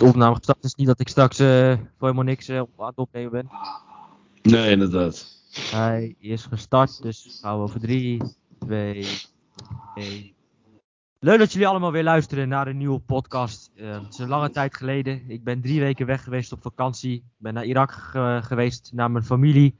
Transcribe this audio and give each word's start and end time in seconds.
De 0.00 0.06
opname 0.06 0.34
gestart 0.34 0.64
is. 0.64 0.74
Niet 0.74 0.86
dat 0.86 1.00
ik 1.00 1.08
straks 1.08 1.38
eh, 1.38 1.72
voor 1.72 1.84
helemaal 2.08 2.24
niks 2.24 2.50
op 2.50 2.70
aan 2.78 2.86
het 2.86 2.96
opnemen 2.96 3.30
ben. 3.30 3.48
Nee, 4.42 4.70
inderdaad. 4.70 5.26
Hij 5.70 6.14
is 6.18 6.44
gestart, 6.44 7.02
dus 7.02 7.38
gaan 7.42 7.56
we 7.56 7.62
over 7.62 7.80
3, 7.80 8.22
2, 8.58 9.06
1. 9.94 10.32
Leuk 11.18 11.38
dat 11.38 11.52
jullie 11.52 11.66
allemaal 11.68 11.92
weer 11.92 12.02
luisteren 12.02 12.48
naar 12.48 12.66
een 12.66 12.76
nieuwe 12.76 12.98
podcast. 12.98 13.70
Eh, 13.76 13.90
het 14.02 14.12
is 14.12 14.18
een 14.18 14.28
lange 14.28 14.50
tijd 14.50 14.76
geleden. 14.76 15.22
Ik 15.30 15.44
ben 15.44 15.60
drie 15.60 15.80
weken 15.80 16.06
weg 16.06 16.24
geweest 16.24 16.52
op 16.52 16.62
vakantie. 16.62 17.14
Ik 17.14 17.22
ben 17.36 17.54
naar 17.54 17.64
Irak 17.64 17.92
ge- 17.92 18.40
geweest, 18.42 18.90
naar 18.94 19.10
mijn 19.10 19.24
familie. 19.24 19.78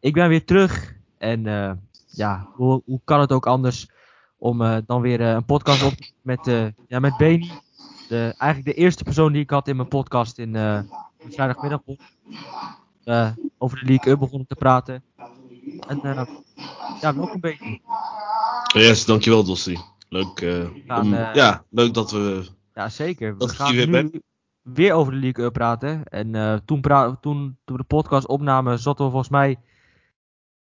Ik 0.00 0.12
ben 0.12 0.28
weer 0.28 0.44
terug. 0.44 0.94
En 1.18 1.42
ja, 2.06 2.48
hoe, 2.54 2.82
hoe 2.84 3.00
kan 3.04 3.20
het 3.20 3.32
ook 3.32 3.46
anders 3.46 3.88
om 4.36 4.82
dan 4.86 5.00
weer 5.00 5.20
een 5.20 5.44
podcast 5.44 5.82
op 5.82 5.94
met, 6.22 6.72
ja, 6.88 6.98
met 6.98 7.16
Beni. 7.16 7.50
De, 8.08 8.34
eigenlijk 8.38 8.76
de 8.76 8.82
eerste 8.82 9.04
persoon 9.04 9.32
die 9.32 9.42
ik 9.42 9.50
had 9.50 9.68
in 9.68 9.76
mijn 9.76 9.88
podcast 9.88 10.38
in 10.38 10.56
eh, 10.56 10.80
de 11.18 11.30
vrijdagmiddag. 11.32 11.80
eh 13.04 13.30
over 13.58 13.78
de 13.78 13.86
League 13.86 14.12
Up 14.12 14.18
begonnen 14.18 14.46
te 14.46 14.54
praten. 14.54 15.02
En 15.88 16.00
eh, 16.02 16.26
ja, 17.00 17.14
welkom 17.16 17.40
Beni. 17.40 17.80
Yes, 18.74 19.04
dankjewel 19.04 19.44
Dossi. 19.44 19.78
Leuk, 20.08 20.40
eh, 20.40 20.68
gaan, 20.86 21.02
om- 21.06 21.14
eh, 21.14 21.34
ja, 21.34 21.64
leuk 21.70 21.94
dat 21.94 22.10
we... 22.10 22.46
Ja, 22.74 22.88
zeker. 22.88 23.32
We 23.32 23.38
Dat 23.38 23.52
gaan 23.52 23.74
weer 23.74 23.88
nu 23.88 24.20
weer 24.62 24.92
over 24.92 25.12
de 25.12 25.18
League 25.18 25.44
Up 25.44 25.52
praten. 25.52 26.04
En 26.04 26.34
eh, 26.34 26.54
toen, 26.64 26.80
pra- 26.80 27.16
toen, 27.20 27.58
toen 27.64 27.76
we 27.76 27.82
de 27.82 27.88
podcast 27.88 28.26
opnamen, 28.26 28.78
zaten 28.78 29.04
we 29.04 29.10
volgens 29.10 29.30
mij 29.30 29.56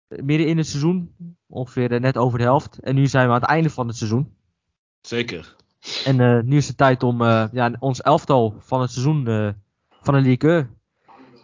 midden 0.07 0.47
in 0.47 0.57
het 0.57 0.67
seizoen. 0.67 1.15
Ongeveer 1.47 1.91
eh, 1.91 1.99
net 1.99 2.17
over 2.17 2.37
de 2.37 2.43
helft. 2.43 2.79
En 2.79 2.95
nu 2.95 3.07
zijn 3.07 3.27
we 3.27 3.33
aan 3.33 3.39
het 3.41 3.49
einde 3.49 3.69
van 3.69 3.87
het 3.87 3.97
seizoen. 3.97 4.33
Zeker. 5.01 5.55
En 6.05 6.19
eh, 6.19 6.43
nu 6.43 6.57
is 6.57 6.67
het 6.67 6.77
tijd 6.77 7.03
om 7.03 7.21
eh, 7.21 7.45
ja, 7.51 7.75
ons 7.79 8.01
elftal 8.01 8.55
van 8.59 8.81
het 8.81 8.91
seizoen 8.91 9.27
eh, 9.27 9.49
van 10.01 10.13
de 10.13 10.21
League 10.21 10.51
Up 10.51 10.67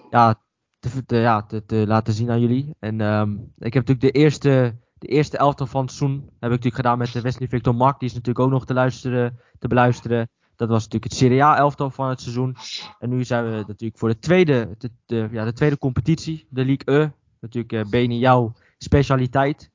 ja, 0.10 0.42
te, 0.80 1.18
ja, 1.18 1.42
te, 1.42 1.66
te 1.66 1.84
laten 1.88 2.14
zien 2.14 2.30
aan 2.30 2.40
jullie. 2.40 2.76
En 2.80 3.02
ehm, 3.02 3.32
ik 3.58 3.74
heb 3.74 3.88
natuurlijk 3.88 4.14
de 4.14 4.20
eerste, 4.20 4.76
de 4.98 5.08
eerste 5.08 5.38
elftal 5.38 5.68
van 5.68 5.82
het 5.82 5.92
seizoen 5.92 6.20
heb 6.20 6.30
ik 6.30 6.50
natuurlijk 6.50 6.76
gedaan 6.76 6.98
met 6.98 7.22
Wesley 7.22 7.48
Victor 7.48 7.76
Mark. 7.76 8.00
Die 8.00 8.08
is 8.10 8.14
natuurlijk 8.14 8.46
ook 8.46 8.52
nog 8.52 8.66
te, 8.66 8.74
luisteren, 8.74 9.40
te 9.60 9.68
beluisteren. 9.68 10.30
Dat 10.56 10.70
was 10.70 10.84
natuurlijk 10.84 11.12
het 11.12 11.22
Serie 11.22 11.44
A 11.44 11.58
elftal 11.58 11.90
van 11.90 12.10
het 12.10 12.22
seizoen. 12.22 12.56
En 13.00 13.10
nu 13.10 13.24
zijn 13.24 13.44
we 13.44 13.64
natuurlijk 13.68 14.00
voor 14.00 14.10
de 14.10 14.20
tweede, 14.20 14.78
de, 15.06 15.28
ja, 15.32 15.46
de 15.46 15.54
tweede 15.54 15.78
competitie, 15.78 16.48
de 16.50 16.66
League 16.66 17.04
E. 17.04 17.10
Natuurlijk 17.40 17.90
Beni, 17.90 18.18
jouw 18.18 18.54
specialiteit. 18.78 19.72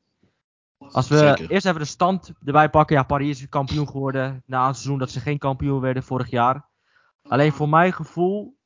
Als 0.78 1.08
we 1.08 1.16
Zeker. 1.16 1.50
eerst 1.50 1.66
even 1.66 1.80
de 1.80 1.86
stand 1.86 2.32
erbij 2.44 2.70
pakken. 2.70 2.96
Ja, 2.96 3.02
Paris 3.02 3.40
is 3.40 3.48
kampioen 3.48 3.86
geworden 3.86 4.42
na 4.46 4.68
een 4.68 4.74
seizoen 4.74 4.98
dat 4.98 5.10
ze 5.10 5.20
geen 5.20 5.38
kampioen 5.38 5.80
werden 5.80 6.02
vorig 6.02 6.30
jaar. 6.30 6.64
Alleen 7.22 7.52
voor 7.52 7.68
mijn 7.68 7.92
gevoel 7.92 8.56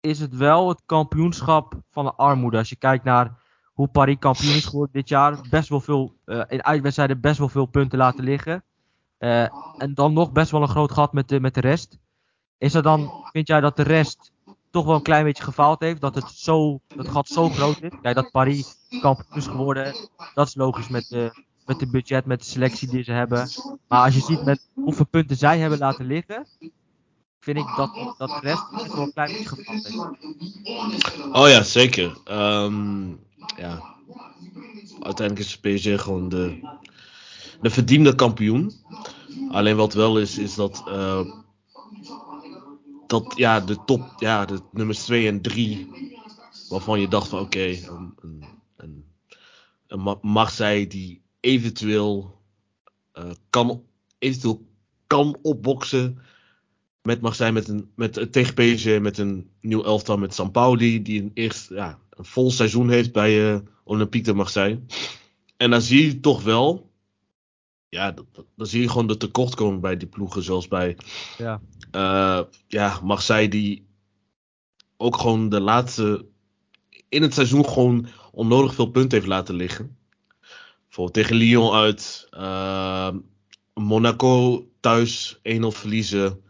is 0.00 0.20
het 0.20 0.36
wel 0.36 0.68
het 0.68 0.82
kampioenschap 0.86 1.74
van 1.90 2.04
de 2.04 2.14
armoede. 2.14 2.56
Als 2.56 2.68
je 2.68 2.76
kijkt 2.76 3.04
naar 3.04 3.38
hoe 3.72 3.88
Paris 3.88 4.16
kampioen 4.18 4.54
is 4.54 4.64
geworden 4.64 4.92
dit 4.92 5.08
jaar. 5.08 5.38
Best 5.50 5.68
wel 5.68 5.80
veel, 5.80 6.14
eh, 6.24 6.42
in 6.48 6.64
uitwedstrijden 6.64 7.20
best 7.20 7.38
wel 7.38 7.48
veel 7.48 7.66
punten 7.66 7.98
laten 7.98 8.24
liggen. 8.24 8.64
Eh, 9.18 9.42
en 9.78 9.94
dan 9.94 10.12
nog 10.12 10.32
best 10.32 10.50
wel 10.50 10.62
een 10.62 10.68
groot 10.68 10.92
gat 10.92 11.12
met 11.12 11.28
de, 11.28 11.40
met 11.40 11.54
de 11.54 11.60
rest. 11.60 11.98
Is 12.58 12.74
er 12.74 12.82
dan, 12.82 13.10
vind 13.32 13.46
jij 13.46 13.60
dat 13.60 13.76
de 13.76 13.82
rest 13.82 14.32
toch 14.70 14.84
wel 14.84 14.94
een 14.94 15.02
klein 15.02 15.24
beetje 15.24 15.42
gefaald 15.42 15.80
heeft? 15.80 16.00
Dat 16.00 16.14
het, 16.14 16.28
zo, 16.28 16.80
dat 16.86 17.08
gat 17.08 17.28
zo 17.28 17.48
groot 17.48 17.82
is? 17.82 17.90
Kijk, 18.02 18.14
dat 18.14 18.30
Paris 18.30 18.76
kampioen 19.00 19.36
is 19.36 19.46
geworden, 19.46 19.94
dat 20.34 20.46
is 20.46 20.54
logisch 20.54 20.88
met 20.88 21.08
de, 21.08 21.44
met 21.70 21.78
de 21.78 21.86
budget, 21.86 22.26
met 22.26 22.40
de 22.40 22.46
selectie 22.46 22.88
die 22.88 23.02
ze 23.02 23.12
hebben. 23.12 23.48
Maar 23.88 24.04
als 24.04 24.14
je 24.14 24.20
ziet 24.20 24.44
met 24.44 24.68
hoeveel 24.74 25.06
punten 25.06 25.36
zij 25.36 25.58
hebben 25.58 25.78
laten 25.78 26.06
liggen, 26.06 26.46
vind 27.40 27.56
ik 27.56 27.66
dat, 27.76 28.14
dat 28.18 28.28
de 28.28 28.38
rest 28.40 28.64
echt 28.72 28.94
wel 28.94 29.02
een 29.02 29.12
klein 29.12 29.32
beetje 29.32 29.56
heeft. 29.64 31.18
Oh 31.32 31.48
ja, 31.48 31.62
zeker. 31.62 32.18
Ehm, 32.24 33.08
ja. 33.56 33.96
Uiteindelijk 35.00 35.38
is 35.38 35.58
PSG 35.58 36.02
gewoon 36.02 36.28
de, 36.28 36.68
de 37.60 37.70
verdiende 37.70 38.14
kampioen. 38.14 38.72
Alleen 39.50 39.76
wat 39.76 39.94
wel 39.94 40.18
is, 40.18 40.38
is 40.38 40.54
dat, 40.54 40.82
eh, 40.88 41.20
dat 43.06 43.32
ja, 43.36 43.60
de 43.60 43.84
top, 43.84 44.12
ja, 44.16 44.44
de 44.44 44.60
nummers 44.72 45.04
2 45.04 45.26
en 45.26 45.40
3, 45.40 45.88
waarvan 46.68 47.00
je 47.00 47.08
dacht 47.08 47.28
van 47.28 47.40
oké, 47.40 47.66
een, 47.66 48.14
een, 48.20 48.44
een, 48.76 49.04
een 49.86 50.88
die 50.88 51.28
eventueel, 51.40 52.40
eh, 53.12 53.30
kan, 53.50 53.82
eventueel 54.18 54.66
kan 55.06 55.38
opboksen 55.42 56.18
met 57.02 57.20
Marseille 57.20 57.52
met 57.52 57.68
een, 57.68 57.90
met, 57.94 58.16
eh, 58.16 58.26
tegen 58.26 58.54
PSG 58.54 59.00
met 59.00 59.18
een 59.18 59.50
nieuw 59.60 59.84
elftal 59.84 60.18
met 60.18 60.34
Sampaoli, 60.34 61.02
die 61.02 61.22
een, 61.22 61.30
eerst, 61.34 61.68
ja, 61.68 61.98
een 62.10 62.24
vol 62.24 62.50
seizoen 62.50 62.90
heeft 62.90 63.12
bij 63.12 63.52
eh, 63.52 63.60
Olympique 63.84 64.30
de 64.30 64.36
Marseille. 64.36 64.80
En 65.56 65.70
dan 65.70 65.80
zie 65.80 66.06
je 66.06 66.20
toch 66.20 66.42
wel, 66.42 66.90
ja, 67.88 68.14
dan 68.56 68.66
zie 68.66 68.80
je 68.80 68.88
gewoon 68.88 69.06
de 69.06 69.16
tekortkoming 69.16 69.80
bij 69.80 69.96
die 69.96 70.08
ploegen, 70.08 70.42
zoals 70.42 70.68
bij 70.68 70.96
Ja. 71.38 71.60
eh, 71.90 72.40
ja, 72.66 73.00
Marseille 73.02 73.48
die 73.48 73.86
ook 74.96 75.16
gewoon 75.16 75.48
de 75.48 75.60
laatste 75.60 76.26
in 77.08 77.22
het 77.22 77.34
seizoen 77.34 77.68
gewoon 77.68 78.06
onnodig 78.32 78.74
veel 78.74 78.90
punten 78.90 79.18
heeft 79.18 79.30
laten 79.30 79.54
liggen. 79.54 79.96
Bijvoorbeeld 80.90 81.26
tegen 81.26 81.36
Lyon 81.36 81.72
uit, 81.72 82.26
eh, 82.30 83.10
Monaco 83.74 84.66
thuis 84.80 85.38
1-0 85.42 85.72
verliezen. 85.72 86.42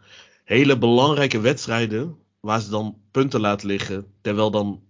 Hele 0.43 0.77
belangrijke 0.77 1.39
wedstrijden 1.39 2.17
waar 2.39 2.61
ze 2.61 2.69
dan 2.69 2.97
punten 3.11 3.39
laten 3.39 3.67
liggen. 3.67 4.13
Terwijl 4.21 4.51
dan 4.51 4.83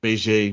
PSG 0.00 0.52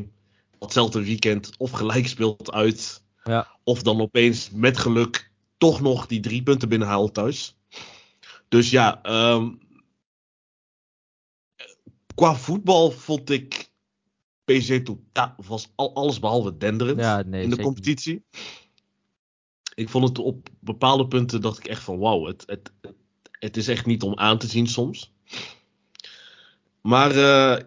datzelfde 0.59 1.03
weekend 1.03 1.57
of 1.57 1.71
gelijk 1.71 2.07
speelt 2.07 2.51
uit. 2.51 3.03
Ja. 3.23 3.47
Of 3.63 3.81
dan 3.81 4.01
opeens 4.01 4.49
met 4.51 4.77
geluk 4.77 5.31
toch 5.57 5.81
nog 5.81 6.07
die 6.07 6.19
drie 6.19 6.43
punten 6.43 6.69
binnenhaalt 6.69 7.13
thuis. 7.13 7.55
Dus 8.47 8.69
ja, 8.69 9.01
ehm, 9.01 9.49
qua 12.15 12.35
voetbal 12.35 12.91
vond 12.91 13.29
ik 13.29 13.66
PSG 14.47 14.83
toe, 14.83 14.97
ja, 15.13 15.35
was 15.47 15.71
al, 15.75 15.93
alles 15.95 16.19
behalve 16.19 16.57
denderend 16.57 16.99
Ja, 16.99 17.23
nee, 17.25 17.43
in 17.43 17.49
de 17.49 17.61
competitie. 17.61 18.23
Ik 19.75 19.89
vond 19.89 20.07
het 20.07 20.19
op 20.19 20.49
bepaalde 20.59 21.07
punten 21.07 21.41
dacht 21.41 21.57
ik 21.59 21.67
echt 21.67 21.83
van 21.83 21.97
wauw, 21.97 22.25
het, 22.25 22.43
het, 22.45 22.71
het 23.31 23.57
is 23.57 23.67
echt 23.67 23.85
niet 23.85 24.03
om 24.03 24.15
aan 24.15 24.37
te 24.37 24.47
zien 24.47 24.67
soms. 24.67 25.13
Maar 26.81 27.11
eh, 27.11 27.63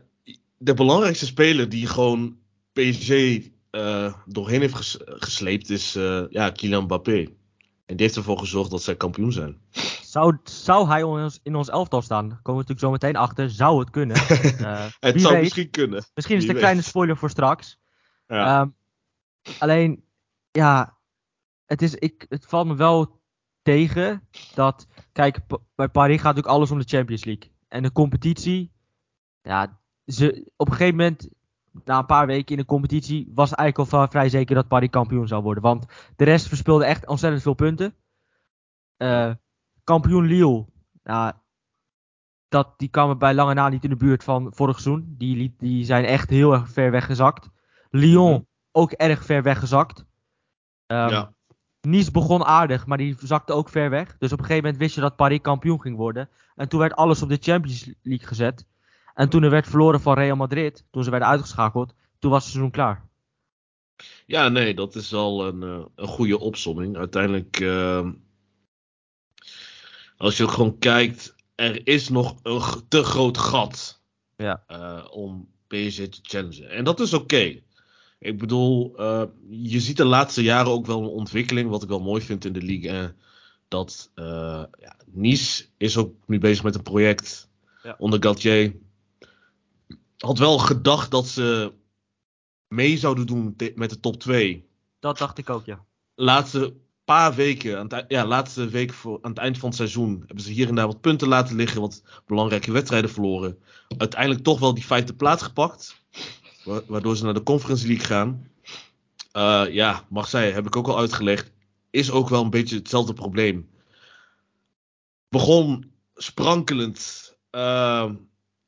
de 0.59 0.75
belangrijkste 0.75 1.27
speler 1.27 1.69
die 1.69 1.87
gewoon 1.87 2.39
PSG 2.73 3.11
eh, 3.71 4.15
doorheen 4.27 4.61
heeft 4.61 4.75
ges- 4.75 4.99
gesleept 5.05 5.71
is 5.71 5.94
eh, 5.97 6.25
ja, 6.31 6.50
Kylian 6.50 6.85
Mbappé. 6.85 7.19
En 7.87 7.97
die 7.97 8.06
heeft 8.06 8.17
ervoor 8.17 8.38
gezorgd 8.38 8.71
dat 8.71 8.83
zij 8.83 8.97
kampioen 8.97 9.33
zijn. 9.33 9.61
Zou, 10.11 10.39
zou 10.43 10.89
hij 10.89 11.01
in 11.01 11.07
ons, 11.07 11.41
in 11.43 11.57
ons 11.57 11.69
elftal 11.69 12.03
staan? 12.03 12.29
Daar 12.29 12.43
komen 12.43 12.65
we 12.65 12.69
natuurlijk 12.69 12.81
zo 12.81 12.91
meteen 12.91 13.23
achter. 13.23 13.51
Zou 13.51 13.79
het 13.79 13.91
kunnen? 13.91 14.17
Eh, 14.61 14.87
Het 15.01 15.21
zou 15.21 15.33
weet. 15.35 15.43
misschien 15.43 15.71
kunnen. 15.71 16.05
Misschien 16.15 16.37
is 16.37 16.43
het 16.43 16.53
een 16.53 16.59
kleine 16.59 16.83
spoiler 16.83 17.17
voor 17.17 17.31
straks. 17.31 17.79
Ja. 18.27 18.61
Ehm, 18.61 18.69
alleen, 19.59 20.05
ja, 20.51 20.99
het, 21.67 21.83
is, 21.83 21.95
ik, 21.95 22.27
het 22.29 22.47
valt 22.47 22.67
me 22.67 22.75
wel 22.75 23.21
tegen 23.62 24.29
dat, 24.55 24.87
kijk, 25.12 25.41
bij 25.75 25.89
Paris 25.89 26.17
gaat 26.17 26.25
natuurlijk 26.25 26.55
alles 26.55 26.71
om 26.71 26.79
de 26.79 26.89
Champions 26.97 27.25
League. 27.25 27.53
En 27.69 27.83
de 27.83 27.93
competitie, 27.93 28.73
ja, 29.43 29.81
ze, 30.07 30.51
op 30.57 30.67
een 30.67 30.75
gegeven 30.75 30.97
moment, 30.97 31.29
na 31.85 31.99
een 31.99 32.07
paar 32.07 32.27
weken 32.27 32.51
in 32.57 32.61
de 32.61 32.69
competitie, 32.69 33.31
was 33.35 33.55
eigenlijk 33.55 33.93
al 33.93 34.09
vrij 34.09 34.29
zeker 34.29 34.55
dat 34.55 34.69
Paris 34.69 34.91
kampioen 34.91 35.29
zou 35.29 35.43
worden. 35.43 35.62
Want 35.62 35.87
de 36.17 36.25
rest 36.25 36.49
verspeelde 36.49 36.85
echt 36.85 37.07
ontzettend 37.07 37.43
veel 37.43 37.55
punten. 37.55 37.95
Eh, 38.97 39.33
kampioen 39.90 40.26
Lille, 40.26 40.66
ja, 41.02 41.42
dat, 42.48 42.75
die 42.76 42.88
kwamen 42.88 43.19
bij 43.19 43.34
lange 43.34 43.54
na 43.54 43.69
niet 43.69 43.84
in 43.84 43.90
de 43.90 43.96
buurt 43.96 44.25
van 44.25 44.52
vorig 44.54 44.81
seizoen. 44.81 45.14
Die, 45.19 45.54
die 45.58 45.84
zijn 45.84 46.04
echt 46.04 46.31
heel 46.31 46.52
erg 46.52 46.69
ver 46.69 46.90
weggezakt. 46.90 47.48
Lyon 47.90 48.32
Mhm. 48.32 48.42
ook 48.72 48.92
erg 48.92 49.25
ver 49.25 49.42
weggezakt. 49.42 50.04
Ehm 50.87 51.08
ja. 51.08 51.32
Nice 51.81 52.10
begon 52.10 52.44
aardig, 52.44 52.87
maar 52.87 52.98
die 52.98 53.16
zakte 53.19 53.52
ook 53.52 53.69
ver 53.69 53.90
weg. 53.90 54.16
Dus 54.19 54.32
op 54.32 54.38
een 54.38 54.44
gegeven 54.44 54.64
moment 54.64 54.82
wist 54.82 54.94
je 54.94 55.00
dat 55.00 55.16
Paris 55.16 55.40
kampioen 55.40 55.81
ging 55.81 55.96
worden. 55.96 56.28
En 56.54 56.69
toen 56.69 56.81
werd 56.81 56.94
alles 56.94 57.22
op 57.22 57.28
de 57.28 57.38
Champions 57.40 57.90
League 58.02 58.26
gezet. 58.26 58.66
En 59.14 59.28
toen 59.28 59.42
er 59.42 59.50
werd 59.50 59.69
verloren 59.69 60.00
van 60.00 60.14
Real 60.14 60.37
Madrid, 60.37 60.84
toen 60.90 61.04
ze 61.04 61.10
werden 61.10 61.28
uitgeschakeld, 61.28 61.94
toen 62.19 62.31
was 62.31 62.42
het 62.42 62.52
seizoen 62.52 62.72
klaar. 62.72 63.08
Ja, 64.26 64.48
nee, 64.48 64.75
dat 64.75 64.94
is 64.94 65.10
wel 65.10 65.46
een, 65.46 65.62
eh, 65.62 65.84
een 65.94 66.08
goede 66.08 66.38
opsomming. 66.38 66.96
Uiteindelijk, 66.96 67.60
ehm, 67.60 68.12
als 70.20 70.37
je 70.37 70.43
ook 70.43 70.50
gewoon 70.50 70.78
kijkt, 70.78 71.34
er 71.55 71.87
is 71.87 72.08
nog 72.08 72.37
een 72.43 72.62
te 72.88 73.02
groot 73.02 73.38
gat 73.38 74.00
Ja. 74.37 74.64
eh, 74.67 75.05
om 75.11 75.49
PSG 75.67 75.96
te 76.08 76.19
challengen. 76.22 76.70
En 76.70 76.84
dat 76.84 77.00
is 77.00 77.12
oké. 77.12 77.61
Ik 78.19 78.38
bedoel, 78.38 78.96
eh, 78.96 79.22
je 79.49 79.81
ziet 79.81 79.96
de 79.96 80.05
laatste 80.05 80.43
jaren 80.43 80.72
ook 80.72 80.87
wel 80.87 81.02
een 81.02 81.08
ontwikkeling, 81.08 81.70
wat 81.70 81.82
ik 81.82 81.88
wel 81.88 82.00
mooi 82.00 82.22
vind 82.22 82.44
in 82.44 82.52
de 82.52 82.62
league. 82.62 82.90
eh, 82.90 83.08
dat 83.69 84.11
ja, 84.14 84.96
Nice 85.06 85.67
is 85.76 85.96
ook 85.96 86.14
nu 86.26 86.38
bezig 86.38 86.64
met 86.64 86.75
een 86.75 86.82
project 86.82 87.49
Ja. 87.82 87.94
onder 87.99 88.23
Galtier. 88.23 88.76
Had 90.19 90.38
wel 90.38 90.58
gedacht 90.58 91.11
dat 91.11 91.26
ze 91.28 91.73
mee 92.69 92.96
zouden 92.99 93.26
doen 93.26 93.56
met 93.75 93.90
de 93.90 94.00
top 94.00 94.16
2. 94.20 94.69
Dat 94.99 95.19
dacht 95.19 95.38
ik 95.38 95.50
ook, 95.50 95.64
ja. 95.66 95.84
Laatste 96.14 96.75
paar 97.11 97.35
weken, 97.35 97.77
aan 97.77 97.83
het, 97.83 97.93
ei- 97.93 98.05
ja, 98.09 98.27
laatste 98.27 98.69
week 98.69 98.93
voor, 98.93 99.19
aan 99.23 99.31
het 99.31 99.39
eind 99.41 99.59
van 99.59 99.69
het 99.69 99.79
seizoen, 99.79 100.23
hebben 100.27 100.45
ze 100.45 100.53
hier 100.53 100.69
en 100.69 100.75
daar 100.75 100.87
wat 100.87 101.01
punten 101.01 101.29
laten 101.29 101.57
liggen, 101.57 101.81
wat 101.81 102.03
belangrijke 102.27 102.73
wedstrijden 102.73 103.11
verloren. 103.11 103.59
Uiteindelijk 103.99 104.43
toch 104.45 104.59
wel 104.59 104.75
die 104.75 104.87
vijfde 104.87 105.15
plaats 105.15 105.43
gepakt, 105.43 106.03
wa- 106.65 106.83
waardoor 106.87 107.17
ze 107.17 107.25
naar 107.25 107.35
de 107.35 107.43
Conference 107.43 107.87
League 107.87 108.05
gaan. 108.07 108.49
Eh, 109.33 109.65
ja, 109.75 110.05
Marseille, 110.09 110.53
heb 110.53 110.67
ik 110.67 110.77
ook 110.77 110.89
al 110.89 110.99
uitgelegd, 110.99 111.53
is 111.91 112.11
ook 112.11 112.29
wel 112.29 112.43
een 112.45 112.51
beetje 112.51 112.77
hetzelfde 112.77 113.12
probleem. 113.12 113.69
Begon 115.29 115.91
sprankelend, 116.15 117.33
eh, 117.51 118.11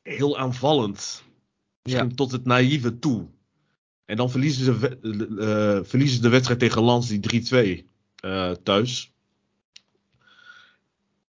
heel 0.02 0.38
aanvallend, 0.38 1.22
misschien 1.82 2.14
tot 2.14 2.32
het 2.32 2.44
naïeve 2.44 2.98
toe. 2.98 3.26
En 4.04 4.16
dan 4.16 4.30
verliezen 4.30 4.64
ze, 4.64 4.88
eh, 5.38 5.88
verliezen 5.88 6.16
ze 6.16 6.22
de 6.22 6.28
wedstrijd 6.28 6.60
tegen 6.60 6.84
Lens, 6.84 7.08
die 7.08 7.20
3-2 7.20 7.90
eh, 8.22 8.50
thuis. 8.50 9.12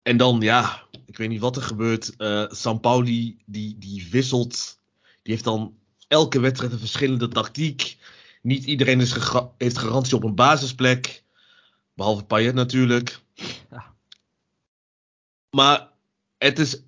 En 0.02 0.18
dan, 0.18 0.42
ja, 0.42 0.84
ik 1.06 1.18
weet 1.18 1.30
niet 1.30 1.40
wat 1.40 1.56
er 1.56 1.62
gebeurt. 1.62 2.16
Eh 2.16 2.46
Sampaoli, 2.50 3.38
die, 3.46 3.78
die 3.78 4.08
wisselt. 4.12 4.80
Die 5.24 5.34
heeft 5.34 5.44
dan 5.44 5.78
elke 6.08 6.40
wedstrijd 6.40 6.72
een 6.72 6.80
verschillende 6.80 7.28
tactiek. 7.28 7.98
Niet 8.42 8.66
iedereen 8.66 9.02
is 9.02 9.12
gega- 9.12 9.52
heeft 9.58 9.78
garantie 9.78 10.16
op 10.16 10.24
een 10.24 10.36
basisplek. 10.36 11.24
Behalve 11.94 12.24
Payet 12.24 12.54
natuurlijk. 12.54 13.22
Ja. 13.72 13.96
Maar 15.50 15.90
het 16.38 16.60
is... 16.60 16.82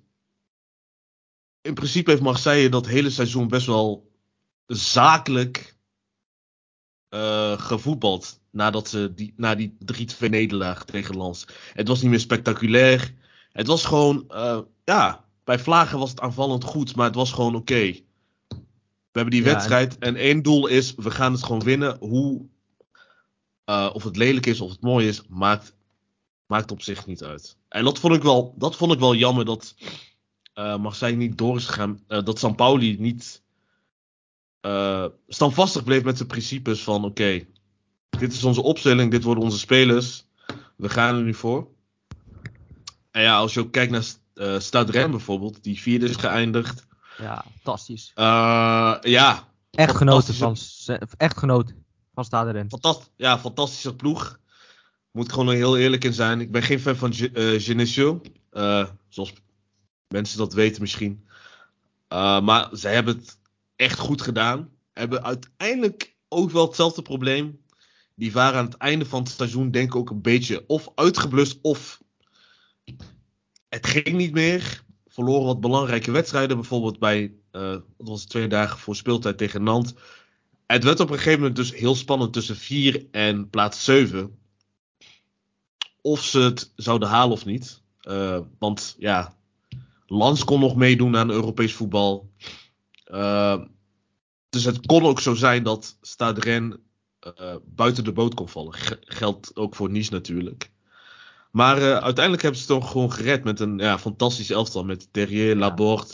In 1.62 1.74
principe 1.74 2.10
heeft 2.10 2.22
Marseille 2.22 2.68
dat 2.68 2.86
hele 2.86 3.10
seizoen 3.10 3.48
best 3.48 3.66
wel 3.66 4.10
zakelijk 4.66 5.76
eh, 7.10 7.58
gevoetbald. 7.60 8.40
Nadat 8.50 8.88
ze 8.88 9.12
die, 9.14 9.32
na 9.36 9.54
die 9.54 9.76
3-2 9.78 10.28
nederlaag 10.28 10.84
tegen 10.84 11.18
Lens. 11.18 11.46
Het 11.72 11.88
was 11.88 12.00
niet 12.00 12.10
meer 12.10 12.20
spectaculair. 12.20 13.14
Het 13.52 13.66
was 13.66 13.84
gewoon, 13.84 14.24
eh, 14.28 14.58
ja, 14.84 15.24
bij 15.44 15.58
Vlagen 15.58 15.98
was 15.98 16.10
het 16.10 16.20
aanvallend 16.20 16.64
goed, 16.64 16.96
maar 16.96 17.06
het 17.06 17.14
was 17.14 17.32
gewoon 17.32 17.54
oké. 17.54 17.92
We 19.12 19.18
hebben 19.18 19.30
die 19.30 19.44
Ja, 19.44 19.52
wedstrijd 19.52 19.98
en 19.98 20.16
één 20.16 20.42
doel 20.42 20.66
is, 20.66 20.94
we 20.96 21.10
gaan 21.10 21.32
het 21.32 21.42
gewoon 21.42 21.62
winnen. 21.62 21.96
Hoe, 22.00 22.46
eh, 23.64 23.90
of 23.92 24.04
het 24.04 24.16
lelijk 24.16 24.46
is 24.46 24.60
of 24.60 24.70
het 24.70 24.80
mooi 24.80 25.08
is, 25.08 25.22
maakt, 25.28 25.74
maakt 26.46 26.70
op 26.70 26.82
zich 26.82 27.06
niet 27.06 27.22
uit. 27.22 27.56
En 27.68 27.84
dat 27.84 27.98
vond 27.98 28.14
ik 28.14 28.22
wel, 28.22 28.54
dat 28.58 28.76
vond 28.76 28.92
ik 28.92 28.98
wel 28.98 29.14
jammer 29.14 29.44
dat 29.44 29.74
Marseille 30.54 31.16
niet 31.16 31.38
door 31.38 31.56
is 31.56 31.66
gegaan. 31.66 32.00
dat 32.06 32.38
Sampaoli 32.38 32.96
niet 32.98 33.42
eh, 34.60 35.04
standvastig 35.28 35.84
bleef 35.84 36.02
met 36.04 36.16
zijn 36.16 36.28
principes 36.28 36.82
van 36.82 37.04
oké, 37.04 37.44
dit 38.18 38.32
is 38.32 38.44
onze 38.44 38.62
opstelling, 38.62 39.10
dit 39.10 39.22
worden 39.22 39.44
onze 39.44 39.58
spelers. 39.58 40.24
We 40.76 40.88
gaan 40.88 41.14
er 41.16 41.22
nu 41.22 41.34
voor. 41.34 41.68
En 43.10 43.22
ja, 43.22 43.36
als 43.36 43.54
je 43.54 43.60
ook 43.60 43.72
kijkt 43.72 43.92
naar 43.92 44.04
eh 44.34 44.58
Stade 44.58 44.92
Rennes 44.92 45.10
bijvoorbeeld, 45.16 45.62
die 45.62 45.80
vierde 45.80 46.08
is 46.08 46.16
geëindigd. 46.16 46.86
Ja, 47.18 47.44
fantastisch. 47.54 48.12
Eh, 48.14 48.96
ja, 49.00 49.48
Echt 49.70 49.96
genoten 49.96 50.34
van, 50.34 50.56
echt 51.16 51.38
genoten 51.38 51.84
van 52.14 52.24
Stade 52.24 52.50
Rennes. 52.50 52.70
fantast 52.72 53.10
ja, 53.16 53.38
fantastische 53.38 53.94
ploeg. 53.96 54.38
Moet 55.12 55.24
ik 55.24 55.30
gewoon 55.32 55.48
er 55.48 55.54
heel 55.54 55.76
eerlijk 55.78 56.04
in 56.04 56.12
zijn. 56.12 56.40
Ik 56.40 56.50
ben 56.52 56.62
geen 56.62 56.80
fan 56.80 56.96
van 56.96 57.14
Ge- 57.14 57.30
eh, 57.30 57.62
Genesio. 57.62 58.20
eh, 58.50 58.86
zoals 59.08 59.32
mensen 60.08 60.38
dat 60.38 60.52
weten 60.52 60.80
misschien. 60.82 61.24
Eh, 62.08 62.40
maar 62.40 62.68
zij 62.72 62.94
hebben 62.94 63.16
het 63.16 63.38
echt 63.80 63.98
goed 63.98 64.22
gedaan. 64.22 64.70
Hebben 64.92 65.24
uiteindelijk 65.24 66.16
ook 66.28 66.50
wel 66.50 66.66
hetzelfde 66.66 67.02
probleem. 67.02 67.60
Die 68.14 68.32
waren 68.32 68.58
aan 68.58 68.64
het 68.64 68.76
einde 68.76 69.04
van 69.04 69.22
het 69.22 69.32
seizoen 69.32 69.70
denk 69.70 69.86
ik 69.86 69.96
ook 69.96 70.10
een 70.10 70.22
beetje 70.22 70.64
of 70.66 70.88
uitgeblust 70.94 71.58
of 71.62 72.02
het 73.68 73.86
ging 73.86 74.16
niet 74.16 74.32
meer. 74.32 74.84
Verloren 75.06 75.46
wat 75.46 75.60
belangrijke 75.60 76.10
wedstrijden. 76.10 76.56
Bijvoorbeeld 76.56 76.98
bij, 76.98 77.32
eh 77.50 77.76
wat 77.96 78.08
was 78.08 78.24
twee 78.24 78.48
dagen 78.48 78.78
voor 78.78 78.96
speeltijd 78.96 79.38
tegen 79.38 79.62
Nantes. 79.62 79.94
Het 80.66 80.84
werd 80.84 81.00
op 81.00 81.10
een 81.10 81.16
gegeven 81.16 81.38
moment 81.38 81.56
dus 81.56 81.74
heel 81.74 81.94
spannend 81.94 82.32
tussen 82.32 82.56
4 82.56 83.06
en 83.10 83.50
plaats 83.50 83.84
7. 83.84 84.38
Of 86.00 86.24
ze 86.24 86.38
het 86.40 86.72
zouden 86.76 87.08
halen 87.08 87.32
of 87.32 87.44
niet. 87.44 87.82
Eh, 88.00 88.40
want 88.58 88.96
ja, 88.98 89.34
Lans 90.06 90.44
kon 90.44 90.60
nog 90.60 90.76
meedoen 90.76 91.16
aan 91.16 91.30
Europees 91.30 91.74
voetbal. 91.74 92.30
Eh, 93.10 93.60
dus 94.48 94.64
het 94.64 94.86
kon 94.86 95.02
ook 95.02 95.20
zo 95.20 95.34
zijn 95.34 95.62
dat 95.62 95.96
Stade 96.00 96.40
Rennes 96.40 96.76
eh, 97.20 97.54
buiten 97.66 98.04
de 98.04 98.12
boot 98.12 98.34
kon 98.34 98.48
vallen. 98.48 98.72
G- 98.72 98.96
geldt 99.00 99.56
ook 99.56 99.74
voor 99.74 99.90
Nice 99.90 100.12
natuurlijk. 100.12 100.70
Maar 101.50 101.76
eh, 101.76 101.96
uiteindelijk 101.96 102.42
hebben 102.42 102.60
ze 102.60 102.72
het 102.72 102.80
toch 102.82 102.90
gewoon 102.90 103.12
gered 103.12 103.44
met 103.44 103.60
een 103.60 103.78
ja, 103.78 103.98
fantastisch 103.98 104.50
elftal. 104.50 104.84
Met 104.84 105.08
Terrier, 105.12 105.56
Laborde, 105.56 106.06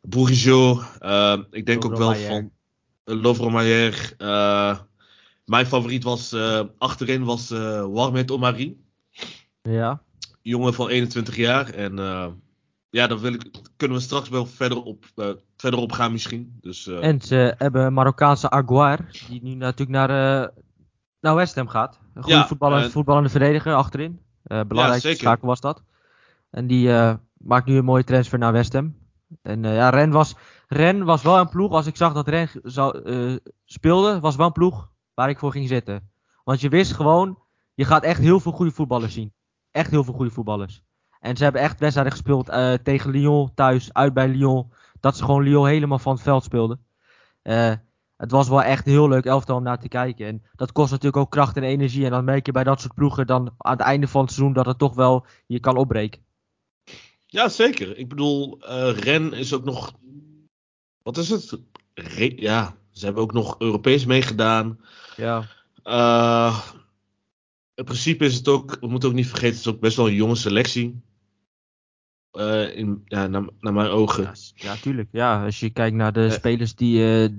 Bourigeau. 0.00 0.82
eh, 0.98 1.38
ik 1.50 1.66
denk 1.66 1.84
ook 1.84 1.96
wel 1.96 2.14
van 2.14 2.50
uh, 3.04 3.22
Lovromayer. 3.22 4.14
eh 4.18 4.78
mijn 5.44 5.66
favoriet 5.66 6.04
was 6.04 6.32
eh, 6.32 6.60
achterin 6.78 7.24
was 7.24 7.50
eh 7.50 7.86
Warmet 7.86 8.30
Omari. 8.30 8.80
Ja. 9.62 10.02
Jongen 10.42 10.74
van 10.74 10.88
21 10.88 11.36
jaar. 11.36 11.68
En 11.70 11.98
eh, 11.98 12.28
ja, 12.92 13.06
daar 13.06 13.18
wil 13.20 13.32
ik, 13.34 13.50
kunnen 13.76 13.96
we 13.96 14.02
straks 14.02 14.28
wel 14.28 14.46
verder 14.46 14.82
op, 14.82 15.04
eh, 15.14 15.30
verder 15.56 15.80
op 15.80 15.92
gaan 15.92 16.12
misschien. 16.12 16.58
Dus, 16.60 16.86
eh, 16.86 17.04
En 17.04 17.20
ze 17.20 17.54
hebben 17.58 17.92
Marokkaanse 17.92 18.50
Aguar, 18.50 19.10
die 19.28 19.42
nu 19.42 19.54
natuurlijk 19.54 19.90
naar, 19.90 20.10
eh, 20.42 20.48
naar 21.20 21.34
West 21.34 21.54
Ham 21.54 21.68
gaat. 21.68 22.00
Een 22.14 22.22
goede 22.22 22.38
Ja, 22.38 22.46
voetballer, 22.46 22.82
en- 22.82 22.90
voetballende 22.90 23.28
verdediger 23.28 23.74
achterin. 23.74 24.20
Belangrijkste 24.42 25.08
zeker. 25.08 25.22
schakel 25.22 25.46
was 25.46 25.60
dat. 25.60 25.82
En 26.50 26.66
die 26.66 26.90
maakt 27.36 27.66
nu 27.66 27.76
een 27.76 27.84
mooie 27.84 28.04
transfer 28.04 28.38
naar 28.38 28.52
West 28.52 28.72
Ham. 28.72 28.96
En 29.42 29.62
ja, 29.62 29.88
Ren 29.90 30.10
was, 30.10 30.34
Ren 30.68 31.04
was 31.04 31.22
wel 31.22 31.38
een 31.38 31.48
ploeg, 31.48 31.72
als 31.72 31.86
ik 31.86 31.96
zag 31.96 32.12
dat 32.12 32.28
Ren 32.28 32.48
zou, 32.62 33.02
speelde, 33.64 34.20
was 34.20 34.36
wel 34.36 34.46
een 34.46 34.52
ploeg 34.52 34.90
waar 35.14 35.28
ik 35.28 35.38
voor 35.38 35.52
ging 35.52 35.68
zitten. 35.68 36.10
Want 36.44 36.60
je 36.60 36.68
wist 36.68 36.92
gewoon, 36.92 37.38
je 37.74 37.84
gaat 37.84 38.02
echt 38.02 38.20
heel 38.20 38.40
veel 38.40 38.52
goede 38.52 38.72
voetballers 38.72 39.12
zien. 39.14 39.32
Echt 39.70 39.90
heel 39.90 40.04
veel 40.04 40.14
goede 40.14 40.30
voetballers. 40.30 40.82
En 41.22 41.36
ze 41.36 41.42
hebben 41.42 41.62
echt 41.62 41.80
wedstrijden 41.80 42.12
gespeeld 42.12 42.48
eh, 42.48 42.74
tegen 42.74 43.10
Lyon 43.10 43.54
thuis, 43.54 43.92
uit 43.92 44.14
bij 44.14 44.28
Lyon. 44.28 44.72
Dat 45.00 45.16
ze 45.16 45.24
gewoon 45.24 45.42
Lyon 45.42 45.66
helemaal 45.66 45.98
van 45.98 46.12
het 46.12 46.22
veld 46.22 46.44
speelden. 46.44 46.84
Eh, 47.42 47.72
het 48.16 48.30
was 48.30 48.48
wel 48.48 48.62
echt 48.62 48.86
een 48.86 48.92
heel 48.92 49.08
leuk 49.08 49.24
elftal 49.24 49.56
om 49.56 49.62
naar 49.62 49.78
te 49.78 49.88
kijken. 49.88 50.26
En 50.26 50.42
dat 50.54 50.72
kost 50.72 50.90
natuurlijk 50.90 51.22
ook 51.22 51.30
kracht 51.30 51.56
en 51.56 51.62
energie. 51.62 52.04
En 52.04 52.10
dan 52.10 52.24
merk 52.24 52.46
je 52.46 52.52
bij 52.52 52.64
dat 52.64 52.80
soort 52.80 52.94
ploegen 52.94 53.26
dan 53.26 53.54
aan 53.58 53.72
het 53.72 53.80
einde 53.80 54.08
van 54.08 54.20
het 54.20 54.32
seizoen 54.32 54.54
dat 54.54 54.66
het 54.66 54.78
toch 54.78 54.94
wel 54.94 55.26
je 55.46 55.60
kan 55.60 55.76
opbreken. 55.76 56.22
Ja, 57.26 57.48
zeker. 57.48 57.98
Ik 57.98 58.08
bedoel, 58.08 58.60
eh 58.60 58.98
Ren 58.98 59.32
is 59.32 59.54
ook 59.54 59.64
nog. 59.64 59.92
Wat 61.02 61.16
is 61.16 61.28
het? 61.28 61.58
Re- 61.94 62.32
ja, 62.36 62.76
ze 62.90 63.04
hebben 63.04 63.22
ook 63.22 63.32
nog 63.32 63.56
Europees 63.58 64.04
meegedaan. 64.04 64.80
Ja. 65.16 65.44
In 67.74 67.84
principe 67.84 68.24
is 68.24 68.34
het 68.34 68.48
ook, 68.48 68.76
we 68.80 68.86
moeten 68.86 69.08
ook 69.08 69.14
niet 69.14 69.28
vergeten, 69.28 69.56
het 69.56 69.66
is 69.66 69.72
ook 69.72 69.80
best 69.80 69.96
wel 69.96 70.06
een 70.08 70.14
jonge 70.14 70.34
selectie. 70.34 71.02
Eh, 72.32 72.76
in, 72.76 73.02
ja, 73.04 73.26
naar, 73.26 73.42
naar 73.60 73.72
mijn 73.72 73.88
ogen. 73.90 74.32
Ja, 74.54 74.74
tuurlijk. 74.74 75.08
Ja, 75.12 75.44
als 75.44 75.60
je 75.60 75.70
kijkt 75.70 75.96
naar 75.96 76.12
de 76.12 76.24
Eh. 76.24 76.30
spelers 76.30 76.74
die. 76.74 76.98
eh, 76.98 77.22
er 77.22 77.30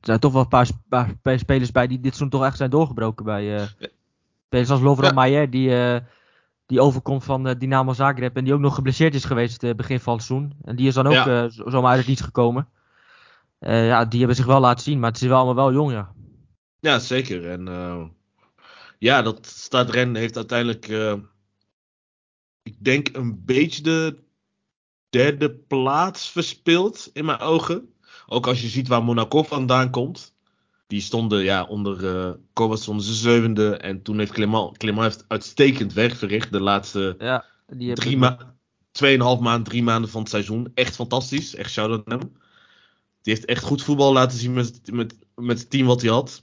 zijn 0.00 0.18
toch 0.18 0.32
wel 0.32 0.42
een 0.42 0.48
paar, 0.48 0.68
paar 0.88 1.08
sp- 1.18 1.38
spelers 1.38 1.72
bij 1.72 1.86
die 1.86 1.96
dit 2.00 2.14
seizoen 2.14 2.28
toch 2.28 2.44
echt 2.44 2.56
zijn 2.56 2.70
doorgebroken. 2.70 3.24
Bij 3.24 3.56
eh, 3.56 3.66
spelers 4.46 4.70
als 4.70 4.80
Lovro. 4.80 5.12
Maier, 5.12 5.50
die, 5.50 6.00
die 6.66 6.80
overkomt 6.80 7.24
van 7.24 7.54
Dynamo 7.58 7.92
Zagreb. 7.92 8.36
En 8.36 8.44
die 8.44 8.54
ook 8.54 8.60
nog 8.60 8.74
geblesseerd 8.74 9.14
is 9.14 9.24
geweest 9.24 9.76
begin 9.76 10.00
van 10.00 10.14
het 10.14 10.22
seizoen. 10.22 10.52
En 10.64 10.76
die 10.76 10.86
is 10.86 10.94
dan 10.94 11.06
ook 11.06 11.50
zomaar 11.70 11.90
uit 11.90 11.98
het 11.98 12.08
niets 12.08 12.20
gekomen. 12.20 12.68
Ja, 13.60 14.04
die 14.04 14.18
hebben 14.18 14.36
zich 14.36 14.46
wel 14.46 14.60
laten 14.60 14.82
zien, 14.84 14.98
maar 15.00 15.10
het 15.10 15.20
is 15.20 15.28
wel 15.28 15.36
allemaal 15.36 15.54
wel 15.54 15.72
jong, 15.72 15.92
ja. 15.92 16.12
Ja, 16.80 16.98
zeker. 16.98 17.50
En 17.50 17.68
ja, 18.98 19.22
dat 19.22 19.46
staat 19.46 19.90
Ren 19.90 20.14
heeft 20.14 20.36
uiteindelijk, 20.36 20.88
ik 22.62 22.74
denk, 22.84 23.08
een 23.12 23.42
beetje 23.44 23.82
de 23.82 24.16
derde 25.10 25.50
plaats 25.50 26.30
verspeeld 26.30 27.10
in 27.12 27.24
mijn 27.24 27.38
ogen. 27.38 27.94
Ook 28.26 28.46
als 28.46 28.60
je 28.60 28.68
ziet 28.68 28.88
waar 28.88 29.04
Monaco 29.04 29.42
vandaan 29.42 29.90
komt. 29.90 30.34
Die 30.86 31.00
stonden 31.00 31.42
ja, 31.42 31.64
onder 31.64 32.06
eh 32.06 32.32
Kovac 32.52 32.78
stonden 32.78 33.04
ze 33.04 33.14
zevende. 33.14 33.76
En 33.76 34.02
toen 34.02 34.18
heeft 34.18 34.32
Clement, 34.32 34.78
Clement 34.78 35.02
heeft 35.02 35.24
uitstekend 35.28 35.92
werk 35.92 36.14
verricht 36.14 36.52
de 36.52 36.60
laatste 36.60 37.16
ja 37.18 37.44
die 37.66 37.94
drie 37.94 38.16
ma 38.16 38.54
tweeënhalf 38.92 39.40
maand, 39.40 39.64
drie 39.64 39.82
maanden 39.82 40.10
van 40.10 40.20
het 40.20 40.30
seizoen. 40.30 40.70
Echt 40.74 40.94
fantastisch. 40.94 41.54
Echt 41.54 41.70
shout-out 41.70 42.06
naar 42.06 42.18
hem. 42.18 42.32
Die 43.22 43.34
heeft 43.34 43.44
echt 43.44 43.64
goed 43.64 43.82
voetbal 43.82 44.12
laten 44.12 44.38
zien 44.38 44.52
met, 44.52 44.92
met, 44.92 45.18
met 45.34 45.58
het 45.58 45.70
team 45.70 45.86
wat 45.86 46.00
hij 46.00 46.10
had. 46.10 46.42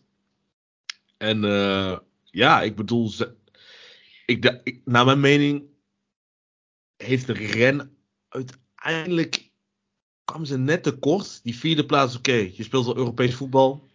En 1.18 1.44
eh, 1.44 1.98
ja, 2.24 2.62
ik 2.62 2.76
bedoel, 2.76 3.08
ze, 3.10 3.36
ik, 4.26 4.42
da- 4.42 4.62
ik, 4.64 4.82
naar 4.86 5.06
mijn 5.06 5.20
mening 5.20 5.64
heeft 6.98 7.28
de 7.28 7.34
Ren 7.34 7.97
uiteindelijk 8.38 9.51
kwamen 10.24 10.48
ze 10.48 10.58
net 10.58 10.84
tekort. 10.84 11.39
Die 11.44 11.56
vierde 11.58 11.86
plaats, 11.86 12.17
oké, 12.17 12.32
je 12.53 12.63
speelt 12.63 12.86
wel 12.86 12.98
Europees 12.98 13.36
voetbal. 13.36 13.86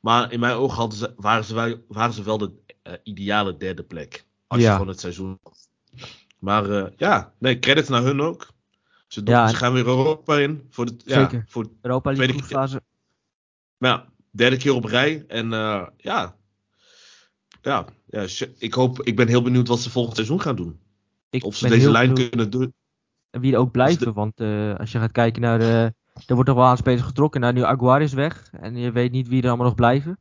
Maar 0.00 0.32
in 0.32 0.40
mijn 0.40 0.54
ogen 0.54 0.76
hadden 0.76 0.98
ze, 0.98 1.12
waren, 1.16 1.44
ze 1.44 1.54
wel, 1.54 1.84
waren 1.88 2.14
ze 2.14 2.22
wel 2.22 2.38
de 2.38 2.50
eh, 2.82 2.92
ideale 3.02 3.56
derde 3.56 3.82
plek. 3.82 4.24
Als 4.46 4.60
Ja. 4.60 4.66
je 4.66 4.72
gewoon 4.72 4.88
het 4.88 5.00
seizoen 5.00 5.38
had. 5.42 5.68
Maar 6.38 6.70
eh, 6.70 6.92
ja, 6.96 7.34
nee, 7.38 7.58
credits 7.58 7.88
naar 7.88 8.02
hun 8.02 8.20
ook. 8.20 8.48
Ze, 9.06 9.22
doen- 9.22 9.34
Ja, 9.34 9.48
ze 9.48 9.56
gaan 9.56 9.72
weer 9.72 9.86
Europa 9.86 10.38
in. 10.38 10.66
Voor 10.70 10.86
de, 10.86 10.94
ja, 11.04 11.20
Zeker. 11.20 11.44
voor, 11.48 11.70
Europa 11.80 12.12
League 12.12 12.80
maar 13.78 13.90
ja, 13.90 14.08
derde 14.30 14.56
keer 14.56 14.74
op 14.74 14.84
rij. 14.84 15.24
En 15.28 15.52
eh, 15.52 15.86
ja, 15.96 16.36
ja, 17.62 17.86
ja 18.06 18.26
ik, 18.58 18.74
hoop, 18.74 19.02
ik 19.02 19.16
ben 19.16 19.28
heel 19.28 19.42
benieuwd 19.42 19.68
wat 19.68 19.80
ze 19.80 19.90
volgend 19.90 20.14
seizoen 20.14 20.40
gaan 20.40 20.56
doen. 20.56 20.80
Ik 21.30 21.44
Of 21.44 21.56
ze 21.56 21.68
deze 21.68 21.90
lijn 21.90 22.08
benieuwd 22.08 22.28
kunnen 22.28 22.50
doen. 22.50 22.74
Wie 23.40 23.52
er 23.52 23.58
ook 23.58 23.70
blijven. 23.70 24.06
de- 24.06 24.12
Want 24.12 24.40
eh, 24.40 24.74
als 24.74 24.92
je 24.92 24.98
gaat 24.98 25.12
kijken 25.12 25.42
naar 25.42 25.58
de... 25.58 25.94
Er 26.26 26.34
wordt 26.34 26.48
toch 26.48 26.58
wel 26.58 26.66
aan 26.68 26.76
spelers 26.76 27.02
getrokken. 27.02 27.40
Nou, 27.40 27.52
nu 27.52 27.62
Aguar 27.64 28.02
is 28.02 28.12
weg. 28.12 28.50
En 28.60 28.76
je 28.76 28.92
weet 28.92 29.12
niet 29.12 29.28
wie 29.28 29.42
er 29.42 29.48
allemaal 29.48 29.66
nog 29.66 29.74
blijven. 29.74 30.18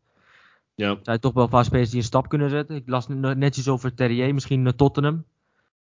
Ja, 0.76 0.90
Er 0.90 1.00
zijn 1.04 1.20
toch 1.20 1.34
wel 1.34 1.44
een 1.44 1.50
paar 1.50 1.66
spelers 1.66 1.90
die 1.90 2.00
een 2.00 2.06
stap 2.06 2.30
kunnen 2.30 2.50
zetten. 2.50 2.76
Ik 2.76 2.84
las 2.90 3.08
net 3.08 3.38
net 3.38 3.58
iets 3.58 3.68
over 3.68 3.94
Terrier. 3.94 4.34
Misschien 4.34 4.62
naar 4.62 4.76
Tottenham. 4.76 5.24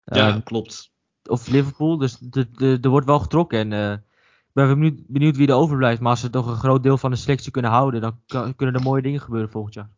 ja 0.04 0.28
Ehm, 0.28 0.42
klopt. 0.42 0.90
of 1.28 1.48
Liverpool. 1.48 1.96
Dus 1.98 2.18
er 2.58 2.88
wordt 2.88 3.06
wel 3.06 3.18
getrokken. 3.18 3.58
En 3.58 3.72
eh, 3.72 3.92
ik 3.92 4.52
ben 4.52 4.68
benieuwd, 4.68 5.00
benieuwd 5.06 5.36
wie 5.36 5.48
er 5.48 5.54
overblijft. 5.54 6.00
Maar 6.00 6.10
als 6.10 6.20
ze 6.20 6.30
toch 6.30 6.46
een 6.46 6.56
groot 6.56 6.82
deel 6.82 6.98
van 6.98 7.10
de 7.10 7.16
selectie 7.16 7.50
kunnen 7.52 7.70
houden, 7.70 8.00
dan 8.00 8.20
kan- 8.26 8.54
kunnen 8.56 8.74
er 8.74 8.82
mooie 8.82 9.02
dingen 9.02 9.20
gebeuren 9.20 9.50
volgend 9.50 9.74
jaar. 9.74 9.90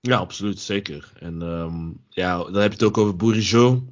Ja, 0.00 0.16
absoluut, 0.18 0.60
zeker. 0.60 1.12
En 1.20 1.42
ehm, 1.42 1.90
ja, 2.08 2.36
dan 2.38 2.54
heb 2.54 2.72
je 2.72 2.78
het 2.78 2.82
ook 2.82 2.98
over 2.98 3.16
Bourigeau. 3.16 3.82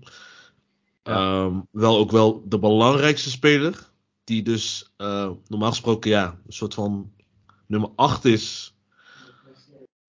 Ja. 1.05 1.45
Ehm, 1.45 1.61
wel 1.71 1.99
ook 1.99 2.11
wel 2.11 2.45
de 2.49 2.59
belangrijkste 2.59 3.31
speler. 3.31 3.93
Die 4.25 4.43
dus 4.43 4.93
eh, 4.97 5.31
normaal 5.49 5.71
gesproken 5.71 6.11
ja, 6.11 6.39
een 6.47 6.53
soort 6.53 6.75
van 6.75 7.13
nummer 7.67 7.91
8 7.97 8.25
is. 8.25 8.75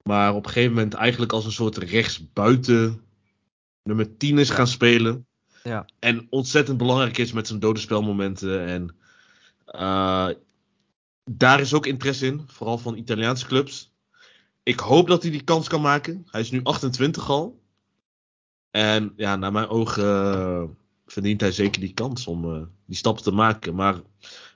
Maar 0.04 0.36
op 0.36 0.46
een 0.46 0.52
gegeven 0.52 0.74
moment 0.74 0.94
eigenlijk 0.94 1.32
als 1.32 1.46
een 1.46 1.52
soort 1.52 1.78
rechtsbuiten 1.78 3.02
nummer 3.84 4.18
10 4.18 4.38
is 4.38 4.50
gaan 4.50 4.68
spelen. 4.68 5.28
Ja. 5.64 5.86
En 6.00 6.28
ontzettend 6.30 6.78
belangrijk 6.78 7.18
is 7.18 7.32
met 7.32 7.48
zijn 7.48 7.60
dode 7.60 7.80
spelmomenten. 7.80 8.66
En 8.66 8.96
eh, 9.66 10.30
daar 11.24 11.60
is 11.60 11.74
ook 11.74 11.86
interesse 11.86 12.26
in, 12.26 12.44
vooral 12.48 12.78
van 12.78 12.98
Italiaanse 12.98 13.46
clubs. 13.46 13.94
Ik 14.64 14.80
hoop 14.80 15.08
dat 15.08 15.22
hij 15.22 15.32
die 15.32 15.44
kans 15.44 15.68
kan 15.68 15.82
maken. 15.82 16.28
Hij 16.32 16.42
is 16.42 16.52
nu 16.52 16.64
28 16.64 17.30
al. 17.30 17.64
En 18.72 19.14
ja, 19.16 19.36
naar 19.36 19.52
mijn 19.52 19.68
ogen 19.68 20.04
eh, 20.04 20.64
verdient 21.16 21.42
hij 21.42 21.52
zeker 21.52 21.82
die 21.82 21.94
kans 21.94 22.28
om 22.28 22.54
eh, 22.54 22.62
die 22.86 22.96
stappen 22.96 23.24
te 23.24 23.32
maken. 23.32 23.76
Maar 23.76 24.02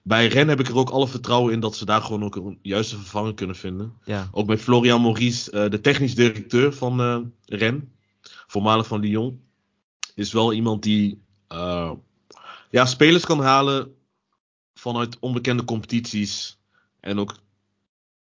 bij 0.03 0.27
Ren 0.27 0.47
heb 0.47 0.59
ik 0.59 0.67
er 0.67 0.77
ook 0.77 0.89
alle 0.89 1.07
vertrouwen 1.07 1.53
in 1.53 1.59
dat 1.59 1.75
ze 1.75 1.85
daar 1.85 2.01
gewoon 2.01 2.23
ook 2.23 2.35
een 2.35 2.59
juiste 2.61 2.95
vervanger 2.95 3.33
kunnen 3.33 3.55
vinden. 3.55 3.93
Ja, 4.03 4.29
Ook 4.31 4.47
met 4.47 4.61
Florian 4.61 5.01
Maurice, 5.01 5.51
eh, 5.51 5.69
de 5.69 5.81
technisch 5.81 6.15
directeur 6.15 6.73
van 6.73 7.01
eh 7.01 7.19
Ren, 7.45 7.91
voormalig 8.47 8.87
van 8.87 8.99
Lyon, 8.99 9.41
is 10.15 10.31
wel 10.31 10.53
iemand 10.53 10.83
die 10.83 11.21
ja, 12.69 12.85
spelers 12.85 13.25
kan 13.25 13.39
halen 13.39 13.95
vanuit 14.73 15.19
onbekende 15.19 15.63
competities. 15.63 16.59
En 16.99 17.19
ook 17.19 17.35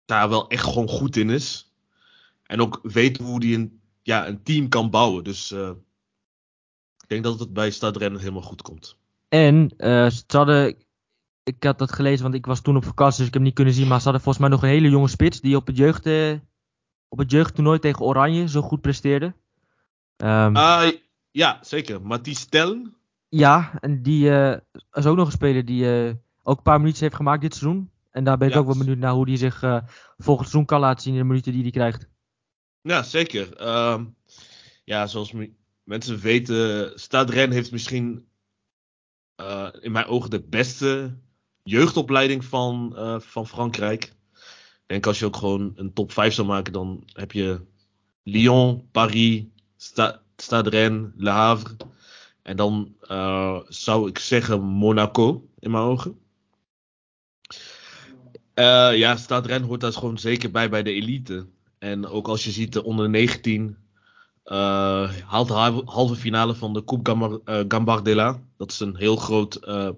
daar 0.05 0.29
wel 0.29 0.48
echt 0.50 0.63
gewoon 0.63 0.89
goed 0.89 1.15
in 1.15 1.29
is. 1.29 1.74
En 2.44 2.62
ook 2.62 2.79
weet 2.84 3.17
hoe 3.17 3.46
hij 3.46 3.53
een, 3.53 3.79
ja, 4.01 4.27
een 4.27 4.44
team 4.44 4.70
kan 4.70 4.89
bouwen. 4.89 5.24
Dus 5.24 5.53
ik 7.06 7.12
denk 7.12 7.24
dat 7.24 7.40
het 7.40 7.54
bij 7.54 7.72
Stad 7.72 7.98
Rennes 7.98 8.22
helemaal 8.22 8.42
goed 8.42 8.62
komt. 8.62 8.98
En 9.30 9.74
eh, 9.78 10.10
ze 10.10 10.24
hadden, 10.28 10.76
ik 11.44 11.64
had 11.64 11.78
dat 11.80 11.92
gelezen, 11.92 12.24
want 12.24 12.36
ik 12.36 12.46
was 12.46 12.62
toen 12.62 12.76
op 12.76 12.84
vakantie, 12.86 13.18
dus 13.18 13.28
ik 13.28 13.34
heb 13.34 13.34
hem 13.34 13.44
niet 13.44 13.54
kunnen 13.54 13.74
zien. 13.74 13.88
Maar 13.88 13.98
ze 13.98 14.04
hadden 14.04 14.22
volgens 14.22 14.44
mij 14.44 14.54
nog 14.54 14.64
een 14.64 14.70
hele 14.70 14.90
jonge 14.90 15.08
spits 15.08 15.42
die 15.42 15.56
op 15.56 15.68
het, 15.68 15.78
jeugd, 15.78 16.06
eh, 16.06 16.34
op 17.08 17.18
het 17.18 17.32
jeugdtoernooi 17.32 17.80
tegen 17.80 18.06
Oranje 18.06 18.48
zo 18.48 18.62
goed 18.62 18.82
presteerde. 18.82 19.34
Ehm, 20.18 20.56
Ah, 20.56 20.92
ja, 21.32 21.58
zeker. 21.62 22.02
Mathies 22.02 22.46
Tellen. 22.46 22.96
Ja, 23.30 23.78
en 23.80 24.02
die 24.02 24.30
eh, 24.32 24.58
is 24.92 25.06
ook 25.06 25.16
nog 25.16 25.26
een 25.26 25.32
speler 25.32 25.66
die 25.66 25.88
ook 26.44 26.58
een 26.58 26.64
paar 26.64 26.78
minuutjes 26.78 27.02
heeft 27.02 27.16
gemaakt 27.16 27.42
dit 27.42 27.56
seizoen. 27.56 27.90
En 28.12 28.24
daar 28.24 28.38
ben 28.38 28.48
ik 28.48 28.54
Ja. 28.54 28.60
ook 28.60 28.66
wel 28.66 28.78
benieuwd 28.78 28.98
naar 28.98 29.14
hoe 29.14 29.26
die 29.26 29.38
zich 29.38 29.60
volgend 30.18 30.48
seizoen 30.50 30.66
kan 30.66 30.80
laten 30.80 31.02
zien 31.04 31.14
in 31.14 31.20
de 31.20 31.26
minuten 31.26 31.52
die 31.52 31.62
hij 31.62 31.72
krijgt. 31.72 32.08
Ja, 32.82 33.04
zeker. 33.04 33.56
Ehm, 33.56 34.06
ja, 34.84 35.08
zoals 35.08 35.32
mensen 35.86 36.20
weten, 36.20 36.92
Stade 37.00 37.32
Rennes 37.32 37.56
heeft 37.56 37.72
misschien 37.72 38.27
eh, 39.36 39.68
in 39.80 39.92
mijn 39.92 40.06
ogen 40.06 40.30
de 40.30 40.42
beste 40.44 41.18
jeugdopleiding 41.63 42.46
van, 42.46 42.98
eh, 42.98 43.20
van 43.20 43.48
Frankrijk. 43.48 44.04
Ik 44.04 44.92
denk 44.92 45.06
als 45.06 45.20
je 45.20 45.25
ook 45.25 45.36
gewoon 45.36 45.74
een 45.75 45.94
top 45.94 46.12
5 46.12 46.34
zou 46.34 46.48
maken, 46.48 46.74
dan 46.74 47.04
heb 47.13 47.32
je 47.32 47.62
Lyon, 48.24 48.88
Paris, 48.92 49.44
Sta- 49.75 50.22
Stade 50.38 50.70
Rennes, 50.70 51.12
Le 51.15 51.30
Havre. 51.30 51.75
En 52.42 52.58
dan 52.58 52.96
eh, 53.01 53.60
zou 53.68 54.10
ik 54.10 54.20
zeggen 54.20 54.62
Monaco 54.62 55.50
in 55.60 55.72
mijn 55.72 55.84
ogen. 55.84 56.20
Ja, 58.96 59.15
Stade 59.15 59.48
Rennes 59.48 59.68
hoort 59.68 59.82
daar 59.82 59.94
gewoon 59.94 60.18
zeker 60.18 60.51
bij 60.51 60.70
bij 60.70 60.84
de 60.84 60.92
elite. 60.92 61.48
En 61.77 62.06
ook 62.06 62.27
als 62.27 62.44
je 62.44 62.51
ziet 62.51 62.74
de 62.74 62.84
onder 62.84 63.10
19 63.10 63.68
eh, 63.70 63.85
haalt 65.25 65.48
de 65.48 65.82
halve, 65.86 66.16
finale 66.16 66.56
van 66.56 66.74
de 66.74 66.84
Coupe 66.84 67.10
Gambar, 67.10 67.40
eh, 67.46 67.64
Gambardella. 67.68 68.42
Dat 68.58 68.72
is 68.72 68.80
een 68.80 68.96
heel 68.96 69.16
groot 69.16 69.56
eh, 69.56 69.90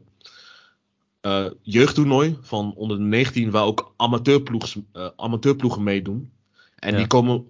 eh, 1.22 1.46
jeugdtoernooi 1.62 2.38
van 2.42 2.74
onder 2.76 2.98
de 2.98 3.04
19 3.04 3.52
waar 3.52 3.64
ook 3.64 3.94
eh, 3.98 5.08
amateurploegen 5.16 5.84
meedoen. 5.84 6.32
En 6.76 6.92
Ja. 6.92 6.98
die, 6.98 7.08
komen, 7.08 7.46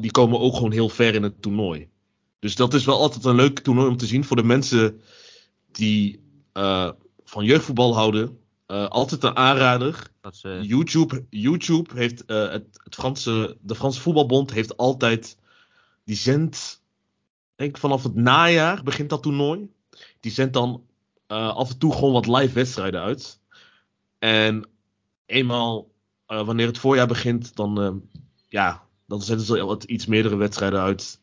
die 0.00 0.10
komen 0.10 0.40
ook 0.40 0.54
gewoon 0.54 0.72
heel 0.72 0.88
ver 0.88 1.14
in 1.14 1.22
het 1.22 1.42
toernooi. 1.42 1.88
Dus 2.38 2.56
dat 2.56 2.74
is 2.74 2.84
wel 2.84 2.98
altijd 2.98 3.24
een 3.24 3.34
leuk 3.34 3.58
toernooi 3.58 3.88
om 3.88 3.96
te 3.96 4.06
zien 4.06 4.24
voor 4.24 4.36
de 4.36 4.42
mensen 4.42 5.00
die 5.72 6.20
eh, 6.52 6.90
van 7.24 7.44
jeugdvoetbal 7.44 7.94
houden. 7.94 8.38
Eh, 8.66 8.86
altijd 8.88 9.22
een 9.22 9.36
aanrader. 9.36 10.10
Dat 10.20 10.34
is, 10.34 10.42
eh, 10.42 10.62
YouTube, 10.62 11.24
YouTube 11.30 11.90
heeft 11.94 12.24
eh, 12.24 12.50
het, 12.50 12.80
het 12.84 12.94
Franse, 12.94 13.56
de 13.60 13.74
Franse 13.74 14.00
voetbalbond 14.00 14.52
heeft 14.52 14.76
altijd 14.76 15.37
die 16.08 16.16
zendt, 16.16 16.82
vanaf 17.56 18.02
het 18.02 18.14
najaar 18.14 18.82
begint 18.82 19.10
dat 19.10 19.22
toernooi. 19.22 19.70
Die 20.20 20.32
zendt 20.32 20.52
dan 20.52 20.84
eh, 21.26 21.56
af 21.56 21.70
en 21.70 21.78
toe 21.78 21.92
gewoon 21.92 22.12
wat 22.12 22.26
live 22.26 22.54
wedstrijden 22.54 23.00
uit. 23.00 23.40
En 24.18 24.68
eenmaal 25.26 25.90
eh, 26.26 26.46
wanneer 26.46 26.66
het 26.66 26.78
voorjaar 26.78 27.06
begint, 27.06 27.56
dan, 27.56 27.80
eh, 27.80 27.92
ja, 28.48 28.84
dan 29.06 29.22
zetten 29.22 29.46
ze 29.46 29.64
wat 29.64 29.84
iets 29.84 30.06
meerdere 30.06 30.36
wedstrijden 30.36 30.80
uit. 30.80 31.20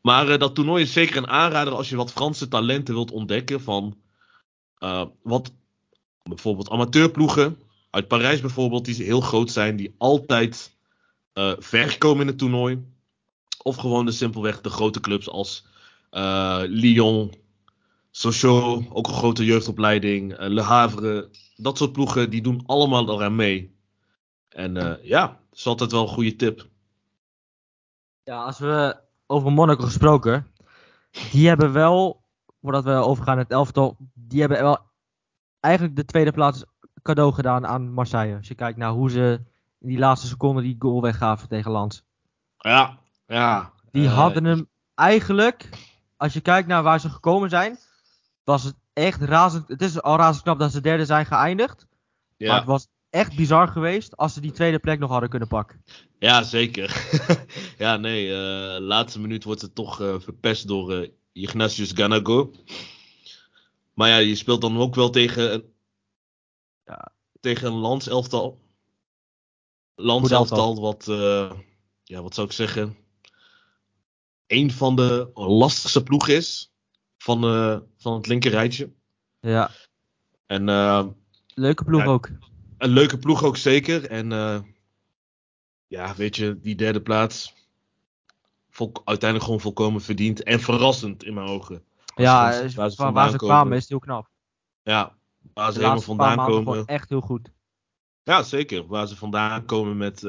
Maar 0.00 0.38
dat 0.38 0.54
toernooi 0.54 0.82
is 0.82 0.92
zeker 0.92 1.16
een 1.16 1.28
aanrader 1.28 1.74
als 1.74 1.88
je 1.88 1.96
wat 1.96 2.12
Franse 2.12 2.48
talenten 2.48 2.94
wilt 2.94 3.10
ontdekken 3.10 3.60
van 3.60 3.98
wat 5.22 5.52
bijvoorbeeld 6.22 6.70
amateurploegen 6.70 7.58
uit 7.90 8.08
Parijs 8.08 8.40
bijvoorbeeld, 8.40 8.84
die 8.84 9.04
heel 9.04 9.20
groot 9.20 9.50
zijn, 9.50 9.76
die 9.76 9.94
altijd 9.98 10.76
ver 11.58 11.98
komen 11.98 12.20
in 12.20 12.26
het 12.26 12.38
toernooi. 12.38 12.84
Of 13.62 13.76
gewoon 13.76 14.04
de 14.04 14.12
simpelweg 14.12 14.60
de 14.60 14.70
grote 14.70 15.00
clubs 15.00 15.28
als 15.28 15.66
eh, 16.10 16.60
Lyon, 16.66 17.34
Sochaux, 18.10 18.86
ook 18.90 19.06
een 19.06 19.14
grote 19.14 19.44
jeugdopleiding, 19.44 20.34
eh, 20.34 20.48
Le 20.48 20.62
Havre. 20.62 21.30
Dat 21.56 21.78
soort 21.78 21.92
ploegen, 21.92 22.30
die 22.30 22.42
doen 22.42 22.62
allemaal 22.66 23.10
eraan 23.10 23.34
mee. 23.34 23.78
En 24.48 24.76
eh, 24.76 25.04
ja, 25.04 25.26
dat 25.26 25.58
is 25.58 25.66
altijd 25.66 25.92
wel 25.92 26.02
een 26.02 26.08
goede 26.08 26.36
tip. 26.36 26.68
ja, 28.22 28.44
als 28.44 28.58
we 28.58 28.96
over 29.26 29.52
Monaco 29.52 29.84
gesproken, 29.84 30.46
die 31.30 31.48
hebben 31.48 31.72
wel, 31.72 32.22
voordat 32.62 32.84
we 32.84 32.90
overgaan 32.92 33.34
naar 33.34 33.44
het 33.44 33.52
elftal, 33.52 33.96
die 34.14 34.40
hebben 34.40 34.62
wel 34.62 34.78
eigenlijk 35.60 35.96
de 35.96 36.04
tweede 36.04 36.32
plaats 36.32 36.64
cadeau 37.02 37.32
gedaan 37.32 37.66
aan 37.66 37.92
Marseille. 37.92 38.36
Als 38.36 38.48
je 38.48 38.54
kijkt 38.54 38.78
naar 38.78 38.90
hoe 38.90 39.10
ze 39.10 39.40
in 39.78 39.88
die 39.88 39.98
laatste 39.98 40.26
seconde 40.26 40.62
die 40.62 40.76
goal 40.78 41.02
weggaven 41.02 41.48
tegen 41.48 41.72
Lens. 41.72 42.02
Ja, 42.58 42.98
ja. 43.30 43.72
Die 43.90 44.06
eh, 44.06 44.14
hadden 44.14 44.44
hem 44.44 44.68
eigenlijk, 44.94 45.68
als 46.16 46.32
je 46.32 46.40
kijkt 46.40 46.68
naar 46.68 46.82
waar 46.82 47.00
ze 47.00 47.10
gekomen 47.10 47.48
zijn, 47.50 47.78
was 48.44 48.62
het 48.64 48.74
echt 48.92 49.20
razend. 49.22 49.68
Het 49.68 49.82
is 49.82 50.02
al 50.02 50.16
razend 50.16 50.42
knap 50.42 50.58
dat 50.58 50.72
ze 50.72 50.80
derde 50.80 51.04
zijn 51.04 51.26
geëindigd. 51.26 51.86
Maar 52.38 52.48
Ja, 52.48 52.54
het 52.56 52.64
was 52.64 52.86
echt 53.10 53.36
bizar 53.36 53.68
geweest 53.68 54.16
als 54.16 54.32
ze 54.34 54.40
die 54.40 54.52
tweede 54.52 54.78
plek 54.78 54.98
nog 54.98 55.10
hadden 55.10 55.28
kunnen 55.28 55.48
pakken. 55.48 55.84
ja 56.18 56.42
zeker. 56.42 57.10
ja, 57.78 57.96
nee, 57.96 58.32
eh 58.32 58.80
laatste 58.80 59.20
minuut 59.20 59.44
wordt 59.44 59.60
het 59.62 59.74
toch 59.74 60.00
eh, 60.00 60.14
verpest 60.18 60.68
door 60.68 61.08
Ignatius 61.32 61.90
Ganago. 61.94 62.52
Maar 63.94 64.08
ja, 64.08 64.16
je 64.16 64.34
speelt 64.34 64.60
dan 64.60 64.78
ook 64.78 64.94
wel 64.94 65.10
tegen 65.10 65.52
een, 65.54 65.72
Ja. 66.86 67.12
tegen 67.40 67.66
een 67.66 67.78
landselftal. 67.78 68.60
Landselftal, 69.94 70.80
wat, 70.80 71.04
ja, 72.04 72.22
wat 72.22 72.34
zou 72.34 72.46
ik 72.46 72.52
zeggen, 72.52 72.96
een 74.50 74.70
van 74.72 74.96
de 74.96 75.30
lastigste 75.34 76.02
ploegen 76.02 76.34
is 76.34 76.72
van, 77.18 77.44
eh, 77.44 77.78
van 77.96 78.14
het 78.14 78.26
linkerrijtje. 78.26 78.92
Ja. 79.40 79.70
En 80.46 80.68
eh, 80.68 81.06
leuke 81.54 81.84
ploeg 81.84 82.00
Ja. 82.02 82.06
ook. 82.06 82.28
Een 82.78 82.90
leuke 82.90 83.18
ploeg 83.18 83.44
ook 83.44 83.56
zeker. 83.56 84.06
En 84.10 84.32
eh, 84.32 84.60
ja, 85.86 86.14
weet 86.14 86.36
je, 86.36 86.60
die 86.60 86.74
derde 86.74 87.00
plaats. 87.02 87.54
Vol, 88.70 88.92
uiteindelijk 89.04 89.44
gewoon 89.44 89.60
volkomen 89.60 90.00
verdiend. 90.00 90.42
En 90.42 90.60
verrassend 90.60 91.24
in 91.24 91.34
mijn 91.34 91.46
ogen. 91.48 91.84
Als 92.14 92.26
Ja, 92.26 92.42
waar 92.74 92.90
ze 92.90 93.12
waar 93.12 93.36
kwamen 93.36 93.72
is 93.72 93.80
het 93.80 93.88
heel 93.88 93.98
knap. 93.98 94.28
Ja, 94.82 95.16
waar 95.54 95.72
ze 95.72 95.78
helemaal 95.78 96.00
vandaan 96.00 96.36
komen. 96.36 96.84
echt 96.86 97.08
heel 97.08 97.20
goed. 97.20 97.50
Ja, 98.22 98.42
zeker. 98.42 98.86
Waar 98.86 99.06
ze 99.06 99.16
vandaan 99.16 99.64
komen 99.64 99.96
met. 99.96 100.22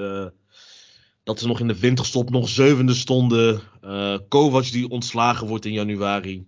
Dat 1.23 1.39
ze 1.39 1.47
nog 1.47 1.59
in 1.59 1.67
de 1.67 1.79
winterstop 1.79 2.29
nog 2.29 2.49
zevende 2.49 2.93
stonden. 2.93 3.61
eh 3.81 4.17
Kovac 4.27 4.71
die 4.71 4.89
ontslagen 4.89 5.47
wordt 5.47 5.65
in 5.65 5.73
januari. 5.73 6.47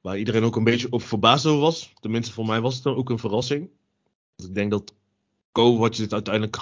Waar 0.00 0.18
iedereen 0.18 0.44
ook 0.44 0.56
een 0.56 0.64
beetje 0.64 0.90
op 0.90 1.02
verbaasd 1.02 1.46
over 1.46 1.60
was. 1.60 1.92
Tenminste, 2.00 2.32
voor 2.32 2.46
mij 2.46 2.60
was 2.60 2.74
het 2.74 2.82
dan 2.82 2.96
ook 2.96 3.10
een 3.10 3.18
verrassing. 3.18 3.70
Dus 4.36 4.46
ik 4.46 4.54
denk 4.54 4.70
dat 4.70 4.94
Kovac 5.52 5.96
dit 5.96 6.12
uiteindelijk. 6.12 6.56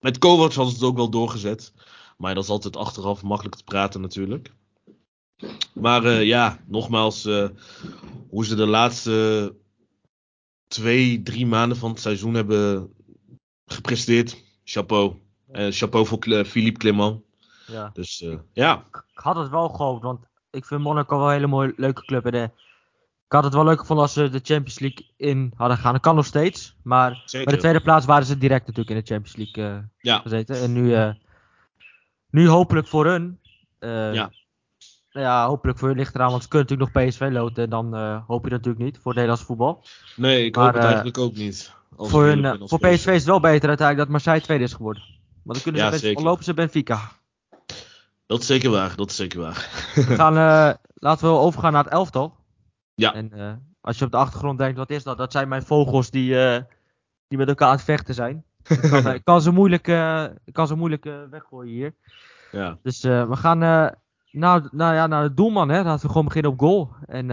Met 0.00 0.18
Kovac 0.18 0.52
hadden 0.52 0.74
ze 0.74 0.80
het 0.80 0.88
ook 0.88 0.96
wel 0.96 1.10
doorgezet. 1.10 1.72
Maar 2.16 2.34
dat 2.34 2.44
is 2.44 2.50
altijd 2.50 2.76
achteraf 2.76 3.22
makkelijk 3.22 3.56
te 3.56 3.64
praten 3.64 4.00
natuurlijk. 4.00 4.52
Maar 5.72 6.04
eh, 6.04 6.24
ja, 6.24 6.64
nogmaals, 6.66 7.24
eh, 7.24 7.48
hoe 8.28 8.44
ze 8.44 8.54
de 8.54 8.66
laatste 8.66 9.54
twee, 10.66 11.22
drie 11.22 11.46
maanden 11.46 11.76
van 11.76 11.90
het 11.90 12.00
seizoen 12.00 12.34
hebben 12.34 12.92
gepresteerd. 13.66 14.44
Chapeau. 14.64 15.14
Eh, 15.52 15.66
chapeau 15.70 16.06
voor 16.06 16.44
Philippe 16.44 16.78
Clement. 16.78 17.20
Ja. 17.66 17.90
Dus 17.92 18.22
eh, 18.22 18.38
ja, 18.52 18.84
Ik 18.92 19.02
had 19.12 19.36
het 19.36 19.48
wel 19.50 19.68
gehoopt, 19.68 20.02
want 20.02 20.26
ik 20.50 20.64
vind 20.64 20.80
Monaco 20.80 21.16
wel 21.18 21.26
een 21.26 21.32
hele 21.32 21.46
mooie, 21.46 21.72
leuke 21.76 22.04
club. 22.04 22.26
En, 22.26 22.32
eh, 22.32 22.42
ik 23.26 23.32
had 23.36 23.44
het 23.44 23.54
wel 23.54 23.64
leuk 23.64 23.78
gevonden 23.80 24.04
als 24.04 24.14
ze 24.14 24.28
de 24.28 24.40
Champions 24.42 24.78
League 24.78 25.06
in 25.16 25.52
hadden 25.56 25.76
gegaan. 25.76 25.92
Dat 25.92 26.02
kan 26.02 26.14
nog 26.14 26.26
steeds, 26.26 26.76
maar 26.82 27.22
bij 27.32 27.44
de 27.44 27.56
tweede 27.56 27.80
plaats 27.80 28.06
waren 28.06 28.26
ze 28.26 28.38
direct 28.38 28.66
natuurlijk 28.66 28.90
in 28.96 29.02
de 29.04 29.06
Champions 29.14 29.36
League 29.54 29.88
Ja, 29.98 30.18
gezeten. 30.18 30.60
En 30.60 30.72
nu, 30.72 31.14
nu 32.30 32.48
hopelijk 32.48 32.86
voor 32.86 33.06
hun. 33.06 33.40
eh, 33.78 34.14
Ja. 34.14 34.30
nou 35.12 35.26
ja, 35.26 35.46
hopelijk 35.46 35.78
voor 35.78 35.88
hun 35.88 35.96
ligt 35.96 36.14
eraan, 36.14 36.30
want 36.30 36.42
ze 36.42 36.48
kunnen 36.48 36.68
natuurlijk 36.68 36.96
nog 36.96 37.08
PSV 37.08 37.28
loten. 37.32 37.64
En 37.64 37.70
dan 37.70 37.94
hoop 38.26 38.44
je 38.44 38.50
dat 38.50 38.58
natuurlijk 38.58 38.84
niet 38.84 38.94
voor 38.96 39.12
het 39.12 39.14
Nederlands 39.14 39.42
voetbal. 39.42 39.84
nee, 40.16 40.44
ik 40.44 40.54
Maar, 40.56 40.64
hoop 40.64 40.74
het 40.74 40.84
eigenlijk 40.84 41.18
ook 41.18 41.34
niet. 41.34 41.74
Voor, 41.96 42.24
hun, 42.24 42.68
voor 42.68 42.78
PSV 42.78 43.06
is 43.06 43.14
het 43.14 43.24
wel 43.24 43.40
beter 43.40 43.68
uiteindelijk 43.68 43.96
dat 43.98 44.08
Marseille 44.08 44.40
tweede 44.42 44.64
is 44.64 44.72
geworden. 44.72 45.02
Want 45.42 45.54
dan 45.54 45.62
kunnen 45.62 45.80
ze 45.80 46.06
Ja, 46.06 46.12
best, 46.12 46.24
lopen 46.24 46.44
ze 46.44 46.54
Benfica. 46.54 47.00
Dat 48.30 48.40
is 48.40 48.46
zeker 48.46 48.70
waar, 48.70 48.96
dat 48.96 49.10
is 49.10 49.16
zeker 49.16 49.40
waar. 49.40 49.90
We 49.94 50.02
gaan, 50.02 50.36
eh, 50.48 50.74
laten 50.94 51.28
we 51.28 51.34
overgaan 51.34 51.72
naar 51.72 51.84
het 51.84 51.92
elftal. 51.92 52.36
Ja. 52.94 53.14
En 53.14 53.32
eh, 53.32 53.52
als 53.80 53.98
je 53.98 54.04
op 54.04 54.10
de 54.10 54.16
achtergrond 54.16 54.58
denkt, 54.58 54.78
wat 54.78 54.90
is 54.90 55.02
dat? 55.02 55.18
Dat 55.18 55.32
zijn 55.32 55.48
mijn 55.48 55.62
vogels 55.62 56.10
die, 56.10 56.44
eh, 56.44 56.62
die 57.28 57.38
met 57.38 57.48
elkaar 57.48 57.68
aan 57.68 57.74
het 57.74 57.84
vechten 57.84 58.14
zijn. 58.14 58.44
Ik 58.68 59.20
kan, 59.24 59.42
ze 59.46 59.50
moeilijk, 59.50 59.82
kan 60.52 60.66
ze 60.66 60.74
moeilijk 60.74 61.04
weggooien 61.30 61.72
hier. 61.72 61.94
ja. 62.52 62.78
Dus 62.82 63.02
we 63.02 63.36
gaan 63.36 63.58
naar, 63.58 63.98
nou 64.30 64.94
ja, 64.94 65.06
naar 65.06 65.22
de 65.22 65.34
doelman. 65.34 65.68
Hè. 65.68 65.82
Laten 65.82 66.02
we 66.02 66.12
gewoon 66.12 66.26
beginnen 66.26 66.52
op 66.52 66.60
goal. 66.60 66.90
En 67.06 67.26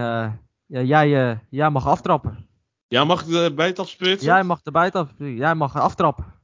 ja, 0.66 0.82
jij, 0.82 1.40
jij 1.50 1.70
mag 1.70 1.86
aftrappen. 1.86 2.48
ja, 2.88 3.04
mag 3.04 3.26
ik 3.26 3.54
bij 3.54 3.66
het 3.66 3.78
afsplitsen? 3.78 4.28
Jij 4.28 4.42
mag 4.42 4.60
erbij 4.62 4.92
af, 4.92 5.08
Jij 5.18 5.54
mag 5.54 5.76
aftrappen. 5.76 6.37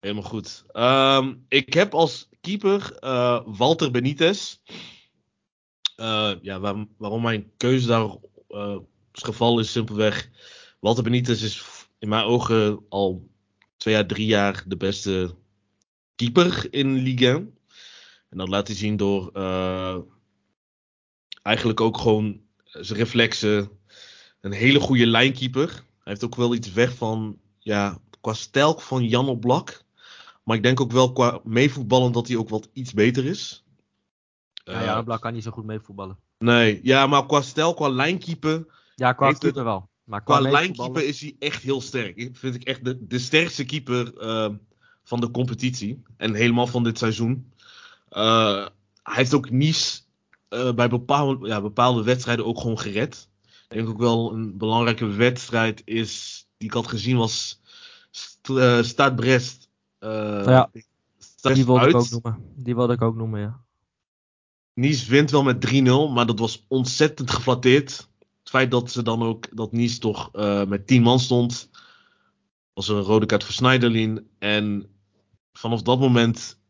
Helemaal 0.00 0.22
goed. 0.22 0.64
Ehm, 0.72 1.34
ik 1.48 1.72
heb 1.74 1.94
als 1.94 2.28
keeper 2.40 2.96
eh, 2.98 3.40
Walter 3.46 3.90
Benitez. 3.90 4.58
Eh, 5.96 6.32
ja, 6.42 6.60
waar- 6.60 6.86
waarom 6.98 7.22
mijn 7.22 7.52
keuze 7.56 7.86
daar 7.86 8.16
eh, 8.48 8.76
is 9.12 9.22
gevallen 9.22 9.62
is 9.64 9.72
simpelweg. 9.72 10.30
Walter 10.80 11.02
Benitez 11.02 11.42
is 11.42 11.62
in 11.98 12.08
mijn 12.08 12.24
ogen 12.24 12.84
al 12.88 13.28
twee 13.76 13.94
jaar, 13.94 14.06
drie 14.06 14.26
jaar 14.26 14.64
de 14.66 14.76
beste 14.76 15.34
keeper 16.14 16.66
in 16.70 16.94
Ligue 16.94 17.28
1. 17.28 17.54
En 18.30 18.38
dat 18.38 18.48
laat 18.48 18.66
hij 18.66 18.76
zien 18.76 18.96
door 18.96 19.30
eh, 19.32 19.98
eigenlijk 21.42 21.80
ook 21.80 21.98
gewoon 21.98 22.40
zijn 22.64 22.98
reflexen. 22.98 23.70
Een 24.40 24.52
hele 24.52 24.80
goede 24.80 25.06
lijnkeeper. 25.06 25.68
Hij 25.68 25.82
heeft 26.16 26.24
ook 26.24 26.34
wel 26.36 26.54
iets 26.54 26.72
weg 26.72 26.94
van, 26.94 27.38
ja, 27.58 27.98
qua 28.20 28.32
stijl 28.32 28.78
van 28.78 29.04
Jan 29.08 29.28
op 29.28 29.40
Blak. 29.40 29.86
Maar 30.48 30.56
ik 30.56 30.62
denk 30.62 30.80
ook 30.80 30.92
wel 30.92 31.12
qua 31.12 31.40
meevoetballen 31.44 32.12
dat 32.12 32.28
hij 32.28 32.36
ook 32.36 32.48
wat 32.48 32.68
iets 32.72 32.92
beter 32.92 33.24
is. 33.24 33.64
Ja, 34.54 34.72
Eh, 34.72 34.84
ja, 34.84 35.02
Blak 35.02 35.20
kan 35.20 35.32
niet 35.32 35.42
zo 35.42 35.50
goed 35.50 35.64
mee 35.64 35.80
voetballen. 35.80 36.16
Nee, 36.38 36.80
ja, 36.82 37.06
maar 37.06 37.26
qua 37.26 37.40
stijl, 37.42 37.74
qua 37.74 37.88
lijnkeeper. 37.88 38.66
Ja, 38.94 39.12
qua 39.12 39.28
het- 39.32 39.52
wel. 39.52 39.88
Maar 40.04 40.22
Qua 40.22 40.38
qua 40.38 40.40
lijnkeeper 40.50 40.76
meevoetballen- 40.78 41.08
is 41.08 41.20
hij 41.20 41.36
echt 41.38 41.62
heel 41.62 41.80
sterk. 41.80 42.16
Ik 42.16 42.36
vind 42.36 42.54
ik 42.54 42.62
echt 42.64 42.84
de, 42.84 43.06
de 43.06 43.18
sterkste 43.18 43.64
keeper 43.64 44.16
eh, 44.18 44.48
van 45.04 45.20
de 45.20 45.30
competitie. 45.30 46.02
En 46.16 46.34
helemaal 46.34 46.66
van 46.66 46.84
dit 46.84 46.98
seizoen. 46.98 47.52
Eh, 48.08 48.66
hij 49.02 49.14
heeft 49.16 49.34
ook 49.34 49.50
Nice 49.50 50.00
eh, 50.48 50.72
bij 50.72 50.88
bepaalde, 50.88 51.46
ja, 51.48 51.60
bepaalde 51.60 52.02
wedstrijden 52.02 52.44
ook 52.46 52.60
gewoon 52.60 52.78
gered. 52.78 53.28
Ik 53.68 53.76
denk 53.76 53.88
ook 53.88 53.98
wel 53.98 54.32
een 54.32 54.56
belangrijke 54.56 55.06
wedstrijd 55.06 55.82
is, 55.84 56.46
die 56.56 56.68
ik 56.68 56.74
had 56.74 56.86
gezien 56.86 57.16
was 57.16 57.60
St 58.10 58.38
Stade 58.82 59.14
Brest. 59.14 59.67
Eh, 59.98 60.42
Ja, 60.46 60.70
Die 61.40 61.64
wilde 61.64 61.80
uit. 61.80 61.88
ik 61.90 61.96
ook 61.96 62.10
noemen. 62.10 62.52
Die 62.56 62.74
wilde 62.74 62.92
ik 62.92 63.02
ook 63.02 63.16
noemen, 63.16 63.40
ja. 63.40 63.60
Nice 64.74 65.10
wint 65.10 65.30
wel 65.30 65.42
met 65.42 65.60
3-0, 65.60 66.12
maar 66.12 66.26
dat 66.26 66.38
was 66.38 66.64
ontzettend 66.68 67.30
geflatteerd. 67.30 68.08
Het 68.18 68.48
feit 68.48 68.70
dat 68.70 68.90
ze 68.90 69.02
dan 69.02 69.22
ook, 69.22 69.56
dat 69.56 69.72
Nice 69.72 69.98
toch 69.98 70.28
eh, 70.32 70.64
met 70.64 70.86
10 70.86 71.02
man 71.02 71.20
stond, 71.20 71.70
was 72.72 72.88
een 72.88 73.00
rode 73.00 73.26
kaart 73.26 73.44
voor 73.44 73.54
Schneiderlin. 73.54 74.28
En 74.38 74.90
vanaf 75.52 75.82
dat 75.82 75.98
moment 75.98 76.60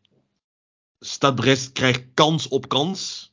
staat 0.99 1.35
Brest 1.35 1.73
krijgt 1.73 2.05
kans 2.15 2.49
op 2.49 2.69
kans. 2.69 3.33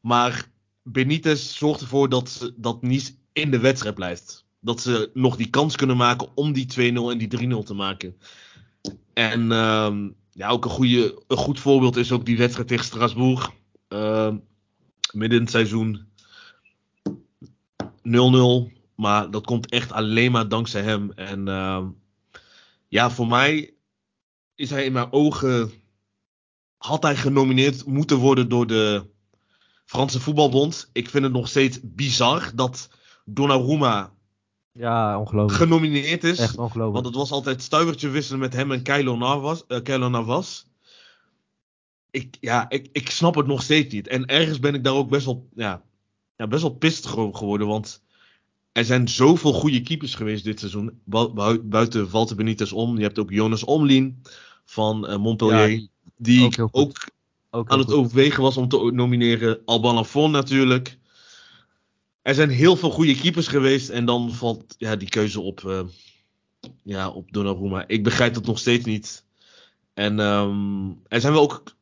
Maar 0.00 0.50
Benitez 0.82 1.56
zorgt 1.56 1.80
ervoor 1.80 2.08
dat, 2.08 2.28
ze, 2.28 2.54
dat 2.56 2.82
Nice 2.82 3.12
in 3.32 3.50
de 3.50 3.58
wedstrijd 3.58 3.94
blijft. 3.94 4.46
Dat 4.60 4.80
ze 4.80 5.10
nog 5.14 5.36
die 5.36 5.50
kans 5.50 5.76
kunnen 5.76 5.96
maken 5.96 6.28
om 6.34 6.52
die 6.52 6.66
2-0 6.72 6.76
en 7.10 7.18
die 7.18 7.60
3-0 7.62 7.64
te 7.64 7.74
maken. 7.74 8.16
En 9.12 9.52
ehm, 9.52 10.10
ja, 10.30 10.48
ook 10.48 10.64
een, 10.64 10.70
goede, 10.70 11.22
een 11.26 11.36
goed 11.36 11.60
voorbeeld 11.60 11.96
is 11.96 12.12
ook 12.12 12.24
die 12.26 12.36
wedstrijd 12.36 12.68
tegen 12.68 12.84
Strasbourg. 12.84 13.50
Ehm, 13.88 14.36
midden 15.12 15.38
in 15.38 15.44
het 15.44 15.52
seizoen 15.52 16.06
0-0. 18.02 18.72
Maar 18.94 19.30
dat 19.30 19.46
komt 19.46 19.70
echt 19.70 19.92
alleen 19.92 20.32
maar 20.32 20.48
dankzij 20.48 20.82
hem. 20.82 21.12
En 21.12 21.48
ehm, 21.48 21.86
ja, 22.88 23.10
voor 23.10 23.26
mij 23.26 23.74
is 24.54 24.70
hij 24.70 24.84
in 24.84 24.92
mijn 24.92 25.12
ogen. 25.12 25.70
Had 26.76 27.02
hij 27.02 27.16
genomineerd 27.16 27.86
moeten 27.86 28.16
worden 28.16 28.48
door 28.48 28.66
de 28.66 29.06
Franse 29.84 30.20
Voetbalbond. 30.20 30.90
Ik 30.92 31.08
vind 31.08 31.24
het 31.24 31.32
nog 31.32 31.48
steeds 31.48 31.78
bizar 31.82 32.50
dat 32.54 32.88
Donnarumma 33.24 34.12
Ja, 34.78 35.18
ongelooflijk. 35.18 35.62
genomineerd 35.62 36.24
is. 36.24 36.38
Echt 36.38 36.58
ongelooflijk. 36.58 36.92
Want 36.92 37.06
het 37.06 37.14
was 37.14 37.30
altijd 37.30 37.62
stuivertje 37.62 38.08
wisselen 38.08 38.40
met 38.40 38.52
hem 38.52 38.72
en 38.72 38.82
Kylo 38.82 39.16
Navas. 39.16 39.66
eh, 39.66 39.82
Kylo 39.82 40.08
Navas. 40.08 40.66
Ik, 42.10 42.36
ja, 42.40 42.68
ik, 42.68 42.88
ik 42.92 43.10
snap 43.10 43.34
het 43.34 43.46
nog 43.46 43.62
steeds 43.62 43.94
niet. 43.94 44.08
En 44.08 44.26
ergens 44.26 44.58
ben 44.58 44.74
ik 44.74 44.84
daar 44.84 44.94
ook 44.94 45.08
best 45.08 45.24
wel, 45.24 45.48
ja, 45.54 45.82
ja, 46.36 46.46
best 46.46 46.62
wel 46.62 46.78
over 47.16 47.34
geworden. 47.38 47.66
Want 47.66 48.02
er 48.72 48.84
zijn 48.84 49.08
zoveel 49.08 49.52
goede 49.52 49.80
keepers 49.82 50.14
geweest 50.14 50.44
dit 50.44 50.58
seizoen. 50.58 51.00
Bu- 51.04 51.28
bui- 51.32 51.60
buiten 51.62 52.10
Walter 52.10 52.36
Benitez 52.36 52.72
om. 52.72 52.96
Je 52.96 53.02
hebt 53.02 53.18
ook 53.18 53.30
Jonas 53.30 53.64
Omlin 53.64 54.22
van 54.64 55.06
eh, 55.06 55.16
Montpellier. 55.16 55.70
Ja, 55.70 55.86
die 56.16 56.44
ook 56.44 56.68
ook 56.70 57.08
Ook 57.50 57.70
aan 57.70 57.78
het 57.78 57.92
overwegen 57.92 58.42
was 58.42 58.56
om 58.56 58.68
te 58.68 58.90
nomineren. 58.94 59.58
Alban 59.64 59.94
Lafon 59.94 60.30
natuurlijk. 60.30 60.97
Er 62.28 62.34
zijn 62.34 62.50
heel 62.50 62.76
veel 62.76 62.90
goede 62.90 63.14
keepers 63.14 63.46
geweest. 63.46 63.88
En 63.88 64.04
dan 64.04 64.32
valt 64.32 64.74
ja, 64.78 64.96
die 64.96 65.08
keuze 65.08 65.40
op, 65.40 65.64
eh 65.64 65.80
ja, 66.82 67.10
op 67.10 67.32
Donnarumma. 67.32 67.84
Ik 67.86 68.04
begrijp 68.04 68.34
dat 68.34 68.46
nog 68.46 68.58
steeds 68.58 68.84
niet. 68.84 69.24
En 69.94 70.20
ehm, 70.20 70.90
er 71.06 71.20
zijn 71.20 71.32
wel 71.32 71.42
ook 71.42 71.76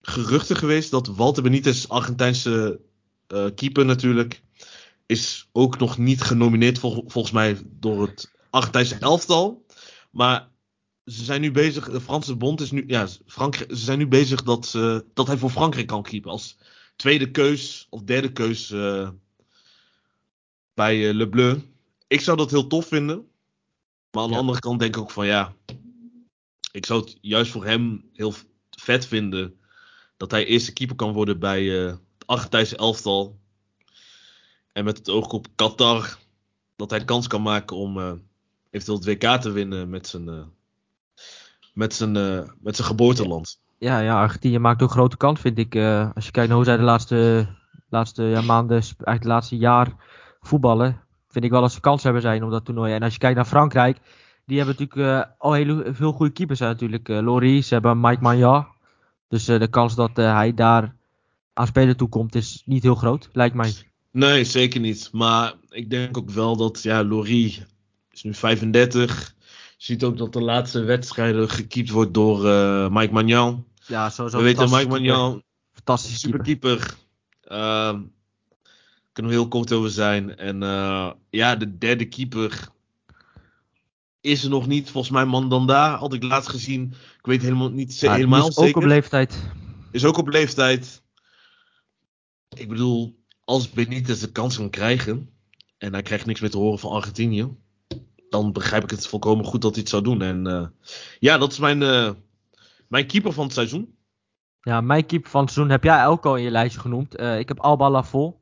geruchten 0.00 0.56
geweest 0.56 0.90
dat 0.90 1.06
Walter 1.06 1.42
Benitez, 1.42 1.86
Argentijnse 1.86 2.80
eh, 3.26 3.46
keeper 3.54 3.84
natuurlijk, 3.84 4.42
is 5.06 5.48
ook 5.52 5.78
nog 5.78 5.98
niet 5.98 6.22
genomineerd 6.22 6.78
vol- 6.78 7.04
volgens 7.06 7.34
mij 7.34 7.56
door 7.64 8.02
het 8.06 8.30
Argentijnse 8.50 8.98
elftal. 8.98 9.66
Maar 10.10 10.48
ze 11.04 11.24
zijn 11.24 11.40
nu 11.40 11.50
bezig, 11.50 11.90
de 11.90 12.00
Franse 12.00 12.36
bond 12.36 12.60
is 12.60 12.70
nu, 12.70 12.84
ja, 12.86 13.08
Frankrijk, 13.26 13.70
ze 13.70 13.84
zijn 13.84 13.98
nu 13.98 14.06
bezig 14.06 14.42
dat, 14.42 14.70
dat 15.14 15.26
hij 15.26 15.36
voor 15.36 15.50
Frankrijk 15.50 15.86
kan 15.86 16.02
keepen 16.02 16.30
als 16.30 16.58
tweede 16.96 17.30
keus 17.30 17.86
of 17.90 18.02
derde 18.02 18.32
keus 18.32 18.70
eh, 18.70 19.08
bij 20.74 21.08
eh, 21.08 21.14
Le 21.14 21.28
Bleu. 21.28 21.60
Ik 22.06 22.20
zou 22.20 22.36
dat 22.36 22.50
heel 22.50 22.66
tof 22.66 22.86
vinden. 22.86 23.26
Maar 24.10 24.22
aan 24.22 24.28
de 24.28 24.34
Ja. 24.34 24.40
andere 24.40 24.58
kant 24.58 24.80
denk 24.80 24.96
ik 24.96 25.02
ook 25.02 25.10
van 25.10 25.26
ja, 25.26 25.52
ik 26.72 26.86
zou 26.86 27.00
het 27.00 27.18
juist 27.20 27.50
voor 27.52 27.64
hem 27.64 28.04
heel 28.12 28.34
vet 28.70 29.06
vinden 29.06 29.60
dat 30.16 30.30
hij 30.30 30.44
eerste 30.46 30.72
keeper 30.72 30.96
kan 30.96 31.12
worden 31.12 31.38
bij 31.38 31.84
eh, 31.84 31.86
het 31.86 32.26
Argentijnse 32.26 32.76
elftal. 32.76 33.38
En 34.72 34.84
met 34.84 34.98
het 34.98 35.08
oog 35.10 35.28
op 35.28 35.46
Qatar 35.54 36.18
dat 36.76 36.90
hij 36.90 37.04
kans 37.04 37.26
kan 37.26 37.42
maken 37.42 37.76
om 37.76 37.98
eh, 37.98 38.12
eventueel 38.70 38.98
het 38.98 39.06
WK 39.06 39.40
te 39.40 39.50
winnen 39.50 39.90
met 39.90 40.06
zijn, 40.06 40.52
met 41.74 41.94
zijn, 41.94 42.12
met 42.60 42.76
zijn 42.76 42.88
geboorteland. 42.88 43.60
Ja, 43.78 43.98
ja, 44.00 44.20
Argentinië 44.20 44.58
maakt 44.58 44.82
ook 44.82 44.90
grote 44.90 45.16
kans, 45.16 45.40
vind 45.40 45.58
ik. 45.58 45.74
als 46.14 46.24
je 46.24 46.30
kijkt 46.30 46.48
naar 46.48 46.56
hoe 46.56 46.64
zij 46.64 46.76
de 46.76 46.82
laatste, 46.82 47.48
laatste 47.88 48.22
ja, 48.22 48.40
maanden, 48.40 48.76
eigenlijk 48.80 49.08
het 49.08 49.24
laatste 49.24 49.56
jaar 49.56 49.94
voetballen, 50.42 51.00
vind 51.28 51.44
ik 51.44 51.50
wel 51.50 51.60
dat 51.60 51.72
ze 51.72 51.80
kans 51.80 52.02
hebben 52.02 52.22
zijn 52.22 52.44
op 52.44 52.50
dat 52.50 52.64
toernooi. 52.64 52.92
En 52.92 53.02
als 53.02 53.12
je 53.12 53.18
kijkt 53.18 53.36
naar 53.36 53.44
Frankrijk, 53.44 53.98
die 54.46 54.56
hebben 54.56 54.76
natuurlijk 54.78 55.08
eh, 55.08 55.34
al 55.38 55.52
heel 55.52 55.82
veel 55.86 56.12
goede 56.12 56.32
keepers 56.32 56.58
hè, 56.58 56.66
natuurlijk. 56.66 57.08
Uh, 57.08 57.20
Loris, 57.20 57.68
ze 57.68 57.74
hebben 57.74 58.00
Mike 58.00 58.22
Maignan. 58.22 58.66
Dus 59.32 59.48
eh, 59.48 59.58
de 59.58 59.68
kans 59.68 59.94
dat 59.94 60.18
eh, 60.18 60.34
hij 60.34 60.54
daar 60.54 60.94
aan 61.52 61.66
spelen 61.66 61.96
toekomt 61.96 62.34
is 62.34 62.62
niet 62.64 62.82
heel 62.82 62.94
groot, 62.94 63.28
lijkt 63.32 63.54
mij. 63.54 63.72
Nee, 64.10 64.44
zeker 64.44 64.80
niet. 64.80 65.08
Maar 65.12 65.54
ik 65.68 65.90
denk 65.90 66.16
ook 66.16 66.30
wel 66.30 66.56
dat, 66.56 66.82
ja, 66.82 67.04
Laurie 67.04 67.62
is 68.10 68.22
nu 68.22 68.34
35. 68.34 69.34
Je 69.76 69.84
ziet 69.84 70.04
ook 70.04 70.16
dat 70.18 70.32
de 70.32 70.42
laatste 70.42 70.82
wedstrijden 70.82 71.48
gekiept 71.48 71.90
wordt 71.90 72.14
door 72.14 72.48
eh, 72.48 72.88
Mike 72.88 73.12
Magnan. 73.12 73.66
Ja, 73.86 74.10
sowieso. 74.10 74.38
We 74.38 74.44
weten, 74.44 74.62
Mike 74.62 74.76
keeper. 74.76 75.00
Magnan, 75.00 75.42
Fantastische 75.72 76.30
keeper. 76.30 76.46
superkeeper. 76.46 76.96
Ehm 77.42 78.00
kunnen 79.12 79.32
we 79.32 79.38
heel 79.38 79.48
kort 79.48 79.72
over 79.72 79.90
zijn. 79.90 80.36
En 80.36 80.62
eh, 80.62 81.10
ja, 81.30 81.56
de 81.56 81.78
derde 81.78 82.04
keeper 82.08 82.68
is 84.20 84.44
er 84.44 84.50
nog 84.50 84.66
niet. 84.66 84.90
Volgens 84.90 85.12
mij 85.12 85.24
Mandanda 85.24 85.96
had 85.96 86.12
ik 86.12 86.22
laatst 86.22 86.50
gezien. 86.50 86.92
Ik 87.18 87.26
weet 87.26 87.42
helemaal 87.42 87.70
niet 87.70 87.94
ze- 87.94 88.04
Ja, 88.06 88.12
die 88.14 88.24
helemaal 88.24 88.48
is 88.48 88.56
ook 88.58 88.64
zeker. 88.64 88.82
op 88.82 88.88
leeftijd. 88.88 89.42
is 89.90 90.04
ook 90.04 90.16
op 90.18 90.28
leeftijd. 90.28 91.02
Ik 92.56 92.68
bedoel, 92.68 93.18
als 93.44 93.70
Benitez 93.70 94.20
de 94.20 94.32
kans 94.32 94.56
kan 94.56 94.70
krijgen. 94.70 95.30
En 95.78 95.92
hij 95.92 96.02
krijgt 96.02 96.26
niks 96.26 96.40
meer 96.40 96.50
te 96.50 96.58
horen 96.58 96.78
van 96.78 96.90
Argentinië. 96.92 97.48
Dan 98.28 98.52
begrijp 98.52 98.82
ik 98.82 98.90
het 98.90 99.06
volkomen 99.06 99.44
goed 99.44 99.62
dat 99.62 99.70
hij 99.72 99.80
het 99.80 99.90
zou 99.90 100.02
doen. 100.02 100.22
En 100.22 100.46
eh, 100.46 100.66
ja, 101.18 101.38
dat 101.38 101.52
is 101.52 101.58
mijn, 101.58 101.82
eh, 101.82 102.10
mijn 102.88 103.06
keeper 103.06 103.32
van 103.32 103.44
het 103.44 103.52
seizoen. 103.52 103.94
Ja, 104.60 104.80
mijn 104.80 105.06
keeper 105.06 105.30
van 105.30 105.40
het 105.40 105.50
seizoen 105.50 105.72
heb 105.74 105.84
jij 105.84 106.06
ook 106.06 106.26
al 106.26 106.36
in 106.36 106.42
je 106.42 106.50
lijstje 106.50 106.80
genoemd. 106.80 107.20
Ik 107.20 107.48
heb 107.48 107.60
Alba 107.60 107.90
Lafol. 107.90 108.41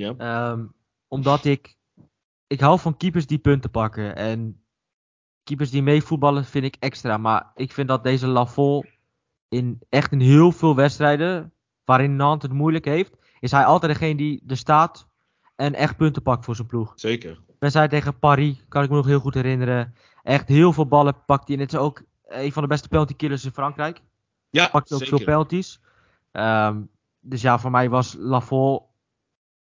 Ja. 0.00 0.14
Ehm, 0.16 0.66
omdat 1.08 1.44
ik... 1.44 1.76
Ik 2.46 2.60
hou 2.60 2.78
van 2.78 2.96
keepers 2.96 3.26
die 3.26 3.38
punten 3.38 3.70
pakken. 3.70 4.16
En 4.16 4.62
keepers 5.44 5.70
die 5.70 5.82
meevoetballen 5.82 6.44
vind 6.44 6.64
ik 6.64 6.76
extra. 6.78 7.16
Maar 7.16 7.50
ik 7.54 7.72
vind 7.72 7.88
dat 7.88 8.04
deze 8.04 8.26
Lafol 8.26 8.84
in 9.48 9.80
echt 9.88 10.12
in 10.12 10.20
heel 10.20 10.52
veel 10.52 10.74
wedstrijden... 10.74 11.52
waarin 11.84 12.16
Nantes 12.16 12.48
het 12.48 12.58
moeilijk 12.58 12.84
heeft... 12.84 13.16
is 13.40 13.50
hij 13.50 13.64
altijd 13.64 13.92
degene 13.92 14.16
die 14.16 14.42
er 14.46 14.56
staat... 14.56 15.06
en 15.56 15.74
echt 15.74 15.96
punten 15.96 16.22
pakt 16.22 16.44
voor 16.44 16.54
zijn 16.54 16.66
ploeg. 16.66 16.92
Zeker. 16.94 17.40
wedstrijd 17.58 17.90
tegen 17.90 18.18
Paris, 18.18 18.64
kan 18.68 18.82
ik 18.82 18.90
me 18.90 18.96
nog 18.96 19.06
heel 19.06 19.20
goed 19.20 19.34
herinneren. 19.34 19.94
Echt 20.22 20.48
heel 20.48 20.72
veel 20.72 20.86
ballen 20.86 21.24
pakt 21.24 21.48
hij. 21.48 21.56
En 21.56 21.62
het 21.62 21.72
is 21.72 21.78
ook 21.78 22.02
een 22.26 22.52
van 22.52 22.62
de 22.62 22.68
beste 22.68 22.88
penalty 22.88 23.14
killers 23.14 23.44
in 23.44 23.52
Frankrijk. 23.52 24.02
Ja, 24.50 24.68
Pakt 24.68 24.92
ook 24.92 24.98
zeker. 24.98 25.16
veel 25.16 25.26
penalties. 25.26 25.80
Ehm, 26.32 26.80
dus 27.20 27.42
ja, 27.42 27.58
voor 27.58 27.70
mij 27.70 27.90
was 27.90 28.16
Lafol 28.18 28.89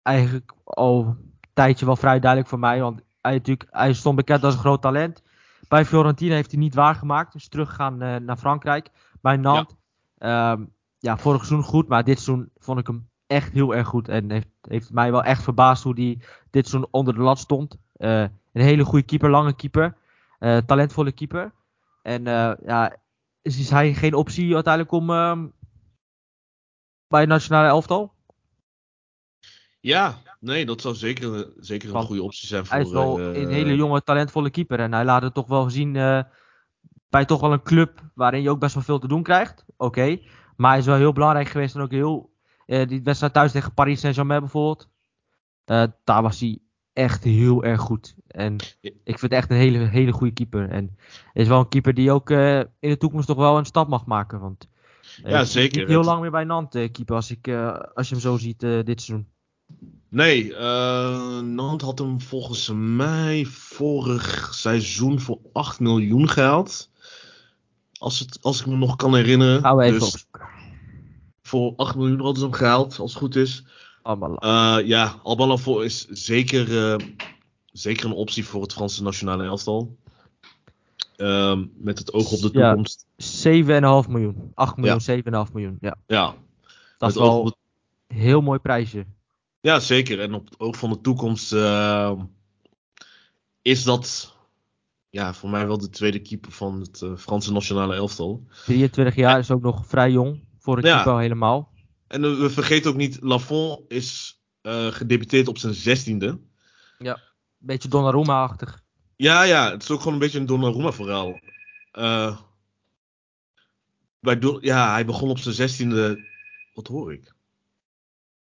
eigenlijk 0.06 0.54
al 0.64 1.06
een 1.06 1.34
tijdje 1.54 1.86
wel 1.86 1.96
vrij 1.96 2.20
duidelijk 2.20 2.50
voor 2.50 2.60
mij. 2.60 2.82
Want 2.82 3.02
hij, 3.22 3.34
natuurlijk, 3.34 3.70
hij 3.72 3.94
stond 3.94 4.16
bekend 4.16 4.44
als 4.44 4.54
een 4.54 4.60
groot 4.60 4.82
talent. 4.82 5.24
Bij 5.68 5.86
Fiorentina 5.86 6.36
heeft 6.36 6.52
hij 6.52 6.60
niet 6.60 6.76
waargemaakt. 6.76 7.34
Dus 7.34 7.48
teruggegaan 7.48 8.02
eh, 8.02 8.16
naar 8.16 8.38
Frankrijk. 8.38 8.90
Bij 9.22 9.38
Nantes. 9.38 9.76
Ja. 10.18 10.58
ja, 11.00 11.18
vorig 11.18 11.46
seizoen 11.46 11.70
goed. 11.70 11.88
Maar 11.88 12.04
dit 12.04 12.20
seizoen 12.20 12.50
vond 12.58 12.80
ik 12.80 12.88
hem 12.88 13.10
echt 13.28 13.54
heel 13.54 13.76
erg 13.76 13.88
goed. 13.88 14.08
En 14.08 14.32
heeft, 14.32 14.48
heeft 14.62 14.94
mij 14.94 15.12
wel 15.12 15.24
echt 15.24 15.44
verbaasd 15.44 15.84
hoe 15.84 15.94
hij 15.94 16.20
dit 16.50 16.68
seizoen 16.68 16.92
onder 16.92 17.14
de 17.14 17.22
lat 17.22 17.40
stond. 17.40 17.78
Eh, 17.94 18.22
een 18.22 18.32
hele 18.52 18.86
goede 18.86 19.06
keeper, 19.06 19.30
lange 19.30 19.56
keeper. 19.56 19.98
Eh, 20.40 20.58
talentvolle 20.58 21.12
keeper. 21.12 21.54
En 22.02 22.24
ja, 22.64 22.96
is, 23.42 23.60
is 23.60 23.70
hij 23.70 23.94
geen 23.94 24.14
optie 24.14 24.54
uiteindelijk 24.54 24.94
om 24.94 25.10
ehm, 25.10 25.48
bij 27.08 27.20
het 27.20 27.30
nationale 27.30 27.68
elftal? 27.68 28.15
Ja, 29.86 30.22
nee, 30.40 30.66
dat 30.66 30.82
zou 30.82 30.96
zeker, 30.96 31.52
zeker 31.60 31.88
een 31.88 31.94
Want 31.94 32.06
goede 32.06 32.24
optie 32.24 32.48
zijn 32.48 32.66
voor... 32.66 32.76
Hij 32.76 32.86
is 32.86 32.92
wel 32.92 33.20
eh, 33.20 33.42
een 33.42 33.50
hele 33.50 33.76
jonge, 33.76 34.04
talentvolle 34.04 34.50
keeper. 34.50 34.80
En 34.80 34.94
hij 34.94 35.06
laat 35.06 35.22
het 35.22 35.34
toch 35.34 35.48
wel 35.48 35.70
zien 35.70 35.96
eh, 35.96 36.24
bij 37.10 37.26
toch 37.26 37.42
wel 37.42 37.54
een 37.54 37.64
club 37.64 38.02
waarin 38.14 38.42
je 38.42 38.50
ook 38.50 38.60
best 38.60 38.74
wel 38.74 38.84
veel 38.84 39.00
te 39.00 39.08
doen 39.08 39.24
krijgt. 39.24 39.66
Oké. 39.78 40.20
Maar 40.56 40.70
hij 40.70 40.80
is 40.80 40.86
wel 40.86 40.96
heel 40.96 41.14
belangrijk 41.14 41.48
geweest 41.48 41.76
en 41.76 41.82
ook 41.82 41.92
heel... 41.92 42.34
eh, 42.66 42.88
die 42.88 43.04
wedstrijd 43.04 43.34
thuis 43.34 43.52
tegen 43.52 43.74
Paris 43.74 44.00
Saint-Germain 44.00 44.40
bijvoorbeeld. 44.40 44.90
daar 46.04 46.22
was 46.22 46.40
hij 46.40 46.60
echt 46.94 47.24
heel 47.24 47.64
erg 47.64 47.82
goed. 47.82 48.16
En 48.28 48.56
ik 48.82 49.20
vind 49.20 49.22
het 49.22 49.32
echt 49.32 49.50
een 49.50 49.58
hele, 49.58 49.78
hele 49.78 50.12
goede 50.12 50.34
keeper. 50.34 50.70
En 50.70 50.98
is 51.34 51.48
wel 51.48 51.60
een 51.60 51.70
keeper 51.70 51.94
die 51.94 52.12
ook 52.12 52.30
in 52.30 52.68
de 52.80 52.98
toekomst 52.98 53.28
toch 53.28 53.38
wel 53.38 53.58
een 53.58 53.66
stap 53.66 53.88
mag 53.88 54.06
maken. 54.06 54.40
Want 54.40 54.68
Ja, 55.24 55.44
zeker. 55.44 55.80
Niet 55.80 55.88
heel 55.88 56.04
lang 56.04 56.22
meer 56.22 56.32
bij 56.32 56.44
Nantes 56.44 56.92
keeper 56.92 57.16
als, 57.16 57.32
ik, 57.32 57.48
als 57.94 58.08
je 58.08 58.14
hem 58.14 58.24
zo 58.24 58.38
ziet 58.38 58.60
dit 58.60 59.02
seizoen. 59.02 59.34
Nee, 60.10 60.56
eh 60.56 61.40
Nantes 61.40 61.88
had 61.88 62.00
hem 62.00 62.22
volgens 62.22 62.72
mij 62.74 63.46
vorig 63.46 64.54
seizoen 64.54 65.20
voor 65.20 65.40
8 65.54 65.80
miljoen 65.80 66.30
gehaald. 66.30 66.90
Als, 67.98 68.20
het, 68.20 68.38
als 68.42 68.60
ik 68.60 68.66
me 68.66 68.76
nog 68.76 68.96
kan 68.96 69.16
herinneren. 69.16 69.62
Gaan 69.62 69.78
we 69.78 69.84
even 69.84 70.00
dus 70.00 70.08
opzoeken. 70.14 70.42
voor 71.42 71.74
8 71.76 71.96
miljoen 71.96 72.18
hadden 72.20 72.38
ze 72.38 72.44
hem 72.44 72.54
gehaald, 72.54 73.00
als 73.00 73.12
het 73.12 73.22
goed 73.22 73.36
is. 73.36 73.64
Allemaal. 74.02 74.38
Eh, 74.38 74.88
ja, 74.88 75.20
Alban 75.24 75.48
Lafont 75.48 75.82
is 75.84 76.08
zeker, 76.08 76.92
eh, 76.92 77.08
zeker 77.72 78.06
een 78.06 78.12
optie 78.12 78.46
voor 78.46 78.62
het 78.62 78.74
Franse 78.74 79.04
nationale 79.04 79.44
elftal. 79.44 79.96
Ehm, 81.16 81.66
met 81.78 81.98
het 81.98 82.14
oog 82.14 82.32
op 82.32 82.40
de 82.40 82.50
Ja. 82.54 82.68
toekomst. 82.68 83.06
7,5 83.18 84.08
miljoen. 84.08 84.52
8 84.54 84.78
miljoen, 84.78 85.02
7,5 85.02 85.54
miljoen. 85.54 85.78
Ja, 85.82 85.96
Ja, 86.08 86.36
dat 86.98 87.10
is 87.10 87.16
wel 87.16 87.46
een 88.08 88.16
heel 88.18 88.42
mooi 88.42 88.60
prijsje. 88.60 89.06
Ja, 89.66 89.80
zeker. 89.80 90.20
En 90.20 90.34
op 90.34 90.46
het 90.46 90.60
oog 90.60 90.78
van 90.78 90.90
de 90.90 91.02
toekomst 91.02 91.54
eh, 91.54 92.22
is 93.62 93.84
dat 93.84 94.34
ja, 95.10 95.34
voor 95.34 95.50
mij 95.50 95.68
wel 95.68 95.78
de 95.78 95.90
tweede 95.90 96.20
keeper 96.22 96.52
van 96.52 96.80
het 96.80 97.02
eh, 97.02 97.16
Franse 97.18 97.52
nationale 97.52 97.96
elftal. 97.96 98.48
23 98.66 99.16
jaar 99.16 99.40
is 99.40 99.52
ook 99.52 99.62
nog 99.62 99.86
vrij 99.88 100.12
jong. 100.12 100.44
Voor 100.60 100.78
een 100.78 100.84
Ja. 100.84 100.94
keeper 100.94 101.12
al 101.12 101.18
helemaal. 101.20 101.74
En 102.08 102.24
eh, 102.24 102.40
we 102.40 102.50
vergeten 102.50 102.92
ook 102.92 102.98
niet, 102.98 103.18
Lafont 103.22 103.80
is 103.92 104.40
eh, 104.62 104.88
gedebuteerd 104.88 105.48
op 105.48 105.58
zijn 105.58 105.74
zestiende. 105.74 106.40
Beetje 107.58 107.90
Donnarumma-achtig. 107.90 108.84
Ja, 109.16 109.44
ja, 109.44 109.72
het 109.72 109.84
is 109.84 109.92
ook 109.92 109.98
gewoon 109.98 110.14
een 110.14 110.20
beetje 110.20 110.40
een 110.40 110.46
Donnarumma 110.46 110.92
verhaal. 110.92 111.40
Eh, 111.92 112.40
bij 114.20 114.40
Don- 114.40 114.58
ja, 114.62 114.92
hij 114.92 115.06
begon 115.06 115.30
op 115.30 115.38
zijn 115.40 115.56
zestiende. 115.56 116.28
Wat 116.74 116.88
hoor 116.88 117.14
ik? 117.14 117.34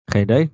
Geen 0.04 0.22
idee. 0.22 0.50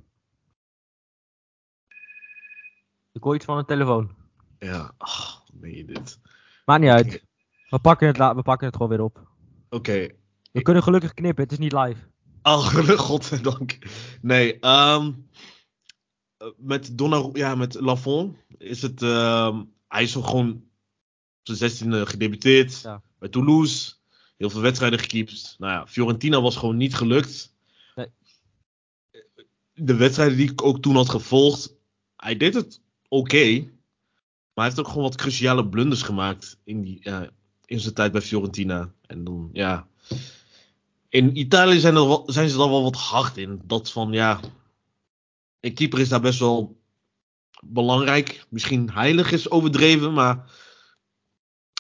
Ik 3.13 3.23
hoor 3.23 3.35
iets 3.35 3.45
van 3.45 3.59
een 3.59 3.65
telefoon. 3.65 4.11
Ja, 4.59 4.95
ach, 4.99 5.45
meen 5.53 5.77
je 5.77 5.85
dit? 5.85 6.19
Maakt 6.65 6.81
niet 6.81 6.91
uit. 6.91 7.25
We 7.69 7.79
pakken 7.79 8.07
het, 8.07 8.17
we 8.17 8.43
pakken 8.43 8.67
het 8.67 8.77
gewoon 8.77 8.91
weer 8.91 9.03
op. 9.03 9.29
Oké. 9.71 10.09
We 10.53 10.63
kunnen 10.63 10.83
gelukkig 10.83 11.15
knippen, 11.15 11.43
het 11.43 11.53
is 11.53 11.59
niet 11.59 11.73
live. 11.73 12.01
Oh, 12.43 12.67
godzijdank. 12.99 13.79
Nee, 14.23 14.59
ehm 14.59 15.13
met 16.57 16.99
Donnarumma, 16.99 17.39
ja, 17.39 17.55
met 17.55 17.75
Lafont 17.75 18.37
is 18.59 18.83
het, 18.83 19.03
ehm, 19.03 19.63
hij 19.89 20.03
is 20.03 20.13
gewoon 20.13 20.51
op 20.51 20.63
zijn 21.43 21.57
zestiende 21.57 22.07
gedebuteerd 22.07 22.81
Ja. 22.81 23.03
bij 23.19 23.29
Toulouse. 23.29 23.95
Heel 24.37 24.51
veel 24.51 24.61
wedstrijden 24.61 24.99
gekiept. 24.99 25.55
Nou 25.59 25.73
ja, 25.73 25.87
Fiorentina 25.87 26.41
was 26.41 26.57
gewoon 26.57 26.77
niet 26.77 26.95
gelukt. 26.95 27.55
Nee. 27.95 28.07
De 29.75 29.95
wedstrijden 29.95 30.37
die 30.37 30.51
ik 30.51 30.63
ook 30.63 30.81
toen 30.83 30.95
had 30.95 31.09
gevolgd, 31.09 31.75
hij 32.17 32.37
deed 32.37 32.55
het 32.55 32.81
oké. 33.11 33.61
maar 34.55 34.65
hij 34.65 34.65
heeft 34.65 34.79
ook 34.79 34.89
gewoon 34.89 35.03
wat 35.03 35.17
cruciale 35.17 35.69
blunders 35.69 36.03
gemaakt 36.03 36.61
in, 36.65 36.83
die, 36.83 36.99
ja, 37.01 37.31
in 37.65 37.81
zijn 37.81 37.95
tijd 37.95 38.13
bij 38.13 38.21
Fiorentina. 38.21 38.93
En 39.07 39.25
dan, 39.25 39.51
ja. 39.53 39.89
In 41.09 41.39
Italië 41.39 41.79
zijn, 41.79 41.95
er 41.95 42.09
wel, 42.09 42.23
zijn 42.27 42.49
ze 42.49 42.57
dan 42.57 42.71
wel 42.71 42.83
wat 42.83 42.97
hard 42.97 43.37
in. 43.37 43.61
Dat 43.65 43.93
van, 43.93 44.13
ja. 44.13 44.41
Een 45.61 45.75
keeper 45.75 45.99
is 45.99 46.09
daar 46.09 46.21
best 46.21 46.39
wel 46.39 46.81
belangrijk. 47.65 48.47
Misschien 48.49 48.91
heilig 48.91 49.33
is 49.33 49.51
overdreven, 49.51 50.13
maar. 50.13 50.51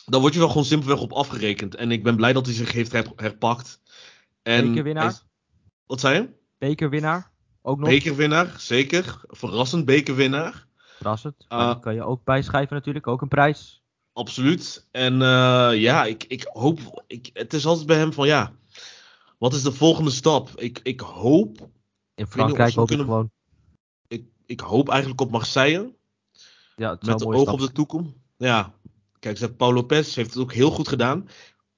Daar 0.07 0.21
word 0.21 0.33
je 0.33 0.38
wel 0.38 0.49
gewoon 0.49 0.64
simpelweg 0.64 1.01
op 1.01 1.12
afgerekend. 1.12 1.75
En 1.75 1.90
ik 1.90 2.03
ben 2.03 2.16
blij 2.16 2.33
dat 2.33 2.47
hij 2.47 2.55
zich 2.55 2.73
heeft 2.73 2.93
her- 2.93 3.12
herpakt. 3.16 3.81
En 4.43 4.66
Bekerwinnaar? 4.66 5.11
hij 5.11 5.21
Wat 5.87 6.01
zei 6.01 6.14
je? 6.21 6.29
Bekerwinnaar. 6.59 7.31
Ook 7.62 7.79
nog. 7.79 7.88
Bekerwinnaar, 7.88 8.55
zeker. 8.59 9.21
Verrassend 9.27 9.85
bekerwinnaar. 9.85 10.66
Verrassend. 11.01 11.45
Maar 11.49 11.75
die 11.75 11.83
kan 11.83 11.95
je 11.95 12.05
ook 12.05 12.25
bijschrijven 12.25 12.77
natuurlijk. 12.77 13.07
Ook 13.07 13.23
een 13.23 13.29
prijs. 13.29 13.83
Absoluut. 14.13 14.87
En 14.91 15.23
eh, 15.23 15.81
ja, 15.81 16.05
ik, 16.05 16.25
ik 16.25 16.49
hoop. 16.53 17.05
Ik, 17.07 17.31
het 17.33 17.53
is 17.53 17.67
altijd 17.67 17.87
bij 17.87 17.97
hem 17.97 18.13
van 18.13 18.27
ja. 18.27 18.53
Wat 19.39 19.55
is 19.55 19.63
de 19.63 19.73
volgende 19.73 20.11
stap? 20.11 20.51
Ik, 20.55 20.81
ik 20.83 21.01
hoop. 21.01 21.69
In 22.15 22.27
Frankrijk 22.27 22.75
hoop 22.75 22.91
ik 22.91 22.99
gewoon. 22.99 23.31
Ik, 24.09 24.25
ik 24.47 24.61
hoop 24.61 24.89
eigenlijk 24.89 25.21
op 25.21 25.31
Marseille. 25.31 25.95
Ja, 26.77 26.91
het 26.91 27.03
met 27.03 27.21
een 27.21 27.27
oog 27.27 27.41
stap 27.41 27.55
op 27.55 27.61
de 27.61 27.73
toekomst. 27.73 28.13
Ja, 28.37 28.73
kijk, 29.19 29.57
Paul 29.57 29.73
Lopez 29.73 30.15
heeft 30.15 30.35
het 30.35 30.43
ook 30.43 30.53
heel 30.53 30.71
goed 30.71 30.89
gedaan. 30.89 31.29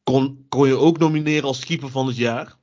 Kon, 0.03 0.47
kon 0.49 0.69
je 0.69 0.77
ook 0.77 0.99
nomineren 0.99 1.49
als 1.49 1.65
keeper 1.65 1.91
van 1.91 2.07
het 2.07 2.17
jaar. 2.17 2.57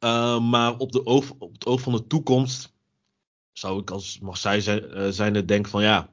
Uh, 0.00 0.40
maar 0.40 0.76
op, 0.76 0.92
de 0.92 1.06
oog, 1.06 1.30
op 1.38 1.52
het 1.52 1.66
oog 1.66 1.80
van 1.80 1.92
de 1.92 2.06
toekomst 2.06 2.76
zou 3.58 3.80
ik 3.80 3.90
als 3.90 4.18
Marseille 4.18 4.60
zijn, 4.60 4.84
uh, 4.98 5.08
zijnde 5.08 5.44
denken 5.44 5.70
van 5.70 5.82
ja. 5.82 6.08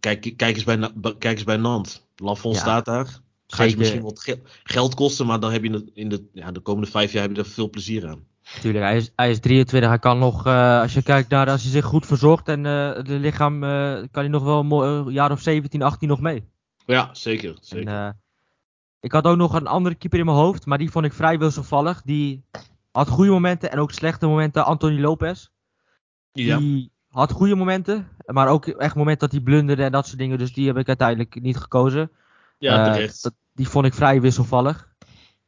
Kijk, 0.00 0.32
kijk, 0.36 0.54
eens, 0.56 0.64
bij, 0.64 0.78
kijk 1.18 1.24
eens 1.24 1.44
bij 1.44 1.56
Nantes. 1.56 2.06
Lafont 2.16 2.54
Ja, 2.54 2.60
staat 2.60 2.84
daar. 2.84 3.20
Ga 3.46 3.62
je 3.62 3.76
misschien 3.76 4.02
wat 4.02 4.20
ge- 4.20 4.40
geld 4.62 4.94
kosten, 4.94 5.26
maar 5.26 5.40
dan 5.40 5.52
heb 5.52 5.62
je 5.62 5.68
in 5.68 5.72
de, 5.72 5.90
in 5.94 6.08
de, 6.08 6.28
ja, 6.32 6.52
de 6.52 6.60
komende 6.60 6.90
vijf 6.90 7.12
jaar 7.12 7.22
heb 7.22 7.36
je 7.36 7.42
er 7.42 7.48
veel 7.48 7.70
plezier 7.70 8.08
aan. 8.08 8.26
Tuurlijk, 8.60 8.84
hij 8.84 8.96
is, 8.96 9.10
hij 9.16 9.30
is 9.30 9.40
23. 9.40 9.90
Hij 9.90 9.98
kan 9.98 10.18
nog, 10.18 10.46
eh, 10.46 10.80
als 10.80 10.94
je 10.94 11.02
kijkt 11.02 11.28
naar, 11.28 11.50
als 11.50 11.62
hij 11.62 11.70
zich 11.70 11.84
goed 11.84 12.06
verzorgt 12.06 12.48
en 12.48 12.64
het 12.64 13.08
lichaam, 13.08 13.64
eh, 13.64 13.92
kan 13.94 14.22
hij 14.22 14.28
nog 14.28 14.42
wel 14.42 14.82
een 14.84 15.12
jaar 15.12 15.30
of 15.30 15.40
17, 15.40 15.82
18 15.82 16.08
nog 16.08 16.20
mee. 16.20 16.44
Ja, 16.86 17.14
zeker. 17.14 17.50
En, 17.50 17.58
zeker. 17.60 17.88
eh, 17.88 18.10
ik 19.00 19.12
had 19.12 19.24
ook 19.24 19.36
nog 19.36 19.54
een 19.54 19.66
andere 19.66 19.94
keeper 19.94 20.18
in 20.18 20.24
mijn 20.24 20.36
hoofd, 20.36 20.66
maar 20.66 20.78
die 20.78 20.90
vond 20.90 21.04
ik 21.04 21.12
vrij 21.12 21.38
wisselvallig. 21.38 22.02
Die 22.02 22.44
had 22.92 23.08
goede 23.08 23.30
momenten 23.30 23.70
en 23.70 23.78
ook 23.78 23.90
slechte 23.92 24.26
momenten. 24.26 24.64
Anthony 24.64 25.00
Lopez. 25.00 25.48
ja. 26.32 26.58
Die 26.58 26.90
had 27.08 27.32
goede 27.32 27.54
momenten, 27.54 28.08
maar 28.26 28.48
ook 28.48 28.66
echt 28.66 28.94
momenten 28.94 29.20
dat 29.28 29.32
hij 29.36 29.40
blunderde 29.40 29.84
en 29.84 29.92
dat 29.92 30.06
soort 30.06 30.18
dingen. 30.18 30.38
Dus 30.38 30.52
die 30.52 30.66
heb 30.66 30.76
ik 30.76 30.88
uiteindelijk 30.88 31.40
niet 31.42 31.56
gekozen. 31.56 32.10
ja, 32.58 32.86
Eh, 32.86 32.92
terecht. 32.92 33.22
dat- 33.22 33.34
die 33.52 33.68
vond 33.68 33.86
ik 33.86 33.94
vrij 33.94 34.20
wisselvallig. 34.20 34.90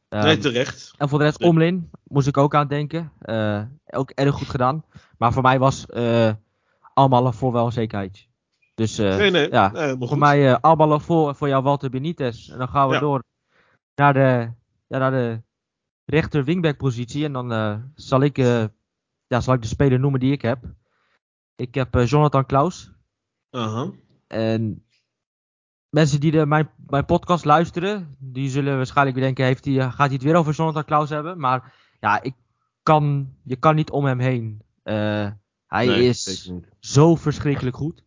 nee, 0.09 0.23
Ehm, 0.23 0.41
terecht. 0.41 0.95
en 0.99 1.09
voor 1.09 1.19
de 1.19 1.25
rest, 1.25 1.39
Nee. 1.39 1.49
Omlin, 1.49 1.91
moest 2.05 2.27
ik 2.27 2.37
ook 2.37 2.55
aan 2.55 2.69
denken. 2.69 3.13
Eh, 3.21 3.63
ook 3.87 4.11
erg 4.11 4.35
goed 4.35 4.49
gedaan. 4.49 4.85
Maar 5.19 5.33
voor 5.33 5.43
mij 5.43 5.59
was 5.59 5.87
eh 5.87 6.33
allemaal 6.95 7.33
voor 7.33 7.53
wel 7.53 7.67
een 7.67 7.73
zekerheid. 7.73 8.29
Dus 8.75 8.97
nee, 8.97 9.31
nee. 9.31 9.51
ja, 9.51 9.71
nee, 9.73 9.97
voor 9.99 10.09
goed. 10.09 10.19
mij 10.19 10.61
allemaal 10.61 11.01
voor, 11.01 11.35
voor 11.35 11.49
jou 11.49 11.63
Walter 11.63 11.91
Benitez. 11.91 12.51
En 12.51 12.59
dan 12.59 12.69
gaan 12.69 12.89
we 12.89 12.95
Ja. 12.95 13.01
door 13.01 13.23
naar 13.95 14.13
de, 14.13 14.51
ja, 14.87 14.99
naar 14.99 15.11
de 15.11 15.43
rechter 16.05 16.45
wingback 16.45 16.77
positie. 16.77 17.25
En 17.25 17.33
dan 17.33 17.53
eh, 17.53 17.77
zal, 17.95 18.21
ik, 18.21 18.39
eh, 18.39 18.65
ja, 19.27 19.41
zal 19.41 19.55
ik 19.55 19.63
de 19.63 19.69
speler 19.69 20.01
noemen 20.01 20.21
die 20.21 20.33
ik 20.33 20.43
heb. 20.43 20.65
Ik 21.57 21.75
heb 21.75 21.95
eh, 21.95 22.07
Jonathan 22.07 22.47
Klaus. 22.47 22.93
En 24.27 24.85
mensen 25.89 26.21
die 26.21 26.31
de, 26.31 26.47
mijn, 26.47 26.71
mijn 26.87 27.05
podcast 27.05 27.45
luisteren, 27.45 28.17
die 28.19 28.51
zullen 28.51 28.77
waarschijnlijk 28.77 29.17
weer 29.17 29.25
denken, 29.27 29.45
heeft 29.45 29.65
hij, 29.65 29.75
gaat 29.75 29.97
hij 29.97 30.09
het 30.15 30.23
weer 30.23 30.37
over 30.37 30.55
Jonathan 30.55 30.85
Klaus 30.85 31.11
hebben? 31.11 31.39
Maar 31.41 31.75
ja, 32.01 32.23
ik 32.23 32.35
kan, 32.83 33.35
je 33.43 33.57
kan 33.57 33.75
niet 33.75 33.91
om 33.91 34.05
hem 34.05 34.19
heen. 34.19 34.63
Hij 35.67 35.87
Nee, 35.87 36.09
is 36.09 36.53
zo 36.79 37.15
verschrikkelijk 37.17 37.77
goed. 37.77 38.05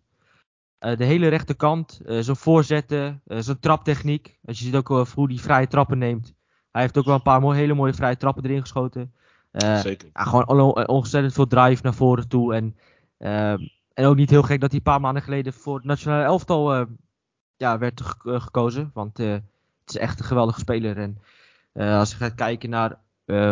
De 0.79 1.03
hele 1.03 1.27
rechterkant, 1.27 2.01
eh 2.05 2.19
zijn 2.19 2.37
voorzetten, 2.37 3.21
eh, 3.25 3.37
zijn 3.39 3.59
traptechniek. 3.59 4.39
Als 4.45 4.59
je 4.59 4.65
ziet 4.65 4.75
ook 4.75 4.87
hoe 5.13 5.27
hij 5.27 5.37
vrije 5.37 5.67
trappen 5.67 5.97
neemt. 5.97 6.36
Hij 6.77 6.85
heeft 6.85 6.97
ook 6.97 7.05
wel 7.05 7.15
een 7.15 7.21
paar 7.21 7.41
mooie, 7.41 7.57
hele 7.57 7.73
mooie 7.73 7.93
vrije 7.93 8.17
trappen 8.17 8.43
erin 8.43 8.61
geschoten. 8.61 9.13
Eh, 9.51 9.77
Zeker. 9.79 10.09
ja, 10.13 10.23
gewoon 10.23 10.47
on- 10.47 10.87
ontzettend 10.87 11.33
veel 11.33 11.47
drive 11.47 11.81
naar 11.83 11.93
voren 11.93 12.27
toe. 12.27 12.53
En, 12.55 12.75
ehm, 13.17 13.57
en 13.93 14.05
ook 14.05 14.15
niet 14.15 14.29
heel 14.29 14.41
gek 14.43 14.59
dat 14.61 14.69
hij 14.69 14.77
een 14.79 14.91
paar 14.91 15.01
maanden 15.01 15.23
geleden 15.23 15.53
voor 15.53 15.75
het 15.75 15.85
nationale 15.85 16.23
elftal 16.23 16.73
eh, 16.73 16.85
ja, 17.57 17.77
werd 17.77 18.01
ge- 18.01 18.31
eh, 18.33 18.41
gekozen. 18.41 18.91
Want 18.93 19.17
het 19.17 19.43
is 19.85 19.97
echt 19.97 20.19
een 20.19 20.25
geweldige 20.25 20.59
speler. 20.59 20.97
En 20.97 21.17
als 21.73 22.11
je 22.11 22.17
gaat 22.17 22.35
kijken 22.35 22.69
naar 22.69 22.97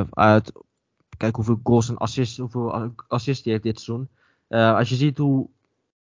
uit, 0.09 0.51
kijk 1.17 1.35
hoeveel 1.35 1.59
goals 1.63 1.89
en 1.89 1.97
assists, 1.97 2.37
hoeveel 2.37 2.91
assists 3.07 3.43
hij 3.43 3.51
heeft 3.53 3.63
dit 3.65 3.79
seizoen. 3.79 4.09
Als 4.77 4.89
je 4.89 4.95
ziet 4.95 5.17
hoe, 5.17 5.47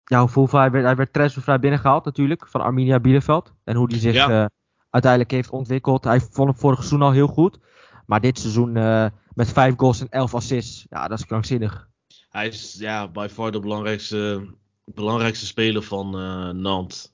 ja, 0.06 0.20
hoeveel 0.20 0.60
hij 0.60 0.72
werd, 0.72 0.86
hij 0.86 0.96
werd 0.96 1.14
transfervrij 1.14 1.60
binnengehaald 1.60 2.06
natuurlijk 2.06 2.48
van 2.48 2.62
Arminia 2.62 3.00
Bielefeld. 3.00 3.54
En 3.64 3.76
hoe 3.76 3.88
hij 3.90 4.00
zich 4.00 4.14
Ja. 4.14 4.50
Uiteindelijk 4.94 5.32
heeft 5.32 5.50
ontwikkeld. 5.50 6.04
Hij 6.04 6.20
vond 6.20 6.50
hem 6.50 6.58
vorig 6.58 6.78
seizoen 6.78 7.02
al 7.02 7.12
heel 7.12 7.28
goed. 7.28 7.60
Maar 8.06 8.22
dit 8.22 8.40
seizoen 8.40 8.78
eh, 8.78 9.06
met 9.34 9.52
5 9.52 9.74
goals 9.78 10.00
en 10.00 10.10
11 10.10 10.34
assists. 10.36 10.86
Ja, 10.90 11.08
dat 11.08 11.20
is 11.20 11.26
krankzinnig. 11.26 11.88
Hij 12.30 12.48
is 12.48 12.76
ja, 12.80 13.08
by 13.08 13.28
far 13.32 13.52
de 13.52 13.60
belangrijkste, 13.60 14.48
belangrijkste 14.86 15.46
speler 15.46 15.84
van 15.84 16.20
eh 16.20 16.50
Nantes. 16.50 17.12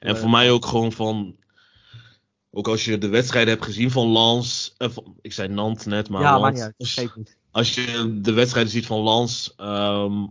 En 0.00 0.16
voor 0.16 0.30
mij 0.30 0.50
ook 0.50 0.66
gewoon 0.66 0.92
van. 0.92 1.36
Ook 2.50 2.68
als 2.68 2.84
je 2.84 2.98
de 2.98 3.08
wedstrijden 3.08 3.52
hebt 3.52 3.64
gezien 3.64 3.90
van 3.90 4.12
Lens. 4.12 4.74
eh, 4.78 4.88
van- 4.90 5.16
ik 5.20 5.32
zei 5.32 5.48
Nantes 5.48 5.84
net, 5.84 6.08
maar 6.08 6.22
ja, 6.22 6.38
maar 6.38 6.52
niet 6.52 6.60
uit. 6.60 6.74
Als- 6.78 6.94
Geeft 6.94 7.16
niet. 7.16 7.36
als 7.50 7.74
je 7.74 8.18
de 8.20 8.32
wedstrijden 8.32 8.72
ziet 8.72 8.86
van 8.86 8.98
Lans. 9.00 9.54
ehm, 9.56 10.26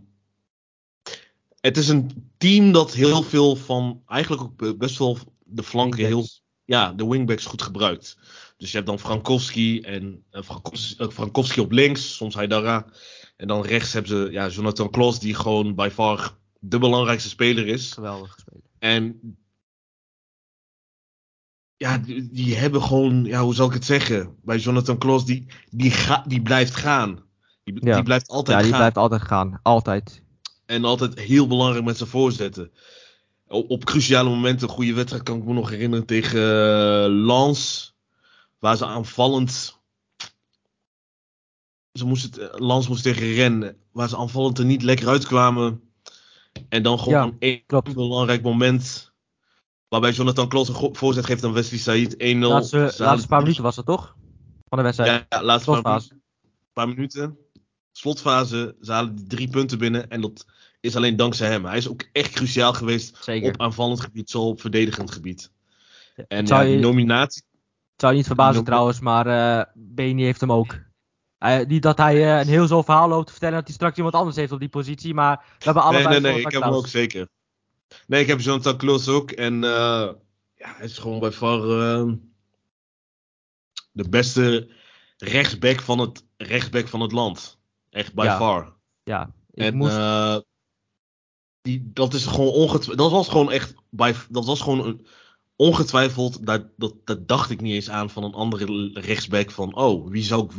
het 1.60 1.76
is 1.76 1.88
een 1.88 2.30
team 2.38 2.72
dat 2.72 2.92
heel 2.92 3.22
veel 3.22 3.56
van. 3.56 4.02
Eigenlijk 4.06 4.42
ook 4.42 4.56
be- 4.56 4.76
best 4.76 4.98
wel 4.98 5.18
de 5.44 5.62
flanken 5.62 6.06
heel. 6.06 6.26
Ja, 6.66 6.92
de 6.92 7.06
wingbacks 7.06 7.44
goed 7.44 7.62
gebruikt. 7.62 8.18
Dus 8.56 8.70
je 8.70 8.76
hebt 8.76 8.88
dan 8.88 8.98
Frankowski 8.98 9.80
en 9.80 10.24
uh, 10.32 10.42
Frankowski, 10.42 10.94
eh, 10.98 11.08
Frankowski 11.08 11.60
op 11.60 11.72
links, 11.72 12.16
soms 12.16 12.34
Haidara. 12.34 12.86
En 13.36 13.48
dan 13.48 13.62
rechts 13.62 13.92
hebben 13.92 14.10
ze 14.10 14.28
ja, 14.30 14.48
Jonathan 14.48 14.90
Klos, 14.90 15.18
die 15.20 15.34
gewoon 15.34 15.74
by 15.74 15.88
far 15.92 16.36
de 16.58 16.78
belangrijkste 16.78 17.28
speler 17.28 17.66
is. 17.66 17.92
Geweldig 17.92 18.32
gespeeld. 18.32 18.64
En 18.78 19.20
ja, 21.76 21.98
die, 21.98 22.28
die 22.32 22.54
hebben 22.56 22.82
gewoon, 22.82 23.24
ja, 23.24 23.42
hoe 23.42 23.54
zal 23.54 23.66
ik 23.66 23.72
het 23.72 23.84
zeggen? 23.84 24.36
Bij 24.42 24.58
Jonathan 24.58 24.98
Klos, 24.98 25.24
die, 25.24 25.46
die, 25.70 25.90
ga, 25.90 26.24
die 26.26 26.42
blijft 26.42 26.74
gaan. 26.74 27.24
Die, 27.64 27.84
Ja. 27.86 27.94
die 27.94 28.02
blijft 28.04 28.28
altijd 28.28 28.56
Ja, 28.56 28.62
die 28.62 28.70
gaan. 28.70 28.78
blijft 28.80 28.96
altijd 28.96 29.22
gaan. 29.22 29.60
Altijd. 29.62 30.22
En 30.66 30.84
altijd 30.84 31.18
heel 31.20 31.46
belangrijk 31.46 31.84
met 31.84 31.96
zijn 31.96 32.08
voorzetten. 32.08 32.70
Op, 33.48 33.70
op 33.70 33.84
cruciale 33.84 34.28
momenten, 34.28 34.68
een 34.68 34.74
goede 34.74 34.94
wedstrijd 34.94 35.22
kan 35.22 35.36
ik 35.38 35.44
me 35.44 35.52
nog 35.52 35.70
herinneren 35.70 36.06
tegen 36.06 36.40
uh, 36.40 37.24
Lans. 37.26 37.94
Waar 38.58 38.76
ze 38.76 38.86
aanvallend. 38.86 39.80
Ze 41.92 42.04
moest 42.06 42.22
het, 42.22 42.38
eh, 42.38 42.58
Lans 42.58 42.88
moest 42.88 43.02
tegen 43.02 43.32
Ren. 43.34 43.76
Waar 43.92 44.08
ze 44.08 44.16
aanvallend 44.16 44.58
er 44.58 44.64
niet 44.64 44.82
lekker 44.82 45.08
uitkwamen. 45.08 45.80
En 46.68 46.82
dan 46.82 46.98
gewoon 46.98 47.26
Ja, 47.28 47.36
één 47.38 47.62
klopt. 47.66 47.94
belangrijk 47.94 48.42
moment. 48.42 49.12
Waarbij 49.88 50.12
Jonathan 50.12 50.48
Kloos 50.48 50.68
een 50.68 50.94
voorzet 50.94 51.24
geeft 51.26 51.44
aan 51.44 51.52
Wesley 51.52 51.78
Said 51.78 52.14
1-0. 52.14 52.38
Laatste, 52.38 52.94
laatste 52.98 53.28
paar 53.28 53.40
minuten 53.42 53.62
was 53.62 53.76
dat 53.76 53.86
toch? 53.86 54.16
Van 54.68 54.78
de 54.78 54.84
wedstrijd. 54.84 55.10
Ja, 55.10 55.26
ja, 55.38 55.44
laatste 55.44 55.70
paar, 55.70 55.82
minuten- 55.82 56.22
paar 56.72 56.88
minuten. 56.88 57.38
Slotfase. 57.92 58.76
Ze 58.80 58.92
halen 58.92 59.14
die 59.16 59.26
drie 59.26 59.48
punten 59.48 59.78
binnen. 59.78 60.10
En 60.10 60.20
dat 60.20 60.46
is 60.86 60.96
alleen 60.96 61.16
dankzij 61.16 61.48
hem. 61.48 61.64
Hij 61.64 61.76
is 61.76 61.88
ook 61.88 62.04
echt 62.12 62.32
cruciaal 62.32 62.72
geweest. 62.72 63.16
Zeker. 63.24 63.48
Op 63.48 63.60
aanvallend 63.60 64.00
gebied, 64.00 64.30
zo 64.30 64.42
op 64.48 64.60
verdedigend 64.60 65.10
gebied. 65.10 65.52
En 66.28 66.46
ja, 66.46 66.62
die 66.62 66.72
je- 66.72 66.78
nominatie. 66.78 67.42
Het 67.92 68.00
zou 68.00 68.12
je 68.12 68.18
niet 68.18 68.26
verbazen 68.26 68.64
trouwens, 68.64 69.00
maar 69.00 69.26
eh 69.26 69.64
Beni 69.74 70.24
heeft 70.24 70.40
hem 70.40 70.52
ook. 70.52 70.78
Niet 71.66 71.82
dat 71.82 71.98
hij 71.98 72.14
eh, 72.14 72.40
een 72.40 72.48
heel 72.48 72.66
zo'n 72.66 72.84
verhaal 72.84 73.08
loopt 73.08 73.26
te 73.26 73.32
vertellen 73.32 73.54
dat 73.56 73.64
hij 73.66 73.74
straks 73.74 73.96
iemand 73.96 74.14
anders 74.14 74.36
heeft 74.36 74.52
op 74.52 74.58
die 74.60 74.68
positie, 74.68 75.14
maar 75.14 75.36
we 75.58 75.64
hebben 75.64 75.82
Nee, 75.82 75.92
allebei 75.92 76.08
nee, 76.08 76.20
nee. 76.20 76.30
Jonathan 76.30 76.46
Ik 76.46 76.52
heb 76.52 76.62
hem 76.62 76.72
ook 76.72 76.86
zeker. 76.86 77.28
Nee, 78.06 78.20
ik 78.20 78.26
heb 78.26 78.40
Jonathan 78.40 78.76
Kloos 78.76 79.08
ook. 79.08 79.30
En 79.30 79.64
eh, 79.64 80.08
ja, 80.54 80.74
hij 80.76 80.84
is 80.84 80.98
gewoon 80.98 81.18
bij 81.20 81.32
far 81.32 81.60
eh, 81.80 82.12
de 83.92 84.08
beste 84.08 84.68
rechtsback 85.16 85.80
van 85.80 85.98
het, 85.98 86.24
rechtsback 86.36 86.88
van 86.88 87.00
het 87.00 87.12
land. 87.12 87.58
Echt 87.90 88.14
by 88.14 88.24
Ja. 88.24 88.36
far. 88.36 88.74
Ja, 89.04 89.30
ik 89.50 89.64
En 89.64 89.76
moest, 89.76 89.96
eh, 89.96 90.36
die, 91.66 91.90
dat 91.92 92.14
is 92.14 92.26
gewoon 92.26 92.52
ongetwijfeld. 92.52 92.98
Dat 92.98 93.10
was 93.10 93.28
gewoon 93.28 93.52
echt. 93.52 93.74
Bij, 93.90 94.14
dat 94.28 94.46
was 94.46 94.60
gewoon 94.60 94.86
een, 94.86 95.06
ongetwijfeld. 95.56 96.46
Dat, 96.46 96.66
dat, 96.76 96.94
dat 97.04 97.28
dacht 97.28 97.50
ik 97.50 97.60
niet 97.60 97.74
eens 97.74 97.90
aan 97.90 98.10
van 98.10 98.24
een 98.24 98.34
andere 98.34 98.90
rechtsback. 98.92 99.50
Van 99.50 99.74
oh, 99.74 100.10
wie 100.10 100.22
zou 100.22 100.44
ik 100.44 100.50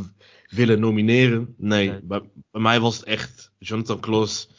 willen 0.49 0.79
nomineren? 0.79 1.55
Nee, 1.57 1.89
Nee. 1.89 2.01
Bij, 2.01 2.21
bij 2.51 2.61
mij 2.61 2.79
was 2.79 2.95
het 2.95 3.05
echt 3.05 3.51
Jonathan 3.59 3.99
Kloos. 3.99 4.49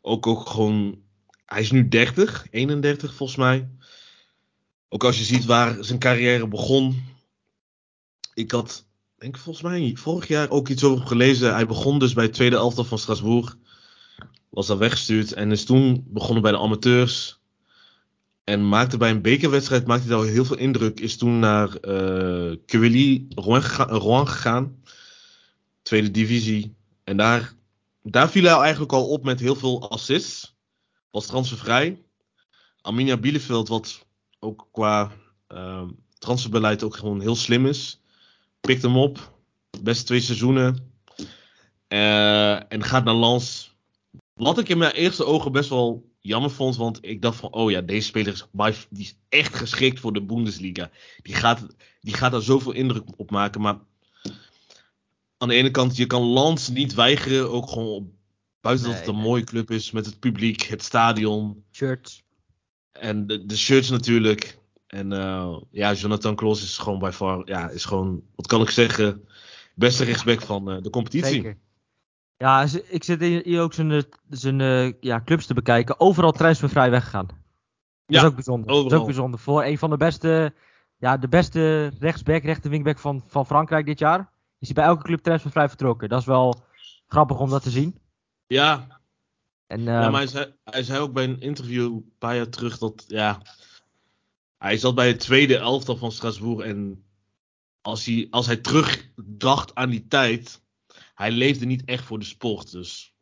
Ook, 0.00 0.26
ook 0.26 0.48
gewoon. 0.48 0.98
Hij 1.44 1.60
is 1.60 1.70
nu 1.70 1.88
30, 1.88 2.46
31 2.50 3.14
volgens 3.14 3.38
mij. 3.38 3.68
Ook 4.88 5.04
als 5.04 5.18
je 5.18 5.24
ziet 5.24 5.44
waar 5.44 5.84
zijn 5.84 5.98
carrière 5.98 6.48
begon. 6.48 7.04
Ik 8.34 8.50
had, 8.50 8.86
denk 9.16 9.36
ik 9.36 9.42
volgens 9.42 9.64
mij 9.64 9.92
vorig 9.96 10.28
jaar 10.28 10.50
ook 10.50 10.68
iets 10.68 10.84
over 10.84 11.06
gelezen. 11.06 11.54
Hij 11.54 11.66
begon 11.66 11.98
dus 11.98 12.12
bij 12.12 12.24
het 12.24 12.32
tweede 12.32 12.56
elftal 12.56 12.84
van 12.84 12.98
Strasbourg. 12.98 13.56
Was 14.56 14.66
daar 14.66 14.78
weggestuurd 14.78 15.32
en 15.32 15.50
is 15.50 15.64
toen 15.64 16.04
begonnen 16.06 16.42
bij 16.42 16.52
de 16.52 16.58
amateurs. 16.58 17.38
En 18.44 18.68
maakte 18.68 18.96
bij 18.96 19.10
een 19.10 19.22
bekerwedstrijd 19.22 19.86
maakte 19.86 20.06
hij 20.06 20.16
al 20.16 20.22
heel 20.22 20.44
veel 20.44 20.56
indruk. 20.56 21.00
Is 21.00 21.16
toen 21.16 21.38
naar 21.38 21.74
eh 21.74 22.56
Quevilly, 22.66 23.26
Rouen, 23.28 23.62
gega- 23.62 23.84
Rouen 23.84 24.28
gegaan. 24.28 24.82
Tweede 25.82 26.10
divisie. 26.10 26.74
En 27.04 27.16
daar, 27.16 27.54
daar 28.02 28.30
viel 28.30 28.44
hij 28.44 28.58
eigenlijk 28.58 28.92
al 28.92 29.08
op 29.08 29.24
met 29.24 29.40
heel 29.40 29.54
veel 29.54 29.90
assists. 29.90 30.54
Was 31.10 31.26
transfervrij. 31.26 32.02
Arminia 32.80 33.16
Bielefeld, 33.16 33.68
wat 33.68 34.06
ook 34.38 34.68
qua 34.72 35.12
ehm, 35.46 35.88
transferbeleid 36.18 36.82
ook 36.82 36.96
gewoon 36.96 37.20
heel 37.20 37.36
slim 37.36 37.66
is. 37.66 38.00
Pikt 38.60 38.82
hem 38.82 38.96
op. 38.96 39.38
Beste 39.82 40.04
twee 40.04 40.20
seizoenen. 40.20 40.92
Eh, 41.88 42.72
en 42.72 42.82
gaat 42.82 43.04
naar 43.04 43.14
Lens. 43.16 43.74
Wat 44.36 44.58
ik 44.58 44.68
in 44.68 44.78
mijn 44.78 44.92
eerste 44.92 45.24
ogen 45.24 45.52
best 45.52 45.68
wel 45.68 46.10
jammer 46.20 46.50
vond, 46.50 46.76
want 46.76 46.98
ik 47.00 47.22
dacht 47.22 47.38
van, 47.38 47.52
oh 47.52 47.70
ja, 47.70 47.80
deze 47.80 48.06
speler 48.06 48.32
is, 48.32 48.86
die 48.90 49.04
is 49.04 49.16
echt 49.28 49.54
geschikt 49.54 50.00
voor 50.00 50.12
de 50.12 50.22
Bundesliga. 50.22 50.90
Die 51.22 51.34
gaat, 51.34 51.66
die 52.00 52.14
gaat 52.14 52.32
daar 52.32 52.42
zoveel 52.42 52.72
indruk 52.72 53.04
op 53.16 53.30
maken, 53.30 53.60
maar 53.60 53.78
aan 55.38 55.48
de 55.48 55.54
ene 55.54 55.70
kant, 55.70 55.96
je 55.96 56.06
kan 56.06 56.22
Lans 56.22 56.68
niet 56.68 56.94
weigeren, 56.94 57.50
ook 57.50 57.68
gewoon 57.68 58.12
buiten 58.60 58.86
dat 58.86 58.98
het 58.98 59.06
een 59.06 59.14
nee. 59.14 59.22
mooie 59.22 59.44
club 59.44 59.70
is, 59.70 59.90
met 59.90 60.06
het 60.06 60.18
publiek, 60.18 60.62
het 60.62 60.82
stadion 60.82 61.64
Shirts. 61.72 62.22
en 62.92 63.26
de, 63.26 63.46
de 63.46 63.56
shirts 63.56 63.90
natuurlijk. 63.90 64.58
En 64.86 65.12
eh, 65.12 65.56
ja, 65.70 65.92
Jonathan 65.92 66.36
Kloos 66.36 66.62
is 66.62 66.78
gewoon 66.78 66.98
bij 66.98 67.12
far, 67.12 67.42
ja, 67.48 67.70
is 67.70 67.84
gewoon, 67.84 68.22
wat 68.34 68.46
kan 68.46 68.62
ik 68.62 68.70
zeggen, 68.70 69.28
beste 69.74 70.04
rechtsback 70.04 70.42
van 70.42 70.70
eh, 70.70 70.82
de 70.82 70.90
competitie. 70.90 71.32
Zeker. 71.32 71.58
Ja, 72.38 72.66
ik 72.88 73.04
zit 73.04 73.20
hier 73.20 73.60
ook 73.60 73.74
zijn, 73.74 73.90
eh, 73.90 74.02
zijn 74.30 74.60
eh, 74.60 74.92
ja, 75.00 75.22
clubs 75.24 75.46
te 75.46 75.54
bekijken. 75.54 76.00
Overal 76.00 76.32
transfervrij 76.32 76.90
weggegaan. 76.90 77.26
Dat 77.26 77.36
Ja, 78.06 78.20
is 78.20 78.26
ook 78.26 78.34
bijzonder. 78.34 78.68
Dat 78.68 78.92
is 78.92 78.98
ook 78.98 79.04
bijzonder. 79.04 79.40
Voor 79.40 79.64
een 79.64 79.78
van 79.78 79.90
de 79.90 79.96
beste, 79.96 80.54
ja, 80.96 81.16
de 81.16 81.28
beste 81.28 81.86
rechtsback, 81.98 82.42
rechter 82.42 82.70
wingback 82.70 82.98
van, 82.98 83.22
van 83.26 83.46
Frankrijk 83.46 83.86
dit 83.86 83.98
jaar. 83.98 84.30
Is 84.58 84.66
hij 84.66 84.74
bij 84.74 84.84
elke 84.84 85.02
club 85.02 85.22
transfervrij 85.22 85.68
vertrokken. 85.68 86.08
Dat 86.08 86.20
is 86.20 86.26
wel 86.26 86.64
grappig 87.08 87.38
om 87.38 87.50
dat 87.50 87.62
te 87.62 87.70
zien. 87.70 87.98
Ja, 88.46 89.00
En, 89.66 89.82
Ja, 89.82 90.02
ehm, 90.02 90.10
maar 90.10 90.20
hij 90.20 90.30
zei, 90.30 90.54
hij 90.64 90.82
zei 90.82 91.00
ook 91.00 91.12
bij 91.12 91.24
een 91.24 91.40
interview 91.40 91.84
een 91.84 92.12
paar 92.18 92.36
jaar 92.36 92.48
terug 92.48 92.78
dat, 92.78 93.04
ja, 93.06 93.42
hij 94.58 94.76
zat 94.76 94.94
bij 94.94 95.08
het 95.08 95.20
tweede 95.20 95.56
elftal 95.56 95.96
van 95.96 96.12
Strasbourg 96.12 96.66
en 96.66 97.04
als 97.80 98.04
hij, 98.04 98.26
als 98.30 98.46
hij 98.46 98.56
terugdacht 98.56 99.74
aan 99.74 99.90
die 99.90 100.06
tijd, 100.08 100.62
hij 101.16 101.30
leefde 101.30 101.64
niet 101.66 101.84
echt 101.84 102.04
voor 102.04 102.18
de 102.18 102.24
sport, 102.24 102.70
dus 102.70 103.14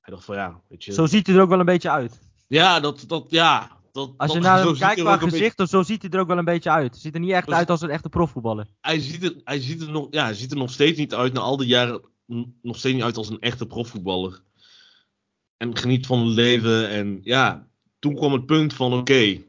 hij 0.00 0.14
dacht 0.14 0.24
van 0.26 0.36
ja, 0.36 0.60
weet 0.68 0.84
je. 0.84 0.92
Zo 0.92 1.06
ziet 1.06 1.26
hij 1.26 1.36
er 1.36 1.42
ook 1.42 1.48
wel 1.48 1.58
een 1.58 1.64
beetje 1.64 1.90
uit. 1.90 2.20
ja, 2.46 2.80
dat, 2.80 3.04
dat, 3.06 3.26
ja. 3.30 3.82
Dat, 3.92 4.12
Als 4.16 4.32
je 4.32 4.40
dat- 4.40 4.46
naar 4.48 4.58
zo 4.64 4.68
hem 4.68 4.78
kijkt 4.78 5.00
qua 5.00 5.16
gezicht, 5.16 5.68
zo 5.68 5.82
ziet 5.82 6.02
hij 6.02 6.10
er 6.10 6.20
ook 6.20 6.26
wel 6.28 6.38
een 6.38 6.44
beetje 6.44 6.70
uit. 6.70 6.96
Ziet 6.96 7.14
er 7.14 7.20
niet 7.20 7.30
echt 7.30 7.46
Dus- 7.46 7.54
uit 7.56 7.70
als 7.70 7.80
een 7.80 7.90
echte 7.90 8.08
profvoetballer. 8.08 8.66
hij, 8.80 9.00
ziet 9.00 9.22
er, 9.24 9.40
hij, 9.44 9.60
ziet 9.60 9.82
er 9.82 9.90
nog, 9.90 10.06
ja, 10.10 10.24
hij 10.24 10.34
ziet 10.34 10.50
er 10.50 10.56
nog 10.56 10.70
steeds 10.70 10.98
niet 10.98 11.14
uit, 11.14 11.32
na 11.32 11.40
al 11.40 11.56
die 11.56 11.66
jaren, 11.66 12.02
nog 12.62 12.76
steeds 12.76 12.94
niet 12.94 13.02
uit 13.04 13.16
als 13.16 13.28
een 13.28 13.40
echte 13.40 13.66
profvoetballer. 13.66 14.42
En 15.56 15.76
geniet 15.76 16.06
van 16.06 16.18
het 16.26 16.34
leven 16.34 16.88
en 16.88 17.20
ja, 17.22 17.68
toen 17.98 18.14
kwam 18.14 18.32
het 18.32 18.46
punt 18.46 18.74
van 18.74 18.92
oké, 18.92 19.14
hij 19.14 19.42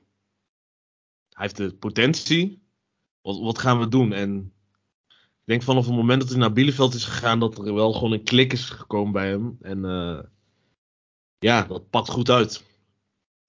heeft 1.29 1.57
de 1.57 1.73
potentie. 1.73 2.63
Wat, 3.21 3.39
wat 3.39 3.57
gaan 3.57 3.79
we 3.79 3.87
doen? 3.87 4.13
En 4.13 4.53
ik 5.45 5.51
denk 5.51 5.63
vanaf 5.63 5.85
het 5.85 5.95
moment 5.95 6.21
dat 6.21 6.29
hij 6.29 6.39
naar 6.39 6.53
Bielefeld 6.53 6.93
is 6.93 7.05
gegaan, 7.05 7.39
dat 7.39 7.57
er 7.57 7.73
wel 7.73 7.93
gewoon 7.93 8.11
een 8.11 8.23
klik 8.23 8.53
is 8.53 8.69
gekomen 8.69 9.11
bij 9.11 9.29
hem. 9.29 9.57
En 9.61 9.85
eh, 9.85 10.19
ja, 11.39 11.61
dat 11.61 11.89
pakt 11.89 12.09
goed 12.09 12.29
uit. 12.29 12.63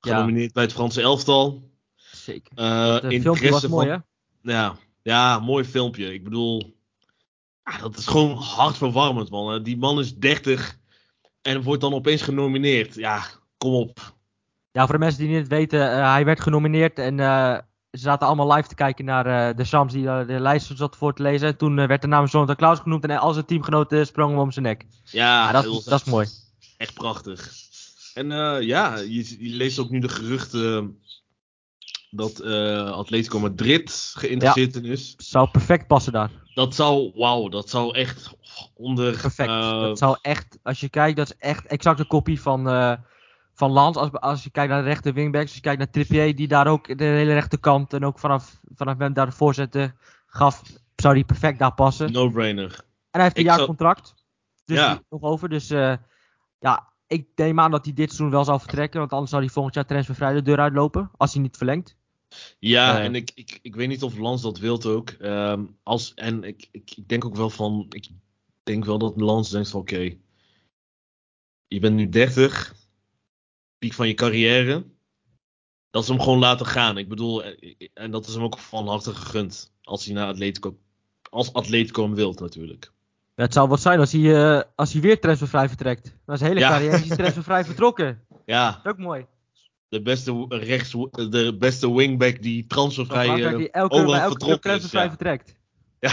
Ja. 0.01 0.15
Genomineerd 0.15 0.53
bij 0.53 0.63
het 0.63 0.73
Franse 0.73 1.01
elftal. 1.01 1.71
Zeker. 1.95 2.53
Eh 2.55 2.93
Het 2.93 3.01
filmpje 3.01 3.17
interesse 3.17 3.51
was 3.51 3.71
mooi, 3.71 3.89
hè? 3.89 3.97
Ja, 4.53 4.77
ja, 5.03 5.39
mooi 5.39 5.65
filmpje. 5.65 6.13
Ik 6.13 6.25
bedoel, 6.25 6.77
ja, 7.65 7.79
dat 7.79 7.97
is 7.97 8.07
gewoon 8.07 8.37
hartverwarmend, 8.37 9.31
man. 9.31 9.53
hè. 9.53 9.63
Die 9.63 9.77
man 9.77 9.99
is 9.99 10.17
30 10.17 10.79
en 11.43 11.63
wordt 11.63 11.81
dan 11.81 11.95
opeens 11.95 12.23
genomineerd. 12.23 12.95
Ja, 12.95 13.25
kom 13.59 13.75
op. 13.75 14.15
Ja, 14.71 14.85
voor 14.85 14.95
de 14.95 15.01
mensen 15.01 15.27
die 15.27 15.37
het 15.37 15.49
weten, 15.49 15.93
eh, 15.93 16.13
hij 16.13 16.25
werd 16.25 16.41
genomineerd 16.41 16.99
en 16.99 17.21
eh, 17.21 17.59
ze 17.97 18.03
zaten 18.03 18.27
allemaal 18.27 18.53
live 18.55 18.69
te 18.69 18.75
kijken 18.75 19.05
naar 19.05 19.27
eh, 19.27 19.57
de 19.57 19.65
Sams 19.65 19.93
die 19.93 20.09
eh, 20.09 20.27
de 20.27 20.41
lijst 20.41 20.71
zat 20.75 20.97
voor 20.97 21.15
te 21.15 21.23
lezen. 21.23 21.49
En 21.49 21.57
toen 21.57 21.79
eh, 21.79 21.87
werd 21.87 22.03
de 22.03 22.09
naam 22.09 22.25
Jonathan 22.27 22.57
Klaus 22.57 22.79
genoemd 22.79 23.05
en 23.05 23.19
al 23.19 23.33
zijn 23.33 23.45
teamgenoten 23.47 24.07
sprongen 24.07 24.33
hem 24.35 24.43
om 24.43 24.51
zijn 24.51 24.65
nek. 24.65 24.85
Ja, 25.05 25.47
Ja, 25.47 25.53
dat, 25.53 25.63
heel- 25.63 25.83
dat 25.85 26.01
is 26.01 26.05
mooi. 26.05 26.29
echt 26.77 26.95
prachtig. 26.95 27.51
En 28.15 28.33
eh, 28.33 28.61
ja, 28.63 28.97
je, 28.97 29.37
je 29.51 29.55
leest 29.57 29.79
ook 29.79 29.91
nu 29.91 29.99
de 29.99 30.09
geruchten 30.09 30.99
dat 32.11 32.39
eh 32.39 32.91
Atletico 32.91 33.39
Madrid 33.39 34.13
geïnteresseerd 34.17 34.75
in 34.77 34.85
is. 34.85 35.15
Zou 35.17 35.49
perfect 35.51 35.87
passen 35.87 36.13
daar. 36.13 36.31
Dat 36.55 36.75
zou, 36.75 37.13
wauw, 37.15 37.49
dat 37.49 37.71
zou 37.71 37.95
echt 37.97 38.31
onder... 38.75 39.21
Perfect. 39.21 39.49
dat 39.81 39.99
zou 39.99 40.17
echt, 40.23 40.59
als 40.63 40.81
je 40.81 40.89
kijkt, 40.89 41.17
dat 41.17 41.27
is 41.27 41.37
echt 41.39 41.67
exact 41.67 41.99
een 41.99 42.07
kopie 42.07 42.41
van, 42.41 42.69
eh 42.69 42.93
van 43.57 43.71
Lans. 43.71 43.97
Als, 43.97 44.13
als 44.13 44.45
je 44.45 44.51
kijkt 44.51 44.73
naar 44.73 44.83
de 44.83 44.89
rechter 44.89 45.13
wingbacks, 45.15 45.45
als 45.47 45.55
je 45.55 45.61
kijkt 45.61 45.79
naar 45.79 45.91
Trippier, 45.91 46.37
die 46.37 46.49
daar 46.49 46.67
ook 46.67 46.99
de 46.99 47.05
hele 47.05 47.33
rechterkant 47.33 47.93
en 47.93 48.05
ook 48.05 48.19
vanaf, 48.19 48.61
vanaf 48.75 48.99
hem 48.99 49.13
daar 49.13 49.27
de 49.27 49.33
voorzetten 49.33 49.97
gaf, 50.27 50.63
zou 50.97 51.15
die 51.15 51.25
perfect 51.25 51.59
daar 51.59 51.75
passen. 51.75 52.13
No-brainer. 52.13 52.71
En 53.11 53.23
hij 53.23 53.23
heeft 53.23 53.35
een 53.37 53.41
Ik 53.43 53.47
jaar 53.49 53.55
zou- 53.57 53.67
contract. 53.69 54.15
Dus 54.65 54.79
Ja. 54.79 55.03
nog 55.11 55.23
over. 55.23 55.49
Dus 55.49 55.71
eh, 55.71 55.95
ja, 56.59 56.89
ik 57.07 57.29
neem 57.35 57.61
aan 57.61 57.71
dat 57.71 57.85
hij 57.85 57.95
dit 57.95 58.07
seizoen 58.09 58.31
wel 58.31 58.45
zal 58.45 58.59
vertrekken. 58.59 58.99
Want 59.01 59.13
anders 59.13 59.31
zou 59.31 59.43
hij 59.43 59.53
volgend 59.53 59.75
jaar 59.75 59.87
transfervrij 59.87 60.33
de 60.33 60.43
deur 60.43 60.59
uitlopen. 60.61 61.11
Als 61.17 61.33
hij 61.33 61.43
niet 61.43 61.57
verlengt. 61.57 61.97
Ja, 62.59 62.99
Eh. 62.99 63.05
en 63.05 63.15
ik, 63.15 63.31
ik, 63.35 63.59
ik 63.63 63.75
weet 63.75 63.89
niet 63.89 64.03
of 64.03 64.19
Lans 64.19 64.43
dat 64.43 64.59
wilt 64.59 64.87
ook. 64.87 65.11
Ehm, 65.11 65.65
als, 65.83 66.15
en 66.15 66.45
ik, 66.45 66.69
ik, 66.73 66.91
ik 66.97 67.09
denk 67.09 67.25
ook 67.25 67.37
wel 67.37 67.51
van. 67.51 67.87
Ik 67.89 68.09
denk 68.63 68.85
wel 68.85 68.99
dat 68.99 69.21
Lans 69.21 69.51
denkt 69.51 69.69
van 69.71 69.81
oké. 69.81 70.17
je 71.69 71.81
bent 71.81 71.95
nu 71.97 72.09
30. 72.09 72.75
Piek 73.87 73.95
van 73.95 74.09
je 74.09 74.15
carrière. 74.15 74.85
Dat 75.91 76.05
ze 76.05 76.13
hem 76.13 76.21
gewoon 76.21 76.39
laten 76.39 76.67
gaan. 76.67 76.99
Ik 76.99 77.09
bedoel, 77.09 77.45
eh, 77.45 77.75
en 77.95 78.11
dat 78.11 78.27
is 78.27 78.35
hem 78.35 78.43
ook 78.43 78.59
van 78.59 78.89
harte 78.89 79.15
gegund. 79.15 79.73
Als 79.83 80.05
hij 80.05 80.15
naar 80.15 80.27
Atletico. 80.27 80.77
Als 81.31 81.53
Atletico 81.53 82.03
hem 82.03 82.15
wilt 82.15 82.41
natuurlijk. 82.41 82.93
Ja, 83.35 83.43
het 83.45 83.53
zou 83.53 83.69
wat 83.69 83.81
zijn 83.81 83.99
als 83.99 84.13
hij, 84.13 84.35
eh, 84.57 84.63
als 84.75 84.93
hij 84.93 85.03
weer 85.03 85.21
transfervrij 85.21 85.69
vertrekt. 85.69 86.17
Na 86.27 86.37
zijn 86.37 86.49
hele 86.51 86.61
Ja. 86.65 86.69
carrière 86.71 86.97
is 86.97 87.09
hij 87.09 87.17
transfervrij 87.23 87.65
vertrokken. 87.65 88.23
Ja, 88.47 88.71
Dat 88.71 88.85
is 88.85 88.91
ook 88.91 88.99
mooi. 88.99 89.27
de 89.89 90.03
beste, 90.03 90.47
rechts, 90.49 90.91
de 91.11 91.57
beste 91.59 91.95
wingback 91.95 92.43
die 92.43 92.67
transfervrij. 92.67 93.45
Eh, 93.45 93.57
die 93.57 93.71
elke, 93.71 93.97
elke 94.19 94.59
transfervrij 94.59 95.03
ja. 95.03 95.09
vertrekt. 95.09 95.57
Ja. 96.01 96.11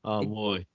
ah, 0.10 0.22
Ik- 0.22 0.28
mooi. 0.28 0.66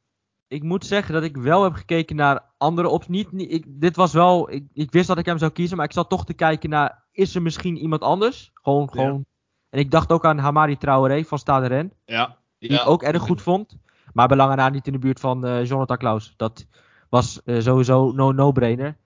Ik 0.47 0.63
moet 0.63 0.85
zeggen 0.85 1.13
dat 1.13 1.23
ik 1.23 1.37
wel 1.37 1.63
heb 1.63 1.73
gekeken 1.73 2.15
naar 2.15 2.43
andere 2.57 2.87
opties. 2.89 3.09
Niet, 3.09 3.31
niet, 3.31 3.51
ik, 3.51 3.65
dit 3.67 3.95
was 3.95 4.13
wel, 4.13 4.51
ik, 4.51 4.65
ik 4.73 4.91
wist 4.91 5.07
dat 5.07 5.17
ik 5.17 5.25
hem 5.25 5.37
zou 5.37 5.51
kiezen. 5.51 5.77
Maar 5.77 5.85
ik 5.85 5.91
zat 5.91 6.09
toch 6.09 6.25
te 6.25 6.33
kijken 6.33 6.69
naar, 6.69 7.03
is 7.11 7.35
er 7.35 7.41
misschien 7.41 7.77
iemand 7.77 8.01
anders? 8.01 8.51
Gewoon, 8.53 8.89
Ja. 8.93 9.01
gewoon. 9.01 9.25
En 9.69 9.79
ik 9.79 9.91
dacht 9.91 10.11
ook 10.11 10.25
aan 10.25 10.37
Hamari 10.37 10.77
Traoré 10.77 11.23
van 11.23 11.39
Stade 11.39 11.65
Rennes. 11.67 11.93
Ja. 12.05 12.37
Die 12.59 12.69
ik 12.69 12.87
ook 12.87 13.03
erg 13.03 13.21
goed 13.21 13.41
vond. 13.41 13.77
Maar 14.13 14.27
belangen 14.27 14.57
na 14.57 14.69
niet 14.69 14.87
in 14.87 14.93
de 14.93 14.99
buurt 14.99 15.19
van 15.19 15.45
eh, 15.45 15.65
Jonathan 15.65 15.97
Klaus. 15.97 16.33
Dat 16.37 16.65
was 17.09 17.43
eh, 17.43 17.59
sowieso 17.59 18.11
no- 18.11 18.31
no-brainer. 18.31 18.97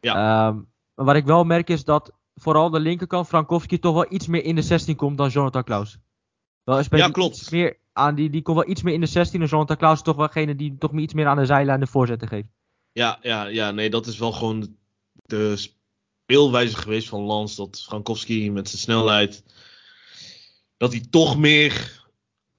Ja. 0.00 0.12
Ehm, 0.14 0.56
maar 0.94 1.04
wat 1.06 1.16
ik 1.16 1.24
wel 1.26 1.44
merk 1.44 1.70
is 1.70 1.84
dat 1.84 2.12
vooral 2.34 2.70
de 2.70 2.80
linkerkant 2.80 3.26
Frankowski 3.26 3.78
toch 3.78 3.94
wel 3.94 4.06
iets 4.12 4.26
meer 4.26 4.44
in 4.44 4.54
de 4.54 4.62
16 4.62 4.96
komt 4.96 5.18
dan 5.18 5.28
Jonathan 5.28 5.64
Klaus. 5.64 5.98
Wel, 6.64 6.82
Ja, 6.90 7.08
klopt. 7.08 7.50
Meer 7.50 7.76
aan 7.98 8.14
die, 8.14 8.30
die 8.30 8.42
komt 8.42 8.56
wel 8.56 8.68
iets 8.68 8.82
meer 8.82 8.94
in 8.94 9.00
de 9.00 9.06
16 9.06 9.40
en 9.42 9.46
Jonathan 9.46 9.76
Klaus 9.76 9.96
is 9.96 10.02
toch 10.02 10.16
wel 10.16 10.26
degene 10.26 10.56
die 10.56 10.76
toch 10.78 10.92
iets 10.92 11.14
meer 11.14 11.26
aan 11.26 11.36
de 11.36 11.46
zijlijn 11.46 11.80
de 11.80 11.86
voorzetten 11.86 12.28
geeft. 12.28 12.48
Ja, 12.92 13.18
ja, 13.22 13.44
ja, 13.46 13.70
nee, 13.70 13.90
dat 13.90 14.06
is 14.06 14.18
wel 14.18 14.32
gewoon 14.32 14.76
de 15.12 15.70
speelwijze 16.24 16.76
geweest 16.76 17.08
van 17.08 17.20
Lans. 17.20 17.56
Dat 17.56 17.82
Frankowski 17.86 18.50
met 18.50 18.68
zijn 18.68 18.80
snelheid. 18.80 19.42
Dat 20.76 20.92
hij 20.92 21.02
toch 21.10 21.36
meer. 21.36 21.96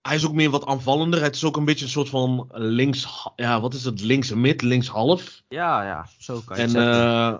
Hij 0.02 0.16
is 0.16 0.26
ook 0.26 0.34
meer 0.34 0.50
wat 0.50 0.66
aanvallender. 0.66 1.22
Het 1.22 1.36
is 1.36 1.44
ook 1.44 1.58
een 1.58 1.66
beetje 1.66 1.86
een 1.86 1.92
soort 1.92 2.10
van 2.10 2.50
links. 2.54 3.08
Ja, 3.36 3.62
wat 3.62 3.74
is 3.74 3.84
het? 3.84 4.02
Links 4.02 4.34
mid, 4.34 4.62
links 4.62 4.88
half. 4.88 5.44
Ja, 5.48 5.84
ja, 5.84 6.08
zo 6.20 6.42
kan 6.46 6.58
je 6.58 6.64
En 6.64 6.70
zeggen. 6.70 6.94
eh, 6.94 7.38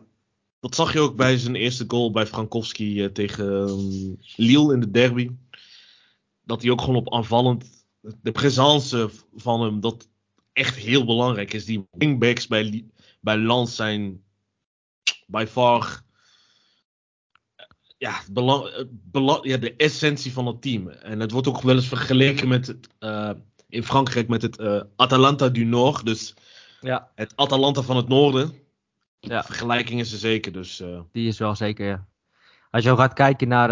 dat 0.60 0.76
zag 0.76 0.93
je 0.93 1.00
ook 1.00 1.16
bij 1.16 1.38
zijn 1.38 1.56
eerste 1.56 1.84
goal 1.88 2.12
bij 2.12 2.28
Frankowski 2.28 3.04
eh, 3.04 3.10
tegen 3.12 3.68
ehm, 3.68 4.16
Lille 4.36 4.74
in 4.74 4.80
de 4.80 4.91
derby. 4.91 5.30
Dat 6.41 6.62
hij 6.62 6.72
ook 6.72 6.80
gewoon 6.82 6.95
op 6.95 7.14
aanvallend. 7.14 7.78
De 8.02 8.32
presence 8.32 9.10
van 9.36 9.62
hem, 9.62 9.80
dat 9.80 10.10
echt 10.54 10.76
heel 10.76 11.06
belangrijk 11.06 11.54
is. 11.54 11.66
Die 11.66 11.88
wingbacks 11.91 12.47
bij, 12.47 12.86
bij 13.22 13.38
Lans 13.38 13.76
zijn 13.76 14.24
by 15.28 15.45
far. 15.50 16.02
Ja, 17.97 18.22
belang, 18.32 18.88
belang, 18.89 19.45
ja, 19.45 19.58
de 19.58 19.76
essentie 19.76 20.34
van 20.34 20.47
het 20.47 20.62
team. 20.62 20.89
En 20.89 21.20
het 21.20 21.32
wordt 21.32 21.47
ook 21.47 21.62
wel 21.62 21.76
eens 21.76 21.88
vergeleken 21.88 22.47
met 22.47 22.68
het, 22.68 22.88
eh, 23.00 23.32
in 23.70 23.84
Frankrijk 23.84 24.28
met 24.28 24.41
het 24.41 24.58
eh, 24.58 24.82
Atalanta 24.95 25.50
du 25.50 25.64
Nord. 25.64 26.06
Dus 26.06 26.34
ja, 26.82 27.12
het 27.16 27.34
Atalanta 27.36 27.82
van 27.82 27.95
het 27.95 28.08
noorden. 28.08 28.54
Ja. 29.20 29.43
Vergelijking 29.43 30.00
is 30.00 30.12
er 30.12 30.18
zeker. 30.18 30.52
Dus 30.52 30.80
eh, 30.80 31.02
die 31.12 31.28
is 31.28 31.38
wel 31.38 31.56
zeker, 31.56 31.88
ja. 31.88 32.08
Als 32.72 32.84
je 32.84 32.95
gaat 32.95 33.14
kijken 33.14 33.47
naar... 33.47 33.70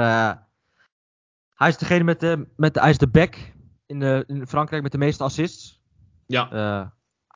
hij 1.54 1.70
is 1.70 1.78
degene 1.78 2.04
met 2.04 2.20
de, 2.20 2.48
met 2.56 2.74
de, 2.74 2.80
hij 2.80 2.90
is 2.90 2.98
de 2.98 3.08
back 3.08 3.56
in, 3.88 4.00
de, 4.00 4.24
in 4.28 4.48
Frankrijk 4.48 4.84
met 4.84 4.92
de 4.92 4.98
meeste 4.98 5.24
assists. 5.24 5.82
ja, 6.26 6.52
Eh, 6.52 6.88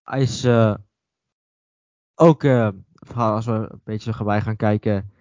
hij 0.03 0.21
is 0.21 0.43
eh, 0.43 0.75
ook, 2.15 2.43
eh, 2.43 2.69
als 3.15 3.45
we 3.45 3.51
een 3.51 3.81
beetje 3.83 4.13
erbij 4.13 4.41
gaan 4.41 4.55
kijken. 4.55 5.11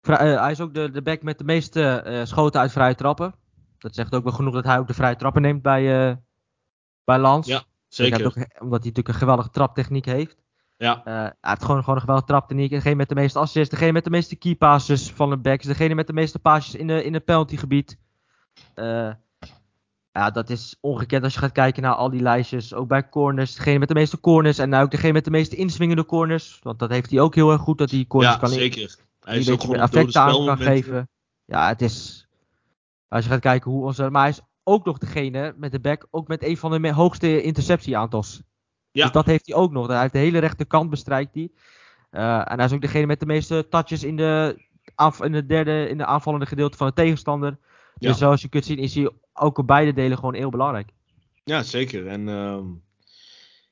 hij 0.00 0.50
is 0.50 0.60
ook 0.60 0.74
de, 0.74 0.90
de 0.90 1.02
back 1.02 1.22
met 1.22 1.38
de 1.38 1.44
meeste 1.44 2.22
schoten 2.24 2.60
uit 2.60 2.72
vrije 2.72 2.94
trappen. 2.94 3.34
Dat 3.78 3.94
zegt 3.94 4.14
ook 4.14 4.24
wel 4.24 4.32
genoeg 4.32 4.54
dat 4.54 4.64
hij 4.64 4.78
ook 4.78 4.86
de 4.86 4.94
vrije 4.94 5.16
trappen 5.16 5.42
neemt 5.42 5.62
bij, 5.62 6.16
bij 7.04 7.18
Lans. 7.18 7.46
Ja, 7.46 7.62
zeker. 7.88 8.26
ook, 8.26 8.34
omdat 8.34 8.48
hij 8.58 8.68
natuurlijk 8.68 9.08
een 9.08 9.14
geweldige 9.14 9.50
traptechniek 9.50 10.04
heeft. 10.04 10.42
Ja. 10.76 11.00
Hij 11.04 11.34
heeft 11.40 11.64
gewoon, 11.64 11.80
gewoon 11.80 11.94
een 11.94 12.00
geweldige 12.00 12.26
traptechniek. 12.26 12.70
Degene 12.70 12.94
met 12.94 13.08
de 13.08 13.14
meeste 13.14 13.38
assists, 13.38 13.70
degene 13.70 13.92
met 13.92 14.04
de 14.04 14.10
meeste 14.10 14.36
key 14.36 14.54
passes 14.54 15.12
van 15.12 15.30
de 15.30 15.36
backs, 15.36 15.66
degene 15.66 15.94
met 15.94 16.06
de 16.06 16.12
meeste 16.12 16.38
passes 16.38 16.74
in, 16.74 16.86
de, 16.86 17.04
in 17.04 17.14
het 17.14 17.24
penaltygebied. 17.24 17.98
Eh, 18.74 19.12
ja, 20.12 20.30
dat 20.30 20.50
is 20.50 20.76
ongekend 20.80 21.24
als 21.24 21.32
je 21.34 21.38
gaat 21.38 21.52
kijken 21.52 21.82
naar 21.82 21.94
al 21.94 22.10
die 22.10 22.20
lijstjes. 22.22 22.74
Ook 22.74 22.88
bij 22.88 23.08
corners, 23.08 23.54
degene 23.54 23.78
met 23.78 23.88
de 23.88 23.94
meeste 23.94 24.20
corners 24.20 24.58
en 24.58 24.74
ook 24.74 24.90
degene 24.90 25.12
met 25.12 25.24
de 25.24 25.30
meeste 25.30 25.56
inswingende 25.56 26.04
corners. 26.04 26.58
Want 26.62 26.78
dat 26.78 26.90
heeft 26.90 27.10
hij 27.10 27.20
ook 27.20 27.34
heel 27.34 27.52
erg 27.52 27.60
goed, 27.60 27.78
dat 27.78 27.90
hij 27.90 28.04
corners 28.08 28.32
Ja, 28.34 28.38
kan 28.40 28.50
in- 28.52 28.58
zeker. 28.58 28.96
Hij 29.20 29.38
is 29.38 29.50
ook 29.50 29.60
gewoon 29.60 29.76
effect 29.80 30.16
aan 30.16 30.44
kan 30.46 30.58
geven. 30.58 31.08
Ja, 31.44 31.68
het 31.68 31.82
is. 31.82 32.26
Als 33.08 33.24
je 33.24 33.30
gaat 33.30 33.40
kijken 33.40 33.70
hoe 33.70 33.84
onze. 33.84 34.10
Maar 34.10 34.20
hij 34.22 34.30
is 34.30 34.40
ook 34.64 34.84
nog 34.84 34.98
degene 34.98 35.54
met 35.56 35.72
de 35.72 35.80
back, 35.80 36.06
ook 36.10 36.28
met 36.28 36.42
een 36.42 36.56
van 36.56 36.82
de 36.82 36.92
hoogste 36.92 37.42
interceptieaantals. 37.42 38.42
Ja. 38.90 39.02
Dus 39.02 39.12
dat 39.12 39.26
heeft 39.26 39.46
hij 39.46 39.56
ook 39.56 39.72
nog. 39.72 39.86
Hij 39.86 40.00
heeft 40.00 40.12
de 40.12 40.18
hele 40.18 40.38
rechterkant 40.38 40.90
bestrijkt 40.90 41.34
hij. 41.34 41.50
Eh, 42.10 42.38
en 42.50 42.56
hij 42.56 42.64
is 42.64 42.72
ook 42.72 42.80
degene 42.80 43.06
met 43.06 43.20
de 43.20 43.26
meeste 43.26 43.66
touches 43.70 44.04
in 44.04 44.16
de, 44.16 44.62
aanv- 44.94 45.20
in 45.20 45.32
de 45.32 45.46
derde, 45.46 45.88
in 45.88 45.98
de 45.98 46.06
aanvallende 46.06 46.46
gedeelte 46.46 46.76
van 46.76 46.86
de 46.86 46.92
tegenstander. 46.92 47.58
Ja. 47.98 48.08
Dus 48.08 48.18
zoals 48.18 48.42
je 48.42 48.48
kunt 48.48 48.64
zien 48.64 48.78
is 48.78 48.94
hij 48.94 49.10
ook 49.32 49.58
op 49.58 49.66
beide 49.66 49.92
delen 49.92 50.18
gewoon 50.18 50.34
heel 50.34 50.50
belangrijk. 50.50 50.90
Ja, 51.44 51.62
zeker. 51.62 52.06
En 52.06 52.28
ehm, 52.28 52.64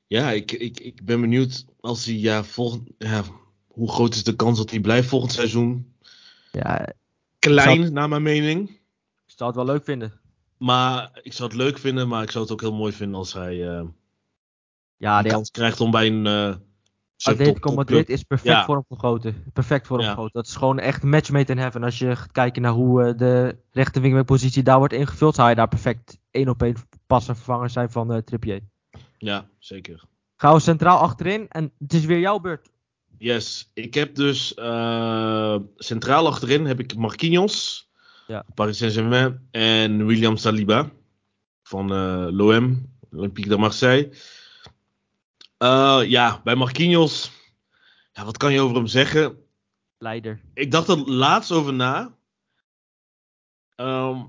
ja, 0.07 0.31
ik, 0.31 0.51
ik, 0.51 0.79
ik 0.79 1.05
ben 1.05 1.21
benieuwd 1.21 1.65
als 1.79 2.05
hij 2.05 2.15
ja, 2.15 2.43
volgend, 2.43 2.89
ja, 2.97 3.23
hoe 3.67 3.91
groot 3.91 4.15
is 4.15 4.23
de 4.23 4.35
kans 4.35 4.57
dat 4.57 4.69
hij 4.69 4.79
blijft 4.79 5.07
volgend 5.09 5.31
seizoen? 5.31 5.93
Ja, 6.51 6.93
Klein, 7.39 7.93
naar 7.93 8.09
mijn 8.09 8.21
mening. 8.21 8.69
ik 8.69 9.33
zou 9.35 9.49
het 9.49 9.55
wel 9.55 9.65
leuk 9.73 9.83
vinden. 9.83 10.19
Maar 10.57 11.19
ik 11.21 11.33
zou 11.33 11.49
het 11.49 11.57
leuk 11.57 11.77
vinden, 11.77 12.07
maar 12.07 12.23
ik 12.23 12.31
zou 12.31 12.43
het 12.43 12.53
ook 12.53 12.61
heel 12.61 12.73
mooi 12.73 12.93
vinden 12.93 13.17
als 13.17 13.33
hij 13.33 13.69
eh 13.77 13.85
Ja, 14.97 15.21
de 15.21 15.29
kans 15.29 15.51
krijgt 15.51 15.79
om 15.79 15.91
bij 15.91 16.07
een 16.07 16.25
uh, 16.25 16.55
Atletico 17.23 17.73
Madrid 17.73 18.09
is 18.09 18.23
perfect 18.23 18.49
Ja. 18.55 18.65
voor 18.65 18.75
hem 18.75 18.97
gegoten. 18.97 19.43
Perfect 19.53 19.87
voor 19.87 19.97
hem 19.97 20.05
Ja. 20.05 20.11
gegoten. 20.13 20.33
Dat 20.33 20.47
is 20.47 20.55
gewoon 20.55 20.79
echt 20.79 21.03
match 21.03 21.29
made 21.31 21.51
in 21.51 21.57
heaven. 21.57 21.83
Als 21.83 21.99
je 21.99 22.15
gaat 22.15 22.31
kijken 22.31 22.61
naar 22.61 22.71
hoe 22.71 23.03
eh, 23.03 23.17
de 23.17 23.57
rechter 23.71 24.01
wingbackpositie 24.01 24.63
daar 24.63 24.77
wordt 24.77 24.93
ingevuld, 24.93 25.35
zou 25.35 25.47
hij 25.47 25.55
daar 25.55 25.67
perfect 25.67 26.17
één 26.31 26.49
op 26.49 26.61
één 26.63 26.75
pas 27.07 27.27
en 27.27 27.35
vervanger 27.35 27.69
zijn 27.69 27.89
van 27.91 28.11
eh 28.13 28.17
Trippier. 28.17 28.61
Ja, 29.17 29.47
zeker. 29.59 30.03
Gaan 30.35 30.53
we 30.53 30.59
centraal 30.59 30.97
achterin 30.99 31.45
en 31.49 31.71
het 31.79 31.93
is 31.93 32.05
weer 32.05 32.19
jouw 32.19 32.39
beurt. 32.39 32.69
Yes, 33.17 33.71
ik 33.73 33.93
heb 33.93 34.15
dus 34.15 34.53
eh, 34.53 35.55
centraal 35.77 36.27
achterin 36.27 36.65
heb 36.65 36.79
ik 36.79 36.95
Marquinhos, 36.95 37.89
Ja. 38.27 38.45
Paris 38.53 38.77
Saint-Germain 38.77 39.47
en 39.51 40.05
William 40.05 40.37
Saliba 40.37 40.89
van 41.63 41.91
eh 41.93 42.27
l'OM, 42.29 42.91
Olympique 43.11 43.49
de 43.49 43.57
Marseille. 43.57 44.09
Eh, 45.57 46.01
ja, 46.05 46.41
bij 46.43 46.55
Marquinhos, 46.55 47.31
ja, 48.11 48.25
wat 48.25 48.37
kan 48.37 48.53
je 48.53 48.61
over 48.61 48.75
hem 48.75 48.87
zeggen? 48.87 49.37
Leider. 49.97 50.41
Ik 50.53 50.71
dacht 50.71 50.87
er 50.87 50.97
laatst 50.97 51.51
over 51.51 51.73
na. 51.73 52.15
Ehm, 53.75 54.23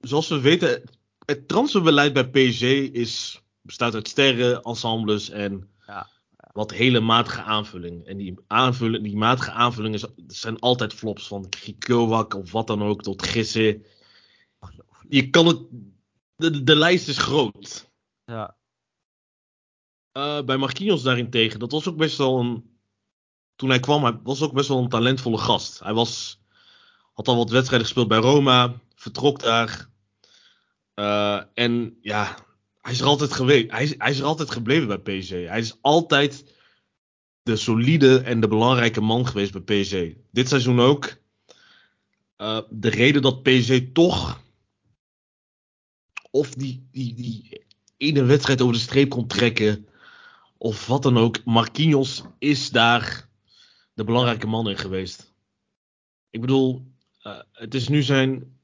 zoals 0.00 0.28
we 0.28 0.40
weten, 0.40 0.82
het 1.24 1.48
transferbeleid 1.48 2.12
bij 2.12 2.28
PSG 2.30 2.62
is, 2.92 3.42
bestaat 3.60 3.94
uit 3.94 4.08
sterren, 4.08 4.62
ensembles 4.62 5.30
en 5.30 5.70
Ja. 5.86 6.08
wat 6.52 6.70
hele 6.70 7.00
matige 7.00 7.42
aanvulling. 7.42 8.06
En 8.06 8.16
die, 8.16 8.34
aanvulling, 8.46 9.04
die 9.04 9.16
matige 9.16 9.50
aanvullingen 9.50 10.00
zijn 10.26 10.58
altijd 10.58 10.94
flops. 10.94 11.26
Van 11.26 11.48
Krikowak 11.48 12.34
of 12.34 12.52
wat 12.52 12.66
dan 12.66 12.82
ook 12.82 13.02
tot 13.02 13.26
Gissen. 13.26 13.84
Je 15.08 15.30
kan 15.30 15.46
het. 15.46 15.58
De, 16.36 16.62
de 16.62 16.76
lijst 16.76 17.08
is 17.08 17.18
groot. 17.18 17.90
Ja. 18.24 18.56
Eh, 20.12 20.42
bij 20.42 20.56
Marquinhos 20.56 21.02
daarentegen, 21.02 21.58
dat 21.58 21.72
was 21.72 21.88
ook 21.88 21.96
best 21.96 22.18
wel 22.18 22.40
een. 22.40 22.70
Toen 23.56 23.68
hij 23.68 23.80
kwam, 23.80 24.04
hij 24.04 24.18
was 24.22 24.42
ook 24.42 24.52
best 24.52 24.68
wel 24.68 24.78
een 24.78 24.88
talentvolle 24.88 25.38
gast. 25.38 25.78
Hij 25.78 25.92
was, 25.94 26.40
had 27.12 27.28
al 27.28 27.36
wat 27.36 27.50
wedstrijden 27.50 27.86
gespeeld 27.86 28.08
bij 28.08 28.18
Roma, 28.18 28.80
vertrok 28.94 29.40
daar. 29.40 29.88
Eh, 30.94 31.42
en 31.54 31.98
ja, 32.00 32.36
hij 32.80 32.92
is 32.92 33.00
er 33.00 33.06
altijd 33.06 33.32
geweest. 33.32 33.70
Hij 33.70 33.82
is, 33.82 33.94
hij 33.98 34.10
is 34.10 34.18
er 34.18 34.24
altijd 34.24 34.50
gebleven 34.50 34.88
bij 34.88 35.18
PSG. 35.18 35.30
Hij 35.30 35.58
is 35.58 35.76
altijd 35.80 36.54
de 37.42 37.56
solide 37.56 38.18
en 38.20 38.40
de 38.40 38.48
belangrijke 38.48 39.00
man 39.00 39.26
geweest 39.26 39.52
bij 39.52 39.80
PSG. 39.80 39.96
Dit 40.30 40.48
seizoen 40.48 40.80
ook. 40.80 41.16
Eh, 42.36 42.58
de 42.70 42.88
reden 42.88 43.22
dat 43.22 43.42
PSG 43.42 43.80
toch. 43.92 44.40
Of 46.30 46.50
die, 46.50 46.88
die, 46.90 47.14
die 47.14 47.64
ene 47.96 48.24
wedstrijd 48.24 48.60
over 48.60 48.74
de 48.74 48.80
streep 48.80 49.08
kon 49.08 49.26
trekken. 49.26 49.86
Of 50.62 50.86
wat 50.86 51.02
dan 51.02 51.18
ook. 51.18 51.44
Marquinhos 51.44 52.22
is 52.38 52.70
daar 52.70 53.28
de 53.94 54.04
belangrijke 54.04 54.46
man 54.46 54.68
in 54.68 54.76
geweest. 54.76 55.34
Ik 56.30 56.40
bedoel, 56.40 56.86
eh, 57.22 57.38
het 57.52 57.74
is 57.74 57.88
nu 57.88 58.02
zijn 58.02 58.56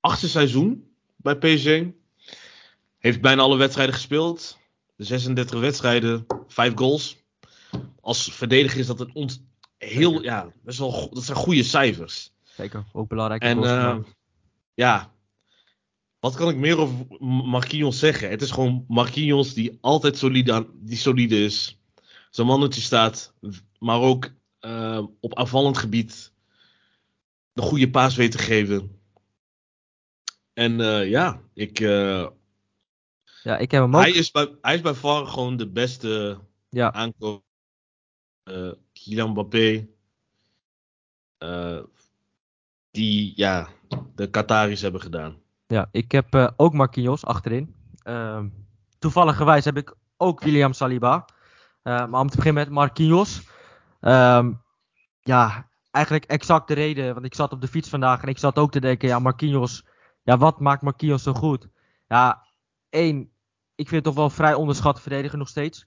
achtste 0.00 0.28
seizoen 0.28 0.94
bij 1.16 1.36
PSG. 1.36 1.82
Heeft 2.98 3.20
bijna 3.20 3.42
alle 3.42 3.56
wedstrijden 3.56 3.94
gespeeld. 3.94 4.58
36 4.96 5.60
wedstrijden, 5.60 6.26
5 6.46 6.72
goals. 6.74 7.16
Als 8.00 8.32
verdediger 8.32 8.78
is 8.78 8.86
dat 8.86 9.00
een 9.00 9.14
ont 9.14 9.44
heel, 9.78 10.22
ja, 10.22 10.52
best 10.60 10.78
wel, 10.78 11.10
dat 11.12 11.24
zijn 11.24 11.38
goede 11.38 11.62
cijfers. 11.62 12.32
Zeker. 12.42 12.84
Ook 12.92 13.08
belangrijk. 13.08 13.42
En 13.42 13.64
eh, 13.64 13.98
ja, 14.74 15.12
wat 16.22 16.34
kan 16.34 16.48
ik 16.48 16.56
meer 16.56 16.78
over 16.78 17.06
Marquinhos 17.26 17.98
zeggen? 17.98 18.30
Het 18.30 18.42
is 18.42 18.50
gewoon 18.50 18.84
Marquinhos 18.88 19.54
die 19.54 19.78
altijd 19.80 20.16
solide, 20.18 20.52
aan- 20.52 20.70
die 20.74 20.96
solide 20.96 21.44
is. 21.44 21.78
Zijn 22.30 22.46
mannetje 22.46 22.80
staat, 22.80 23.34
maar 23.78 24.00
ook 24.00 24.30
eh, 24.58 25.06
op 25.20 25.34
aanvallend 25.38 25.78
gebied 25.78 26.32
de 27.52 27.62
goede 27.62 27.90
paas 27.90 28.16
weet 28.16 28.30
te 28.32 28.38
geven. 28.38 29.00
En 30.52 30.80
eh, 30.80 31.08
ja, 31.10 31.42
ik, 31.54 31.80
eh, 31.80 32.28
ja, 33.42 33.58
ik 33.58 33.70
heb 33.70 33.82
hem 33.82 33.94
ook. 33.96 34.02
hij, 34.02 34.10
is 34.12 34.30
bij, 34.30 34.56
hij 34.60 34.74
is 34.74 34.80
bij 34.80 34.94
far 34.94 35.26
gewoon 35.26 35.56
de 35.56 35.68
beste 35.70 36.38
Ja. 36.68 36.92
aankoop. 36.92 37.44
eh 38.42 38.72
Kylian 38.92 39.30
Mbappé. 39.30 39.88
die 42.90 43.32
ja, 43.36 43.68
de 44.14 44.30
Qataris 44.30 44.80
hebben 44.80 45.00
gedaan. 45.00 45.41
Ja, 45.72 45.88
ik 45.90 46.12
heb 46.12 46.34
eh, 46.34 46.48
ook 46.56 46.72
Marquinhos 46.72 47.24
achterin. 47.24 47.74
Ehm 48.02 48.46
toevalligerwijs 49.02 49.64
heb 49.64 49.76
ik 49.76 49.94
ook 50.16 50.42
William 50.42 50.72
Saliba. 50.72 51.24
Eh, 51.82 52.06
maar 52.06 52.20
om 52.20 52.28
te 52.28 52.36
beginnen 52.36 52.62
met 52.64 52.72
Marquinhos. 52.72 53.48
Ehm, 54.00 54.52
ja, 55.20 55.68
eigenlijk 55.90 56.24
exact 56.24 56.68
de 56.68 56.74
reden. 56.74 57.14
Want 57.14 57.26
ik 57.26 57.34
zat 57.34 57.52
op 57.52 57.60
de 57.60 57.68
fiets 57.68 57.88
vandaag 57.88 58.22
en 58.22 58.28
ik 58.28 58.38
zat 58.38 58.58
ook 58.58 58.70
te 58.70 58.80
denken, 58.80 59.08
ja, 59.08 59.18
Marquinhos. 59.18 59.84
Ja, 60.22 60.38
wat 60.38 60.60
maakt 60.60 60.82
Marquinhos 60.82 61.22
zo 61.22 61.32
goed? 61.32 61.68
Ja, 62.08 62.46
één, 62.88 63.18
ik 63.74 63.88
vind 63.88 63.90
het 63.90 64.04
toch 64.04 64.14
wel 64.14 64.30
vrij 64.30 64.54
onderschat 64.54 65.00
verdediger 65.00 65.38
nog 65.38 65.48
steeds. 65.48 65.86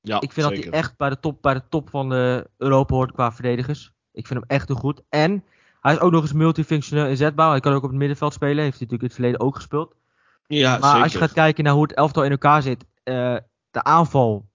Ja, 0.00 0.20
Ik 0.20 0.32
vind 0.32 0.48
dat 0.48 0.58
hij 0.58 0.72
echt 0.72 0.96
bij 0.96 1.08
de 1.08 1.20
top, 1.20 1.42
bij 1.42 1.54
de 1.54 1.68
top 1.68 1.90
van 1.90 2.08
de 2.08 2.50
Europa 2.56 2.94
hoort 2.94 3.12
qua 3.12 3.32
verdedigers. 3.32 3.92
Ik 4.12 4.26
vind 4.26 4.40
hem 4.40 4.48
echt 4.48 4.68
heel 4.68 4.76
goed. 4.76 5.02
En 5.08 5.44
hij 5.86 5.94
is 5.94 6.00
ook 6.00 6.12
nog 6.12 6.22
eens 6.22 6.32
multifunctioneel 6.32 7.06
inzetbaar. 7.06 7.50
Hij 7.50 7.60
kan 7.60 7.72
ook 7.72 7.82
op 7.82 7.88
het 7.90 7.98
middenveld 7.98 8.32
spelen. 8.32 8.64
Heeft 8.64 8.78
hij 8.78 8.86
natuurlijk 8.88 9.02
in 9.02 9.06
het 9.06 9.14
verleden 9.16 9.40
ook 9.40 9.54
gespeeld. 9.56 9.94
Ja, 10.46 10.70
maar 10.78 10.88
zeker. 10.88 11.02
als 11.02 11.12
je 11.12 11.18
gaat 11.18 11.32
kijken 11.32 11.64
naar 11.64 11.72
hoe 11.72 11.82
het 11.82 11.94
elftal 11.94 12.24
in 12.24 12.30
elkaar 12.30 12.62
zit. 12.62 12.84
eh, 13.02 13.36
de 13.70 13.82
aanval. 13.82 14.48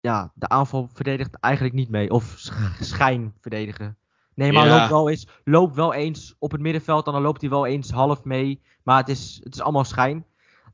Ja, 0.00 0.32
de 0.34 0.48
aanval 0.48 0.88
verdedigt 0.92 1.36
eigenlijk 1.40 1.74
niet 1.74 1.88
mee. 1.88 2.10
Of 2.10 2.34
sch- 2.36 2.80
schijn 2.80 3.34
verdedigen. 3.40 3.96
Nee, 4.34 4.52
maar 4.52 4.66
Ja. 4.66 4.76
loopt, 4.78 4.90
wel 4.90 5.08
eens, 5.10 5.26
loopt 5.44 5.74
wel 5.74 5.94
eens 5.94 6.34
op 6.38 6.52
het 6.52 6.60
middenveld. 6.60 7.06
En 7.06 7.12
dan 7.12 7.22
loopt 7.22 7.40
hij 7.40 7.50
wel 7.50 7.66
eens 7.66 7.90
half 7.90 8.24
mee. 8.24 8.62
Maar 8.82 8.96
het 8.98 9.08
is, 9.08 9.40
het 9.44 9.54
is 9.54 9.60
allemaal 9.60 9.84
schijn. 9.84 10.24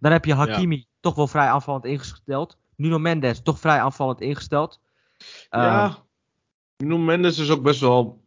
Dan 0.00 0.12
heb 0.12 0.24
je 0.24 0.34
Hakimi. 0.34 0.86
Toch 1.00 1.14
wel 1.14 1.26
vrij 1.26 1.48
aanvallend 1.48 1.84
ingesteld. 1.84 2.58
Nuno 2.76 2.98
Mendes. 2.98 3.42
Toch 3.42 3.58
vrij 3.58 3.80
aanvallend 3.80 4.20
ingesteld. 4.20 4.80
Ja, 5.50 5.84
Ehm, 5.84 5.92
Nuno 6.76 6.98
Mendes 6.98 7.38
is 7.38 7.50
ook 7.50 7.62
best 7.62 7.80
wel 7.80 8.20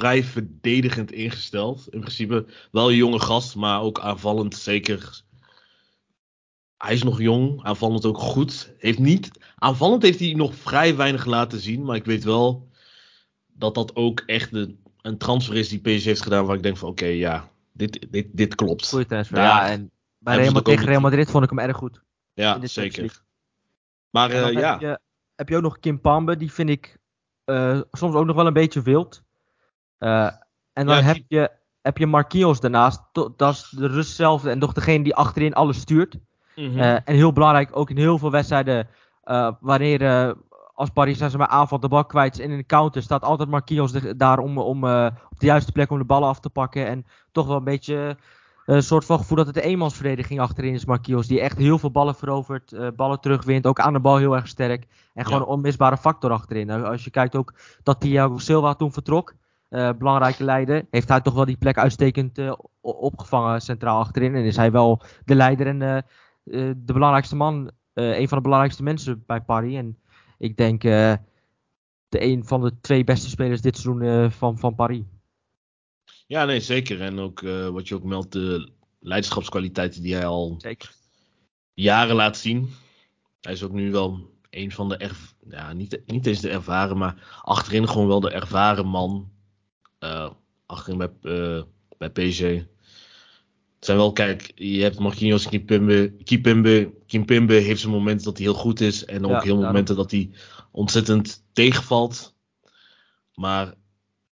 vrij 0.00 0.24
verdedigend 0.24 1.12
ingesteld. 1.12 1.86
In 1.90 2.00
principe 2.00 2.46
wel 2.70 2.90
een 2.90 2.96
jonge 2.96 3.20
gast, 3.20 3.54
maar 3.54 3.80
ook 3.80 4.00
aanvallend 4.00 4.56
zeker. 4.56 5.22
Hij 6.76 6.94
is 6.94 7.02
nog 7.02 7.20
jong, 7.20 7.62
aanvallend 7.62 8.04
ook 8.04 8.18
goed. 8.18 8.72
Heeft 8.78 8.98
niet, 8.98 9.30
aanvallend 9.54 10.02
heeft 10.02 10.18
hij 10.18 10.32
nog 10.32 10.54
vrij 10.54 10.96
weinig 10.96 11.24
laten 11.24 11.60
zien, 11.60 11.84
maar 11.84 11.96
ik 11.96 12.04
weet 12.04 12.24
wel 12.24 12.68
dat 13.46 13.74
dat 13.74 13.96
ook 13.96 14.22
echt 14.26 14.50
de, 14.50 14.76
een 15.02 15.18
transfer 15.18 15.56
is 15.56 15.68
die 15.68 15.80
PSG 15.80 16.04
heeft 16.04 16.22
gedaan 16.22 16.46
waar 16.46 16.56
ik 16.56 16.62
denk 16.62 16.76
van 16.76 16.88
oké, 16.88 17.06
ja, 17.06 17.50
dit, 17.72 18.06
dit, 18.10 18.26
dit 18.32 18.54
klopt. 18.54 18.88
Transfer. 18.88 19.36
Ja, 19.36 19.68
en 19.68 19.90
bij 20.18 20.36
Real, 20.36 20.52
de 20.52 20.62
tegen 20.62 20.86
Real 20.86 21.00
Madrid 21.00 21.30
vond 21.30 21.44
ik 21.44 21.50
hem 21.50 21.58
erg 21.58 21.76
goed. 21.76 22.02
Ja, 22.32 22.66
zeker. 22.66 23.22
Maar 24.10 24.30
eh, 24.30 24.52
ja, 24.52 24.70
heb, 24.70 24.80
je, 24.80 24.98
heb 25.34 25.48
je 25.48 25.56
ook 25.56 25.62
nog 25.62 25.78
Kim 25.78 26.00
Pambe, 26.00 26.36
die 26.36 26.52
vind 26.52 26.68
ik 26.68 26.98
eh, 27.44 27.80
soms 27.90 28.14
ook 28.14 28.26
nog 28.26 28.36
wel 28.36 28.46
een 28.46 28.52
beetje 28.52 28.82
wild. 28.82 29.22
Eh, 30.00 30.30
en 30.72 30.86
dan 30.86 30.96
Ja, 30.96 31.02
heb, 31.02 31.16
je, 31.28 31.50
heb 31.82 31.98
je 31.98 32.06
Marquinhos 32.06 32.60
daarnaast. 32.60 33.02
To- 33.12 33.32
Dat 33.36 33.52
is 33.54 33.68
de 33.76 33.86
rust 33.86 34.14
zelf 34.14 34.44
en 34.44 34.58
toch 34.58 34.72
degene 34.72 35.04
die 35.04 35.14
achterin 35.14 35.54
alles 35.54 35.80
stuurt. 35.80 36.16
Mhm. 36.56 36.78
Eh, 36.78 36.92
en 36.92 37.14
heel 37.14 37.32
belangrijk, 37.32 37.76
ook 37.76 37.90
in 37.90 37.96
heel 37.96 38.18
veel 38.18 38.30
wedstrijden 38.30 38.88
eh, 39.22 39.50
wanneer 39.60 40.34
als 40.74 40.90
Paris 40.90 41.16
Saint-Germain 41.18 41.50
aanvalt 41.50 41.82
de 41.82 41.88
bal 41.88 42.04
kwijt 42.04 42.38
en 42.38 42.50
in 42.50 42.56
de 42.56 42.66
counter 42.66 43.02
staat 43.02 43.22
altijd 43.22 43.48
Marquinhos 43.48 43.92
daar 44.16 44.38
om, 44.38 44.58
om 44.58 44.84
op 45.30 45.38
de 45.38 45.46
juiste 45.46 45.72
plek 45.72 45.90
om 45.90 45.98
de 45.98 46.04
ballen 46.04 46.28
af 46.28 46.40
te 46.40 46.50
pakken. 46.50 46.86
En 46.86 47.06
toch 47.32 47.46
wel 47.46 47.56
een 47.56 47.64
beetje 47.64 48.16
een 48.66 48.82
soort 48.82 49.04
van 49.04 49.18
gevoel 49.18 49.36
dat 49.36 49.46
het 49.46 49.54
de 49.54 49.62
eenmansverdediging 49.62 50.40
achterin 50.40 50.74
is, 50.74 50.84
Marquinhos. 50.84 51.26
Die 51.26 51.40
echt 51.40 51.58
heel 51.58 51.78
veel 51.78 51.90
ballen 51.90 52.14
verovert, 52.14 52.96
ballen 52.96 53.20
terugwint. 53.20 53.66
Ook 53.66 53.80
aan 53.80 53.92
de 53.92 54.00
bal 54.00 54.16
heel 54.16 54.34
erg 54.36 54.48
sterk. 54.48 54.86
En 55.14 55.24
gewoon 55.24 55.40
een 55.40 55.46
onmisbare 55.46 55.96
factor 55.96 56.30
achterin. 56.30 56.66
Nou, 56.66 56.84
als 56.84 57.04
je 57.04 57.10
kijkt 57.10 57.36
ook 57.36 57.54
dat 57.82 58.00
Thiago 58.00 58.38
Silva 58.38 58.74
toen 58.74 58.92
vertrok. 58.92 59.32
Uh, 59.70 59.90
belangrijke 59.98 60.44
leider. 60.44 60.86
Heeft 60.90 61.08
hij 61.08 61.20
toch 61.20 61.34
wel 61.34 61.44
die 61.44 61.56
plek 61.56 61.78
uitstekend 61.78 62.38
uh, 62.38 62.52
opgevangen 62.80 63.60
centraal 63.60 63.98
achterin. 63.98 64.34
En 64.34 64.44
is 64.44 64.56
hij 64.56 64.70
wel 64.70 65.02
de 65.24 65.34
leider 65.34 65.66
en 65.66 65.80
uh, 65.80 66.72
de 66.76 66.92
belangrijkste 66.92 67.36
man. 67.36 67.70
een 67.94 68.28
van 68.28 68.36
de 68.36 68.44
belangrijkste 68.44 68.82
mensen 68.82 69.22
bij 69.26 69.40
Paris. 69.40 69.74
En 69.74 69.98
ik 70.38 70.56
denk 70.56 70.82
de 70.82 71.18
een 72.08 72.44
van 72.44 72.60
de 72.60 72.80
twee 72.80 73.04
beste 73.04 73.28
spelers 73.28 73.60
dit 73.60 73.78
seizoen 73.78 74.30
van, 74.30 74.58
van 74.58 74.74
Paris. 74.74 75.02
Ja, 76.26 76.44
nee, 76.44 76.60
zeker. 76.60 77.00
En 77.00 77.18
ook 77.18 77.40
wat 77.72 77.88
je 77.88 77.94
ook 77.94 78.04
meldt, 78.04 78.32
de 78.32 78.70
leiderschapskwaliteiten 78.98 80.02
die 80.02 80.14
hij 80.14 80.26
al 80.26 80.54
zeker. 80.58 80.92
jaren 81.74 82.16
laat 82.16 82.36
zien. 82.36 82.68
Hij 83.40 83.52
is 83.52 83.62
ook 83.62 83.72
nu 83.72 83.90
wel 83.90 84.30
een 84.50 84.72
van 84.72 84.88
de, 84.88 85.10
ja, 85.48 85.72
niet, 85.72 86.02
niet 86.06 86.26
eens 86.26 86.40
de 86.40 86.50
ervaren, 86.50 86.98
maar 86.98 87.40
achterin 87.42 87.88
gewoon 87.88 88.06
wel 88.06 88.20
de 88.20 88.30
ervaren 88.30 88.86
man 88.86 89.30
uh, 90.00 90.30
achterin 90.66 90.98
bij, 90.98 91.10
uh, 91.22 91.62
bij 91.98 92.10
PSG. 92.10 92.40
Het 92.40 93.88
zijn 93.88 93.98
wel, 93.98 94.12
kijk, 94.12 94.52
je 94.54 94.82
hebt 94.82 94.98
Marquinhos, 94.98 95.48
Kimpembe. 95.48 96.14
Kimpembe, 96.24 96.92
Kimpembe 97.06 97.54
heeft 97.54 97.80
zijn 97.80 97.92
momenten 97.92 98.24
dat 98.24 98.36
hij 98.36 98.46
heel 98.46 98.54
goed 98.54 98.80
is. 98.80 99.04
En 99.04 99.26
ook 99.26 99.44
heel 99.44 99.60
momenten 99.60 99.96
dat 99.96 100.10
hij 100.10 100.30
ontzettend 100.70 101.44
tegenvalt. 101.52 102.34
Maar 103.34 103.74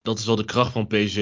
dat 0.03 0.19
is 0.19 0.27
wel 0.27 0.37
de 0.37 0.45
kracht 0.45 0.73
van 0.73 0.87
PSG. 0.87 1.17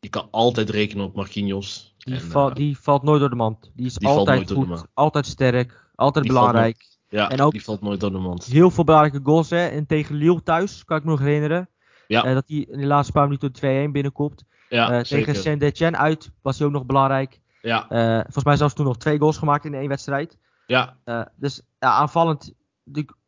Je 0.00 0.08
kan 0.10 0.28
altijd 0.30 0.70
rekenen 0.70 1.04
op 1.04 1.14
Marquinhos. 1.14 1.94
Die, 1.98 2.14
en, 2.14 2.20
val, 2.20 2.48
uh, 2.48 2.54
die 2.54 2.78
valt 2.78 3.02
nooit 3.02 3.20
door 3.20 3.30
de 3.30 3.36
mand. 3.36 3.70
Die 3.74 3.86
is 3.86 3.94
die 3.94 4.08
altijd 4.08 4.50
goed, 4.50 4.84
altijd 4.94 5.26
sterk, 5.26 5.90
altijd 5.94 6.24
die 6.24 6.34
belangrijk. 6.34 6.98
ja, 7.08 7.30
en 7.30 7.40
ook 7.40 7.52
die 7.52 7.64
valt 7.64 7.80
nooit 7.80 8.00
door 8.00 8.12
de 8.12 8.18
mand. 8.18 8.44
Heel 8.44 8.70
veel 8.70 8.84
belangrijke 8.84 9.20
goals. 9.22 9.50
Hè. 9.50 9.66
En 9.66 9.86
tegen 9.86 10.14
Lille 10.14 10.42
thuis, 10.42 10.84
kan 10.84 10.96
ik 10.96 11.04
me 11.04 11.10
nog 11.10 11.20
herinneren. 11.20 11.68
Ja. 12.10 12.26
Uh, 12.26 12.34
dat 12.34 12.44
hij 12.46 12.56
in 12.56 12.78
de 12.78 12.86
laatste 12.86 13.12
paar 13.12 13.28
minuten 13.28 13.88
2-1 13.88 13.92
binnenkomt. 13.92 14.44
Ja, 14.68 14.92
uh, 14.92 15.00
tegen 15.00 15.34
Saint-Etienne 15.34 15.98
uit 15.98 16.30
was 16.42 16.58
hij 16.58 16.66
ook 16.66 16.72
nog 16.72 16.86
belangrijk. 16.86 17.40
Ja. 17.62 17.86
Uh, 17.90 18.14
volgens 18.14 18.44
mij 18.44 18.56
zelfs 18.56 18.74
toen 18.74 18.86
nog 18.86 18.96
twee 18.96 19.18
goals 19.18 19.38
gemaakt 19.38 19.64
in 19.64 19.74
één 19.74 19.88
wedstrijd. 19.88 20.38
Ja. 20.66 20.96
dus 21.36 21.62
ja, 21.78 21.90
aanvallend 21.90 22.54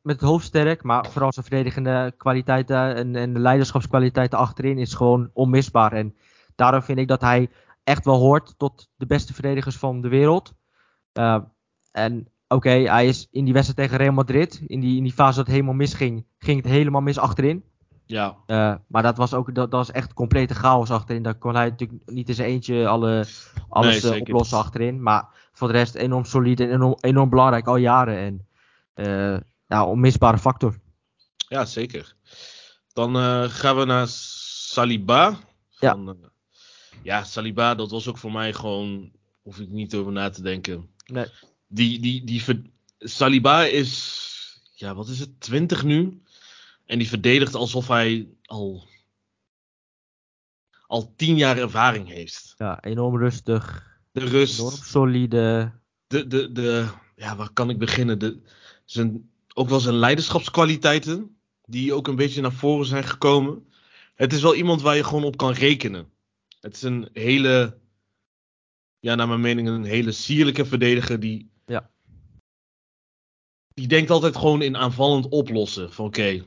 met 0.02 0.20
het 0.20 0.20
hoofd 0.20 0.46
sterk, 0.46 0.82
maar 0.82 1.06
vooral 1.10 1.32
zijn 1.32 1.46
verdedigende 1.46 2.14
kwaliteiten 2.16 2.94
en, 2.94 3.16
en 3.16 3.32
de 3.32 3.38
leiderschapskwaliteiten 3.38 4.38
achterin 4.38 4.78
is 4.78 4.94
gewoon 4.94 5.30
onmisbaar. 5.32 5.92
En 5.92 6.14
daarom 6.54 6.82
vind 6.82 6.98
ik 6.98 7.08
dat 7.08 7.20
hij 7.20 7.50
echt 7.84 8.04
wel 8.04 8.18
hoort 8.18 8.54
tot 8.58 8.90
de 8.96 9.06
beste 9.06 9.34
verdedigers 9.34 9.76
van 9.76 10.00
de 10.00 10.08
wereld. 10.08 10.54
en 11.92 12.28
oké, 12.48 12.54
okay, 12.54 12.84
hij 12.84 13.06
is 13.06 13.28
in 13.30 13.44
die 13.44 13.54
wedstrijd 13.54 13.78
tegen 13.78 14.04
Real 14.04 14.14
Madrid, 14.14 14.62
in 14.66 14.80
die, 14.80 14.96
in 14.96 15.02
die 15.02 15.12
fase 15.12 15.36
dat 15.36 15.46
het 15.46 15.54
helemaal 15.54 15.74
misging, 15.74 16.26
ging 16.38 16.62
het 16.62 16.72
helemaal 16.72 17.00
mis 17.00 17.18
achterin. 17.18 17.64
Ja. 18.12 18.36
Uh, 18.46 18.74
maar 18.86 19.02
dat 19.02 19.16
was 19.16 19.34
ook 19.34 19.54
dat, 19.54 19.70
dat 19.70 19.86
was 19.86 19.90
echt 19.90 20.12
complete 20.12 20.54
chaos 20.54 20.90
achterin. 20.90 21.22
Daar 21.22 21.34
kon 21.34 21.54
hij 21.54 21.68
natuurlijk 21.68 22.00
niet 22.06 22.28
in 22.28 22.34
zijn 22.34 22.48
eentje 22.48 22.86
alle, 22.86 23.26
alles 23.68 24.02
nee, 24.02 24.14
uh, 24.14 24.20
oplossen 24.20 24.58
achterin. 24.58 25.02
Maar 25.02 25.28
voor 25.52 25.68
de 25.68 25.74
rest 25.74 25.94
enorm 25.94 26.24
solide 26.24 26.64
en 26.64 26.72
enorm, 26.72 26.96
enorm 27.00 27.30
belangrijk 27.30 27.66
al 27.66 27.76
jaren. 27.76 28.16
En 28.16 28.46
uh, 29.06 29.40
ja, 29.66 29.86
onmisbare 29.86 30.38
factor. 30.38 30.78
Ja, 31.48 31.64
zeker. 31.64 32.14
Dan 32.92 33.16
gaan 33.50 33.76
we 33.76 33.84
naar 33.84 34.06
Saliba. 34.08 35.38
Van, 35.70 36.16
ja. 36.20 36.28
ja, 37.02 37.24
Saliba, 37.24 37.74
dat 37.74 37.90
was 37.90 38.08
ook 38.08 38.18
voor 38.18 38.32
mij 38.32 38.52
gewoon. 38.52 39.10
Hoef 39.42 39.58
ik 39.58 39.68
niet 39.68 39.94
over 39.94 40.12
na 40.12 40.30
te 40.30 40.42
denken. 40.42 40.88
Nee. 41.06 41.26
Die, 41.66 42.00
die, 42.00 42.24
die, 42.24 42.72
Saliba 42.98 43.64
is. 43.64 44.20
Ja, 44.74 44.94
wat 44.94 45.08
is 45.08 45.18
het? 45.18 45.40
20 45.40 45.84
nu. 45.84 46.22
En 46.92 46.98
die 46.98 47.08
verdedigt 47.08 47.54
alsof 47.54 47.88
hij 47.88 48.28
al, 48.42 48.84
al 50.86 51.14
tien 51.16 51.36
jaar 51.36 51.58
ervaring 51.58 52.08
heeft. 52.08 52.54
Ja, 52.58 52.82
enorm 52.82 53.16
rustig. 53.16 53.96
De 54.10 54.24
rust. 54.24 54.58
Enorm 54.58 54.74
solide. 54.74 55.72
De, 56.06 56.26
de, 56.26 56.52
de, 56.52 56.88
ja, 57.16 57.36
waar 57.36 57.52
kan 57.52 57.70
ik 57.70 57.78
beginnen? 57.78 58.18
De, 58.18 58.40
zijn, 58.84 59.30
ook 59.54 59.68
wel 59.68 59.80
zijn 59.80 59.94
leiderschapskwaliteiten. 59.94 61.36
Die 61.64 61.94
ook 61.94 62.08
een 62.08 62.16
beetje 62.16 62.40
naar 62.40 62.52
voren 62.52 62.86
zijn 62.86 63.04
gekomen. 63.04 63.66
Het 64.14 64.32
is 64.32 64.42
wel 64.42 64.54
iemand 64.54 64.82
waar 64.82 64.96
je 64.96 65.04
gewoon 65.04 65.24
op 65.24 65.36
kan 65.36 65.52
rekenen. 65.52 66.12
Het 66.60 66.74
is 66.74 66.82
een 66.82 67.08
hele, 67.12 67.78
ja, 68.98 69.14
naar 69.14 69.28
mijn 69.28 69.40
mening, 69.40 69.68
een 69.68 69.84
hele 69.84 70.12
sierlijke 70.12 70.64
verdediger. 70.64 71.20
Die, 71.20 71.50
ja. 71.66 71.90
die 73.74 73.86
denkt 73.86 74.10
altijd 74.10 74.36
gewoon 74.36 74.62
in 74.62 74.76
aanvallend 74.76 75.28
oplossen. 75.28 75.92
Van 75.92 76.06
oké, 76.06 76.44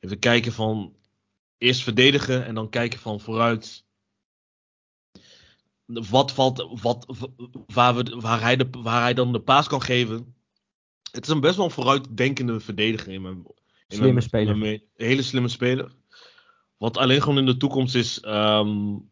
Even 0.00 0.18
kijken 0.18 0.52
van 0.52 0.96
eerst 1.58 1.82
verdedigen 1.82 2.44
en 2.46 2.54
dan 2.54 2.68
kijken 2.68 2.98
van 2.98 3.20
vooruit. 3.20 3.84
Wat 5.86 6.32
valt, 6.32 6.80
wat, 6.80 7.06
waar, 7.66 7.94
we, 7.94 8.16
waar, 8.20 8.40
hij 8.40 8.56
de, 8.56 8.68
waar 8.70 9.00
hij 9.00 9.14
dan 9.14 9.32
de 9.32 9.40
paas 9.40 9.66
kan 9.66 9.82
geven. 9.82 10.34
Het 11.12 11.24
is 11.24 11.28
een 11.28 11.40
best 11.40 11.56
wel 11.56 11.70
vooruitdenkende 11.70 12.60
verdediger 12.60 13.12
in 13.12 13.22
mijn. 13.22 13.46
In 13.88 13.96
slimme 13.96 14.20
speler. 14.20 14.62
Een 14.62 14.82
hele 14.94 15.22
slimme 15.22 15.48
speler. 15.48 15.92
Wat 16.76 16.96
alleen 16.96 17.22
gewoon 17.22 17.38
in 17.38 17.46
de 17.46 17.56
toekomst 17.56 17.94
is. 17.94 18.24
Um, 18.24 19.08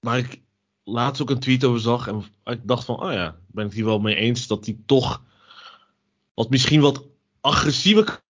waar 0.00 0.18
ik 0.18 0.40
laatst 0.84 1.22
ook 1.22 1.30
een 1.30 1.40
tweet 1.40 1.64
over 1.64 1.80
zag. 1.80 2.06
En 2.06 2.24
ik 2.44 2.60
dacht 2.62 2.84
van, 2.84 3.00
oh 3.00 3.12
ja, 3.12 3.40
ben 3.46 3.66
ik 3.66 3.72
hier 3.72 3.84
wel 3.84 3.98
mee 3.98 4.14
eens. 4.14 4.46
Dat 4.46 4.66
hij 4.66 4.78
toch. 4.86 5.22
Wat 6.34 6.50
misschien 6.50 6.80
wat 6.80 7.04
agressiever 7.40 8.22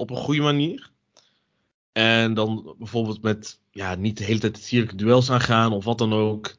op 0.00 0.10
een 0.10 0.16
goede 0.16 0.40
manier. 0.40 0.90
En 1.92 2.34
dan 2.34 2.74
bijvoorbeeld 2.78 3.22
met 3.22 3.60
ja, 3.70 3.94
niet 3.94 4.18
de 4.18 4.24
hele 4.24 4.38
tijd 4.38 4.58
sierlijke 4.58 4.94
duels 4.96 5.30
aangaan 5.30 5.72
of 5.72 5.84
wat 5.84 5.98
dan 5.98 6.12
ook. 6.12 6.56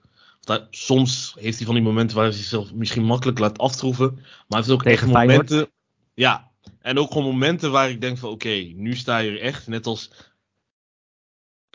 soms 0.69 1.35
heeft 1.39 1.57
hij 1.57 1.65
van 1.65 1.75
die 1.75 1.83
momenten 1.83 2.15
waar 2.15 2.25
hij 2.25 2.35
zichzelf 2.35 2.73
misschien 2.73 3.03
makkelijk 3.03 3.39
laat 3.39 3.57
aftroeven. 3.57 4.13
Maar 4.15 4.45
hij 4.47 4.57
heeft 4.57 4.69
ook 4.69 4.83
echt 4.83 5.05
momenten. 5.05 5.71
Ja, 6.13 6.51
en 6.79 6.97
ook 6.97 7.11
gewoon 7.11 7.31
momenten 7.31 7.71
waar 7.71 7.89
ik 7.89 8.01
denk 8.01 8.17
van 8.17 8.29
oké, 8.29 8.71
nu 8.75 8.95
sta 8.95 9.17
je 9.17 9.31
er 9.31 9.41
echt. 9.41 9.67
Net 9.67 9.85
als 9.85 10.11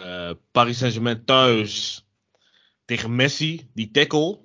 uh, 0.00 0.30
Paris 0.50 0.78
Saint-Germain 0.78 1.24
thuis 1.24 2.04
tegen 2.84 3.16
Messi, 3.16 3.70
die 3.74 3.90
tackle. 3.90 4.38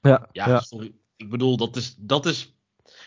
Ja, 0.00 0.28
ja, 0.32 0.48
ja. 0.48 0.60
Sorry. 0.60 0.92
Ik 1.16 1.30
bedoel, 1.30 1.56
dat 1.56 1.76
is, 1.76 1.94
dat 1.98 2.26
is, 2.26 2.54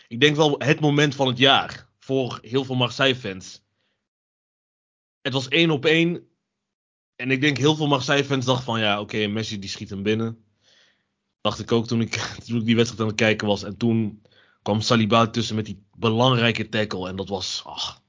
ik 0.08 0.20
denk 0.20 0.36
wel 0.36 0.54
het 0.58 0.80
moment 0.80 1.14
van 1.14 1.26
het 1.26 1.38
jaar 1.38 1.90
voor 2.04 2.38
heel 2.42 2.64
veel 2.64 2.74
Marseille-fans. 2.74 3.62
Het 5.20 5.32
was 5.32 5.48
één 5.48 5.70
op 5.70 5.84
één. 5.84 6.26
En 7.16 7.30
ik 7.30 7.40
denk 7.40 7.56
heel 7.56 7.76
veel 7.76 7.86
Marseille-fans 7.86 8.44
dachten 8.44 8.64
van 8.64 8.80
ja, 8.80 9.00
oké, 9.00 9.26
Messi 9.26 9.58
die 9.58 9.70
schiet 9.70 9.90
hem 9.90 10.02
binnen. 10.02 10.44
Dacht 11.40 11.58
ik 11.58 11.72
ook 11.72 11.86
toen 11.86 12.00
ik, 12.00 12.14
toen 12.46 12.58
ik 12.58 12.64
die 12.64 12.76
wedstrijd 12.76 13.02
aan 13.02 13.08
het 13.08 13.16
kijken 13.16 13.46
was. 13.46 13.62
En 13.62 13.76
toen 13.76 14.22
kwam 14.62 14.80
Saliba 14.80 15.26
tussen 15.26 15.56
met 15.56 15.66
die 15.66 15.82
belangrijke 15.96 16.68
tackle. 16.68 17.08
En 17.08 17.16
dat 17.16 17.28
was, 17.28 17.62
ach, 17.64 18.02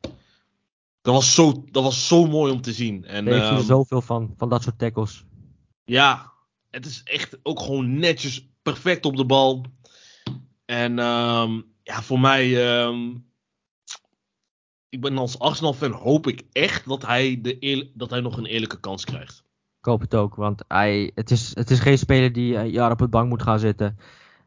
dat 1.02 1.14
was 1.14 1.34
zo, 1.34 1.66
dat 1.72 1.84
was 1.84 2.08
zo 2.08 2.26
mooi 2.26 2.52
om 2.52 2.62
te 2.62 2.74
zien. 2.74 3.06
En, 3.06 3.28
heeft 3.28 3.46
er 3.46 3.58
um, 3.58 3.64
zoveel 3.64 4.02
van, 4.02 4.34
van 4.38 4.50
dat 4.50 4.64
soort 4.64 4.80
tackles. 4.80 5.26
Ja, 5.84 6.32
het 6.70 6.86
is 6.86 7.04
echt 7.04 7.38
ook 7.44 7.60
gewoon 7.60 8.00
netjes 8.00 8.50
perfect 8.62 9.06
op 9.06 9.16
de 9.16 9.26
bal. 9.26 9.66
En 10.66 11.00
um, 11.00 11.66
ja, 11.84 12.02
voor 12.02 12.20
mij 12.20 12.78
um, 12.86 13.32
ik 14.94 15.02
ben 15.02 15.18
als 15.18 15.40
Arsenal-fan 15.40 15.92
hoop 15.92 16.28
ik 16.28 16.44
echt 16.52 16.88
dat 16.88 17.06
hij, 17.06 17.40
de 17.42 17.92
dat 17.94 18.10
hij 18.10 18.20
nog 18.20 18.38
een 18.38 18.46
eerlijke 18.46 18.80
kans 18.80 19.06
krijgt. 19.06 19.44
Ik 19.80 19.86
hoop 19.86 20.02
het 20.02 20.16
ook, 20.16 20.36
want 20.36 20.64
hij, 20.68 21.12
het, 21.16 21.32
is, 21.32 21.56
het 21.56 21.70
is 21.70 21.80
geen 21.80 21.98
speler 21.98 22.34
die 22.34 22.56
een 22.56 22.70
jaar 22.70 22.92
op 22.92 23.00
het 23.00 23.10
bank 23.10 23.30
moet 23.30 23.42
gaan 23.42 23.60
zitten. 23.60 23.98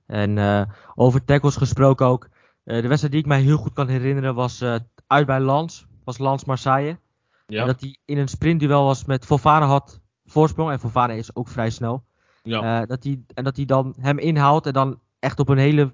En 0.06 0.36
uh, 0.36 0.62
over 0.94 1.24
tackles 1.24 1.56
gesproken 1.56 2.06
ook. 2.06 2.28
Uh, 2.64 2.82
de 2.82 2.88
wedstrijd 2.88 3.12
die 3.12 3.22
ik 3.22 3.28
mij 3.28 3.40
heel 3.40 3.56
goed 3.56 3.72
kan 3.72 3.88
herinneren 3.88 4.34
was 4.34 4.62
uh, 4.62 4.76
uit 5.06 5.26
bij 5.26 5.40
Lans. 5.40 5.86
Was 6.04 6.18
Lans 6.18 6.44
Marseille. 6.44 6.98
Ja. 7.46 7.60
En 7.60 7.66
dat 7.66 7.80
hij 7.80 7.98
in 8.04 8.18
een 8.18 8.28
sprintduel 8.28 8.84
was 8.84 9.04
met 9.04 9.24
Fofana 9.24 9.66
had 9.66 10.00
voorsprong. 10.24 10.70
En 10.70 10.80
Fofana 10.80 11.12
is 11.12 11.36
ook 11.36 11.48
vrij 11.48 11.70
snel. 11.70 12.04
Ja. 12.42 12.86
dat 12.86 13.04
hij, 13.04 13.22
en 13.34 13.44
dat 13.44 13.56
hij 13.56 13.64
dan 13.64 13.94
hem 14.00 14.18
inhaalt 14.18 14.66
en 14.66 14.72
dan 14.72 15.00
echt 15.18 15.38
op 15.38 15.48
een 15.48 15.58
hele 15.58 15.92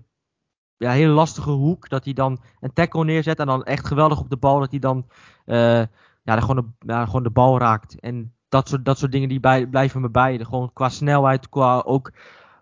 ja, 0.83 0.91
hele 0.91 1.13
lastige 1.13 1.51
hoek. 1.51 1.89
Dat 1.89 2.05
hij 2.05 2.13
dan 2.13 2.39
een 2.61 2.73
tackle 2.73 3.05
neerzet 3.05 3.39
en 3.39 3.47
dan 3.47 3.65
echt 3.65 3.87
geweldig 3.87 4.21
op 4.21 4.31
de 4.31 4.37
bal. 4.37 4.61
Dat 4.61 4.71
hij 4.71 4.79
dan 4.79 5.07
uh, 5.47 5.83
ja, 6.23 6.41
gewoon, 6.41 6.75
de, 6.79 6.95
gewoon 6.95 7.23
de 7.23 7.31
bal 7.31 7.59
raakt. 7.59 8.01
En 8.01 8.35
dat 8.49 8.69
soort, 8.69 8.85
dat 8.85 8.99
soort 8.99 9.13
dingen 9.13 9.29
die 9.29 9.41
bij, 9.41 9.67
blijven 9.67 10.01
me 10.01 10.11
bij. 10.11 10.39
Gewoon 10.45 10.73
qua 10.73 10.89
snelheid, 10.89 11.49
qua 11.49 11.81
ook 11.81 12.13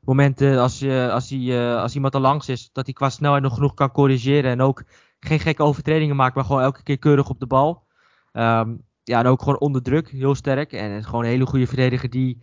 momenten 0.01 0.59
als, 0.59 0.79
je, 0.79 1.11
als, 1.13 1.31
hij, 1.31 1.77
als 1.77 1.95
iemand 1.95 2.15
er 2.15 2.21
langs 2.21 2.49
is, 2.49 2.71
dat 2.73 2.85
hij 2.85 2.95
qua 2.95 3.11
snelheid 3.11 3.43
nog 3.43 3.55
genoeg 3.55 3.75
kan 3.75 3.93
corrigeren. 3.93 4.51
En 4.51 4.61
ook 4.61 4.83
geen 5.21 5.41
gekke 5.41 5.63
overtredingen 5.63 6.17
maakt, 6.17 6.35
maar 6.35 6.45
gewoon 6.45 6.63
elke 6.63 6.83
keer 6.83 6.99
keurig 6.99 7.29
op 7.29 7.41
de 7.41 7.47
bal. 7.47 7.87
Ehm, 8.33 8.75
ja, 9.03 9.19
en 9.19 9.27
ook 9.27 9.43
gewoon 9.43 9.61
onder 9.61 9.83
druk, 9.83 10.11
heel 10.11 10.35
sterk. 10.35 10.73
En 10.73 11.05
gewoon 11.05 11.25
een 11.25 11.31
hele 11.31 11.47
goede 11.47 11.67
verdediger 11.67 12.11
die 12.11 12.43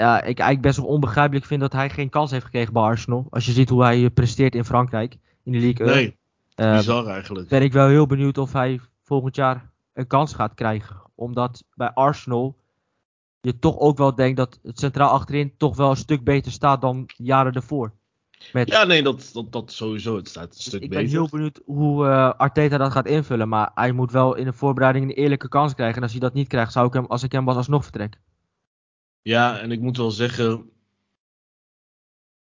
ja, 0.00 0.16
ik 0.16 0.24
eigenlijk 0.24 0.60
best 0.60 0.76
wel 0.76 0.86
onbegrijpelijk 0.86 1.44
vind 1.44 1.60
dat 1.60 1.72
hij 1.72 1.90
geen 1.90 2.08
kans 2.08 2.30
heeft 2.30 2.44
gekregen 2.44 2.72
bij 2.72 2.82
Arsenal. 2.82 3.26
Als 3.30 3.46
je 3.46 3.52
ziet 3.52 3.68
hoe 3.68 3.82
hij 3.82 4.10
presteert 4.10 4.54
in 4.54 4.64
Frankrijk, 4.64 5.16
in 5.44 5.52
de 5.52 5.58
League 5.58 5.86
Nee, 5.86 6.16
uh, 6.56 6.76
bizar 6.76 7.06
eigenlijk. 7.06 7.48
Ben 7.48 7.62
ik 7.62 7.72
wel 7.72 7.88
heel 7.88 8.06
benieuwd 8.06 8.38
of 8.38 8.52
hij 8.52 8.80
volgend 9.02 9.36
jaar 9.36 9.70
een 9.92 10.06
kans 10.06 10.34
gaat 10.34 10.54
krijgen. 10.54 10.96
Omdat 11.14 11.64
bij 11.74 11.90
Arsenal 11.90 12.56
je 13.40 13.58
toch 13.58 13.78
ook 13.78 13.96
wel 13.96 14.14
denkt 14.14 14.36
dat 14.36 14.58
het 14.62 14.78
centraal 14.78 15.10
achterin 15.10 15.54
toch 15.56 15.76
wel 15.76 15.90
een 15.90 15.96
stuk 15.96 16.24
beter 16.24 16.52
staat 16.52 16.80
dan 16.80 17.08
jaren 17.16 17.52
ervoor. 17.52 17.92
Met... 18.52 18.68
Ja, 18.68 18.84
nee, 18.84 19.02
dat, 19.02 19.30
dat, 19.32 19.52
dat 19.52 19.72
sowieso. 19.72 20.16
Het 20.16 20.28
staat 20.28 20.44
een 20.44 20.50
dus 20.50 20.64
stuk 20.64 20.82
ik 20.82 20.88
beter. 20.88 21.04
Ik 21.04 21.10
ben 21.10 21.20
heel 21.20 21.28
benieuwd 21.30 21.60
hoe 21.64 22.06
uh, 22.06 22.30
Arteta 22.30 22.78
dat 22.78 22.92
gaat 22.92 23.06
invullen. 23.06 23.48
Maar 23.48 23.70
hij 23.74 23.92
moet 23.92 24.12
wel 24.12 24.34
in 24.34 24.44
de 24.44 24.52
voorbereiding 24.52 25.04
een 25.04 25.16
eerlijke 25.16 25.48
kans 25.48 25.74
krijgen. 25.74 25.96
En 25.96 26.02
als 26.02 26.12
hij 26.12 26.20
dat 26.20 26.34
niet 26.34 26.48
krijgt, 26.48 26.72
zou 26.72 26.86
ik 26.86 26.92
hem, 26.92 27.06
als 27.06 27.22
ik 27.22 27.32
hem 27.32 27.44
was, 27.44 27.56
alsnog 27.56 27.82
vertrekken. 27.82 28.20
Ja, 29.22 29.58
en 29.58 29.70
ik 29.70 29.80
moet 29.80 29.96
wel 29.96 30.10
zeggen, 30.10 30.70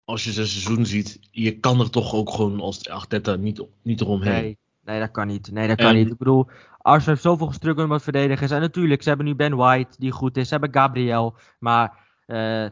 als 0.04 0.24
je 0.24 0.32
zijn 0.32 0.46
seizoen 0.46 0.86
ziet, 0.86 1.18
je 1.30 1.58
kan 1.58 1.80
er 1.80 1.90
toch 1.90 2.14
ook 2.14 2.30
gewoon 2.30 2.60
als 2.60 2.88
Arteta 2.88 3.34
niet, 3.34 3.64
niet 3.82 4.00
eromheen. 4.00 4.42
Nee, 4.42 4.58
nee, 4.84 5.00
dat 5.00 5.10
kan 5.10 5.26
niet. 5.26 5.50
Nee, 5.52 5.68
dat 5.68 5.76
kan 5.76 5.94
niet. 5.94 6.10
Ik 6.10 6.18
bedoel, 6.18 6.48
Arsenal 6.78 7.14
heeft 7.14 7.22
zoveel 7.26 7.46
gestruggeld 7.46 7.88
met 7.88 8.02
verdedigers. 8.02 8.50
En 8.50 8.60
natuurlijk, 8.60 9.02
ze 9.02 9.08
hebben 9.08 9.26
nu 9.26 9.34
Ben 9.34 9.56
White, 9.56 9.96
die 9.98 10.10
goed 10.10 10.36
is. 10.36 10.48
Ze 10.48 10.54
hebben 10.54 10.72
Gabriel, 10.72 11.36
maar 11.58 11.98
uh, 12.26 12.66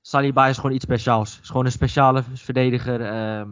Saliba 0.00 0.46
is 0.46 0.56
gewoon 0.56 0.72
iets 0.72 0.84
speciaals. 0.84 1.40
Is 1.40 1.48
gewoon 1.48 1.64
een 1.64 1.72
speciale 1.72 2.22
verdediger, 2.34 3.00
uh, 3.00 3.48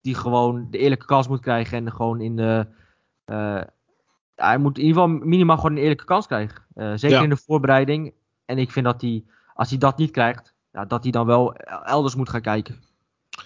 die 0.00 0.14
gewoon 0.14 0.66
de 0.70 0.78
eerlijke 0.78 1.06
kans 1.06 1.28
moet 1.28 1.40
krijgen. 1.40 1.78
En 1.86 1.92
gewoon 1.92 2.20
in 2.20 2.36
de... 2.36 2.66
Uh, 3.26 3.60
hij 4.34 4.58
moet 4.58 4.78
in 4.78 4.84
ieder 4.84 5.02
geval 5.02 5.18
minimaal 5.18 5.56
gewoon 5.56 5.72
een 5.72 5.82
eerlijke 5.82 6.04
kans 6.04 6.26
krijgen. 6.26 6.62
Uh, 6.74 6.92
zeker 6.94 7.16
ja. 7.16 7.22
in 7.22 7.28
de 7.28 7.36
voorbereiding. 7.36 8.12
En 8.50 8.58
ik 8.58 8.70
vind 8.70 8.84
dat 8.84 9.00
hij, 9.00 9.24
als 9.54 9.68
hij 9.68 9.78
dat 9.78 9.98
niet 9.98 10.10
krijgt, 10.10 10.54
ja, 10.72 10.84
dat 10.84 11.02
hij 11.02 11.12
dan 11.12 11.26
wel 11.26 11.54
elders 11.84 12.14
moet 12.14 12.28
gaan 12.28 12.40
kijken. 12.40 12.82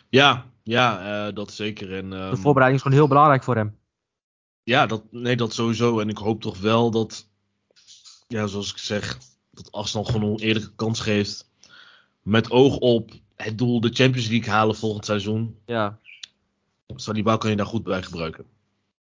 Ja, 0.09 0.46
ja 0.62 1.26
uh, 1.26 1.34
dat 1.34 1.52
zeker. 1.52 1.96
En, 1.96 2.12
um, 2.12 2.30
de 2.30 2.36
voorbereiding 2.36 2.74
is 2.74 2.82
gewoon 2.82 2.98
heel 2.98 3.09
belangrijk 3.09 3.42
voor 3.42 3.57
hem. 3.57 3.78
Ja, 4.62 4.86
dat, 4.86 5.02
nee, 5.11 5.36
dat 5.36 5.52
sowieso. 5.52 6.00
En 6.00 6.09
ik 6.09 6.18
hoop 6.18 6.40
toch 6.40 6.59
wel 6.59 6.90
dat, 6.90 7.28
ja, 8.28 8.46
zoals 8.46 8.70
ik 8.70 8.78
zeg, 8.78 9.18
dat 9.50 9.72
Arsenal 9.72 10.05
gewoon 10.05 10.30
een 10.30 10.38
eerlijke 10.38 10.74
kans 10.74 11.00
geeft. 11.00 11.50
Met 12.22 12.50
oog 12.50 12.76
op 12.76 13.11
het 13.36 13.59
doel 13.59 13.80
de 13.80 13.90
Champions 13.92 14.28
League 14.28 14.52
halen 14.52 14.76
volgend 14.76 15.05
seizoen. 15.05 15.59
Ja. 15.66 15.98
Saliba 16.86 17.36
kan 17.36 17.50
je 17.50 17.57
daar 17.57 17.66
goed 17.66 17.82
bij 17.82 18.02
gebruiken. 18.02 18.44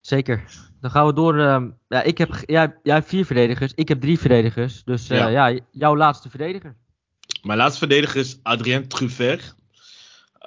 Zeker. 0.02 0.44
Dan 0.80 0.90
gaan 0.90 1.06
we 1.06 1.12
door. 1.12 1.38
Uh, 1.38 1.64
ja, 1.88 2.02
ik 2.02 2.18
heb, 2.18 2.42
jij, 2.46 2.78
jij 2.82 2.94
hebt 2.94 3.08
vier 3.08 3.26
verdedigers, 3.26 3.72
ik 3.74 3.88
heb 3.88 4.00
drie 4.00 4.18
verdedigers. 4.18 4.84
Dus 4.84 5.10
uh, 5.10 5.18
ja. 5.18 5.48
ja. 5.48 5.60
jouw 5.70 5.96
laatste 5.96 6.30
verdediger. 6.30 6.76
Mijn 7.42 7.58
laatste 7.58 7.78
verdediger 7.78 8.20
is 8.20 8.38
Adrien 8.42 8.88
Truffert. 8.88 9.54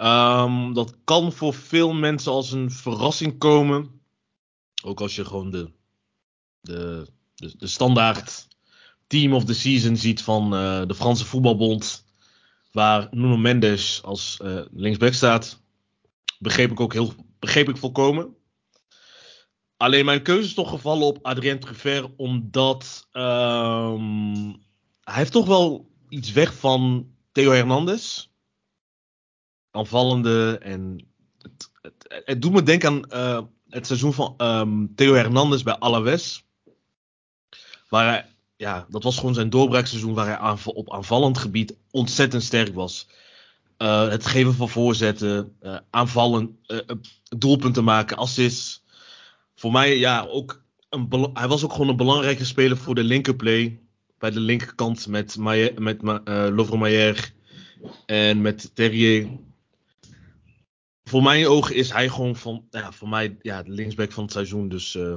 Um, 0.01 0.73
dat 0.73 0.97
kan 1.03 1.33
voor 1.33 1.53
veel 1.53 1.93
mensen 1.93 2.31
als 2.31 2.51
een 2.51 2.71
verrassing 2.71 3.37
komen. 3.37 4.01
Ook 4.83 5.01
als 5.01 5.15
je 5.15 5.25
gewoon 5.25 5.51
de, 5.51 5.71
de, 6.61 7.07
de, 7.35 7.53
de 7.57 7.67
standaard 7.67 8.47
team 9.07 9.33
of 9.33 9.45
the 9.45 9.53
season 9.53 9.97
ziet 9.97 10.21
van 10.21 10.53
uh, 10.53 10.81
de 10.87 10.95
Franse 10.95 11.25
voetbalbond. 11.25 12.05
Waar 12.71 13.07
Nuno 13.11 13.37
Mendes 13.37 14.01
als 14.03 14.39
linksback 14.71 15.13
staat. 15.13 15.61
Begreep 16.39 16.71
ik 16.71 16.79
ook 16.79 16.93
heel 16.93 17.13
begreep 17.39 17.69
ik 17.69 17.77
volkomen. 17.77 18.35
Alleen 19.77 20.05
mijn 20.05 20.21
keuze 20.21 20.47
is 20.47 20.53
toch 20.53 20.69
gevallen 20.69 21.07
op 21.07 21.19
Adrien 21.21 21.59
Truffert, 21.59 22.09
omdat 22.17 23.07
um, 23.11 24.45
hij 25.01 25.15
heeft 25.15 25.31
toch 25.31 25.45
wel 25.45 25.89
iets 26.09 26.31
weg 26.31 26.55
van 26.55 27.09
Theo 27.31 27.51
Hernandez. 27.51 28.27
Aanvallende 29.71 30.57
en 30.61 31.07
het, 31.41 31.71
het, 31.81 32.23
het 32.25 32.41
doet 32.41 32.51
me 32.51 32.63
denken 32.63 32.89
aan 32.89 33.21
uh, 33.21 33.43
het 33.69 33.87
seizoen 33.87 34.13
van 34.13 34.33
um, 34.37 34.95
Theo 34.95 35.13
Hernandez 35.13 35.63
bij 35.63 35.77
Alaves. 35.77 36.45
Waar 37.89 38.33
ja, 38.55 38.85
dat 38.89 39.03
was 39.03 39.17
gewoon 39.17 39.33
zijn 39.33 39.49
doorbraakseizoen 39.49 40.13
waar 40.13 40.25
hij 40.25 40.37
aanv 40.37 40.67
op 40.67 40.93
aanvallend 40.93 41.37
gebied 41.37 41.77
ontzettend 41.91 42.43
sterk 42.43 42.73
was. 42.73 43.07
Uh, 43.77 44.09
het 44.09 44.25
geven 44.25 44.53
van 44.53 44.69
voorzetten, 44.69 45.57
uh, 45.61 45.77
aanvallen, 45.89 46.59
doelpunten 47.37 47.83
maken, 47.83 48.17
assists 48.17 48.83
voor 49.65 49.73
mij, 49.73 49.97
ja, 49.97 50.25
ook 50.29 50.63
een 50.89 51.29
hij 51.33 51.47
was 51.47 51.63
ook 51.63 51.71
gewoon 51.71 51.87
een 51.87 51.95
belangrijke 51.95 52.45
speler 52.45 52.77
voor 52.77 52.95
de 52.95 53.03
linkerplay. 53.03 53.79
Bij 54.17 54.31
de 54.31 54.39
linkerkant 54.39 55.07
met, 55.07 55.37
Maier, 55.37 55.81
met 55.81 56.03
uh, 56.03 56.47
Lovre 56.51 56.77
Maier 56.77 57.33
en 58.05 58.41
met 58.41 58.75
Terrier. 58.75 59.27
Voor 61.03 61.23
mijn 61.23 61.47
ogen 61.47 61.75
is 61.75 61.91
hij 61.91 62.09
gewoon 62.09 62.35
van, 62.35 62.67
ja, 62.69 62.91
voor 62.91 63.09
mij 63.09 63.37
ja, 63.41 63.63
de 63.63 63.71
linksback 63.71 64.11
van 64.11 64.23
het 64.23 64.31
seizoen. 64.31 64.69
Dus 64.69 64.95
uh, 64.95 65.15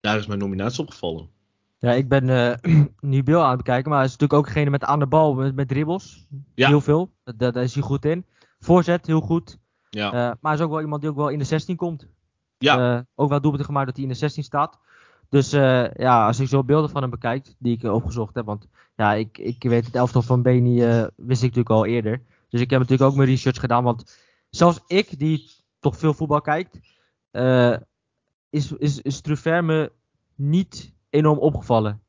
daar 0.00 0.18
is 0.18 0.26
mijn 0.26 0.38
nominatie 0.38 0.82
opgevallen. 0.82 1.28
Ja, 1.78 1.92
ik 1.92 2.08
ben 2.08 2.28
uh, 2.28 2.84
nu 3.12 3.22
Bill 3.22 3.38
aan 3.38 3.48
het 3.48 3.56
bekijken, 3.56 3.88
maar 3.88 3.98
hij 3.98 4.06
is 4.06 4.12
natuurlijk 4.12 4.40
ook 4.40 4.54
degene 4.54 4.70
met 4.70 4.84
aan 4.84 4.98
de 4.98 5.06
bal, 5.06 5.34
met, 5.34 5.54
met 5.54 5.68
dribbles. 5.68 6.26
Ja. 6.54 6.68
Heel 6.68 6.80
veel, 6.80 7.10
daar, 7.24 7.52
daar 7.52 7.62
is 7.62 7.74
hij 7.74 7.82
goed 7.82 8.04
in. 8.04 8.26
Voorzet, 8.58 9.06
heel 9.06 9.20
goed. 9.20 9.58
Ja. 9.90 10.10
maar 10.10 10.36
hij 10.40 10.54
is 10.54 10.60
ook 10.60 10.70
wel 10.70 10.80
iemand 10.80 11.00
die 11.00 11.10
ook 11.10 11.16
wel 11.16 11.28
in 11.28 11.38
de 11.38 11.44
16 11.44 11.76
komt. 11.76 12.06
Ja. 12.58 12.94
Uh, 12.94 13.00
ook 13.14 13.28
wel 13.28 13.40
doelpunten 13.40 13.66
gemaakt 13.68 13.86
dat 13.86 13.94
hij 13.94 14.04
in 14.04 14.10
de 14.10 14.18
16 14.18 14.44
staat. 14.44 14.78
Dus 15.28 15.54
uh, 15.54 15.94
ja, 15.94 16.26
als 16.26 16.40
ik 16.40 16.48
zo 16.48 16.64
beelden 16.64 16.90
van 16.90 17.02
hem 17.02 17.10
bekijk, 17.10 17.54
die 17.58 17.76
ik 17.76 17.92
opgezocht 17.92 18.34
heb. 18.34 18.44
Want 18.44 18.68
ja, 18.96 19.12
ik, 19.12 19.38
ik 19.38 19.62
weet 19.62 19.86
het 19.86 19.94
elftal 19.94 20.22
van 20.22 20.42
Beni 20.42 20.82
uh, 20.82 21.06
wist 21.16 21.42
ik 21.42 21.48
natuurlijk 21.48 21.70
al 21.70 21.86
eerder. 21.86 22.22
Dus 22.48 22.60
ik 22.60 22.70
heb 22.70 22.80
natuurlijk 22.80 23.10
ook 23.10 23.16
mijn 23.16 23.28
research 23.28 23.60
gedaan. 23.60 23.84
Want 23.84 24.18
zelfs 24.50 24.80
ik, 24.86 25.18
die 25.18 25.50
toch 25.80 25.96
veel 25.96 26.14
voetbal 26.14 26.40
kijkt, 26.40 26.80
is, 28.50 28.72
is, 28.72 29.00
is 29.00 29.22
me 29.42 29.92
niet 30.34 30.94
enorm 31.10 31.38
opgevallen. 31.38 32.02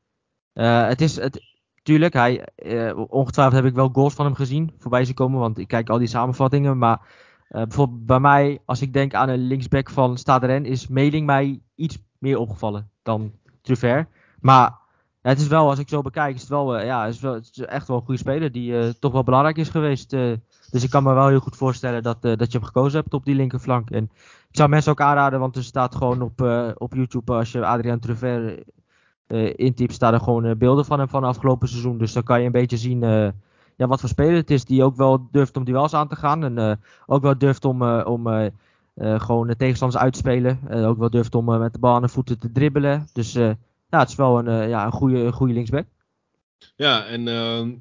het 0.52 1.00
is, 1.00 1.16
het, 1.16 1.40
tuurlijk, 1.82 2.12
hij, 2.12 2.48
ongetwijfeld 2.94 3.62
heb 3.62 3.70
ik 3.70 3.74
wel 3.74 3.88
goals 3.88 4.14
van 4.14 4.24
hem 4.24 4.34
gezien 4.34 4.74
voorbij 4.78 5.04
zien 5.04 5.14
komen. 5.14 5.40
Want 5.40 5.58
ik 5.58 5.68
kijk 5.68 5.90
al 5.90 5.98
die 5.98 6.08
samenvattingen. 6.08 6.78
Maar 6.78 7.00
uh, 7.00 7.06
bijvoorbeeld 7.48 8.06
bij 8.06 8.20
mij, 8.20 8.58
als 8.64 8.82
ik 8.82 8.92
denk 8.92 9.14
aan 9.14 9.28
een 9.28 9.46
linksback 9.46 9.90
van 9.90 10.18
Stade 10.18 10.46
Rennes, 10.46 10.70
is 10.70 10.88
Meling 10.88 11.26
mij 11.26 11.60
iets 11.74 11.98
meer 12.18 12.38
opgevallen 12.38 12.90
dan 13.02 13.32
Truffert. 13.62 14.08
Maar 14.40 14.78
het 15.20 15.40
is 15.40 15.46
wel, 15.46 15.68
als 15.68 15.78
ik 15.78 15.88
zo 15.88 16.02
bekijk, 16.02 16.34
is 16.34 16.40
het 16.40 16.50
wel, 16.50 16.78
uh, 16.78 16.84
ja, 16.84 17.06
is 17.06 17.20
wel 17.20 17.40
echt 17.52 17.88
wel 17.88 17.96
een 17.96 18.04
goede 18.04 18.20
speler 18.20 18.52
die 18.52 18.72
uh, 18.72 18.88
toch 19.00 19.12
wel 19.12 19.24
belangrijk 19.24 19.56
is 19.56 19.68
geweest. 19.68 20.10
dus 20.70 20.82
ik 20.82 20.90
kan 20.90 21.02
me 21.02 21.14
wel 21.14 21.28
heel 21.28 21.40
goed 21.40 21.56
voorstellen 21.56 22.02
dat, 22.02 22.22
dat 22.22 22.52
je 22.52 22.58
hem 22.58 22.66
gekozen 22.66 23.00
hebt 23.00 23.14
op 23.14 23.24
die 23.24 23.34
linkerflank. 23.34 23.90
En 23.90 24.04
ik 24.48 24.56
zou 24.56 24.68
mensen 24.68 24.92
ook 24.92 25.00
aanraden, 25.00 25.40
want 25.40 25.56
er 25.56 25.64
staat 25.64 25.94
gewoon 25.94 26.22
op, 26.22 26.40
op 26.76 26.94
YouTube, 26.94 27.32
als 27.32 27.52
je 27.52 27.66
Adriaan 27.66 27.98
Truffert 27.98 28.64
intypt, 29.56 29.92
staan 29.92 30.12
er 30.12 30.20
gewoon 30.20 30.58
beelden 30.58 30.84
van 30.84 30.98
hem 30.98 31.08
van 31.08 31.22
het 31.22 31.30
afgelopen 31.30 31.68
seizoen. 31.68 31.98
Dus 31.98 32.12
dan 32.12 32.22
kan 32.22 32.40
je 32.40 32.46
een 32.46 32.52
beetje 32.52 32.76
zien 32.76 33.32
ja, 33.76 33.86
wat 33.86 34.00
voor 34.00 34.08
speler 34.08 34.34
het 34.34 34.50
is 34.50 34.64
die 34.64 34.82
ook 34.82 34.96
wel 34.96 35.28
durft 35.30 35.56
om 35.56 35.64
duels 35.64 35.94
aan 35.94 36.08
te 36.08 36.16
gaan. 36.16 36.44
En 36.44 36.58
uh, 36.58 36.72
ook 37.06 37.22
wel 37.22 37.38
durft 37.38 37.64
om, 37.64 37.82
uh, 37.82 38.06
om 38.06 38.26
uh, 38.26 38.46
gewoon 38.94 39.46
de 39.46 39.56
tegenstanders 39.56 40.02
uit 40.02 40.12
te 40.12 40.18
spelen. 40.18 40.60
En 40.68 40.84
ook 40.84 40.98
wel 40.98 41.10
durft 41.10 41.34
om 41.34 41.58
met 41.58 41.72
de 41.72 41.78
bal 41.78 41.94
aan 41.94 42.02
de 42.02 42.08
voeten 42.08 42.38
te 42.38 42.52
dribbelen. 42.52 43.08
Dus 43.12 43.32
ja, 43.32 43.56
het 43.88 44.08
is 44.08 44.14
wel 44.14 44.38
een, 44.38 44.68
ja, 44.68 44.84
een, 44.84 44.92
goede, 44.92 45.32
goede 45.32 45.52
linksback. 45.52 45.86
Ja, 46.76 47.04
en 47.04 47.28
ehm, 47.28 47.72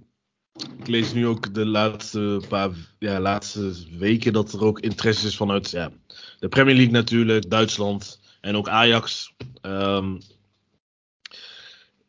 ik 0.77 0.87
lees 0.87 1.13
nu 1.13 1.27
ook 1.27 1.53
de 1.53 1.65
laatste 1.65 2.41
paar 2.49 2.69
ja, 2.99 3.19
laatste 3.19 3.73
weken 3.97 4.33
dat 4.33 4.53
er 4.53 4.63
ook 4.63 4.79
interesse 4.79 5.27
is 5.27 5.37
vanuit 5.37 5.69
ja, 5.69 5.91
de 6.39 6.47
Premier 6.47 6.75
League 6.75 6.93
natuurlijk, 6.93 7.49
Duitsland 7.49 8.19
en 8.41 8.55
ook 8.55 8.69
Ajax. 8.69 9.33
Um, 9.61 10.19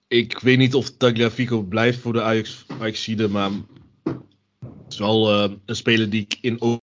ik 0.08 0.38
weet 0.38 0.58
niet 0.58 0.74
of 0.74 0.90
Tagliafico 0.90 1.62
blijft 1.62 1.98
voor 1.98 2.12
de 2.12 2.22
Ajax, 2.22 2.64
Ajaxide, 2.80 3.28
maar 3.28 3.50
het 4.86 4.92
is 4.92 4.98
wel 4.98 5.44
uh, 5.44 5.56
een 5.64 5.76
speler 5.76 6.10
die 6.10 6.22
ik 6.22 6.38
in 6.40 6.60
ook 6.60 6.80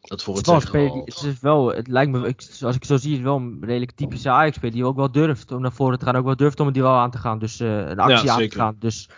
dat 0.00 0.22
voor 0.22 0.36
het, 0.36 0.46
het, 0.46 0.72
het 1.04 1.22
is 1.22 1.40
wel, 1.40 1.74
het 1.74 1.88
lijkt 1.88 2.12
me, 2.12 2.28
ik, 2.28 2.48
als 2.60 2.76
ik 2.76 2.84
zo 2.84 2.96
zie, 2.96 3.10
is 3.10 3.16
het 3.16 3.26
wel 3.26 3.36
een 3.36 3.64
redelijk 3.64 3.90
typische 3.90 4.30
Ajax-speler 4.30 4.74
die 4.74 4.84
ook 4.84 4.96
wel 4.96 5.12
durft 5.12 5.52
om 5.52 5.60
naar 5.60 5.72
voren 5.72 5.98
te 5.98 6.04
gaan, 6.04 6.16
ook 6.16 6.24
wel 6.24 6.36
durft 6.36 6.60
om 6.60 6.72
die 6.72 6.82
wel 6.82 6.94
aan 6.94 7.10
te 7.10 7.18
gaan, 7.18 7.38
dus 7.38 7.60
uh, 7.60 7.88
een 7.88 7.98
actie 7.98 8.26
ja, 8.26 8.32
aan 8.32 8.48
te 8.48 8.50
gaan. 8.50 8.76
Dus 8.78 9.08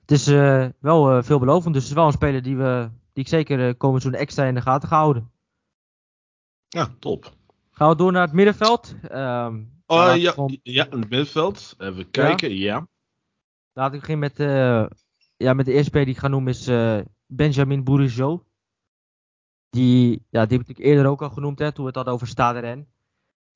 het 0.00 0.10
is 0.10 0.28
uh, 0.28 0.66
wel 0.78 1.22
veelbelovend, 1.22 1.74
dus 1.74 1.82
het 1.82 1.92
is 1.92 1.96
wel 1.98 2.06
een 2.06 2.12
speler 2.12 2.42
die, 2.42 2.56
we, 2.56 2.90
die 3.12 3.22
ik 3.22 3.28
zeker 3.28 3.74
komend 3.74 4.02
seizoen 4.02 4.22
extra 4.22 4.44
in 4.44 4.54
de 4.54 4.60
gaten 4.60 4.88
ga 4.88 4.96
houden. 4.96 5.30
Ja, 6.68 6.94
top. 6.98 7.32
Gaan 7.70 7.88
we 7.88 7.96
door 7.96 8.12
naar 8.12 8.22
het 8.26 8.32
middenveld. 8.32 8.94
Um, 9.12 9.78
Oh, 9.90 10.16
ja, 10.16 10.34
ja, 10.62 10.84
in 10.84 11.00
het 11.00 11.10
middenveld. 11.10 11.74
Even 11.78 12.10
kijken, 12.10 12.56
ja. 12.56 12.88
Laat 13.72 13.94
ik 13.94 14.00
beginnen 14.00 14.32
met, 14.36 14.48
ja, 15.40 15.54
met 15.54 15.64
de 15.66 15.72
eerste 15.72 15.88
speler 15.88 16.04
die 16.06 16.14
ik 16.14 16.20
ga 16.20 16.28
noemen 16.28 16.52
is 16.52 16.68
uh, 16.68 16.98
Benjamin 17.26 17.84
Bourigeau. 17.84 18.40
Die, 19.70 20.26
ja, 20.30 20.46
die 20.46 20.58
heb 20.58 20.68
ik 20.68 20.78
eerder 20.78 21.06
ook 21.06 21.22
al 21.22 21.30
genoemd, 21.30 21.58
hè, 21.58 21.72
toen 21.72 21.80
we 21.82 21.86
het 21.86 21.96
hadden 21.96 22.14
over 22.14 22.26
Stade 22.26 22.58
Rennes. 22.58 22.86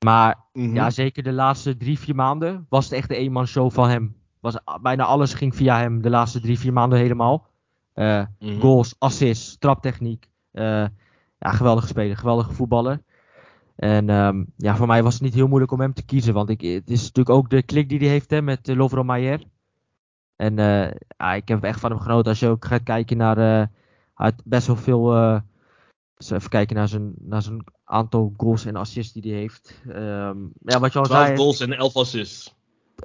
Maar 0.05 0.45
Mhm. 0.53 0.75
ja, 0.75 0.91
zeker 0.91 1.23
de 1.23 1.33
laatste 1.33 1.77
drie, 1.77 1.99
vier 1.99 2.15
maanden 2.15 2.67
was 2.69 2.85
het 2.85 2.93
echt 2.95 3.09
de 3.09 3.17
eenmanshow 3.17 3.71
van 3.71 3.89
hem. 3.89 4.17
Was, 4.41 4.59
bijna 4.83 5.05
alles 5.05 5.35
ging 5.35 5.55
via 5.57 5.79
hem 5.79 6.03
de 6.03 6.11
laatste 6.11 6.41
drie, 6.41 6.59
vier 6.59 6.73
maanden 6.73 6.99
helemaal. 6.99 7.47
Eh, 7.93 8.25
Mhm. 8.39 8.61
Goals, 8.61 8.95
assists, 8.99 9.59
traptechniek. 9.59 10.29
Eh, 10.51 10.87
ja, 11.39 11.51
geweldige 11.51 11.87
speler, 11.87 12.17
geweldige 12.17 12.53
voetballer. 12.53 13.03
En 13.77 14.11
ehm, 14.11 14.45
ja, 14.57 14.77
voor 14.77 14.87
mij 14.87 15.03
was 15.03 15.15
het 15.15 15.23
niet 15.23 15.35
heel 15.35 15.49
moeilijk 15.49 15.73
om 15.73 15.81
hem 15.81 15.93
te 15.93 16.05
kiezen. 16.05 16.35
Want 16.35 16.49
ik, 16.49 16.61
het 16.61 16.91
is 16.91 17.01
natuurlijk 17.03 17.37
ook 17.37 17.51
de 17.51 17.63
klik 17.63 17.89
die 17.89 17.99
hij 17.99 18.09
heeft 18.09 18.31
hè, 18.31 18.43
met 18.43 18.69
uh, 18.69 18.77
Lovro 18.77 19.05
Maier. 19.05 19.43
En 20.37 20.59
eh, 20.59 20.91
ja, 21.17 21.35
ik 21.35 21.49
heb 21.49 21.65
echt 21.65 21.81
van 21.81 21.91
hem 21.91 22.01
genoten. 22.01 22.31
Als 22.31 22.41
je 22.41 22.49
ook 22.49 22.65
gaat 22.65 22.83
kijken 22.83 23.17
naar. 23.17 23.39
eh, 23.39 23.45
hij 24.15 24.27
had 24.27 24.35
best 24.45 24.67
wel 24.67 24.77
veel. 24.77 25.41
dus 26.15 26.31
even 26.31 26.51
kijken 26.51 26.77
naar 26.77 26.89
zijn, 26.89 27.13
naar 27.19 27.43
zijn 27.43 27.65
aantal 27.85 28.33
goals 28.37 28.65
en 28.65 28.77
assists 28.77 29.13
die 29.13 29.33
hij 29.33 29.41
heeft. 29.41 29.81
Ehm, 29.89 30.37
ja, 30.65 30.81
wat 30.81 30.93
je 30.93 30.99
al 30.99 31.05
12 31.05 31.27
zei. 31.27 31.37
goals 31.37 31.61
en 31.61 31.73
11 31.73 31.97
assists. 31.97 32.55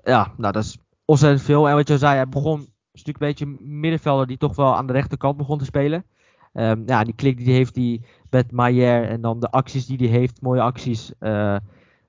Ja, 0.04 0.32
nou 0.38 0.54
dat 0.54 0.64
is 0.64 0.78
ontzettend 1.06 1.42
veel. 1.42 1.70
En 1.70 1.76
wat 1.76 1.88
je 1.88 1.94
al 1.94 2.00
zei, 2.00 2.16
hij 2.16 2.30
begon 2.30 2.60
is 2.92 3.04
natuurlijk 3.04 3.22
een 3.22 3.28
beetje 3.28 3.46
een 3.46 3.80
middenvelder 3.80 4.28
die 4.28 4.38
toch 4.38 4.56
wel 4.56 4.76
aan 4.76 4.88
de 4.88 4.94
rechterkant 4.94 5.38
begon 5.38 5.58
te 5.58 5.66
spelen. 5.66 6.06
Ehm, 6.54 6.82
ja, 6.86 7.04
die 7.04 7.14
klik 7.16 7.38
die 7.38 7.46
hij 7.46 7.56
heeft 7.56 7.74
die 7.74 8.06
met 8.30 8.52
Maier 8.52 9.04
en 9.10 9.22
dan 9.22 9.40
de 9.40 9.52
acties 9.52 9.86
die 9.86 9.98
hij 9.98 10.08
heeft, 10.20 10.42
mooie 10.42 10.62
acties. 10.62 11.12
eh, 11.20 11.56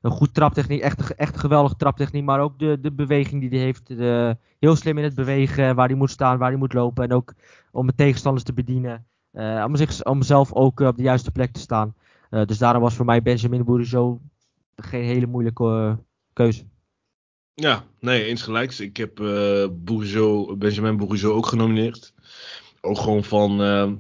een 0.01 0.11
goed 0.11 0.35
traptechniek, 0.35 0.81
echt, 0.81 1.15
echt 1.15 1.35
een 1.35 1.41
geweldige 1.41 1.77
traptechniek, 1.77 2.25
maar 2.25 2.41
ook 2.41 2.59
de, 2.59 2.81
de 2.81 2.93
beweging 2.93 3.41
die 3.41 3.51
hij 3.51 3.59
heeft. 3.59 3.87
De, 3.87 4.37
heel 4.59 4.77
slim 4.77 4.99
in 4.99 5.05
het 5.05 5.15
bewegen, 5.15 5.75
waar 5.75 5.89
hij 5.89 5.97
moet 5.97 6.11
staan, 6.11 6.39
waar 6.39 6.49
hij 6.49 6.59
moet 6.59 6.73
lopen. 6.73 7.05
En 7.05 7.13
ook 7.13 7.35
om 7.71 7.87
de 7.87 7.95
tegenstanders 7.95 8.45
te 8.45 8.53
bedienen. 8.53 9.07
eh, 9.33 9.65
om, 9.67 9.77
zich, 9.77 10.05
om 10.05 10.23
zelf 10.23 10.53
ook 10.53 10.81
eh, 10.81 10.87
op 10.87 10.97
de 10.97 11.03
juiste 11.03 11.31
plek 11.31 11.53
te 11.53 11.61
staan. 11.61 11.95
Eh, 12.31 12.45
dus 12.45 12.59
daarom 12.59 12.83
was 12.83 12.95
voor 12.95 13.05
mij 13.05 13.23
Benjamin 13.23 13.65
Bourigeau 13.65 14.19
geen 14.77 15.05
hele 15.05 15.27
moeilijke 15.27 15.65
eh, 15.65 16.05
keuze. 16.33 16.65
Ja, 17.55 17.85
nee, 18.01 18.25
eens 18.25 18.43
gelijks. 18.43 18.81
Ik 18.81 18.97
heb 18.97 19.21
eh 19.21 19.67
Bourigeau, 19.73 20.57
Benjamin 20.57 20.97
Bourigeau 20.97 21.35
ook 21.35 21.47
genomineerd. 21.47 22.15
Ook 22.81 22.99
gewoon 22.99 23.25
van. 23.25 23.63
eh 23.63 23.93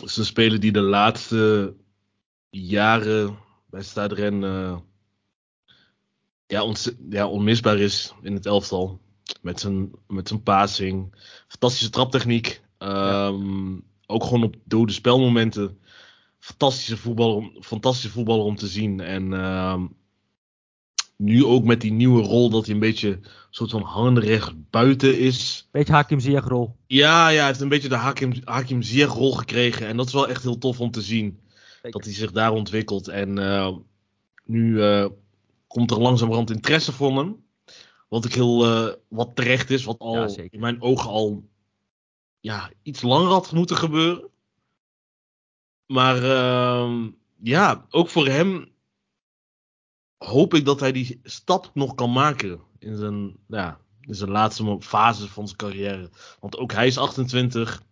het 0.00 0.16
is 0.16 0.26
speler 0.26 0.60
die 0.60 0.72
de 0.72 0.80
laatste 0.80 1.74
jaren 2.50 3.36
bij 3.70 3.82
Stade 3.82 4.14
Rennes 4.14 4.50
eh, 4.50 4.76
ja, 6.46 6.62
ontze- 6.64 6.96
ja, 7.10 7.26
onmisbaar 7.28 7.78
is 7.78 8.14
in 8.22 8.34
het 8.34 8.46
elftal. 8.46 9.00
Met 9.42 9.60
zijn, 9.60 9.90
met 10.08 10.28
zijn 10.28 10.42
passing. 10.42 11.14
Fantastische 11.48 11.90
traptechniek. 11.90 12.62
Ehm, 12.78 13.74
Ook 14.08 14.24
gewoon 14.24 14.42
op 14.42 14.56
dode 14.64 14.92
spelmomenten. 14.92 15.78
Fantastische 16.38 16.96
voetballer, 16.96 17.34
om- 17.36 17.52
fantastische 17.62 18.10
voetballer 18.10 18.44
om 18.44 18.56
te 18.56 18.66
zien. 18.66 19.00
En 19.00 19.32
ehm, 19.32 19.86
nu 21.16 21.44
ook 21.44 21.64
met 21.64 21.80
die 21.80 21.92
nieuwe 21.92 22.22
rol 22.22 22.50
dat 22.50 22.64
hij 22.66 22.74
een 22.74 22.80
beetje 22.80 23.08
een 23.08 23.24
soort 23.50 23.70
van 23.70 23.82
hangende 23.82 24.20
rechts 24.20 24.52
buiten 24.70 25.18
is. 25.18 25.68
Beetje 25.70 25.92
Hakim 25.92 26.20
Ziyech 26.20 26.44
rol. 26.48 26.76
Ja, 26.86 27.28
ja, 27.28 27.36
hij 27.38 27.46
heeft 27.46 27.60
een 27.60 27.68
beetje 27.68 27.88
de 27.88 27.94
Hakim, 27.96 28.32
Hakim 28.44 28.82
Ziyech 28.82 29.12
rol 29.12 29.32
gekregen. 29.32 29.86
En 29.86 29.96
dat 29.96 30.06
is 30.06 30.12
wel 30.12 30.28
echt 30.28 30.42
heel 30.42 30.58
tof 30.58 30.80
om 30.80 30.90
te 30.90 31.02
zien. 31.02 31.40
Dat 31.92 32.04
hij 32.04 32.12
zich 32.12 32.32
daar 32.32 32.52
ontwikkelt. 32.52 33.08
En 33.08 33.38
eh, 33.38 33.76
nu 34.44 34.82
eh, 34.82 35.06
komt 35.66 35.90
er 35.90 36.00
langzamerhand 36.00 36.50
interesse 36.50 36.92
voor 36.92 37.16
hem. 37.16 37.44
Wat 38.08 38.24
ik 38.24 38.34
heel, 38.34 38.64
eh, 38.64 38.94
wat 39.08 39.36
terecht 39.36 39.70
is. 39.70 39.84
Wat 39.84 39.98
al 39.98 40.14
Ja, 40.14 40.46
in 40.50 40.60
mijn 40.60 40.82
ogen 40.82 41.10
al 41.10 41.48
ja, 42.40 42.70
iets 42.82 43.02
langer 43.02 43.28
had 43.28 43.52
moeten 43.52 43.76
gebeuren. 43.76 44.30
Maar 45.86 46.22
ehm, 46.22 47.10
ja, 47.42 47.86
ook 47.90 48.08
voor 48.08 48.26
hem 48.26 48.74
hoop 50.16 50.54
ik 50.54 50.64
dat 50.64 50.80
hij 50.80 50.92
die 50.92 51.20
stap 51.22 51.70
nog 51.74 51.94
kan 51.94 52.12
maken 52.12 52.60
in 52.78 52.96
zijn, 52.96 53.36
ja, 53.48 53.80
in 54.00 54.14
zijn 54.14 54.30
laatste 54.30 54.76
fase 54.80 55.28
van 55.28 55.46
zijn 55.46 55.58
carrière. 55.58 56.10
Want 56.40 56.56
ook 56.56 56.72
hij 56.72 56.86
is 56.86 56.98
28. 56.98 57.82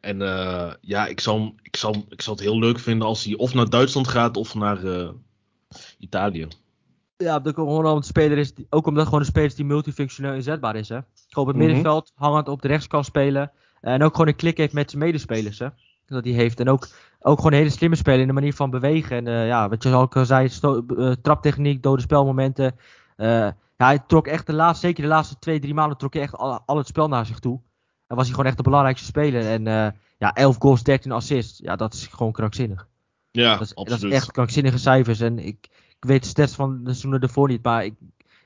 En 0.00 0.22
eh, 0.22 0.72
ja, 0.80 1.06
ik 1.06 1.20
zou, 1.20 1.40
hem- 1.40 1.54
ik, 1.62 1.76
zou, 1.76 1.92
hem- 1.92 2.04
ik 2.08 2.22
zou 2.22 2.36
het 2.36 2.44
heel 2.44 2.58
leuk 2.58 2.78
vinden 2.78 3.06
als 3.06 3.24
hij 3.24 3.34
of 3.36 3.54
naar 3.54 3.68
Duitsland 3.70 4.08
gaat 4.08 4.36
of 4.36 4.54
naar 4.54 4.84
eh, 4.84 5.08
Italië. 5.98 6.48
Ja, 7.16 7.38
dat 7.38 7.46
ook 7.58 7.68
gewoon 7.68 7.96
een 7.96 8.02
speler 8.02 8.38
is, 8.38 8.54
die- 8.54 8.66
ook 8.70 8.86
omdat 8.86 9.04
gewoon 9.04 9.20
een 9.20 9.26
speler 9.26 9.48
is 9.48 9.54
die 9.54 9.64
multifunctioneel 9.64 10.32
inzetbaar 10.32 10.76
is. 10.76 10.88
Hè? 10.88 10.98
Gewoon 11.28 11.48
op 11.48 11.54
het 11.54 11.56
Mhm. 11.56 11.64
middenveld, 11.66 12.12
hangend 12.14 12.48
op 12.48 12.62
de 12.62 12.68
rechts 12.68 12.86
kan 12.86 13.04
spelen. 13.04 13.50
En 13.80 14.02
ook 14.02 14.12
gewoon 14.12 14.28
een 14.28 14.36
klik 14.36 14.56
heeft 14.56 14.72
met 14.72 14.90
zijn 14.90 15.02
medespelers. 15.02 15.58
Hè? 15.58 15.68
Dat 16.06 16.24
hij 16.24 16.32
heeft. 16.32 16.60
En 16.60 16.68
ook, 16.68 16.88
ook 17.20 17.36
gewoon 17.36 17.52
een 17.52 17.58
hele 17.58 17.70
slimme 17.70 17.96
speler 17.96 18.20
in 18.20 18.26
de 18.26 18.32
manier 18.32 18.54
van 18.54 18.70
bewegen. 18.70 19.16
En 19.16 19.26
eh, 19.26 19.46
ja, 19.46 19.68
wat 19.68 19.82
je 19.82 19.90
al 19.92 20.24
zei, 20.24 20.48
eh, 20.96 21.12
traptechniek, 21.22 21.82
dode 21.82 22.02
spelmomenten. 22.02 22.76
Ja, 23.16 23.56
hij 23.76 23.98
trok 24.06 24.26
echt 24.26 24.46
de 24.46 24.52
laatste, 24.52 24.86
zeker 24.86 25.02
de 25.02 25.08
laatste 25.08 25.38
twee, 25.38 25.60
drie 25.60 25.74
maanden, 25.74 25.98
trok 25.98 26.12
hij 26.12 26.22
echt 26.22 26.36
al, 26.36 26.60
al 26.66 26.76
het 26.76 26.86
spel 26.86 27.08
naar 27.08 27.26
zich 27.26 27.38
toe. 27.38 27.60
En 28.10 28.16
was 28.16 28.24
hij 28.24 28.34
gewoon 28.34 28.46
echt 28.46 28.56
de 28.56 28.62
belangrijkste 28.62 29.06
speler. 29.06 29.46
En 29.46 29.66
eh, 29.66 29.88
ja, 30.18 30.32
11 30.34 30.56
goals, 30.58 30.82
13 30.82 31.12
assists. 31.12 31.58
Ja, 31.58 31.76
dat 31.76 31.94
is 31.94 32.06
gewoon 32.06 32.32
krankzinnig. 32.32 32.88
Ja, 33.30 33.52
Dat 33.52 33.60
is, 33.60 33.68
dat 33.68 33.78
absoluut. 33.78 34.12
is 34.12 34.18
echt 34.18 34.32
krankzinnige 34.32 34.78
cijfers. 34.78 35.20
En 35.20 35.38
ik, 35.38 35.68
ik 35.88 36.04
weet 36.04 36.22
de 36.22 36.28
stats 36.28 36.54
van 36.54 36.76
de 36.78 36.84
seizoenen 36.84 37.20
ervoor 37.20 37.48
niet. 37.48 37.62
Maar 37.62 37.84
ik, 37.84 37.94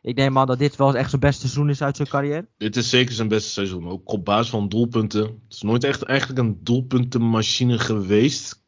ik 0.02 0.16
neem 0.16 0.38
aan 0.38 0.46
dat 0.46 0.58
dit 0.58 0.76
wel 0.76 0.96
echt 0.96 1.08
zijn 1.08 1.20
beste 1.20 1.40
seizoen 1.40 1.68
is 1.68 1.82
uit 1.82 1.96
zijn 1.96 2.08
carrière. 2.08 2.46
Dit 2.56 2.76
is 2.76 2.88
zeker 2.88 3.14
zijn 3.14 3.28
beste 3.28 3.50
seizoen. 3.50 3.88
Ook 3.88 4.12
op 4.12 4.24
basis 4.24 4.50
van 4.50 4.68
doelpunten. 4.68 5.22
Het 5.22 5.32
is 5.48 5.62
nooit 5.62 5.84
echt 5.84 6.02
eigenlijk 6.02 6.38
een 6.38 6.58
doelpuntenmachine 6.62 7.78
geweest. 7.78 8.62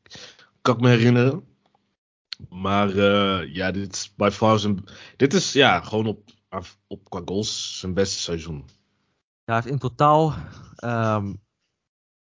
Kan 0.63 0.75
ik 0.75 0.81
me 0.81 0.89
herinneren. 0.89 1.45
Maar 2.49 2.89
eh, 2.89 3.55
ja, 3.55 3.71
dit 3.71 3.93
is 3.95 4.13
by 4.17 4.29
far 4.33 4.59
zijn. 4.59 4.85
Dit 5.17 5.35
is 5.35 5.53
ja, 5.53 5.81
gewoon 5.81 6.07
op, 6.07 6.31
op 6.87 7.11
qua 7.11 7.23
goals 7.25 7.79
zijn 7.79 7.95
beste 7.95 8.19
seizoen. 8.19 8.65
Ja, 9.47 9.53
hij 9.55 9.63
heeft 9.63 9.67
in 9.67 9.79
totaal 9.79 10.35
ehm, 10.77 11.35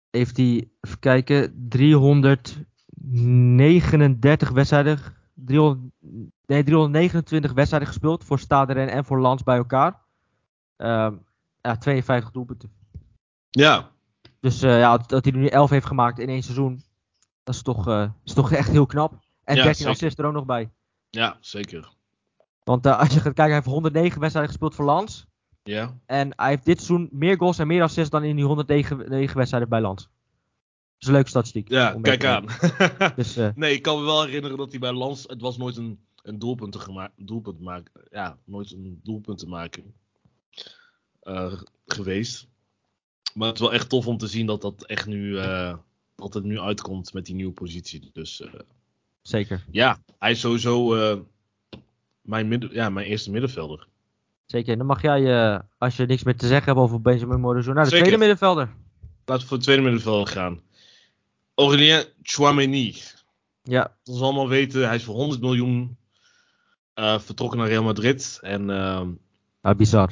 heeft 0.10 0.38
hij, 0.38 0.70
even 0.82 1.00
kijken, 1.00 1.66
339 1.70 4.50
wedstrijden, 4.50 5.00
300, 5.34 5.82
nee, 6.46 6.64
329 6.64 7.54
wedstrijden 7.54 7.88
gespeeld 7.90 8.24
voor 8.24 8.40
Stade 8.40 8.74
Rennes 8.74 8.94
en 8.94 9.06
voor 9.06 9.20
Lans 9.20 9.44
bij 9.44 9.58
elkaar. 9.58 10.00
Ehm, 10.76 11.16
ja, 11.62 11.78
52 11.78 12.32
doelpunten. 12.32 12.72
Ja, 13.50 13.90
Dus 14.40 14.62
eh, 14.62 14.80
ja, 14.80 14.98
dat 14.98 15.24
hij 15.24 15.34
er 15.34 15.40
nu 15.40 15.48
11 15.48 15.70
heeft 15.70 15.86
gemaakt 15.86 16.20
in 16.20 16.30
één 16.30 16.44
seizoen, 16.44 16.84
dat 17.44 17.56
is 17.56 17.62
toch, 17.62 17.88
eh, 17.88 18.10
is 18.24 18.34
toch 18.34 18.52
echt 18.52 18.70
heel 18.70 18.86
knap. 18.86 19.12
En 19.44 19.56
Ja, 19.56 19.64
13 19.64 19.76
zeker. 19.76 19.92
assists 19.92 20.20
er 20.20 20.26
ook 20.26 20.34
nog 20.34 20.46
bij. 20.46 20.70
ja, 21.10 21.38
zeker. 21.40 21.90
Want 22.64 22.86
eh, 22.86 23.00
als 23.00 23.08
je 23.08 23.14
gaat 23.14 23.24
kijken, 23.24 23.44
hij 23.46 23.54
heeft 23.54 23.66
109 23.66 24.20
wedstrijden 24.20 24.52
gespeeld 24.52 24.76
voor 24.76 24.86
Lans. 24.86 25.28
Ja, 25.64 26.00
En 26.06 26.34
hij 26.36 26.50
heeft 26.50 26.66
dit 26.66 26.82
seizoen 26.82 27.10
meer 27.12 27.38
goals 27.38 27.60
en 27.60 27.68
meer 27.68 27.82
assists 27.84 28.10
dan 28.10 28.24
in 28.24 28.36
die 28.36 28.46
109 28.46 29.10
negen 29.10 29.38
wedstrijden 29.38 29.70
bij 29.70 29.82
Lans. 29.82 30.02
Dat 30.04 30.10
is 31.00 31.08
een 31.08 31.14
leuke 31.14 31.30
statistiek. 31.30 31.70
ja 31.70 31.98
kijk 32.02 32.26
aan. 32.26 32.46
Dus 33.16 33.38
eh, 33.38 33.50
nee, 33.56 33.74
ik 33.74 33.82
kan 33.82 34.00
me 34.00 34.06
wel 34.06 34.24
herinneren 34.26 34.58
dat 34.58 34.70
hij 34.72 34.80
bij 34.80 34.92
Lans. 34.94 35.24
Het 35.28 35.42
was 35.42 35.58
nooit 35.58 35.78
een, 35.78 36.00
een 36.22 36.40
doelpunt 36.40 36.72
te 36.72 37.10
doelpunt 37.16 37.60
maken. 37.60 37.92
Ja, 38.12 38.38
nooit 38.44 38.72
een 38.72 39.00
doelpunt 39.04 39.38
te 39.40 39.48
maken. 39.48 39.94
eh, 41.20 41.62
geweest. 41.86 42.48
Maar 43.34 43.48
het 43.48 43.56
is 43.56 43.62
wel 43.62 43.74
echt 43.74 43.90
tof 43.90 44.08
om 44.08 44.18
te 44.18 44.28
zien 44.28 44.46
dat 44.46 44.62
dat 44.62 44.86
echt 44.86 45.06
nu. 45.08 45.38
eh, 45.38 45.78
dat 46.16 46.34
het 46.34 46.44
nu 46.44 46.60
uitkomt 46.60 47.14
met 47.14 47.26
die 47.26 47.36
nieuwe 47.36 47.54
positie. 47.54 48.10
Dus 48.14 48.44
zeker. 49.22 49.66
ja, 49.72 50.04
hij 50.20 50.32
is 50.32 50.40
sowieso 50.40 50.96
mijn, 52.22 52.48
midden, 52.48 52.74
ja, 52.74 52.90
mijn 52.90 53.08
eerste 53.08 53.32
middenvelder. 53.32 53.88
Zeker. 54.52 54.72
En 54.72 54.78
dan 54.78 54.88
mag 54.88 55.02
jij, 55.02 55.54
eh, 55.54 55.60
als 55.78 55.96
je 55.96 56.06
niks 56.06 56.24
meer 56.24 56.36
te 56.38 56.48
zeggen 56.48 56.66
hebt 56.66 56.78
over 56.86 57.02
Benjamin 57.02 57.40
Morizot, 57.40 57.74
naar 57.74 57.84
de 57.84 57.90
Zeker. 57.90 58.06
tweede 58.06 58.26
middenvelder. 58.26 58.76
Laten 59.26 59.42
we 59.44 59.48
voor 59.50 59.58
de 59.58 59.64
tweede 59.64 59.82
middenvelder 59.82 60.28
gaan. 60.34 60.62
Aurélien 61.56 62.04
Chouameni. 62.22 62.96
Ja, 63.64 63.98
Zoals 64.04 64.20
we 64.20 64.26
allemaal 64.26 64.48
weten, 64.50 64.86
hij 64.88 64.96
is 64.96 65.04
voor 65.04 65.16
100 65.16 65.42
miljoen 65.42 65.98
eh, 66.94 67.20
vertrokken 67.20 67.60
naar 67.60 67.68
Real 67.68 67.84
Madrid. 67.84 68.40
En 68.42 68.70
ehm, 68.70 69.12
nou, 69.62 69.76
bizar. 69.76 70.10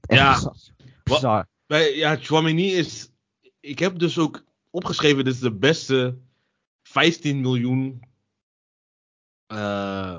Echt 0.00 0.20
Ja. 0.20 0.32
bizar. 0.34 0.56
Bizar. 1.02 1.46
bij, 1.66 1.96
ja, 1.96 2.16
Chouameni 2.20 2.72
is... 2.74 3.10
Ik 3.60 3.78
heb 3.78 3.98
dus 3.98 4.18
ook 4.18 4.44
opgeschreven, 4.70 5.24
dit 5.24 5.34
is 5.34 5.40
de 5.40 5.52
beste 5.54 6.18
15 6.82 7.40
miljoen 7.40 8.02
eh 9.46 10.18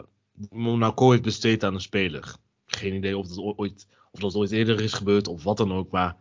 Monaco 0.49 1.11
heeft 1.11 1.21
besteed 1.23 1.63
aan 1.63 1.73
een 1.73 1.81
speler. 1.81 2.35
Geen 2.77 2.93
idee 2.93 3.17
of 3.17 3.27
dat 3.27 3.37
ooit, 3.57 3.87
of 4.11 4.19
dat 4.19 4.35
ooit 4.35 4.51
eerder 4.51 4.81
is 4.81 4.93
gebeurd 4.93 5.27
of 5.27 5.43
wat 5.43 5.57
dan 5.57 5.73
ook. 5.73 5.91
Maar 5.91 6.15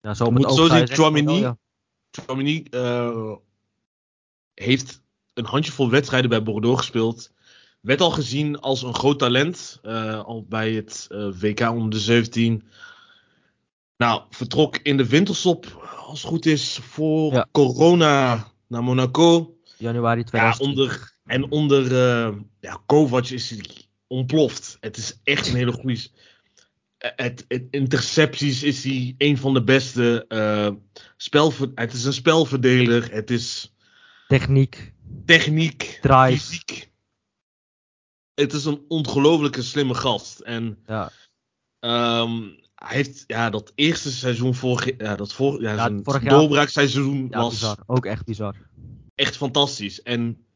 Ja, 0.00 0.14
zo 0.14 0.30
moet 0.30 0.52
zo 0.52 0.68
zien, 0.68 0.84
Tchouaméni- 0.84 2.64
oh 2.70 2.70
eh, 2.70 3.36
heeft 4.54 5.02
een 5.34 5.44
handjevol 5.44 5.90
wedstrijden 5.90 6.30
bij 6.30 6.42
Bordeaux 6.42 6.78
gespeeld. 6.78 7.32
Werd 7.80 8.00
al 8.00 8.10
gezien 8.10 8.60
als 8.60 8.82
een 8.82 8.94
groot 8.94 9.18
talent. 9.18 9.78
eh, 9.82 10.24
al 10.24 10.44
bij 10.48 10.72
het 10.72 11.06
eh, 11.10 11.28
WK 11.40 11.60
onder 11.60 11.90
de 11.90 11.98
17. 11.98 12.62
Nou, 13.96 14.22
vertrok 14.30 14.76
in 14.76 14.96
de 14.96 15.06
winterstop, 15.08 15.88
als 16.06 16.20
het 16.22 16.30
goed 16.30 16.46
is, 16.46 16.78
voor 16.82 17.32
Ja. 17.32 17.48
corona 17.52 18.46
naar 18.66 18.82
Monaco. 18.82 19.56
Januari 19.76 20.20
Ja, 20.20 20.26
2020. 20.26 20.68
onder, 20.68 21.12
en 21.24 21.50
onder 21.50 21.84
eh, 21.84 22.36
ja, 22.60 22.82
Kovac 22.86 23.28
is 23.28 23.50
hij 23.50 23.87
ontploft. 24.08 24.76
Het 24.80 24.96
is 24.96 25.20
echt 25.24 25.48
een 25.48 25.54
hele 25.54 25.72
goede. 25.72 26.08
eh, 26.98 27.10
Het, 27.16 27.44
het 27.48 27.66
intercepties 27.70 28.62
is 28.62 28.84
hij 28.84 29.14
een 29.18 29.38
van 29.38 29.54
de 29.54 29.64
beste. 29.64 30.24
eh 30.28 30.70
spelver, 31.16 31.70
het 31.74 31.92
is 31.92 32.04
een 32.04 32.12
spelverdeler. 32.12 33.12
Het 33.12 33.30
is 33.30 33.74
Techniek, 34.28 34.92
techniek, 35.24 35.98
Drive. 36.02 36.38
fysiek. 36.46 36.90
Het 38.34 38.52
is 38.52 38.64
een 38.64 38.84
ongelofelijke 38.88 39.62
slimme 39.62 39.94
gast. 39.94 40.40
En 40.40 40.78
ja. 40.86 41.10
ehm, 41.80 42.42
hij 42.74 42.96
heeft 42.96 43.24
ja, 43.26 43.50
dat 43.50 43.72
eerste 43.74 44.12
seizoen 44.12 44.54
vorig, 44.54 44.96
ja, 44.98 45.16
dat 45.16 45.32
vor, 45.32 45.62
ja, 45.62 45.70
Ja, 45.72 45.76
zijn 45.76 46.04
vorig 46.04 46.22
jaar- 46.22 46.30
doorbraakseizoen 46.38 47.26
ja, 47.30 47.38
was 47.38 47.50
bizar. 47.52 47.78
Ook 47.86 48.06
echt 48.06 48.24
bizar. 48.24 48.54
echt 49.14 49.36
fantastisch. 49.36 50.02
En 50.02 50.46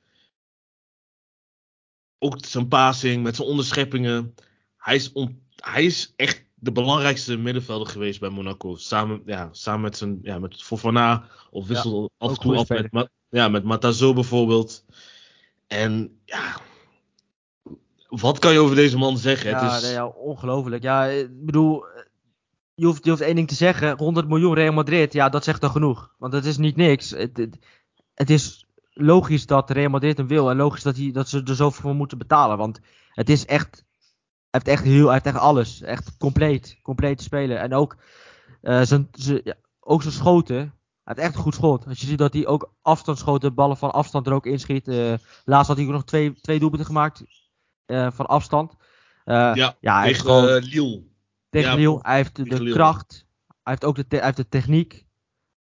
ook 2.23 2.45
zijn 2.45 2.69
passing 2.69 3.23
met 3.23 3.37
zijn 3.37 3.49
onderscheppingen. 3.49 4.35
Hij 4.77 4.95
is, 4.95 5.13
on- 5.13 5.43
hij 5.57 5.85
is 5.85 6.13
echt 6.17 6.45
de 6.55 6.73
belangrijkste 6.73 7.37
middenvelder 7.37 7.87
geweest 7.87 8.21
bij 8.21 8.29
Monaco. 8.29 8.77
Samen, 8.77 9.23
ja, 9.27 9.49
samen 9.53 9.81
met, 9.81 9.97
zijn, 9.97 10.19
ja, 10.23 10.39
met 10.39 10.63
Fofana. 10.63 11.25
Of 11.51 11.67
wissel 11.67 12.11
af 12.19 12.31
ook 12.31 12.37
en 12.37 12.43
toe 12.43 12.57
af 12.57 12.69
met, 12.69 12.93
Ma- 12.93 13.09
ja, 13.29 13.49
met 13.49 13.65
Matazo 13.65 14.13
bijvoorbeeld. 14.13 14.85
En 15.67 16.21
ja, 16.25 16.61
wat 18.09 18.39
kan 18.39 18.53
je 18.53 18.59
over 18.59 18.77
deze 18.77 18.99
man 18.99 19.19
zeggen? 19.19 19.51
Ja, 19.51 19.65
het 19.65 19.73
is, 19.73 19.83
nee, 19.83 19.93
ja, 19.93 20.07
ongelooflijk. 20.07 20.83
Ja, 20.83 21.05
ik 21.05 21.45
bedoel, 21.45 21.85
je 22.75 22.87
hoeft, 22.87 23.05
je 23.05 23.11
hoeft 23.11 23.23
één 23.23 23.35
ding 23.35 23.49
te 23.49 23.55
zeggen. 23.55 23.99
100 23.99 24.29
miljoen 24.29 24.55
Real 24.55 24.73
Madrid, 24.73 25.13
ja, 25.13 25.29
dat 25.29 25.45
zegt 25.45 25.61
dan 25.61 25.71
genoeg. 25.71 26.15
Want 26.19 26.33
het 26.33 26.45
is 26.45 26.57
niet 26.57 26.77
niks. 26.77 27.11
Het, 27.11 27.37
het, 27.37 27.59
het 28.15 28.31
is 28.31 28.67
logisch 28.95 29.47
dat 29.47 29.71
Real 29.71 29.91
Madrid 29.91 30.17
hem 30.17 30.27
wil. 30.27 30.51
En 30.51 30.57
logisch 30.57 30.83
dat, 30.83 30.97
hij, 30.97 31.11
dat 31.11 31.29
ze 31.29 31.43
er 31.43 31.55
zoveel 31.55 31.81
voor 31.83 31.95
moeten 31.95 32.19
betalen. 32.19 32.59
Want 32.59 32.81
het 33.09 33.29
is 33.29 33.47
echt, 33.47 33.85
hij 34.51 34.61
heeft 34.61 34.69
echt, 34.69 34.83
heel, 34.83 35.05
hij 35.05 35.13
heeft 35.13 35.27
echt 35.27 35.37
alles. 35.37 35.83
Echt 35.83 36.17
compleet, 36.17 36.79
compleet 36.83 37.19
te 37.19 37.25
spelen. 37.25 37.61
En 37.61 37.75
ook, 37.75 37.97
eh, 38.61 38.83
zijn, 38.83 39.09
zijn, 39.13 39.41
ja, 39.45 39.55
ook 39.81 40.03
zijn 40.03 40.15
schoten. 40.15 40.57
Hij 40.57 41.15
heeft 41.15 41.27
echt 41.27 41.35
een 41.35 41.43
goed 41.43 41.55
schot. 41.55 41.87
Als 41.87 42.01
je 42.01 42.07
ziet 42.07 42.19
dat 42.19 42.33
hij 42.33 42.47
ook 42.47 42.75
afstandsschoten, 42.83 43.55
ballen 43.55 43.77
van 43.77 43.93
afstand 43.93 44.27
er 44.27 44.33
ook 44.33 44.47
inschiet. 44.47 44.89
Eh 44.89 45.15
laatst 45.45 45.69
had 45.69 45.77
hij 45.77 45.87
ook 45.87 45.93
nog 45.93 46.05
twee, 46.05 46.41
twee 46.41 46.59
doelpunten 46.59 46.87
gemaakt 46.87 47.25
eh, 47.85 48.11
van 48.11 48.27
afstand. 48.27 48.75
Ja, 49.25 49.77
ja, 49.81 49.99
hij 49.99 50.07
tegen 50.07 50.25
gewoon 50.25 50.45
Lille. 50.45 51.03
tegen 51.49 51.71
ja, 51.71 51.77
Lille. 51.77 51.99
Hij 52.03 52.17
heeft 52.17 52.37
de, 52.37 52.71
kracht. 52.71 53.27
Hij 53.47 53.73
heeft 53.73 53.85
ook 53.85 53.97
de, 53.97 54.05
hij 54.09 54.25
heeft 54.25 54.37
de 54.37 54.49
techniek. 54.49 55.07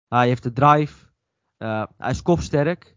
Hij 0.08 0.26
heeft 0.26 0.42
de 0.42 0.52
drive. 0.52 1.10
Hij 1.96 2.10
is 2.10 2.22
kopsterk. 2.22 2.96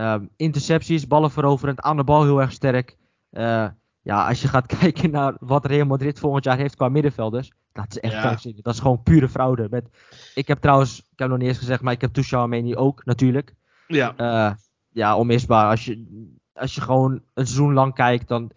Ehm, 0.00 0.24
intercepties, 0.36 1.06
ballen 1.06 1.30
veroverend, 1.30 1.80
aan 1.80 1.96
de 1.96 2.04
bal 2.04 2.22
heel 2.22 2.40
erg 2.40 2.52
sterk. 2.52 2.96
Eh, 3.30 3.66
ja, 4.02 4.28
als 4.28 4.42
je 4.42 4.48
gaat 4.48 4.66
kijken 4.80 5.10
naar 5.10 5.34
wat 5.40 5.66
Real 5.66 5.86
Madrid 5.86 6.18
volgend 6.18 6.44
jaar 6.44 6.56
heeft 6.56 6.76
qua 6.76 6.88
middenvelders. 6.88 7.52
Dat 7.72 7.86
is 7.88 7.98
echt 8.00 8.12
Ja. 8.14 8.20
krankzinnig. 8.20 8.62
Dat 8.62 8.74
is 8.74 8.80
gewoon 8.80 9.02
pure 9.02 9.28
fraude. 9.28 9.66
Met, 9.70 9.88
ik 10.34 10.48
heb 10.48 10.58
trouwens, 10.60 10.98
ik 10.98 11.18
heb 11.18 11.28
nog 11.28 11.38
niet 11.38 11.48
eens 11.48 11.58
gezegd, 11.58 11.82
maar 11.82 11.92
ik 11.92 12.00
heb 12.00 12.12
Tuchel 12.12 12.74
ook 12.74 13.04
natuurlijk. 13.04 13.54
Ja, 13.86 14.14
Eh, 14.16 14.52
ja, 14.92 15.16
onmisbaar. 15.16 15.70
Als 15.70 15.84
je, 15.84 16.26
als 16.52 16.74
je 16.74 16.80
gewoon 16.80 17.12
een 17.12 17.46
seizoen 17.46 17.72
lang 17.72 17.94
kijkt, 17.94 18.28
dan 18.28 18.50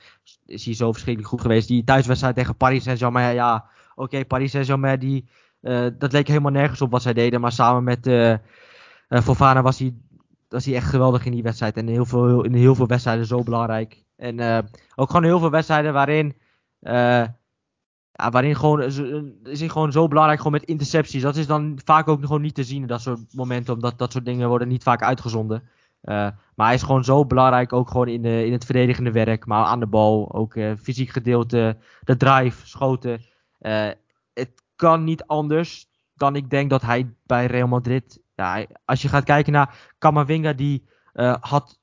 is 0.45 0.65
hij 0.65 0.73
zo 0.73 0.91
verschrikkelijk 0.91 1.31
goed 1.33 1.41
geweest. 1.41 1.67
Die 1.67 1.83
thuiswedstrijd 1.83 2.35
tegen 2.35 2.55
Paris 2.55 2.83
Saint-Germain, 2.83 3.33
ja, 3.33 3.65
oké, 3.95 4.25
Paris 4.25 4.51
Saint-Germain, 4.51 4.99
die, 4.99 5.29
eh, 5.61 5.87
dat 5.97 6.11
leek 6.11 6.27
helemaal 6.27 6.51
nergens 6.51 6.81
op 6.81 6.91
wat 6.91 7.01
zij 7.01 7.13
deden. 7.13 7.41
Maar 7.41 7.51
samen 7.51 7.83
met 7.83 8.07
eh, 8.07 8.35
Fofana 9.21 9.61
was 9.61 9.79
hij, 9.79 9.93
was 10.53 10.65
hij 10.65 10.75
echt 10.75 10.89
geweldig 10.89 11.25
in 11.25 11.31
die 11.31 11.43
wedstrijd. 11.43 11.77
En 11.77 11.87
heel 11.87 12.05
veel, 12.05 12.43
in 12.43 12.53
heel 12.53 12.75
veel 12.75 12.87
wedstrijden 12.87 13.25
zo 13.25 13.43
belangrijk. 13.43 14.03
En 14.15 14.39
eh, 14.39 14.59
ook 14.95 15.07
gewoon 15.07 15.23
heel 15.23 15.39
veel 15.39 15.49
wedstrijden 15.49 15.93
waarin... 15.93 16.35
eh, 16.79 17.25
ja, 18.15 18.29
waarin 18.29 18.55
gewoon, 18.55 18.81
is 18.81 18.97
is 19.43 19.59
hij 19.59 19.69
gewoon 19.69 19.91
zo 19.91 20.07
belangrijk 20.07 20.37
gewoon 20.37 20.53
met 20.59 20.69
intercepties. 20.69 21.21
Dat 21.21 21.35
is 21.35 21.47
dan 21.47 21.79
vaak 21.85 22.07
ook 22.07 22.21
gewoon 22.21 22.41
niet 22.41 22.55
te 22.55 22.63
zien 22.63 22.81
in 22.81 22.87
dat 22.87 23.01
soort 23.01 23.33
momenten. 23.33 23.73
Omdat 23.73 23.97
dat 23.97 24.11
soort 24.11 24.25
dingen 24.25 24.47
worden 24.47 24.67
niet 24.67 24.83
vaak 24.83 25.01
uitgezonden. 25.01 25.63
Eh, 26.01 26.27
maar 26.55 26.65
hij 26.65 26.75
is 26.75 26.81
gewoon 26.83 27.03
zo 27.03 27.25
belangrijk 27.25 27.73
ook 27.73 27.89
gewoon 27.89 28.07
in, 28.07 28.21
de, 28.21 28.45
in 28.45 28.51
het 28.51 28.65
verdedigende 28.65 29.11
werk. 29.11 29.45
Maar 29.45 29.65
aan 29.65 29.79
de 29.79 29.87
bal, 29.87 30.33
ook 30.33 30.55
eh, 30.55 30.71
fysiek 30.81 31.09
gedeelte, 31.09 31.77
de 32.03 32.17
drive, 32.17 32.67
schoten. 32.67 33.21
Eh, 33.59 33.89
het 34.33 34.63
kan 34.75 35.03
niet 35.03 35.23
anders 35.23 35.89
dan 36.15 36.35
ik 36.35 36.49
denk 36.49 36.69
dat 36.69 36.81
hij 36.81 37.13
bij 37.25 37.45
Real 37.45 37.67
Madrid... 37.67 38.21
Ja, 38.35 38.65
als 38.85 39.01
je 39.01 39.07
gaat 39.07 39.23
kijken 39.23 39.53
naar 39.53 39.93
Camavinga, 39.99 40.53
die 40.53 40.83
eh, 41.13 41.35
had 41.39 41.79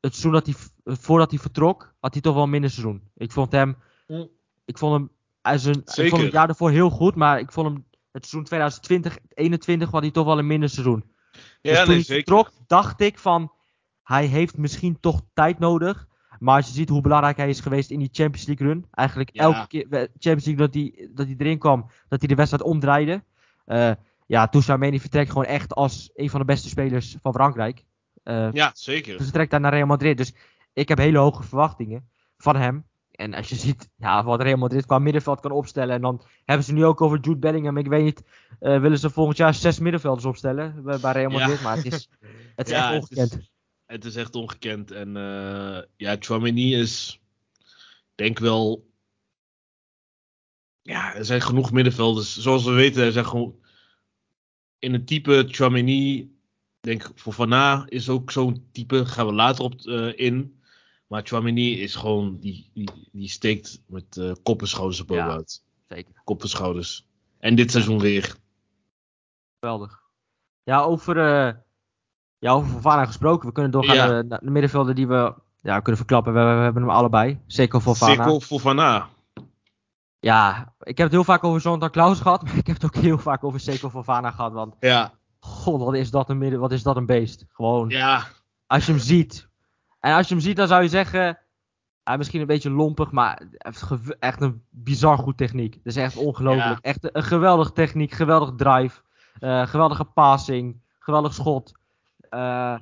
het 0.00 0.14
seizoen 0.14 0.32
dat 0.32 0.46
hij, 0.46 0.54
voordat 0.96 1.30
hij 1.30 1.38
vertrok, 1.38 1.94
had 2.00 2.12
hij 2.12 2.22
toch 2.22 2.34
wel 2.34 2.42
een 2.42 2.50
minder 2.50 2.70
seizoen. 2.70 3.10
Ik 3.16 3.32
vond 3.32 3.52
hem... 3.52 3.76
Mm. 4.06 4.28
Ik 4.64 4.78
vond 4.78 4.92
hem 4.92 5.10
hij 5.44 5.54
is 5.54 5.64
een, 5.64 5.82
ik 5.84 5.92
vond 5.94 6.10
hem 6.10 6.20
het 6.20 6.32
jaar 6.32 6.46
daarvoor 6.46 6.70
heel 6.70 6.90
goed, 6.90 7.14
maar 7.14 7.38
ik 7.38 7.52
vond 7.52 7.66
hem 7.66 7.84
het 8.12 8.26
seizoen 8.26 8.44
2020, 8.44 9.12
2021 9.12 9.90
had 9.90 10.02
hij 10.02 10.10
toch 10.10 10.26
wel 10.26 10.38
een 10.38 10.46
minder 10.46 10.68
seizoen. 10.68 11.04
dus 11.32 11.42
ja 11.60 11.78
toen 11.78 11.86
nee, 11.86 11.96
hij 11.96 12.04
zeker. 12.04 12.14
vertrok, 12.14 12.50
dacht 12.66 13.00
ik 13.00 13.18
van, 13.18 13.52
hij 14.02 14.26
heeft 14.26 14.56
misschien 14.56 15.00
toch 15.00 15.22
tijd 15.34 15.58
nodig. 15.58 16.06
Maar 16.38 16.56
als 16.56 16.66
je 16.66 16.72
ziet 16.72 16.88
hoe 16.88 17.00
belangrijk 17.00 17.36
hij 17.36 17.48
is 17.48 17.60
geweest 17.60 17.90
in 17.90 17.98
die 17.98 18.08
Champions 18.12 18.46
League 18.46 18.66
run. 18.66 18.86
Eigenlijk 18.90 19.30
Ja. 19.32 19.42
elke 19.42 19.66
keer 19.66 19.86
Champions 20.18 20.44
League 20.44 20.66
dat 20.66 20.74
hij, 20.74 21.08
dat 21.14 21.26
hij 21.26 21.34
erin 21.38 21.58
kwam, 21.58 21.86
dat 22.08 22.18
hij 22.18 22.28
de 22.28 22.34
wedstrijd 22.34 22.64
omdraaide. 22.64 23.24
Eh 23.64 23.90
ja, 24.26 24.48
Toussaint 24.48 25.00
vertrekt 25.00 25.28
gewoon 25.30 25.44
echt 25.44 25.74
als 25.74 26.10
een 26.14 26.30
van 26.30 26.40
de 26.40 26.46
beste 26.46 26.68
spelers 26.68 27.16
van 27.22 27.32
Frankrijk. 27.32 27.84
Eh 28.22 28.48
Ja, 28.52 28.70
zeker. 28.74 29.12
dus 29.16 29.22
vertrekt 29.22 29.50
daar 29.50 29.60
naar 29.60 29.72
Real 29.72 29.86
Madrid. 29.86 30.16
Dus 30.16 30.34
ik 30.72 30.88
heb 30.88 30.98
hele 30.98 31.18
hoge 31.18 31.42
verwachtingen 31.42 32.08
van 32.36 32.56
hem. 32.56 32.86
En 33.10 33.34
als 33.34 33.48
je 33.48 33.54
ziet 33.54 33.90
ja, 33.96 34.24
wat 34.24 34.40
Real 34.42 34.56
Madrid 34.58 34.86
qua 34.86 34.98
middenveld 34.98 35.40
kan 35.40 35.50
opstellen. 35.50 35.94
En 35.94 36.00
dan 36.00 36.22
hebben 36.44 36.66
ze 36.66 36.72
nu 36.72 36.84
ook 36.84 37.00
over 37.00 37.20
Jude 37.20 37.38
Bellingham. 37.38 37.76
Ik 37.76 37.86
weet 37.86 38.04
niet, 38.04 38.22
eh, 38.60 38.80
willen 38.80 38.98
ze 38.98 39.10
volgend 39.10 39.36
jaar 39.36 39.54
zes 39.54 39.78
middenvelders 39.78 40.24
opstellen 40.24 40.82
bij, 40.84 41.12
Real 41.12 41.30
Ja. 41.30 41.38
Madrid. 41.38 41.62
Maar 41.62 41.76
het 41.76 41.84
is, 41.84 42.08
het 42.56 42.66
is 42.66 42.72
Ja, 42.72 42.92
echt 42.92 43.02
het 43.08 43.10
is- 43.10 43.18
ongekend. 43.18 43.52
Het 43.86 44.04
is 44.04 44.16
echt 44.16 44.34
ongekend. 44.34 44.90
En 44.90 45.16
eh 45.16 45.82
ja, 45.96 46.16
Chouameni 46.18 46.74
is, 46.76 47.20
denk 48.14 48.38
wel. 48.38 48.86
Ja, 50.82 51.14
er 51.14 51.24
zijn 51.24 51.40
genoeg 51.40 51.72
middenvelders. 51.72 52.38
Zoals 52.38 52.64
we 52.64 52.70
weten, 52.72 53.04
er 53.04 53.12
zijn 53.12 53.26
gewoon. 53.26 53.62
In 54.84 54.92
het 54.92 55.06
type 55.06 55.44
Chouameni, 55.48 56.30
denk 56.80 57.10
Fofana 57.14 57.84
is 57.88 58.08
ook 58.08 58.30
zo'n 58.30 58.66
type. 58.72 59.06
Gaan 59.06 59.26
we 59.26 59.32
later 59.32 59.64
op 59.64 59.74
eh, 59.80 60.18
in. 60.18 60.58
Maar 61.06 61.20
Chouameni 61.24 61.80
is 61.80 61.94
gewoon, 61.94 62.38
die, 62.40 62.70
die, 62.74 62.88
die 63.12 63.28
steekt 63.28 63.82
met 63.86 64.16
eh 64.16 64.32
kop 64.42 64.60
en 64.60 64.68
schouders 64.68 64.98
er 64.98 65.04
Ja. 65.08 65.22
bovenuit. 65.24 65.62
Zeker, 65.88 66.12
Kop 66.24 66.42
en 66.42 66.48
schouders. 66.48 67.06
En 67.38 67.54
dit 67.54 67.70
seizoen 67.70 67.98
weer. 67.98 68.36
geweldig. 69.60 70.02
Ja, 70.62 70.80
over, 70.82 71.18
eh 71.18 71.52
ja, 72.38 72.52
over 72.52 72.70
Fofana 72.70 73.04
gesproken. 73.06 73.46
We 73.48 73.52
kunnen 73.54 73.72
doorgaan 73.72 73.96
Ja. 73.96 74.06
naar, 74.06 74.22
de, 74.22 74.28
naar 74.28 74.40
de 74.42 74.50
middenvelden 74.50 74.94
die 74.94 75.06
we 75.06 75.34
ja, 75.62 75.76
kunnen 75.80 75.96
verklappen. 75.96 76.32
We, 76.32 76.38
we 76.40 76.46
hebben 76.62 76.82
hem 76.82 76.90
allebei. 76.90 77.38
Seco 77.46 77.80
Fofana. 77.80 78.14
Seco 78.24 78.40
Fofana. 78.40 79.08
Ja, 80.20 80.73
ik 80.84 80.96
heb 80.98 81.06
het 81.06 81.12
heel 81.12 81.24
vaak 81.24 81.44
over 81.44 81.60
Jonathan 81.60 81.90
Klaus 81.90 82.20
gehad. 82.20 82.42
Maar 82.44 82.56
ik 82.56 82.66
heb 82.66 82.76
het 82.82 82.84
ook 82.84 83.02
heel 83.02 83.18
vaak 83.18 83.44
over 83.44 83.60
Seco 83.60 83.90
Fofana 83.90 84.30
gehad. 84.30 84.52
Want, 84.52 84.74
Ja, 84.80 85.12
god, 85.38 85.80
wat 85.80 85.94
is 85.94 86.10
dat 86.10 86.28
een, 86.30 86.38
midden, 86.38 86.60
wat 86.60 86.72
is 86.72 86.82
dat 86.82 86.96
een 86.96 87.06
beest. 87.06 87.44
Gewoon. 87.48 87.88
ja, 87.88 88.26
Als 88.66 88.86
je 88.86 88.92
hem 88.92 89.00
ziet. 89.00 89.48
En 90.00 90.14
als 90.14 90.28
je 90.28 90.34
hem 90.34 90.42
ziet, 90.42 90.56
dan 90.56 90.68
zou 90.68 90.82
je 90.82 90.88
zeggen. 90.88 91.38
Hij 92.02 92.12
is 92.12 92.18
misschien 92.18 92.40
een 92.40 92.46
beetje 92.46 92.70
lompig, 92.70 93.10
maar 93.10 93.42
echt 94.18 94.40
een 94.40 94.62
bizar 94.70 95.18
goed 95.18 95.36
techniek. 95.36 95.72
Dat 95.72 95.80
is 95.84 95.96
echt 95.96 96.16
ongelooflijk. 96.16 96.78
Echt 96.80 97.14
een 97.16 97.22
geweldige 97.22 97.72
techniek, 97.72 98.12
geweldig 98.12 98.52
drive. 98.56 99.00
eh, 99.40 99.66
geweldige 99.66 100.04
passing, 100.04 100.80
geweldig 100.98 101.34
schot. 101.34 101.72
Eh, 102.30 102.76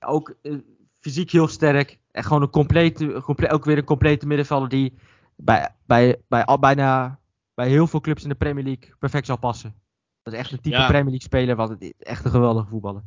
ook 0.00 0.34
eh, 0.42 0.54
fysiek 1.00 1.30
heel 1.30 1.48
sterk. 1.48 1.98
En 2.10 2.24
gewoon 2.24 2.42
een 2.42 2.50
complete, 2.50 3.20
comple 3.24 3.50
ook 3.50 3.64
weer 3.64 3.78
een 3.78 3.84
complete 3.84 4.26
middenvelder 4.26 4.68
die 4.68 4.98
bij, 5.36 5.74
bij, 5.86 6.16
bij, 6.28 6.44
al, 6.44 6.58
bijna 6.58 7.18
bij 7.60 7.68
heel 7.68 7.86
veel 7.86 8.00
clubs 8.00 8.22
in 8.22 8.28
de 8.28 8.34
Premier 8.34 8.64
League 8.64 8.94
perfect 8.98 9.26
zou 9.26 9.38
passen. 9.38 9.74
Dat 10.22 10.32
is 10.32 10.38
echt 10.38 10.52
een 10.52 10.60
type 10.60 10.76
Ja. 10.76 10.86
Premier 10.86 11.10
League 11.10 11.22
speler, 11.22 11.56
wat 11.56 11.68
het, 11.68 11.94
echt 11.98 12.24
een 12.24 12.30
geweldige 12.30 12.68
voetballer. 12.68 13.02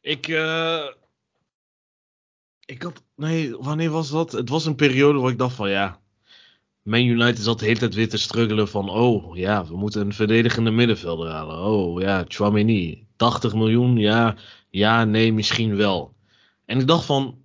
Ik, 0.00 0.28
eh, 0.28 0.84
ik 2.64 2.82
had, 2.82 3.02
nee, 3.16 3.56
wanneer 3.56 3.90
was 3.90 4.10
dat? 4.10 4.32
Het 4.32 4.48
was 4.48 4.66
een 4.66 4.74
periode 4.74 5.18
waar 5.18 5.30
ik 5.30 5.38
dacht 5.38 5.54
van 5.54 5.70
ja, 5.70 6.00
Man 6.82 7.04
United 7.04 7.38
zat 7.38 7.58
de 7.58 7.64
hele 7.64 7.78
tijd 7.78 7.94
weer 7.94 8.08
te 8.08 8.18
struggelen 8.18 8.68
van 8.68 8.90
oh 8.90 9.36
ja, 9.36 9.66
we 9.66 9.76
moeten 9.76 10.00
een 10.00 10.12
verdedigende 10.12 10.70
middenvelder 10.70 11.30
halen. 11.30 11.58
Oh 11.58 12.00
ja, 12.00 12.24
Chouameni, 12.28 13.06
80 13.16 13.54
miljoen, 13.54 13.96
ja, 13.96 14.36
ja, 14.70 15.04
nee, 15.04 15.32
misschien 15.32 15.76
wel. 15.76 16.14
En 16.64 16.78
ik 16.80 16.86
dacht 16.86 17.04
van, 17.04 17.42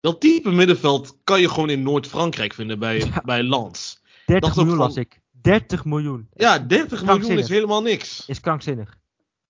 dat 0.00 0.20
type 0.20 0.50
middenveld 0.50 1.18
kan 1.24 1.40
je 1.40 1.48
gewoon 1.48 1.70
in 1.70 1.82
Noord-Frankrijk 1.82 2.54
vinden 2.54 2.78
bij, 2.78 2.98
Ja. 3.04 3.22
bij 3.24 3.42
Lens. 3.42 4.02
30 4.26 4.40
Dacht 4.40 4.50
ook 4.50 4.56
miljoen 4.56 4.76
van- 4.76 4.86
las 4.86 4.96
ik. 4.96 5.20
30 5.30 5.84
miljoen. 5.84 6.28
Ja, 6.34 6.58
30 6.58 7.04
miljoen 7.04 7.38
is 7.38 7.48
helemaal 7.48 7.82
niks. 7.82 8.26
Is 8.26 8.40
krankzinnig. 8.40 8.96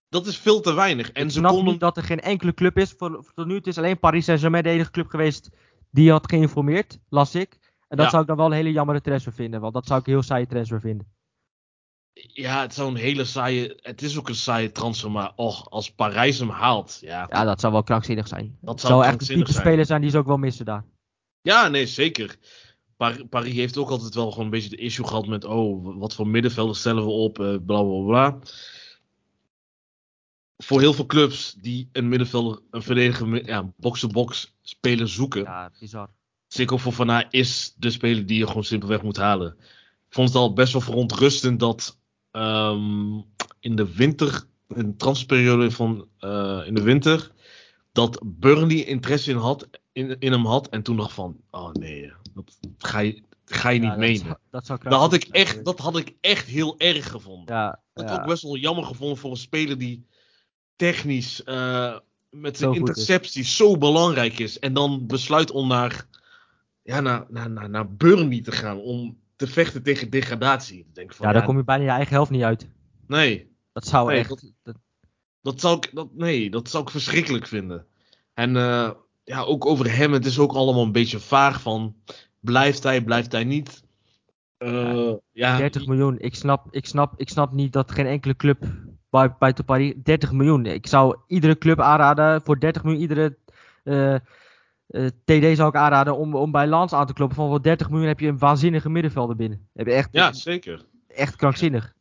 Dat 0.09 0.27
is 0.27 0.37
veel 0.39 0.61
te 0.61 0.73
weinig. 0.75 1.13
En 1.13 1.25
ik 1.25 1.31
ze 1.31 1.41
konden... 1.41 1.65
niet 1.65 1.81
dat 1.81 1.97
er 1.97 2.03
geen 2.03 2.21
enkele 2.21 2.55
club 2.55 2.79
is. 2.79 2.95
Voor, 2.99 3.11
voor 3.11 3.33
tot 3.35 3.47
nu 3.47 3.61
toe 3.61 3.73
is 3.73 3.79
alleen 3.79 3.99
Paris 3.99 4.25
Saint-Germain 4.25 4.63
de 4.63 4.71
enige 4.71 4.91
club 4.91 5.09
geweest 5.09 5.51
die 5.91 6.11
had 6.11 6.29
geïnformeerd, 6.31 6.99
las 7.09 7.35
ik. 7.35 7.59
En 7.89 7.97
dat 7.97 8.05
Ja. 8.07 8.11
zou 8.11 8.23
ik 8.23 8.29
dan 8.29 8.37
wel 8.37 8.47
een 8.47 8.53
hele 8.53 8.73
jammere 8.73 9.01
transfer 9.01 9.33
vinden. 9.33 9.61
Want 9.61 9.75
dat 9.75 9.87
zou 9.87 10.01
ik 10.01 10.07
een 10.07 10.13
heel 10.13 10.23
saaie 10.23 10.47
transfer 10.47 10.81
vinden. 10.81 11.07
Ja, 12.13 12.61
het 12.61 12.75
zou 12.75 12.89
een 12.91 12.97
hele 12.97 13.25
saaie... 13.25 13.79
Het 13.83 14.03
is 14.03 14.19
ook 14.19 14.29
een 14.29 14.35
saaie 14.35 14.73
transfer, 14.73 15.11
maar 15.11 15.33
och, 15.37 15.71
als 15.71 15.91
Parijs 15.95 16.39
hem 16.39 16.49
haalt, 16.49 16.99
ja. 17.01 17.27
Ja, 17.31 17.45
dat 17.45 17.61
zou 17.61 17.73
wel 17.73 17.83
krankzinnig 17.83 18.29
zijn. 18.29 18.59
Dat 18.61 18.71
Het 18.71 18.81
zou 18.81 18.93
zou 18.93 19.05
echt 19.05 19.21
een 19.21 19.37
type 19.37 19.51
zijn. 19.53 19.65
speler 19.65 19.87
zijn 19.87 20.01
die 20.01 20.11
ze 20.11 20.19
ook 20.19 20.27
wel 20.27 20.37
missen 20.37 20.65
daar. 20.65 20.85
Ja, 21.43 21.69
nee, 21.69 21.87
zeker. 21.87 22.37
Par- 22.97 23.27
Paris 23.27 23.55
heeft 23.55 23.77
ook 23.77 23.91
altijd 23.91 24.15
wel 24.15 24.31
gewoon 24.31 24.45
een 24.45 24.51
beetje 24.51 24.69
de 24.69 24.77
issue 24.77 25.07
gehad 25.07 25.27
met, 25.27 25.45
oh, 25.45 25.99
wat 25.99 26.15
voor 26.15 26.29
middenvelders 26.29 26.79
stellen 26.79 27.05
we 27.05 27.11
op, 27.11 27.39
eh, 27.39 27.57
bla 27.67 27.83
bla 27.83 28.03
bla. 28.07 28.39
Voor 30.57 30.81
heel 30.81 30.93
veel 30.93 31.07
clubs 31.07 31.55
die 31.59 31.89
een 31.93 32.09
middenvelder, 32.09 32.61
een 32.71 32.83
verdediger, 32.83 33.47
ja, 33.47 33.73
box-to-box 33.77 34.55
speler 34.63 35.09
zoeken. 35.09 35.43
Ja, 35.43 35.71
bizar. 35.81 36.11
Sikko 36.49 36.79
Fofana 36.79 37.31
is 37.31 37.75
de 37.77 37.91
speler 37.91 38.27
die 38.27 38.39
je 38.39 38.47
gewoon 38.47 38.65
simpelweg 38.65 39.03
moet 39.03 39.17
halen. 39.17 39.57
Ik 40.09 40.21
vond 40.21 40.29
het 40.29 40.37
al 40.37 40.53
best 40.53 40.73
wel 40.73 40.83
verontrustend 40.83 41.61
dat 41.61 41.99
ehm, 42.31 43.21
in 43.61 43.77
de 43.77 43.95
winter, 43.95 44.45
in 44.69 44.91
de 44.91 44.97
transferperiode 44.97 45.71
van 45.71 46.09
eh, 46.19 46.63
in 46.67 46.75
de 46.75 46.83
winter, 46.83 47.31
dat 47.95 48.21
Burnley 48.25 48.77
interesse 48.85 49.31
in, 49.31 49.37
had, 49.37 49.69
in, 49.93 50.19
in 50.19 50.33
hem 50.33 50.47
had. 50.47 50.69
En 50.69 50.83
toen 50.83 50.97
dacht 50.97 51.13
van, 51.13 51.37
oh 51.51 51.73
nee, 51.73 52.13
dat 52.35 52.59
ga 52.79 52.99
je, 52.99 53.23
ga 53.45 53.69
je 53.69 53.81
niet 53.81 53.91
Ja, 53.91 53.97
menen. 53.97 54.19
zou- 54.27 54.37
Dat, 54.51 54.67
zou 54.67 54.79
Dat 54.83 54.93
had, 55.01 55.13
ik 55.13 55.25
echt, 55.25 55.65
dat 55.65 55.79
had 55.79 55.97
ik 55.97 56.15
echt 56.21 56.47
heel 56.47 56.79
erg 56.79 57.11
gevonden. 57.11 57.55
Ja, 57.55 57.81
Dat 57.93 58.05
ja. 58.05 58.11
had 58.11 58.19
ik 58.19 58.23
ook 58.25 58.31
best 58.31 58.43
wel 58.43 58.57
jammer 58.57 58.85
gevonden 58.85 59.17
voor 59.19 59.31
een 59.31 59.37
speler 59.37 59.79
die 59.79 60.07
technisch 60.77 61.45
eh, 61.45 61.99
met 62.31 62.57
zijn 62.59 62.75
intercepties 62.75 63.57
zo 63.57 63.79
belangrijk 63.79 64.39
is. 64.39 64.59
En 64.59 64.73
dan 64.75 65.07
besluit 65.07 65.51
om 65.51 65.69
naar, 65.69 66.07
ja, 66.83 67.01
naar, 67.01 67.25
naar, 67.29 67.51
naar, 67.51 67.71
naar 67.71 67.93
Burnley 67.95 68.41
te 68.43 68.53
gaan 68.53 68.79
om 68.81 69.19
te 69.37 69.47
vechten 69.47 69.83
tegen 69.83 70.11
degradatie. 70.11 70.87
Denk 70.93 71.13
van, 71.15 71.27
ja, 71.27 71.33
ja, 71.33 71.39
daar 71.39 71.47
kom 71.49 71.57
je 71.57 71.65
bijna 71.65 71.83
je 71.85 71.91
eigen 71.91 72.15
helft 72.15 72.31
niet 72.31 72.43
uit. 72.43 72.69
Nee, 73.07 73.53
Dat 73.73 73.87
zou 73.87 74.09
Nee, 74.09 74.19
echt... 74.19 74.29
dat- 74.29 74.53
dat- 74.63 74.77
dat 75.45 75.61
zou 75.61 75.77
ik, 75.77 75.91
dat, 75.93 76.09
nee, 76.15 76.51
dat 76.51 76.71
zou 76.71 76.83
ik 76.83 76.91
verschrikkelijk 76.91 77.47
vinden. 77.47 77.87
En 78.35 78.57
eh, 78.57 78.91
ja, 79.25 79.41
ook 79.43 79.67
over 79.67 79.97
hem, 79.97 80.13
het 80.13 80.27
is 80.27 80.39
ook 80.39 80.53
allemaal 80.53 80.83
een 80.83 80.93
beetje 80.93 81.21
vaag 81.21 81.61
van, 81.61 81.97
blijft 82.41 82.83
hij, 82.83 83.03
blijft 83.03 83.33
hij 83.33 83.45
niet? 83.45 83.85
Eh, 84.57 85.13
ja, 85.33 85.57
30 85.57 85.87
miljoen. 85.87 86.19
Ik 86.19 86.35
snap, 86.35 86.67
ik, 86.71 86.87
snap, 86.87 87.13
ik 87.17 87.29
snap 87.29 87.53
niet 87.53 87.73
dat 87.73 87.93
geen 87.93 88.07
enkele 88.07 88.37
club 88.37 88.65
bij, 89.11 89.35
buiten 89.39 89.65
Paris... 89.65 89.95
30 90.03 90.33
miljoen. 90.33 90.67
Ik 90.67 90.87
zou 90.87 91.17
iedere 91.27 91.59
club 91.59 91.81
aanraden 91.81 92.43
voor 92.43 92.61
30 92.61 92.83
miljoen. 92.85 93.03
Iedere 93.03 93.37
eh, 93.83 95.07
TD 95.25 95.57
zou 95.57 95.69
ik 95.69 95.77
aanraden 95.77 96.17
om, 96.17 96.35
om 96.35 96.51
bij 96.51 96.67
Lans 96.67 96.93
aan 96.93 97.07
te 97.07 97.13
kloppen. 97.13 97.37
Van 97.37 97.49
voor 97.49 97.63
30 97.63 97.91
miljoen 97.91 98.09
heb 98.09 98.21
je 98.21 98.29
een 98.29 98.39
waanzinnige 98.39 98.91
middenvelder 98.91 99.37
binnen. 99.37 99.69
Heb 99.73 99.87
je 99.87 99.93
echt, 99.93 100.09
ja, 100.13 100.33
zeker. 100.33 100.85
echt 101.09 101.37
krankzinnig. 101.37 101.95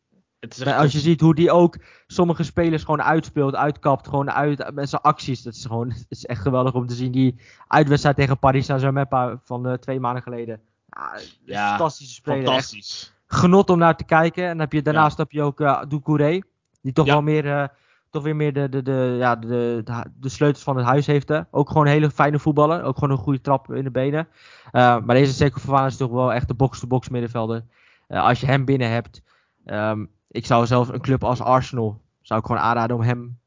Het 0.44 0.58
is 0.58 0.66
als 0.66 0.92
je 0.92 1.00
ziet 1.00 1.22
hoe 1.22 1.36
die 1.36 1.52
ook 1.52 1.78
sommige 2.08 2.44
spelers 2.44 2.84
gewoon 2.84 3.02
uitspeelt, 3.04 3.56
uitkapt, 3.56 4.08
gewoon 4.08 4.32
uit 4.32 4.72
met 4.74 4.90
zijn 4.90 5.02
acties. 5.02 5.42
Dat 5.42 5.54
is 5.54 5.66
gewoon, 5.66 5.94
is 6.10 6.26
echt 6.26 6.42
geweldig 6.42 6.74
om 6.74 6.88
te 6.88 6.94
zien. 6.96 7.12
Die 7.12 7.36
uitwedstrijd 7.68 8.16
tegen 8.16 8.40
Paris 8.40 8.66
Saint-Germain 8.66 9.40
van 9.44 9.68
eh, 9.68 9.74
twee 9.74 10.00
maanden 10.00 10.24
geleden. 10.24 10.60
Ja, 10.90 11.20
Ja, 11.46 11.68
fantastische 11.70 12.14
speler. 12.14 12.38
Echt 12.40 12.48
fantastisch. 12.50 13.14
genot 13.28 13.70
om 13.70 13.78
naar 13.78 13.96
te 13.98 14.04
kijken. 14.04 14.44
En 14.44 14.50
dan 14.50 14.60
heb 14.60 14.72
je, 14.74 14.82
daarnaast 14.82 15.18
heb 15.18 15.32
je 15.32 15.42
ook 15.42 15.62
eh 15.62 15.82
Doucouré. 15.88 16.42
Die 16.82 16.94
toch 16.94 17.06
Ja. 17.06 17.12
wel 17.14 17.22
meer, 17.22 17.46
eh, 17.52 17.68
toch 18.10 18.24
weer 18.24 18.36
meer 18.36 18.54
de, 18.54 18.70
de, 18.70 18.82
de, 18.82 19.16
ja, 19.20 19.36
de, 19.36 19.82
de, 19.84 20.04
de 20.20 20.30
sleutels 20.30 20.64
van 20.64 20.78
het 20.78 20.86
huis 20.86 21.06
heeft. 21.08 21.28
Hè. 21.30 21.42
Ook 21.52 21.68
gewoon 21.68 21.86
een 21.86 21.92
hele 21.92 22.12
fijne 22.12 22.40
voetballer. 22.40 22.84
Ook 22.84 22.98
gewoon 22.98 23.12
een 23.18 23.24
goede 23.24 23.42
trap 23.42 23.74
in 23.74 23.84
de 23.84 23.92
benen. 23.92 24.28
Maar 24.72 25.08
deze 25.08 25.34
Seco 25.34 25.60
Fofana 25.60 25.86
is 25.86 25.98
toch 25.98 26.12
wel 26.12 26.34
echt 26.34 26.48
de 26.48 26.54
box-to-box 26.54 27.10
middenvelder. 27.10 27.64
Als 28.08 28.40
je 28.40 28.46
hem 28.46 28.66
binnen 28.66 28.90
hebt. 28.90 29.22
ehm, 29.66 30.06
ik 30.34 30.46
zou 30.46 30.66
zelfs 30.66 30.90
een 30.90 31.02
club 31.02 31.24
als 31.24 31.40
Arsenal. 31.42 32.02
Zou 32.22 32.40
ik 32.40 32.46
gewoon 32.46 32.62
aanraden 32.62 32.96
om 32.96 33.02
hem, 33.02 33.40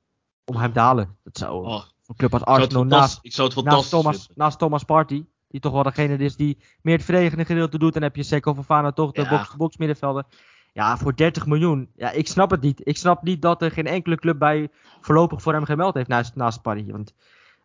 om 0.45 0.57
hem 0.57 0.72
te 0.72 0.80
halen. 0.80 1.16
Dat 1.24 1.39
zou 1.39 1.66
Oh, 1.66 1.82
een 2.07 2.16
club 2.16 2.32
als 2.32 2.45
Arsenal 2.45 2.84
naast, 2.84 3.18
ik 3.22 3.32
zou 3.32 3.53
het 3.55 3.64
naast, 3.64 3.91
Thomas, 3.91 4.28
naast 4.34 4.59
Thomas 4.59 4.82
Partey. 4.84 5.26
Die 5.49 5.61
toch 5.61 5.72
wel 5.72 5.82
degene 5.82 6.16
is 6.16 6.37
die 6.37 6.59
meer 6.82 6.97
het 6.97 7.05
verdedigende 7.05 7.45
gedeelte 7.45 7.78
doet. 7.78 7.95
En 7.95 8.01
dan 8.01 8.09
heb 8.09 8.16
je 8.16 8.22
Seco 8.22 8.55
Fofana 8.55 8.93
toch 8.93 9.12
de 9.12 9.22
Ja. 9.22 9.28
box-to-box 9.28 9.76
middenvelder. 9.76 10.24
Ja, 10.72 10.97
voor 10.97 11.16
30 11.16 11.47
miljoen. 11.47 11.89
Ja, 11.97 12.11
ik 12.11 12.26
snap 12.28 12.51
het 12.51 12.61
niet. 12.61 12.80
Ik 12.84 12.97
snap 12.97 13.22
niet 13.22 13.43
dat 13.43 13.62
er 13.62 13.70
geen 13.70 13.87
enkele 13.87 14.16
club 14.16 14.39
bij 14.39 14.68
voorlopig 15.01 15.43
voor 15.43 15.53
hem 15.53 15.64
gemeld 15.64 15.95
heeft 15.95 16.09
naast, 16.09 16.34
naast 16.34 16.62
Paris. 16.62 16.91
Want 16.91 17.12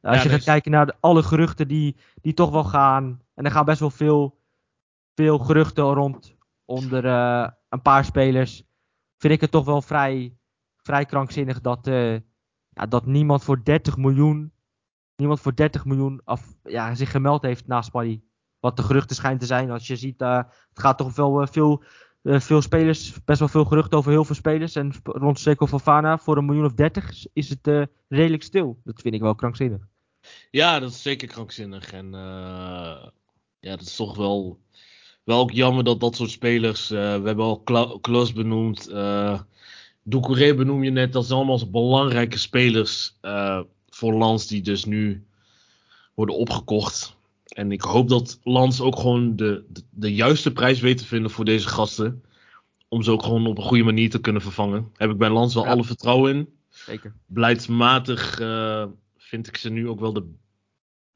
als 0.01 0.15
Ja, 0.15 0.21
je 0.23 0.29
gaat 0.29 0.37
dus- 0.37 0.43
kijken 0.45 0.71
naar 0.71 0.85
de, 0.85 0.93
alle 0.99 1.23
geruchten 1.23 1.67
die, 1.67 1.95
die 2.21 2.33
toch 2.33 2.49
wel 2.49 2.63
gaan. 2.63 3.21
En 3.33 3.45
er 3.45 3.51
gaan 3.51 3.65
best 3.65 3.79
wel 3.79 3.89
veel, 3.89 4.37
veel 5.15 5.37
geruchten 5.37 5.83
rond 5.83 6.35
onder 6.65 7.05
eh, 7.05 7.47
een 7.69 7.81
paar 7.81 8.05
spelers. 8.05 8.63
Vind 9.21 9.33
ik 9.33 9.41
het 9.41 9.51
toch 9.51 9.65
wel 9.65 9.81
vrij, 9.81 10.35
vrij 10.77 11.05
krankzinnig 11.05 11.61
dat, 11.61 11.87
eh, 11.87 12.13
ja, 12.69 12.85
dat 12.89 13.05
niemand 13.05 13.43
voor 13.43 13.63
30 13.63 13.97
miljoen. 13.97 14.51
Niemand 15.15 15.39
voor 15.39 15.55
30 15.55 15.85
miljoen 15.85 16.21
af, 16.23 16.53
ja, 16.63 16.95
zich 16.95 17.11
gemeld 17.11 17.41
heeft 17.41 17.67
naast 17.67 17.91
Paris. 17.91 18.17
Wat 18.59 18.77
de 18.77 18.83
geruchten 18.83 19.15
schijnt 19.15 19.39
te 19.39 19.45
zijn. 19.45 19.71
Als 19.71 19.87
je 19.87 19.95
ziet, 19.95 20.21
eh, 20.21 20.37
het 20.69 20.79
gaat 20.79 20.97
toch 20.97 21.15
wel 21.15 21.41
eh, 21.41 21.47
veel, 21.47 21.83
veel 22.23 22.61
spelers. 22.61 23.23
Best 23.23 23.39
wel 23.39 23.47
veel 23.47 23.65
geruchten 23.65 23.97
over 23.97 24.11
heel 24.11 24.25
veel 24.25 24.35
spelers. 24.35 24.75
En 24.75 24.93
rond 25.03 25.39
Seco 25.39 25.67
Fofana 25.67 26.17
voor 26.17 26.37
een 26.37 26.45
miljoen 26.45 26.65
of 26.65 26.73
30 26.73 27.25
is 27.33 27.49
het 27.49 27.89
redelijk 28.07 28.43
stil. 28.43 28.81
Dat 28.83 29.01
vind 29.01 29.13
ik 29.13 29.21
wel 29.21 29.35
krankzinnig. 29.35 29.87
Ja, 30.51 30.79
dat 30.79 30.91
is 30.91 31.01
zeker 31.01 31.27
krankzinnig. 31.27 31.91
En 31.91 32.11
ja, 33.59 33.75
dat 33.75 33.81
is 33.81 33.95
toch 33.95 34.17
wel, 34.17 34.59
wel 35.31 35.39
ook 35.39 35.51
jammer 35.51 35.83
dat 35.83 35.99
dat 35.99 36.15
soort 36.15 36.29
spelers. 36.29 36.91
eh, 36.91 36.97
we 36.97 37.27
hebben 37.27 37.45
al 37.45 37.59
Kla- 37.59 37.97
Klos 38.01 38.33
benoemd. 38.33 38.87
eh 38.87 39.39
Doucouré 40.03 40.55
benoem 40.55 40.83
je 40.83 40.89
net. 40.91 41.13
Dat 41.13 41.25
zijn 41.25 41.37
allemaal 41.37 41.69
belangrijke 41.69 42.37
spelers 42.37 43.17
eh, 43.21 43.61
voor 43.89 44.13
Lans 44.13 44.47
die 44.47 44.61
dus 44.61 44.85
nu 44.85 45.23
worden 46.13 46.35
opgekocht. 46.35 47.15
En 47.45 47.71
ik 47.71 47.81
hoop 47.81 48.09
dat 48.09 48.39
Lans 48.43 48.81
ook 48.81 48.95
gewoon 48.99 49.35
de, 49.35 49.63
de, 49.69 49.81
de 49.89 50.13
juiste 50.13 50.51
prijs 50.51 50.79
weet 50.79 50.97
te 50.97 51.05
vinden 51.05 51.31
voor 51.31 51.45
deze 51.45 51.67
gasten. 51.67 52.23
Om 52.87 53.01
ze 53.03 53.11
ook 53.11 53.23
gewoon 53.23 53.47
op 53.47 53.57
een 53.57 53.63
goede 53.63 53.83
manier 53.83 54.09
te 54.09 54.19
kunnen 54.21 54.41
vervangen. 54.41 54.91
Heb 54.95 55.09
ik 55.09 55.17
bij 55.17 55.29
Lans 55.29 55.53
wel 55.53 55.63
Ja. 55.63 55.69
alle 55.71 55.83
vertrouwen 55.83 56.35
in 56.35 56.49
Zeker. 56.69 57.13
beleidsmatig 57.25 58.35
vind 59.17 59.47
ik 59.47 59.57
ze 59.57 59.69
nu 59.69 59.87
ook 59.89 59.99
wel 59.99 60.13
de, 60.13 60.23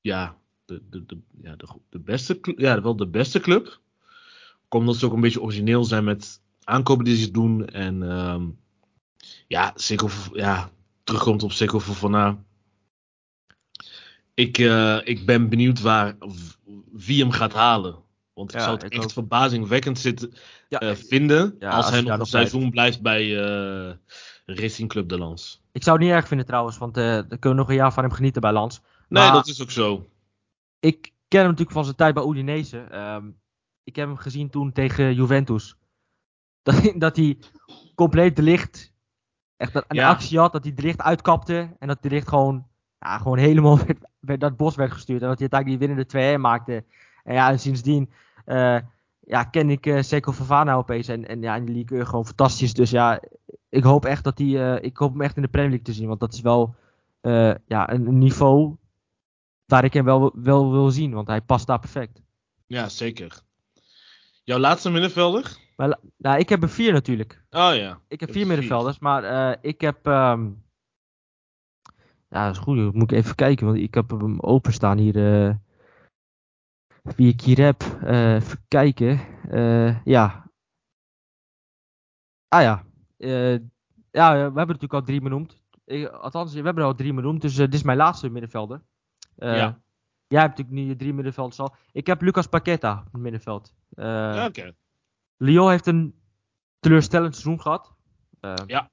ja, 0.02 0.38
de, 0.66 0.82
de, 0.90 1.06
de, 1.06 1.18
ja, 1.42 1.56
de, 1.56 1.68
de 1.90 2.00
beste, 2.00 2.40
ja, 2.58 2.82
wel 2.82 2.96
de 2.96 3.08
beste 3.08 3.40
club. 3.40 3.80
Ook 4.70 4.82
Omdat 4.82 4.96
ze 4.96 5.06
ook 5.06 5.14
een 5.14 5.22
beetje 5.22 5.42
origineel 5.42 5.84
zijn 5.84 6.04
met 6.04 6.42
aankopen 6.64 7.06
die 7.06 7.16
ze 7.16 7.32
doen. 7.32 7.68
En 7.68 8.04
ehm, 8.10 8.44
ja, 9.48 9.74
ja, 10.34 10.70
terugkomt 11.04 11.44
op 11.44 11.52
Seco 11.52 11.80
Fofana. 11.80 12.38
Ik, 14.34 14.58
eh, 14.58 14.98
ik 15.04 15.26
ben 15.26 15.50
benieuwd 15.50 15.82
waar, 15.82 16.18
wie 16.94 17.22
hem 17.22 17.32
gaat 17.32 17.54
halen. 17.54 17.96
Want 18.34 18.50
ik 18.54 18.58
Ja, 18.60 18.64
zou 18.64 18.76
het 18.76 18.92
echt 18.92 19.04
ook. 19.04 19.12
verbazingwekkend 19.12 20.00
zitten, 20.00 20.34
Ja, 20.70 20.80
eh, 20.80 20.96
vinden 20.96 21.56
ja, 21.60 21.70
als, 21.70 21.86
als 21.86 21.94
hij 21.94 22.02
nog 22.02 22.20
een 22.20 22.26
seizoen 22.26 22.70
blijft 22.70 23.02
bij 23.02 23.44
eh, 23.44 23.94
Racing 24.46 24.90
Club 24.90 25.10
de 25.10 25.18
Lans. 25.18 25.62
ik 25.72 25.84
zou 25.84 25.98
het 25.98 26.06
niet 26.06 26.16
erg 26.16 26.28
vinden 26.28 26.46
trouwens, 26.46 26.78
want 26.78 26.94
dan 26.94 27.28
kunnen 27.28 27.50
we 27.50 27.54
nog 27.56 27.70
een 27.70 27.76
jaar 27.76 27.94
van 27.94 28.04
hem 28.04 28.12
genieten 28.12 28.42
bij 28.42 28.52
Lans. 28.52 28.82
Nee, 29.10 29.24
Maar- 29.24 29.34
dat 29.34 29.48
is 29.48 29.62
ook 29.62 29.72
zo. 29.72 30.10
ik 30.80 31.02
ken 31.28 31.40
hem 31.40 31.50
natuurlijk 31.50 31.72
van 31.76 31.84
zijn 31.84 31.96
tijd 31.96 32.14
bij 32.14 32.24
Udinese. 32.24 32.78
Ehm, 32.80 33.30
ik 33.86 33.96
heb 33.96 34.08
hem 34.08 34.18
gezien 34.18 34.50
toen 34.50 34.72
tegen 34.72 35.14
Juventus. 35.14 35.76
Dat, 36.66 36.94
dat 36.96 37.16
hij 37.16 37.38
compleet 37.96 38.36
de 38.36 38.42
licht 38.42 38.94
echt 39.58 39.76
een 39.76 39.84
Ja. 39.88 40.10
actie 40.10 40.40
had, 40.40 40.52
dat 40.52 40.64
hij 40.64 40.74
de 40.74 40.82
licht 40.82 41.02
uitkapte 41.02 41.76
en 41.80 41.88
dat 41.88 42.02
de 42.02 42.10
licht 42.10 42.28
gewoon, 42.28 42.68
ja, 43.00 43.18
gewoon 43.18 43.38
helemaal 43.38 43.78
werd, 43.86 43.98
werd 44.20 44.40
dat 44.40 44.58
bos 44.58 44.76
werd 44.76 44.92
gestuurd 44.92 45.22
en 45.22 45.28
dat 45.28 45.40
hij 45.40 45.50
uiteindelijk 45.52 45.80
die 45.80 46.08
winnende 46.14 46.38
2-1 46.38 46.42
maakte. 46.42 46.84
En 47.24 47.34
ja, 47.34 47.50
en 47.50 47.60
sindsdien 47.60 48.12
eh, 48.46 48.78
ja, 49.20 49.44
ken 49.44 49.70
ik 49.70 49.86
eh 49.86 50.02
Seco 50.02 50.32
Fofana 50.32 50.74
opeens 50.76 51.08
en, 51.08 51.28
en 51.28 51.42
ja, 51.42 51.56
in 51.56 51.66
de 51.66 51.72
league 51.72 52.06
gewoon 52.06 52.26
fantastisch. 52.26 52.74
Dus 52.74 52.90
ja, 52.90 53.22
ik 53.70 53.84
hoop 53.84 54.06
echt 54.06 54.24
dat 54.24 54.38
hij, 54.38 54.76
eh, 54.76 54.84
ik 54.84 54.98
hoop 54.98 55.12
hem 55.12 55.22
echt 55.22 55.36
in 55.36 55.42
de 55.42 55.48
Premier 55.48 55.70
League 55.70 55.86
te 55.88 55.94
zien, 55.94 56.08
want 56.08 56.20
dat 56.20 56.34
is 56.34 56.42
wel 56.42 56.76
ja, 57.66 57.92
een, 57.92 58.08
een 58.08 58.18
niveau 58.18 58.76
waar 59.66 59.84
ik 59.84 59.94
hem 59.94 60.06
wel, 60.06 60.32
wel 60.36 60.72
wil 60.72 60.92
zien, 60.92 61.14
want 61.14 61.28
hij 61.28 61.42
past 61.42 61.68
daar 61.68 61.80
perfect. 61.80 62.22
Ja, 62.68 62.90
zeker. 62.90 63.42
Jouw 64.46 64.60
laatste 64.60 64.90
middenvelder? 64.92 65.58
Maar 65.76 65.98
nou, 66.18 66.40
ik 66.40 66.50
heb 66.50 66.64
er 66.64 66.70
vier 66.70 66.94
natuurlijk. 66.94 67.44
Oh 67.50 67.76
ja. 67.76 68.00
Ik 68.08 68.20
heb 68.20 68.32
vier 68.32 68.48
middenvelders, 68.48 69.00
maar 69.00 69.24
eh, 69.24 69.58
ik 69.62 69.82
heb. 69.82 70.08
ehm, 70.08 70.52
ja, 72.30 72.46
dat 72.46 72.56
is 72.56 72.62
goed. 72.62 72.94
Moet 72.94 73.12
ik 73.12 73.18
even 73.18 73.36
kijken, 73.36 73.66
want 73.66 73.78
ik 73.78 73.94
heb 73.94 74.10
hem 74.10 74.40
openstaan 74.40 74.98
hier. 74.98 75.48
eh, 75.48 75.56
wie 77.16 77.32
ik 77.34 77.42
hier 77.42 77.58
heb. 77.62 77.82
Eh, 78.04 78.36
even 78.36 78.66
kijken. 78.68 79.20
Ja. 80.04 80.52
Ah 82.48 82.62
ja. 82.62 82.86
Ja, 84.12 84.32
we 84.34 84.40
hebben 84.40 84.54
natuurlijk 84.68 84.94
al 84.94 85.02
drie 85.04 85.22
benoemd. 85.22 85.62
Ik, 85.86 86.08
althans, 86.08 86.54
we 86.54 86.62
hebben 86.62 86.84
er 86.84 86.90
al 86.90 86.96
drie 86.96 87.14
benoemd. 87.14 87.42
Dus 87.42 87.56
dit 87.56 87.74
is 87.74 87.84
mijn 87.84 87.98
laatste 87.98 88.30
middenvelder. 88.30 88.82
Ja. 89.36 89.82
Jij 90.28 90.40
hebt 90.42 90.58
natuurlijk 90.58 90.78
nu 90.86 90.88
je 90.92 90.96
drie 90.96 91.14
middenvelders 91.14 91.60
al. 91.60 91.76
Ik 91.92 92.08
heb 92.08 92.22
Lucas 92.22 92.48
Paqueta 92.48 93.04
op 93.08 93.12
het 93.14 93.22
middenveld. 93.22 93.74
Ja, 93.90 94.46
Oké. 94.46 94.74
Lyon 95.38 95.70
heeft 95.70 95.88
een 95.88 96.16
teleurstellend 96.80 97.34
seizoen 97.36 97.62
gehad. 97.62 97.94
Eh, 98.40 98.54
Ja. 98.66 98.90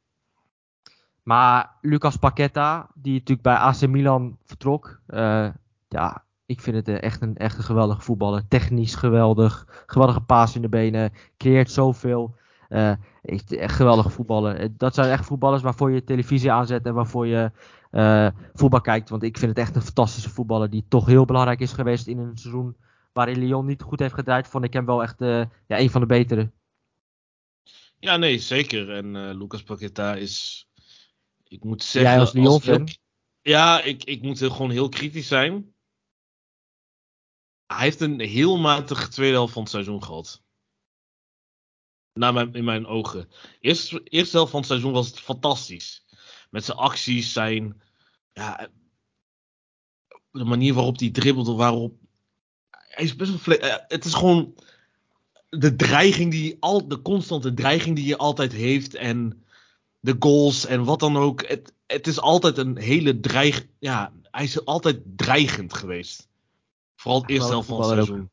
Maar 1.22 1.76
Lucas 1.80 2.16
Paqueta, 2.16 2.90
die 2.94 3.12
natuurlijk 3.12 3.42
bij 3.42 3.54
AC 3.56 3.86
Milan 3.86 4.38
vertrok. 4.44 5.00
eh, 5.06 5.48
ja, 5.88 6.24
ik 6.46 6.60
vind 6.60 6.76
het 6.86 6.88
echt 7.00 7.22
een, 7.22 7.36
echt 7.36 7.58
een 7.58 7.64
geweldige 7.64 8.00
voetballer. 8.00 8.48
Technisch 8.48 8.94
geweldig. 8.94 9.82
Geweldige 9.86 10.20
paas 10.20 10.54
in 10.56 10.62
de 10.62 10.68
benen. 10.68 11.12
Creëert 11.36 11.70
zoveel. 11.70 12.34
echt, 13.22 13.54
geweldige 13.72 14.08
voetballer. 14.10 14.76
Dat 14.76 14.94
zijn 14.94 15.10
echt 15.10 15.24
voetballers 15.24 15.62
waarvoor 15.62 15.90
je 15.90 16.04
televisie 16.04 16.52
aanzet 16.52 16.86
en 16.86 16.94
waarvoor 16.94 17.26
je 17.26 17.50
eh, 17.92 18.28
voetbal 18.54 18.80
kijkt. 18.80 19.08
Want 19.08 19.22
ik 19.22 19.38
vind 19.38 19.50
het 19.50 19.60
echt 19.60 19.76
een 19.76 19.82
fantastische 19.82 20.30
voetballer 20.30 20.70
die 20.70 20.84
toch 20.88 21.06
heel 21.06 21.24
belangrijk 21.24 21.60
is 21.60 21.72
geweest 21.72 22.06
in 22.06 22.18
een 22.18 22.36
seizoen 22.38 22.76
waarin 23.12 23.38
Lyon 23.38 23.66
niet 23.66 23.82
goed 23.82 23.98
heeft 24.00 24.14
gedraaid. 24.14 24.48
Vond 24.48 24.64
ik 24.64 24.72
hem 24.72 24.86
wel 24.86 25.02
echt 25.02 25.20
eh, 25.20 25.44
ja, 25.66 25.78
een 25.78 25.90
van 25.90 26.00
de 26.00 26.06
betere. 26.06 26.52
Ja, 27.98 28.16
nee, 28.16 28.38
zeker. 28.38 28.90
En 28.90 29.16
eh, 29.16 29.34
Lucas 29.34 29.62
Paqueta 29.62 30.14
is. 30.14 30.66
Ik 31.48 31.64
moet 31.64 31.82
zeggen. 31.82 32.10
Jij 32.10 32.20
als 32.20 32.32
Lyon-fan? 32.32 32.74
heel- 32.86 32.96
Ja, 33.42 33.82
ik, 33.82 34.04
ik 34.04 34.22
moet 34.22 34.38
gewoon 34.38 34.70
heel 34.70 34.88
kritisch 34.88 35.28
zijn. 35.28 35.74
Hij 37.66 37.82
heeft 37.82 38.00
een 38.00 38.20
heel 38.20 38.58
matige 38.58 39.08
tweede 39.08 39.34
helft 39.34 39.52
van 39.52 39.62
het 39.62 39.70
seizoen 39.70 40.02
gehad. 40.02 40.42
Naar 42.12 42.32
mijn, 42.32 42.54
in 42.54 42.64
mijn 42.64 42.86
ogen. 42.86 43.28
Eerst, 43.60 44.00
eerste 44.04 44.36
helft 44.36 44.50
van 44.50 44.60
het 44.60 44.68
seizoen 44.68 44.92
was 44.92 45.06
het 45.06 45.20
fantastisch. 45.20 46.01
Met 46.52 46.64
zijn 46.64 46.78
acties, 46.78 47.32
zijn. 47.32 47.80
Ja, 48.32 48.68
de 50.30 50.44
manier 50.44 50.74
waarop 50.74 50.98
hij 50.98 51.10
dribbelde, 51.10 51.52
waarop. 51.52 51.94
Hij 52.70 53.04
is 53.04 53.16
best 53.16 53.44
wel. 53.44 53.56
eh, 53.56 53.76
Het 53.88 54.04
is 54.04 54.14
gewoon 54.14 54.54
de 55.48 55.76
dreiging 55.76 56.30
die 56.30 56.56
al 56.60 56.88
de 56.88 57.02
constante 57.02 57.54
dreiging 57.54 57.96
die 57.96 58.04
je 58.06 58.16
altijd 58.16 58.52
heeft 58.52 58.94
en 58.94 59.44
de 60.00 60.16
goals 60.18 60.66
en 60.66 60.84
wat 60.84 61.00
dan 61.00 61.16
ook. 61.16 61.46
Het, 61.48 61.72
het 61.86 62.06
is 62.06 62.20
altijd 62.20 62.58
een 62.58 62.76
hele 62.76 63.20
dreig. 63.20 63.66
Ja, 63.78 64.12
hij 64.30 64.44
is 64.44 64.64
altijd 64.64 65.00
dreigend 65.16 65.74
geweest. 65.74 66.28
Vooral 66.96 67.20
het 67.20 67.30
eerste 67.30 67.50
helft 67.50 67.68
van 67.68 67.80
het 67.80 67.86
ook. 67.90 67.94
seizoen. 67.94 68.30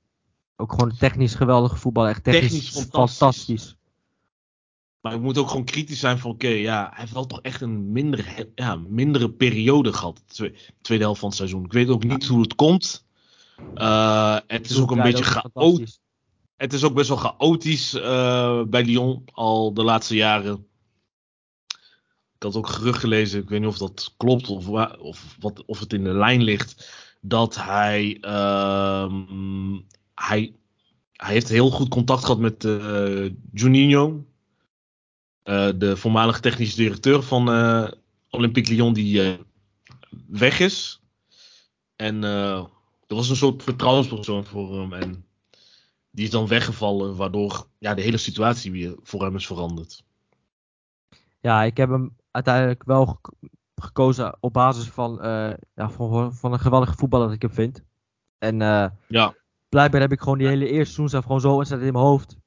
Ook 0.55 0.71
gewoon 0.71 0.97
technisch 0.97 1.35
geweldige 1.35 1.75
voetbal. 1.75 2.07
Echt 2.07 2.23
technisch, 2.23 2.49
Technisch 2.51 2.69
fantastisch. 2.71 3.17
fantastisch. 3.17 3.75
Maar 5.01 5.13
ik 5.13 5.21
moet 5.21 5.37
ook 5.37 5.47
gewoon 5.49 5.65
kritisch 5.65 5.99
zijn 5.99 6.19
van 6.19 6.31
oké, 6.31 6.47
ja, 6.47 6.89
hij 6.89 6.99
heeft 6.99 7.13
wel 7.13 7.25
toch 7.25 7.41
echt 7.41 7.61
een 7.61 7.91
mindere, 7.91 8.49
ja, 8.55 8.75
mindere 8.75 9.31
periode 9.31 9.93
gehad. 9.93 10.23
Twe- 10.27 10.55
tweede 10.81 11.03
helft 11.03 11.19
van 11.19 11.29
het 11.29 11.37
seizoen. 11.37 11.65
Ik 11.65 11.71
weet 11.71 11.89
ook 11.89 12.03
niet 12.03 12.27
hoe 12.27 12.41
het 12.41 12.55
komt. 12.55 13.05
Eh, 13.73 14.37
het 14.47 14.69
is 14.69 14.79
ook 14.79 14.91
een 14.91 15.01
beetje 15.01 15.23
chaotisch. 15.23 15.99
Het 16.57 16.73
is 16.73 16.83
ook 16.83 16.93
best 16.93 17.07
wel 17.07 17.17
chaotisch 17.17 17.93
eh, 17.93 18.63
bij 18.63 18.85
Lyon 18.85 19.23
al 19.31 19.73
de 19.73 19.83
laatste 19.83 20.15
jaren. 20.15 20.67
Ik 22.35 22.45
had 22.45 22.55
ook 22.55 22.67
gerucht 22.67 22.99
gelezen, 22.99 23.41
ik 23.41 23.49
weet 23.49 23.59
niet 23.59 23.69
of 23.69 23.77
dat 23.77 24.13
klopt 24.17 24.49
of, 24.49 24.67
of, 24.99 25.35
wat, 25.39 25.65
of 25.65 25.79
het 25.79 25.93
in 25.93 26.03
de 26.03 26.13
lijn 26.13 26.43
ligt, 26.43 26.93
dat 27.21 27.55
hij, 27.55 28.17
ehm, 28.21 29.73
hij, 30.15 30.55
hij 31.13 31.33
heeft 31.33 31.49
heel 31.49 31.69
goed 31.69 31.87
contact 31.89 32.21
gehad 32.21 32.39
met 32.39 32.65
eh 32.65 33.29
Juninho, 33.53 34.25
de 35.77 35.97
voormalige 35.97 36.39
technische 36.39 36.75
directeur 36.75 37.23
van 37.23 37.51
eh, 37.51 37.87
Olympique 38.29 38.73
Lyon 38.73 38.93
die 38.93 39.21
eh, 39.23 39.39
weg 40.27 40.59
is. 40.59 41.01
En 41.95 42.23
eh, 42.23 42.57
er 43.07 43.15
was 43.15 43.29
een 43.29 43.35
soort 43.35 43.63
vertrouwenspersoon 43.63 44.45
voor 44.45 44.79
hem 44.79 44.93
en 44.93 45.25
die 46.11 46.25
is 46.25 46.31
dan 46.31 46.47
weggevallen, 46.47 47.15
waardoor 47.15 47.67
ja, 47.77 47.93
de 47.93 48.01
hele 48.01 48.17
situatie 48.17 48.71
weer 48.71 48.95
voor 49.03 49.23
hem 49.23 49.35
is 49.35 49.45
veranderd. 49.47 50.03
Ja, 51.39 51.63
ik 51.63 51.77
heb 51.77 51.89
hem 51.89 52.15
uiteindelijk 52.31 52.83
wel 52.83 53.05
gek- 53.05 53.49
gekozen 53.75 54.37
op 54.39 54.53
basis 54.53 54.85
van, 54.85 55.21
eh, 55.21 55.53
ja, 55.75 55.89
van, 55.89 56.33
van 56.33 56.53
een 56.53 56.59
geweldige 56.59 56.95
voetballer 56.95 57.25
dat 57.25 57.35
ik 57.35 57.41
hem 57.41 57.51
vind. 57.51 57.83
En 58.37 58.61
eh, 58.61 58.89
Ja, 59.07 59.35
blijkbaar 59.69 60.01
heb 60.01 60.11
ik 60.11 60.19
gewoon 60.19 60.37
die 60.37 60.47
hele 60.47 60.69
eerste 60.69 60.93
seizoen 60.93 61.21
gewoon 61.21 61.41
zo 61.41 61.53
ontzettend 61.53 61.87
in 61.87 61.93
mijn 61.93 62.05
hoofd. 62.05 62.37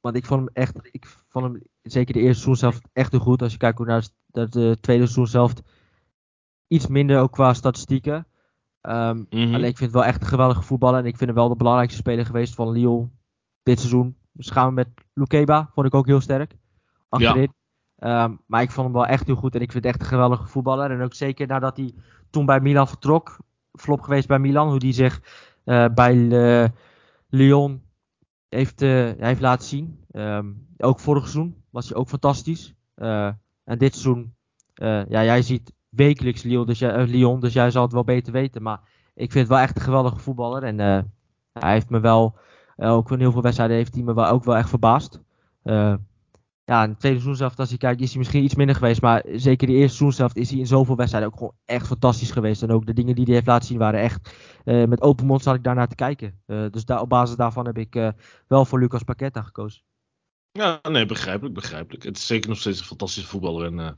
Want 0.00 0.16
ik 0.16 0.26
vond 0.26 0.40
hem 0.40 0.50
echt, 0.52 0.78
ik 0.90 1.06
vond 1.28 1.44
hem 1.44 1.62
zeker 1.92 2.14
de 2.14 2.20
eerste 2.20 2.42
seizoen 2.42 2.70
zelf 2.70 2.80
echt 2.92 3.10
heel 3.10 3.20
goed. 3.20 3.42
Als 3.42 3.52
je 3.52 3.58
kijkt 3.58 3.78
hoe 3.78 3.86
naar 3.86 4.06
de, 4.26 4.48
de 4.48 4.76
tweede 4.80 5.02
seizoen 5.02 5.26
zelf 5.26 5.52
iets 6.66 6.86
minder 6.86 7.20
ook 7.20 7.32
qua 7.32 7.54
statistieken. 7.54 8.26
Ehm, 8.80 9.24
mhm. 9.30 9.54
Alleen 9.54 9.68
ik 9.68 9.76
vind 9.76 9.92
het 9.92 10.00
wel 10.00 10.04
echt 10.04 10.20
een 10.20 10.26
geweldige 10.26 10.62
voetballer. 10.62 11.00
En 11.00 11.06
ik 11.06 11.16
vind 11.16 11.30
hem 11.30 11.38
wel 11.38 11.48
de 11.48 11.56
belangrijkste 11.56 11.98
speler 11.98 12.26
geweest 12.26 12.54
van 12.54 12.70
Lyon 12.70 13.12
dit 13.62 13.78
seizoen. 13.78 14.16
Dus 14.32 14.50
gaan 14.50 14.68
we 14.68 14.74
met 14.74 14.88
Lukeba, 15.14 15.70
vond 15.72 15.86
ik 15.86 15.94
ook 15.94 16.06
heel 16.06 16.20
sterk. 16.20 16.56
Achterin. 17.08 17.52
Ehm, 17.96 18.34
maar 18.46 18.62
ik 18.62 18.70
vond 18.70 18.86
hem 18.86 18.96
wel 18.96 19.06
echt 19.06 19.26
heel 19.26 19.36
goed. 19.36 19.54
En 19.54 19.60
ik 19.60 19.72
vind 19.72 19.84
het 19.84 19.92
echt 19.92 20.02
een 20.02 20.08
geweldige 20.08 20.46
voetballer. 20.46 20.90
En 20.90 21.02
ook 21.02 21.14
zeker 21.14 21.46
nadat 21.46 21.76
hij 21.76 21.94
toen 22.30 22.46
bij 22.46 22.60
Milan 22.60 22.88
vertrok. 22.88 23.36
Flop 23.72 24.00
geweest 24.00 24.28
bij 24.28 24.38
Milan. 24.38 24.68
Hoe 24.68 24.78
hij 24.78 24.92
zich 24.92 25.20
eh, 25.64 25.86
bij 25.94 26.28
eh, 26.30 26.68
Lyon 27.28 27.82
heeft, 28.48 28.82
eh, 28.82 29.10
heeft 29.18 29.40
laten 29.40 29.68
zien. 29.68 30.04
Ehm, 30.18 30.46
ook 30.78 31.00
vorig 31.00 31.28
seizoen 31.28 31.62
was 31.70 31.88
hij 31.88 31.96
ook 31.96 32.08
fantastisch. 32.08 32.74
Eh, 32.94 33.26
en 33.64 33.78
dit 33.78 33.92
seizoen, 33.92 34.34
eh, 34.74 35.06
ja, 35.08 35.24
jij 35.24 35.42
ziet 35.42 35.72
wekelijks 35.88 36.42
Lyon 36.42 36.66
dus, 36.66 36.78
jij, 36.78 36.94
eh, 36.94 37.06
Lyon, 37.06 37.40
dus 37.40 37.52
jij 37.52 37.70
zal 37.70 37.82
het 37.82 37.92
wel 37.92 38.04
beter 38.04 38.32
weten. 38.32 38.62
Maar 38.62 38.80
ik 39.14 39.32
vind 39.32 39.48
het 39.48 39.48
wel 39.48 39.58
echt 39.58 39.76
een 39.76 39.82
geweldige 39.82 40.18
voetballer. 40.18 40.62
En 40.62 40.78
hij 41.52 41.72
heeft 41.72 41.90
me 41.90 42.00
wel, 42.00 42.36
ook 42.76 43.10
in 43.10 43.18
heel 43.18 43.32
veel 43.32 43.42
wedstrijden 43.42 43.76
heeft 43.76 43.94
hij 43.94 44.02
me 44.02 44.14
wel, 44.14 44.26
ook 44.26 44.44
wel 44.44 44.56
echt 44.56 44.68
verbaasd. 44.68 45.20
Ja, 46.64 46.82
in 46.82 46.90
het 46.90 46.98
tweede 46.98 47.18
seizoen 47.18 47.36
zelf, 47.36 47.58
als 47.58 47.70
je 47.70 47.76
kijkt, 47.76 48.00
is 48.00 48.08
hij 48.08 48.18
misschien 48.18 48.44
iets 48.44 48.54
minder 48.54 48.76
geweest. 48.76 49.02
Maar 49.02 49.24
zeker 49.32 49.66
de 49.66 49.72
eerste 49.72 49.96
seizoen 49.96 50.12
zelf 50.12 50.34
is 50.34 50.50
hij 50.50 50.58
in 50.58 50.66
zoveel 50.66 50.96
wedstrijden 50.96 51.30
ook 51.30 51.38
gewoon 51.38 51.54
echt 51.64 51.86
fantastisch 51.86 52.30
geweest. 52.30 52.62
En 52.62 52.70
ook 52.70 52.86
de 52.86 52.92
dingen 52.92 53.14
die 53.14 53.24
hij 53.24 53.34
heeft 53.34 53.46
laten 53.46 53.66
zien 53.66 53.78
waren 53.78 54.00
echt, 54.00 54.34
met 54.64 55.02
open 55.02 55.26
mond 55.26 55.42
zat 55.42 55.54
ik 55.54 55.64
daarnaar 55.64 55.88
te 55.88 55.94
kijken. 55.94 56.40
Dus 56.46 56.84
op 56.84 57.08
basis 57.08 57.36
daarvan 57.36 57.66
heb 57.66 57.78
ik 57.78 58.12
wel 58.46 58.64
voor 58.64 58.78
Lucas 58.78 59.02
Paqueta 59.02 59.42
gekozen. 59.42 59.82
Ja, 60.58 60.80
nee, 60.88 61.06
begrijpelijk, 61.06 61.54
begrijpelijk. 61.54 62.02
Het 62.02 62.16
is 62.16 62.26
zeker 62.26 62.48
nog 62.48 62.58
steeds 62.58 62.78
een 62.78 62.84
fantastische 62.84 63.28
voetballer. 63.28 63.66
En 63.66 63.78
eh, 63.78 63.90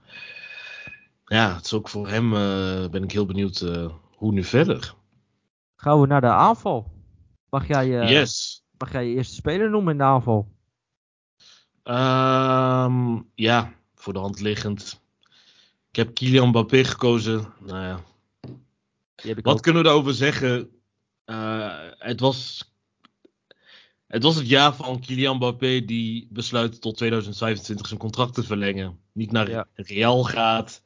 ja, 1.24 1.54
het 1.54 1.64
is 1.64 1.72
ook 1.72 1.88
voor 1.88 2.08
hem, 2.08 2.34
eh, 2.34 2.88
ben 2.88 3.02
ik 3.02 3.12
heel 3.12 3.26
benieuwd 3.26 3.60
eh, 3.60 3.92
hoe 4.16 4.32
nu 4.32 4.44
verder. 4.44 4.94
Gaan 5.76 6.00
we 6.00 6.06
naar 6.06 6.20
de 6.20 6.26
aanval. 6.26 6.92
Mag 7.50 7.68
jij, 7.68 7.88
yes. 7.88 8.64
mag 8.78 8.92
jij 8.92 9.08
je 9.08 9.14
eerste 9.14 9.34
speler 9.34 9.70
noemen 9.70 9.92
in 9.92 9.98
de 9.98 10.04
aanval? 10.04 10.48
Ehm, 11.82 13.20
ja, 13.34 13.72
voor 13.94 14.12
de 14.12 14.18
hand 14.18 14.40
liggend. 14.40 15.02
Ik 15.90 15.96
heb 15.96 16.14
Kylian 16.14 16.48
Mbappé 16.48 16.84
gekozen. 16.84 17.52
Nou 17.58 17.84
ja, 17.84 18.00
Wat 19.42 19.54
ook. 19.54 19.62
kunnen 19.62 19.82
we 19.82 19.88
daarover 19.88 20.14
zeggen? 20.14 20.70
Het, 21.98 22.20
was, 22.20 22.69
het 24.10 24.22
was 24.22 24.36
het 24.36 24.48
jaar 24.48 24.74
van 24.74 25.00
Kylian 25.00 25.36
Mbappé 25.36 25.84
die 25.84 26.26
besluit 26.30 26.80
tot 26.80 26.96
2025 26.96 27.86
zijn 27.86 28.00
contract 28.00 28.34
te 28.34 28.42
verlengen. 28.42 28.98
Niet 29.12 29.32
naar 29.32 29.50
Ja. 29.50 29.66
Real 29.74 30.24
gaat. 30.24 30.82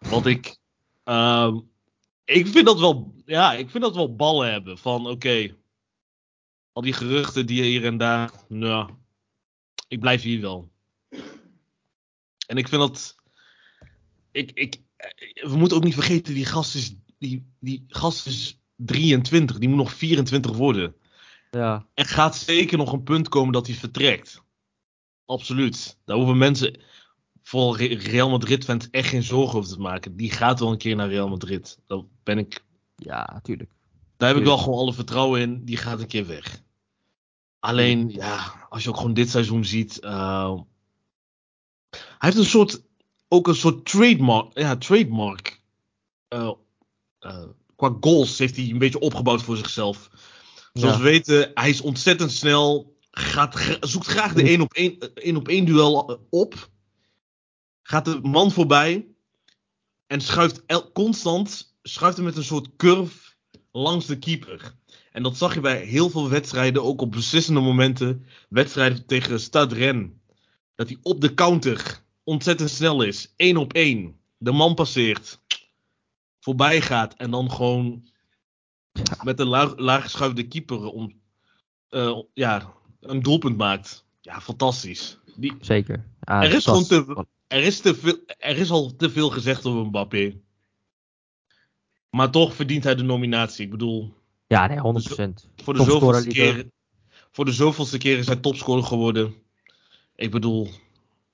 Wat 0.00 0.26
ik. 0.26 0.56
ehm, 1.04 1.58
ik 2.24 2.46
vind 2.46 2.66
dat 2.66 2.78
wel. 2.78 3.14
Ja, 3.24 3.52
ik 3.52 3.70
vind 3.70 3.82
dat 3.82 3.94
wel 3.94 4.14
ballen 4.16 4.52
hebben. 4.52 4.78
Van 4.78 5.06
oké. 5.06 5.54
al 6.72 6.82
die 6.82 6.92
geruchten 6.92 7.46
die 7.46 7.62
hier 7.62 7.84
en 7.84 7.96
daar. 7.96 8.30
Nou, 8.48 8.90
ik 9.88 10.00
blijf 10.00 10.22
hier 10.22 10.40
wel. 10.40 10.70
En 12.46 12.56
ik 12.56 12.68
vind 12.68 12.80
dat. 12.80 13.14
Ik, 14.30 14.50
ik, 14.54 14.80
we 15.34 15.56
moeten 15.56 15.76
ook 15.76 15.84
niet 15.84 15.94
vergeten, 15.94 16.34
die 16.34 16.44
gast 16.44 16.74
is, 16.74 16.94
die, 17.18 17.46
die 17.60 17.84
gast 17.88 18.26
is 18.26 18.60
23. 18.76 19.58
Die 19.58 19.68
moet 19.68 19.78
nog 19.78 19.92
24 19.92 20.56
worden. 20.56 20.94
Ja, 21.56 21.86
Er 21.94 22.04
gaat 22.06 22.36
zeker 22.36 22.78
nog 22.78 22.92
een 22.92 23.02
punt 23.02 23.28
komen 23.28 23.52
dat 23.52 23.66
hij 23.66 23.76
vertrekt. 23.76 24.42
Absoluut. 25.24 25.98
Daar 26.04 26.16
hoeven 26.16 26.38
mensen, 26.38 26.80
vooral 27.42 27.76
Re- 27.76 27.94
Real 27.94 28.30
Madrid-fans, 28.30 28.90
echt 28.90 29.08
geen 29.08 29.22
zorgen 29.22 29.58
over 29.58 29.70
te 29.70 29.80
maken. 29.80 30.16
Die 30.16 30.30
gaat 30.30 30.60
wel 30.60 30.70
een 30.72 30.78
keer 30.78 30.96
naar 30.96 31.08
Real 31.08 31.28
Madrid. 31.28 31.78
Daar, 31.86 32.00
ben 32.22 32.38
ik, 32.38 32.64
ja, 32.96 33.30
natuurlijk. 33.32 33.70
daar 34.16 34.28
heb 34.28 34.38
ik 34.38 34.44
wel 34.44 34.58
gewoon 34.58 34.78
alle 34.78 34.92
vertrouwen 34.92 35.40
in. 35.40 35.64
Die 35.64 35.76
gaat 35.76 36.00
een 36.00 36.06
keer 36.06 36.26
weg. 36.26 36.62
Alleen, 37.58 38.08
ja, 38.10 38.66
als 38.68 38.82
je 38.82 38.88
ook 38.88 38.96
gewoon 38.96 39.14
dit 39.14 39.30
seizoen 39.30 39.64
ziet. 39.64 39.98
eh, 40.00 40.54
hij 41.90 42.00
heeft 42.18 42.36
een 42.36 42.44
soort, 42.44 42.82
ook 43.28 43.48
een 43.48 43.54
soort 43.54 43.84
trademark. 43.84 44.58
Ja, 44.58 44.76
trademark. 44.76 45.62
eh, 46.28 46.50
eh, 47.18 47.44
qua 47.76 47.96
goals 48.00 48.38
heeft 48.38 48.56
hij 48.56 48.70
een 48.70 48.78
beetje 48.78 49.00
opgebouwd 49.00 49.42
voor 49.42 49.56
zichzelf. 49.56 50.10
Zoals 50.78 50.96
we 50.96 51.02
weten, 51.02 51.50
hij 51.54 51.68
is 51.68 51.80
ontzettend 51.80 52.32
snel. 52.32 52.94
Gaat, 53.10 53.78
zoekt 53.80 54.06
graag 54.06 54.32
de 54.32 54.42
één 54.42 54.60
op 54.60 54.72
één, 54.72 55.14
één 55.14 55.36
op 55.36 55.48
één 55.48 55.64
duel 55.64 56.20
op. 56.30 56.70
gaat 57.82 58.04
de 58.04 58.18
man 58.22 58.50
voorbij 58.52 59.06
en 60.06 60.20
schuift 60.20 60.62
el- 60.66 60.92
constant 60.92 61.74
schuift 61.82 62.16
hem 62.16 62.24
met 62.26 62.36
een 62.36 62.44
soort 62.44 62.76
curve 62.76 63.34
langs 63.72 64.06
de 64.06 64.18
keeper. 64.18 64.74
En 65.12 65.22
dat 65.22 65.36
zag 65.36 65.54
je 65.54 65.60
bij 65.60 65.84
heel 65.84 66.10
veel 66.10 66.28
wedstrijden, 66.28 66.82
ook 66.82 67.00
op 67.00 67.12
beslissende 67.12 67.60
momenten. 67.60 68.26
Wedstrijden 68.48 69.06
tegen 69.06 69.40
Stade 69.40 69.74
Rennes. 69.74 70.10
Dat 70.74 70.88
hij 70.88 70.98
op 71.02 71.20
de 71.20 71.34
counter 71.34 72.02
ontzettend 72.24 72.70
snel 72.70 73.02
is. 73.02 73.32
één 73.36 73.56
op 73.56 73.72
één. 73.72 74.20
De 74.38 74.52
man 74.52 74.74
passeert. 74.74 75.40
Voorbij 76.40 76.80
gaat 76.80 77.14
en 77.14 77.30
dan 77.30 77.50
gewoon 77.50 78.08
met 79.22 79.40
een 79.40 79.46
laag, 79.46 79.72
laaggeschuifde 79.76 80.46
keeper 80.48 80.84
om, 80.86 81.12
eh, 81.88 82.18
ja, 82.34 82.72
een 83.00 83.22
doelpunt 83.22 83.56
maakt. 83.56 84.04
Ja, 84.20 84.40
fantastisch. 84.40 85.18
Die, 85.36 85.52
Zeker. 85.60 86.04
Er 86.20 86.54
is 86.54 86.64
gewoon 86.64 86.84
te- 86.84 87.26
er, 87.46 87.62
is 87.62 87.80
te 87.80 87.94
veel, 87.94 88.18
er 88.38 88.56
is 88.58 88.70
al 88.70 88.96
te 88.96 89.10
veel 89.10 89.30
gezegd 89.30 89.66
over 89.66 89.86
Mbappé. 89.86 90.40
Maar 92.10 92.30
toch 92.30 92.54
verdient 92.54 92.84
hij 92.84 92.94
de 92.94 93.02
nominatie. 93.02 93.64
Ik 93.64 93.70
bedoel, 93.70 94.14
Ja, 94.46 94.66
nee, 94.66 94.78
100%. 94.78 95.48
voor 95.56 95.74
de, 95.74 95.82
zoveelste 95.84 96.28
keer, 96.28 96.70
voor 97.32 97.44
de 97.44 97.52
zoveelste 97.52 97.98
keer 97.98 98.18
is 98.18 98.26
hij 98.26 98.36
topscorer 98.36 98.84
geworden. 98.84 99.34
Ik 100.14 100.30
bedoel, 100.30 100.68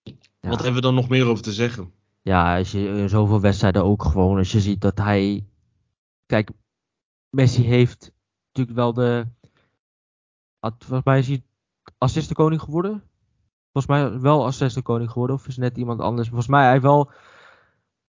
Ja. 0.03 0.13
wat 0.49 0.57
hebben 0.59 0.75
we 0.75 0.81
dan 0.81 0.95
nog 0.95 1.09
meer 1.09 1.27
over 1.27 1.43
te 1.43 1.53
zeggen? 1.53 1.93
Ja, 2.23 2.57
als 2.59 2.71
je 2.73 2.87
in 2.87 3.09
zoveel 3.09 3.41
wedstrijden 3.41 3.85
ook 3.85 4.03
gewoon, 4.05 4.37
als 4.39 4.53
je 4.53 4.61
ziet 4.61 4.81
dat 4.81 4.99
hij. 4.99 5.45
Kijk, 6.27 6.51
Messi 7.37 7.63
heeft 7.65 8.13
natuurlijk 8.47 8.77
wel 8.77 8.93
de. 8.93 9.27
Volgens 10.61 11.05
mij 11.05 11.19
is 11.19 11.27
hij 11.27 11.43
assistenkoning 11.99 12.61
geworden. 12.61 13.03
Volgens 13.73 13.87
mij 13.87 14.21
wel 14.21 14.45
assistenkoning 14.45 15.11
geworden, 15.11 15.37
of 15.37 15.47
is 15.47 15.57
het 15.57 15.65
net 15.65 15.77
iemand 15.77 16.01
anders? 16.01 16.29
Volgens 16.29 16.49
mij, 16.49 16.65
hij 16.65 16.81
wel. 16.81 17.05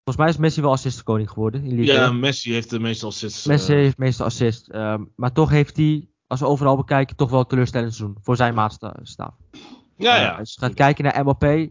Volgens 0.03 0.17
mij 0.17 0.29
is 0.29 0.37
Messi 0.37 0.61
wel 0.61 0.71
assistenkoning 0.71 1.29
geworden 1.29 1.63
in 1.63 1.69
Ligue 1.75 1.93
Ja, 1.93 2.05
1. 2.05 2.19
Messi 2.19 2.51
heeft 2.53 2.69
de 2.69 2.79
meeste 2.79 3.05
assists. 3.05 3.45
Messi 3.45 3.71
eh, 3.73 3.77
heeft 3.79 3.97
meestal 3.97 4.25
assist. 4.25 4.69
ehm, 4.69 5.03
maar 5.15 5.31
toch 5.31 5.49
heeft 5.49 5.77
hij, 5.77 6.09
als 6.27 6.39
we 6.39 6.45
overal 6.45 6.75
bekijken, 6.75 7.15
toch 7.15 7.29
wel 7.29 7.39
een 7.39 7.45
teleurstellend 7.47 7.93
seizoen. 7.93 8.17
Voor 8.21 8.35
zijn 8.35 8.53
maatstaf. 8.53 8.91
ja, 9.97 10.15
Eh, 10.15 10.21
ja. 10.21 10.35
als 10.37 10.53
je 10.53 10.59
gaat 10.59 10.73
kijken 10.73 11.03
naar 11.03 11.21
Mbappé, 11.21 11.69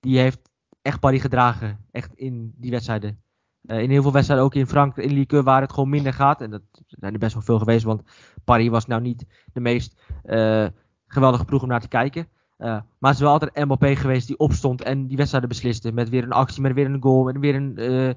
die 0.00 0.18
heeft 0.18 0.40
echt 0.82 1.00
Paris 1.00 1.20
gedragen. 1.20 1.86
Echt 1.90 2.14
in 2.14 2.54
die 2.56 2.70
wedstrijden. 2.70 3.21
Eh, 3.62 3.82
in 3.82 3.90
heel 3.90 4.02
veel 4.02 4.12
wedstrijden, 4.12 4.46
ook 4.46 4.54
in 4.54 4.66
Frankrijk, 4.66 5.08
in 5.08 5.14
Ligue 5.14 5.38
1, 5.38 5.44
waar 5.44 5.60
het 5.60 5.72
gewoon 5.72 5.88
minder 5.88 6.12
gaat. 6.12 6.40
En 6.40 6.50
dat 6.50 6.62
zijn 6.86 7.12
er 7.12 7.18
best 7.18 7.34
wel 7.34 7.42
veel 7.42 7.58
geweest, 7.58 7.84
want 7.84 8.02
Paris 8.44 8.68
was 8.68 8.86
nou 8.86 9.02
niet 9.02 9.26
de 9.52 9.60
meest 9.60 10.00
eh, 10.24 10.66
geweldige 11.06 11.44
ploeg 11.44 11.62
om 11.62 11.68
naar 11.68 11.80
te 11.80 11.88
kijken. 11.88 12.28
Eh, 12.56 12.68
maar 12.68 13.10
het 13.10 13.14
is 13.14 13.20
wel 13.20 13.32
altijd 13.32 13.54
Mbappé 13.54 13.96
geweest 13.96 14.26
die 14.26 14.38
opstond 14.38 14.82
en 14.82 15.06
die 15.06 15.16
wedstrijden 15.16 15.48
besliste. 15.48 15.92
Met 15.92 16.08
weer 16.08 16.22
een 16.22 16.32
actie, 16.32 16.62
met 16.62 16.72
weer 16.72 16.86
een 16.86 17.02
goal, 17.02 17.24
met 17.24 17.38
weer 17.38 17.54
een 17.54 18.16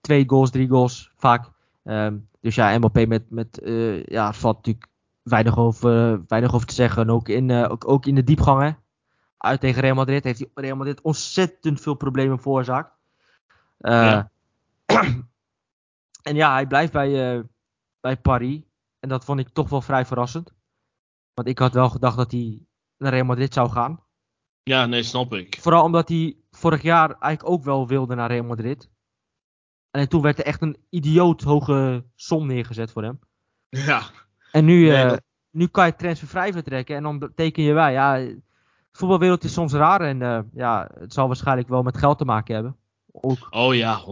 twee 0.00 0.24
goals, 0.28 0.50
drie 0.50 0.68
goals 0.68 1.12
vaak. 1.16 1.50
Ehm, 1.84 2.16
dus 2.40 2.54
ja, 2.54 2.78
Mbappé 2.78 3.06
met, 3.06 3.30
met 3.30 3.60
ja, 4.04 4.32
valt 4.32 4.56
natuurlijk 4.56 4.88
weinig 5.22 5.58
over, 5.58 6.22
weinig 6.26 6.54
over 6.54 6.66
te 6.66 6.74
zeggen. 6.74 7.02
En 7.02 7.10
ook 7.10 7.28
in, 7.28 7.50
ook, 7.52 7.88
ook 7.88 8.06
in 8.06 8.14
de 8.14 8.24
diepgangen. 8.24 8.78
Uit 9.36 9.60
tegen 9.60 9.82
Real 9.82 9.94
Madrid 9.94 10.24
heeft 10.24 10.38
hij 10.38 10.48
Real 10.54 10.76
Madrid 10.76 11.00
ontzettend 11.00 11.80
veel 11.80 11.94
problemen 11.94 12.38
veroorzaakt. 12.40 12.97
Eh, 13.78 13.92
Ja. 13.92 14.30
en 16.22 16.34
ja, 16.34 16.52
hij 16.52 16.66
blijft 16.66 16.92
bij, 16.92 17.36
eh, 17.36 17.44
bij 18.00 18.16
Paris. 18.16 18.62
En 19.00 19.08
dat 19.08 19.24
vond 19.24 19.40
ik 19.40 19.48
toch 19.48 19.68
wel 19.68 19.80
vrij 19.82 20.04
verrassend. 20.06 20.52
Want 21.34 21.48
ik 21.48 21.58
had 21.58 21.72
wel 21.72 21.88
gedacht 21.88 22.16
dat 22.16 22.30
hij 22.30 22.66
naar 22.98 23.12
Real 23.12 23.24
Madrid 23.24 23.52
zou 23.54 23.70
gaan. 23.70 24.00
ja, 24.62 24.86
nee, 24.86 25.02
snap 25.02 25.32
ik. 25.34 25.58
Vooral 25.60 25.82
omdat 25.84 26.08
hij 26.08 26.36
vorig 26.50 26.82
jaar 26.82 27.08
eigenlijk 27.10 27.48
ook 27.54 27.64
wel 27.64 27.86
wilde 27.86 28.14
naar 28.14 28.30
Real 28.30 28.44
Madrid. 28.44 28.90
En 29.90 30.08
toen 30.08 30.22
werd 30.22 30.38
er 30.38 30.44
echt 30.44 30.62
een 30.62 30.76
idioot 30.90 31.42
hoge 31.42 32.04
som 32.14 32.46
neergezet 32.46 32.92
voor 32.92 33.02
hem. 33.02 33.18
Ja, 33.68 34.02
En 34.52 34.64
nu, 34.64 34.86
Nee, 34.88 35.02
eh, 35.02 35.08
dat- 35.10 35.22
nu 35.50 35.66
kan 35.66 35.86
je 35.86 35.96
transfervrij 35.96 36.52
vertrekken 36.52 36.96
en 36.96 37.02
dan 37.02 37.32
teken 37.34 37.62
je 37.62 37.74
bij. 37.74 37.92
Ja, 37.92 38.16
de 38.16 38.42
voetbalwereld 38.92 39.44
is 39.44 39.52
soms 39.52 39.72
raar 39.72 40.00
en 40.00 40.48
ja, 40.52 40.90
het 40.98 41.12
zal 41.12 41.26
waarschijnlijk 41.26 41.68
wel 41.68 41.82
met 41.82 41.96
geld 41.98 42.18
te 42.18 42.24
maken 42.24 42.54
hebben. 42.54 42.76
Ook. 43.20 43.46
oh 43.50 43.74
ja, 43.74 44.00
100%. 44.00 44.04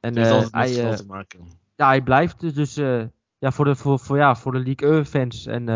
En 0.00 0.16
Het 0.16 0.16
heeft 0.16 0.28
eh, 0.28 0.34
altijd 0.34 0.52
met 0.52 0.74
hij, 0.76 0.90
eh, 0.90 0.96
te 0.96 1.06
maken. 1.06 1.40
ja, 1.76 1.86
hij 1.86 2.02
blijft 2.02 2.40
dus, 2.40 2.54
dus 2.54 2.76
eh, 2.76 3.02
ja, 3.38 3.50
voor, 3.50 3.64
de, 3.64 3.74
voor, 3.74 3.98
voor, 3.98 4.16
ja, 4.16 4.36
voor 4.36 4.52
de 4.52 4.62
League 4.62 4.90
1 4.90 5.06
fans. 5.06 5.46
En 5.46 5.68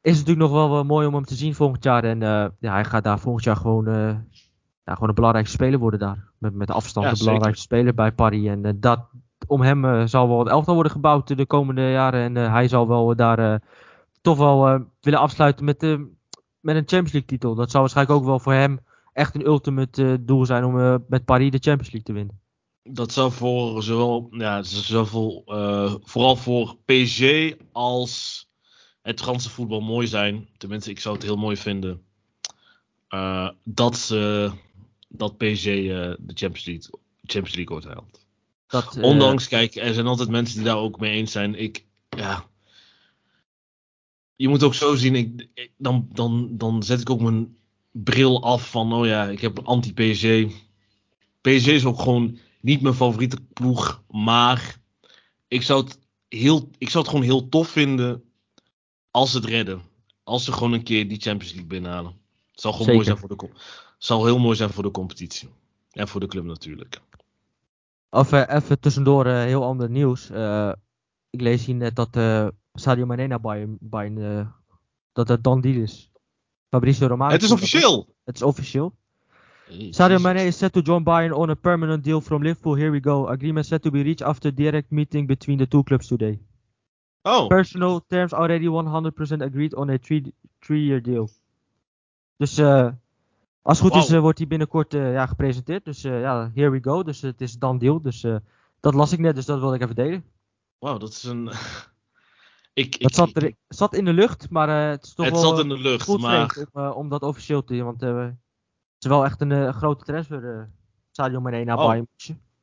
is 0.00 0.18
het 0.18 0.26
natuurlijk 0.26 0.38
nog 0.38 0.50
wel, 0.50 0.70
wel 0.70 0.84
mooi 0.84 1.06
om 1.06 1.14
hem 1.14 1.24
te 1.24 1.34
zien 1.34 1.54
volgend 1.54 1.84
jaar. 1.84 2.04
En 2.04 2.20
ja, 2.60 2.72
hij 2.72 2.84
gaat 2.84 3.04
daar 3.04 3.18
volgend 3.18 3.44
jaar 3.44 3.56
gewoon, 3.56 3.84
ja, 4.84 4.94
gewoon 4.94 5.08
een 5.08 5.14
belangrijke 5.14 5.50
speler 5.50 5.78
worden 5.78 6.00
daar. 6.00 6.30
Met, 6.38 6.54
met 6.54 6.70
afstand 6.70 7.06
Ja, 7.06 7.12
de 7.12 7.18
belangrijkste 7.18 7.62
speler 7.62 7.94
bij 7.94 8.12
Paris. 8.12 8.46
En 8.46 8.80
dat, 8.80 9.08
om 9.46 9.60
hem 9.60 10.08
zal 10.08 10.28
wel 10.28 10.38
het 10.38 10.48
elftal 10.48 10.74
worden 10.74 10.92
gebouwd 10.92 11.36
de 11.36 11.46
komende 11.46 11.90
jaren. 11.90 12.36
En 12.36 12.50
hij 12.50 12.68
zal 12.68 12.88
wel 12.88 13.16
daar 13.16 13.60
toch 14.20 14.38
wel 14.38 14.86
willen 15.00 15.18
afsluiten 15.18 15.64
met, 15.64 15.82
eh, 15.82 15.98
met 16.60 16.76
een 16.76 16.88
Champions 16.88 17.12
League 17.12 17.28
titel. 17.28 17.54
Dat 17.54 17.70
zal 17.70 17.80
waarschijnlijk 17.80 18.18
ook 18.18 18.24
wel 18.24 18.38
voor 18.38 18.52
hem 18.52 18.80
echt 19.18 19.34
een 19.34 19.46
ultimate 19.46 20.04
eh, 20.04 20.14
doel 20.20 20.46
zijn 20.46 20.64
om 20.64 20.80
eh, 20.80 20.94
met 21.08 21.24
Paris 21.24 21.50
de 21.50 21.58
Champions 21.60 21.92
League 21.92 22.02
te 22.02 22.12
winnen. 22.12 22.40
Dat 22.82 23.12
zou 23.12 23.32
voor 23.32 23.82
zowel, 23.82 24.28
ja, 24.30 24.62
zowel, 24.62 25.42
eh, 25.46 25.94
vooral 26.02 26.36
voor 26.36 26.76
PSG 26.84 27.22
als 27.72 28.46
het 29.02 29.20
Franse 29.20 29.50
voetbal 29.50 29.80
mooi 29.80 30.06
zijn. 30.06 30.48
Tenminste, 30.56 30.90
ik 30.90 31.00
zou 31.00 31.14
het 31.14 31.24
heel 31.24 31.36
mooi 31.36 31.56
vinden. 31.56 32.02
dat, 33.64 33.96
ze, 33.98 34.50
dat 35.08 35.36
PSG 35.36 35.64
de 35.64 36.16
Champions 36.34 36.64
League, 36.64 36.90
Champions 37.22 37.54
League 37.54 37.76
ooit 37.76 37.84
haalt. 37.84 38.26
Dat, 38.66 38.98
Ondanks, 39.00 39.48
kijk, 39.48 39.74
er 39.74 39.94
zijn 39.94 40.06
altijd 40.06 40.28
mensen 40.28 40.56
die 40.56 40.64
daar 40.64 40.76
ook 40.76 41.00
mee 41.00 41.12
eens 41.12 41.32
zijn. 41.32 41.54
Ik, 41.54 41.84
ja. 42.08 42.44
Je 44.36 44.48
moet 44.48 44.62
ook 44.62 44.74
zo 44.74 44.94
zien, 44.94 45.14
ik, 45.14 45.48
ik- 45.54 45.72
dan, 45.76 46.08
dan, 46.12 46.48
dan 46.56 46.82
zet 46.82 47.00
ik 47.00 47.10
ook 47.10 47.20
mijn 47.20 47.56
bril 47.90 48.42
af 48.42 48.70
van, 48.70 48.92
oh 48.92 49.06
ja, 49.06 49.28
ik 49.28 49.40
heb 49.40 49.58
anti-PSG. 49.58 50.26
PSG 51.40 51.66
is 51.66 51.84
ook 51.84 52.00
gewoon 52.00 52.38
niet 52.60 52.80
mijn 52.80 52.94
favoriete 52.94 53.38
ploeg, 53.52 54.02
maar 54.10 54.80
ik 55.48 55.62
zou 55.62 55.84
het, 55.84 55.98
heel, 56.28 56.70
ik 56.78 56.90
zou 56.90 57.04
het 57.04 57.12
gewoon 57.12 57.28
heel 57.28 57.48
tof 57.48 57.68
vinden 57.68 58.22
als 59.10 59.30
ze 59.30 59.36
het 59.36 59.46
redden. 59.46 59.82
Als 60.24 60.44
ze 60.44 60.52
gewoon 60.52 60.72
een 60.72 60.82
keer 60.82 61.08
die 61.08 61.20
Champions 61.20 61.52
League 61.52 61.68
binnenhalen. 61.68 62.12
Het 62.50 62.60
zal 62.60 62.72
gewoon 62.72 62.94
mooi 62.94 63.04
zijn 63.04 63.18
voor 63.18 63.28
de 63.28 63.48
zal 63.98 64.24
heel 64.24 64.38
mooi 64.38 64.56
zijn 64.56 64.70
voor 64.70 64.82
de 64.82 64.90
competitie. 64.90 65.48
En 65.90 66.08
voor 66.08 66.20
de 66.20 66.26
club 66.26 66.44
natuurlijk. 66.44 67.00
Of 68.10 68.32
eh, 68.32 68.54
even 68.56 68.80
tussendoor 68.80 69.26
eh, 69.26 69.42
heel 69.42 69.64
ander 69.64 69.90
nieuws. 69.90 70.30
Eh, 70.30 70.72
ik 71.30 71.40
lees 71.40 71.64
hier 71.64 71.74
net 71.74 71.96
dat 71.96 72.16
eh 72.16 72.48
Sadio 72.72 73.06
Mane 73.06 73.26
naar 73.26 73.40
Bayern, 73.40 73.76
Bayern 73.80 74.54
dat 75.12 75.28
het 75.28 75.44
dan 75.44 75.60
deal 75.60 75.82
is. 75.82 76.10
Fabrizio 76.70 77.06
Romano. 77.06 77.32
het 77.32 77.42
is 77.42 77.50
officieel! 77.50 78.06
Het 78.24 78.34
is 78.34 78.42
officieel. 78.42 78.94
Sadio 79.90 80.18
Mane 80.18 80.44
is 80.46 80.58
set 80.58 80.72
to 80.72 80.80
join 80.80 81.02
Bayern 81.02 81.32
on 81.32 81.50
a 81.50 81.54
permanent 81.54 82.04
deal 82.04 82.20
from 82.20 82.42
Liverpool. 82.42 82.74
Here 82.76 82.90
we 82.90 83.00
go. 83.00 83.26
Agreement 83.28 83.66
set 83.66 83.82
to 83.82 83.90
be 83.90 84.02
reached 84.02 84.22
after 84.22 84.54
direct 84.54 84.90
meeting 84.90 85.26
between 85.26 85.58
the 85.58 85.68
two 85.68 85.82
clubs 85.82 86.06
today. 86.06 86.38
Oh, 87.22 87.46
Personal 87.48 88.00
terms 88.06 88.32
already 88.32 88.66
100% 88.66 89.42
agreed 89.42 89.74
on 89.74 89.90
a 89.90 89.98
three- 89.98 90.32
three-year 90.60 91.02
deal. 91.02 91.28
Dus 92.36 92.58
eh, 92.58 92.88
als 93.62 93.80
het 93.80 93.92
goed 93.92 94.02
is, 94.02 94.10
eh, 94.10 94.20
wordt 94.20 94.38
hij 94.38 94.46
binnenkort 94.46 94.94
eh, 94.94 95.12
ja, 95.12 95.26
gepresenteerd. 95.26 95.84
Dus 95.84 96.04
eh, 96.04 96.20
ja, 96.20 96.50
here 96.54 96.70
we 96.70 96.78
go. 96.82 97.02
Dus 97.02 97.20
het 97.20 97.40
is 97.40 97.52
dan 97.58 97.78
deal. 97.78 98.00
Dus 98.02 98.24
eh, 98.24 98.36
dat 98.80 98.94
las 98.94 99.12
ik 99.12 99.18
net, 99.18 99.34
dus 99.34 99.44
dat 99.46 99.58
wilde 99.60 99.74
ik 99.74 99.82
even 99.82 99.94
delen. 99.94 100.24
wauw, 100.78 100.98
dat 100.98 101.08
is 101.08 101.24
een. 101.24 101.50
ik, 102.78 102.96
zat, 103.14 103.30
er, 103.42 103.52
zat 103.68 103.94
in 103.94 104.04
de 104.04 104.12
lucht, 104.12 104.50
maar 104.50 104.68
eh, 104.68 104.90
het 104.90 105.04
is 105.04 105.14
toch 105.14 105.24
het 105.26 105.34
wel 105.34 105.44
zat 105.44 105.54
eh, 105.58 105.62
in 105.62 105.68
de 105.68 105.78
lucht, 105.78 106.18
maar. 106.18 106.56
om, 106.72 106.82
eh, 106.82 106.96
om 106.96 107.08
dat 107.08 107.22
officieel 107.22 107.64
te 107.64 107.74
doen. 107.76 107.84
Want 107.84 108.00
het 108.00 108.34
is 108.98 109.08
wel 109.08 109.24
echt 109.24 109.40
een 109.40 109.74
grote 109.74 110.04
transfer. 110.04 110.70
Sadio 111.10 111.40
Mane 111.40 111.64
naar 111.64 111.78
Oh. 111.78 111.86
Bayern. 111.86 112.06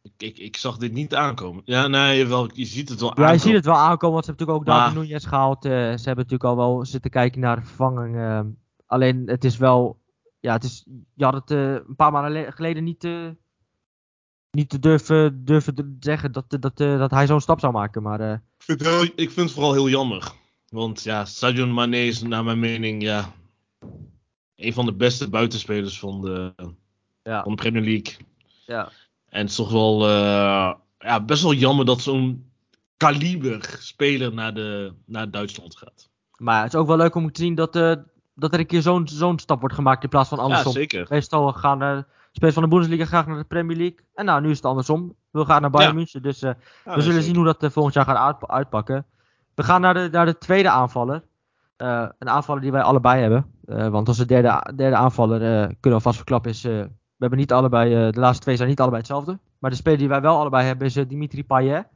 Ik, 0.02 0.12
ik, 0.18 0.38
ik 0.38 0.58
zag 0.58 0.78
dit 0.78 0.92
niet 0.94 1.16
aankomen. 1.16 1.62
Ja, 1.66 1.88
nee, 1.88 2.26
wel, 2.28 2.50
je 2.54 2.66
ziet 2.66 2.90
het 2.90 3.00
wel 3.00 3.10
Ja, 3.10 3.16
je 3.16 3.22
aankomen. 3.22 3.40
ziet 3.46 3.54
het 3.56 3.66
wel 3.66 3.76
aankomen, 3.76 4.14
want 4.14 4.26
ze 4.26 4.32
hebben 4.32 4.48
natuurlijk 4.56 4.78
ook 4.80 4.94
Maar- 4.94 5.04
Nunez 5.04 5.28
gehaald. 5.28 5.66
eh, 5.66 5.72
ze 5.72 5.78
hebben 6.06 6.16
natuurlijk 6.26 6.44
al 6.44 6.56
wel 6.56 6.86
zitten 6.86 7.12
kijken 7.12 7.42
naar 7.42 7.64
vervanging. 7.64 8.46
alleen 8.86 9.24
het 9.26 9.44
is 9.44 9.58
wel, 9.58 10.00
ja, 10.40 10.54
het 10.54 10.64
is, 10.64 10.86
je 11.14 11.24
had 11.24 11.34
het 11.34 11.50
een 11.52 11.96
paar 11.96 12.12
maanden 12.12 12.32
le- 12.32 12.52
geleden 12.52 12.84
niet, 12.84 13.04
niet 14.56 14.70
te 14.70 14.80
durven, 14.80 15.46
durven 15.46 15.76
te 15.76 15.96
zeggen 16.00 16.32
dat, 16.32 16.46
dat, 16.60 16.80
eh, 16.80 16.98
dat 16.98 17.12
hij 17.12 17.28
zo'n 17.28 17.42
stap 17.42 17.60
zou 17.60 17.74
maken. 17.74 18.02
Maar 18.02 18.20
eh, 18.20 18.32
Ik 18.34 18.64
vind, 18.64 18.82
heel, 18.82 19.04
ik 19.04 19.12
vind 19.16 19.36
het 19.36 19.52
vooral 19.52 19.74
heel 19.74 19.90
jammer. 19.90 20.32
Want 20.70 21.04
ja, 21.04 21.26
Sadio 21.26 21.68
Mane 21.68 22.06
is 22.06 22.22
naar 22.22 22.44
mijn 22.44 22.60
mening 22.60 23.02
ja, 23.04 23.32
een 24.56 24.74
van 24.74 24.86
de 24.86 24.94
beste 24.94 25.30
buitenspelers 25.30 26.00
van 26.00 26.22
de, 26.22 26.54
ja, 27.24 27.42
van 27.44 27.52
de 27.56 27.62
Premier 27.62 27.84
League. 27.84 28.16
ja. 28.66 28.90
En 29.30 29.42
het 29.42 29.50
is 29.50 29.56
toch 29.56 29.72
wel 29.72 30.08
eh, 30.08 30.74
ja, 31.00 31.22
best 31.26 31.44
wel 31.44 31.54
jammer 31.54 31.86
dat 31.86 32.02
zo'n 32.02 32.50
kaliber 32.98 33.78
speler 33.80 34.34
naar, 34.34 34.54
de, 34.54 34.94
naar 35.06 35.32
Duitsland 35.32 35.78
gaat. 35.78 36.10
Maar 36.38 36.64
het 36.64 36.74
is 36.74 36.80
ook 36.80 36.88
wel 36.88 36.98
leuk 36.98 37.16
om 37.16 37.32
te 37.32 37.42
zien 37.42 37.56
dat, 37.56 37.74
dat 37.74 38.54
er 38.54 38.60
een 38.60 38.66
keer 38.66 38.82
zo'n 38.82 39.08
zo'n 39.08 39.40
stap 39.40 39.60
wordt 39.60 39.76
gemaakt 39.76 40.04
in 40.04 40.10
plaats 40.10 40.30
van 40.30 40.38
Ja, 40.38 40.44
andersom. 40.44 40.72
zeker. 40.74 41.06
Meestal 41.10 41.52
gaan 41.54 42.06
spelers 42.36 42.54
van 42.54 42.64
de 42.64 42.70
Bundesliga 42.70 43.06
graag 43.06 43.28
naar 43.28 43.38
de 43.38 43.44
Premier 43.44 43.78
League. 43.78 44.00
En 44.14 44.26
nou, 44.26 44.42
nu 44.42 44.50
is 44.50 44.56
het 44.56 44.66
andersom. 44.66 45.16
We 45.32 45.46
gaan 45.46 45.62
naar 45.62 45.70
Bayern 45.70 45.92
Ja. 45.92 45.98
München. 45.98 46.22
Dus 46.22 46.44
uh, 46.44 46.50
Ja, 46.50 46.56
we 46.84 46.90
zullen 46.90 47.04
zeker. 47.04 47.22
zien 47.22 47.36
hoe 47.36 47.46
dat 47.46 47.64
uh, 47.64 47.70
volgend 47.70 47.94
jaar 47.96 48.06
gaat 48.06 48.18
uit, 48.18 48.50
uitpakken. 48.50 49.06
We 49.56 49.64
gaan 49.64 49.82
naar 49.82 49.94
de, 49.94 50.10
naar 50.12 50.26
de 50.26 50.38
tweede 50.38 50.70
aanvaller. 50.70 51.24
Uh, 51.78 52.08
een 52.20 52.30
aanvaller 52.30 52.62
die 52.62 52.72
wij 52.72 52.82
allebei 52.82 53.22
hebben. 53.22 53.46
Want 53.92 54.08
onze 54.08 54.26
derde, 54.26 54.74
derde 54.76 54.96
aanvaller, 54.96 55.40
kunnen 55.80 56.00
we 56.00 56.06
vast 56.06 56.16
verklappen, 56.16 56.52
is... 56.52 56.62
we 56.62 56.90
hebben 57.18 57.40
niet 57.40 57.52
allebei... 57.52 58.12
de 58.12 58.20
laatste 58.20 58.44
twee 58.44 58.56
zijn 58.56 58.70
niet 58.70 58.80
allebei 58.80 59.02
hetzelfde. 59.02 59.40
Maar 59.60 59.70
de 59.70 59.76
speler 59.78 59.98
die 60.00 60.08
wij 60.08 60.22
wel 60.22 60.38
allebei 60.40 60.66
hebben 60.66 60.88
is 60.88 60.94
Dimitri 60.94 61.44
Payet. 61.44 61.88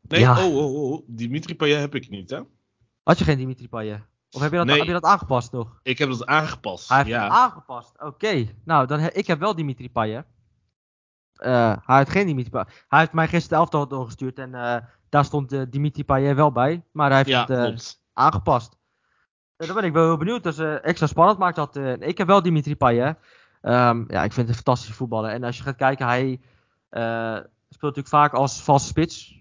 Nee, 0.00 0.20
Ja. 0.20 0.46
oh, 0.46 0.56
oh, 0.56 0.90
oh. 0.92 1.02
Dimitri 1.06 1.56
Payet 1.56 1.80
heb 1.80 1.94
ik 1.94 2.10
niet, 2.10 2.30
hè? 2.30 2.40
Had 3.02 3.18
je 3.18 3.24
geen 3.24 3.38
Dimitri 3.38 3.68
Payet? 3.68 4.00
Of 4.36 4.42
heb 4.42 4.50
je 4.50 4.56
dat, 4.56 4.66
Nee. 4.66 4.76
heb 4.76 4.86
je 4.86 4.92
dat 4.92 5.04
aangepast 5.04 5.52
nog? 5.52 5.78
Ik 5.82 5.98
heb 5.98 6.08
dat 6.08 6.26
aangepast. 6.26 6.88
Hij 6.88 6.98
heeft 6.98 7.10
ja. 7.10 7.22
het 7.24 7.32
aangepast. 7.32 8.02
Oké. 8.02 8.46
Nou, 8.64 8.86
dan 8.86 8.98
he- 8.98 9.12
ik 9.12 9.26
heb 9.26 9.38
wel 9.38 9.54
Dimitri 9.54 9.90
Payet. 9.90 10.24
Eh, 11.32 11.76
hij 11.86 11.96
heeft 11.96 12.10
geen 12.10 12.26
Dimitri 12.26 12.50
Payet. 12.50 12.84
Hij 12.88 12.98
heeft 12.98 13.12
mij 13.12 13.28
gisteren 13.28 13.48
de 13.48 13.54
elftal 13.62 13.88
doorgestuurd 13.88 14.38
en 14.38 14.54
eh, 14.54 14.76
daar 15.08 15.24
stond 15.24 15.52
eh, 15.52 15.62
Dimitri 15.70 16.04
Payet 16.04 16.36
wel 16.36 16.52
bij. 16.52 16.82
Maar 16.92 17.08
hij 17.08 17.16
heeft 17.16 17.28
ja, 17.28 17.44
het 17.46 18.00
aangepast. 18.12 18.76
Dan 19.56 19.74
ben 19.74 19.84
ik 19.84 19.92
wel 19.92 20.04
heel 20.04 20.16
benieuwd. 20.16 20.42
Dus 20.42 20.58
extra 20.58 21.06
spannend 21.06 21.38
maakt 21.38 21.56
dat. 21.56 21.76
ik 22.00 22.18
heb 22.18 22.26
wel 22.26 22.42
Dimitri 22.42 22.76
Payet. 22.76 23.18
Ehm, 23.60 24.04
ja, 24.08 24.24
ik 24.24 24.32
vind 24.32 24.36
het 24.36 24.48
een 24.48 24.54
fantastische 24.54 24.94
voetballer. 24.94 25.30
En 25.30 25.44
als 25.44 25.56
je 25.56 25.62
gaat 25.62 25.76
kijken, 25.76 26.06
hij 26.06 26.40
speelt 27.68 27.96
natuurlijk 27.96 28.08
vaak 28.08 28.32
als 28.32 28.62
valse 28.62 28.86
spits. 28.86 29.40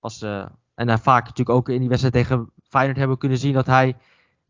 Als, 0.00 0.22
en 0.22 0.88
hij 0.88 0.98
vaak 0.98 1.22
natuurlijk 1.24 1.58
ook 1.58 1.68
in 1.68 1.78
die 1.78 1.88
wedstrijd 1.88 2.14
tegen 2.14 2.50
Feyenoord 2.70 2.96
hebben 2.96 3.14
we 3.14 3.20
kunnen 3.20 3.38
zien 3.38 3.52
dat 3.52 3.66
hij 3.66 3.96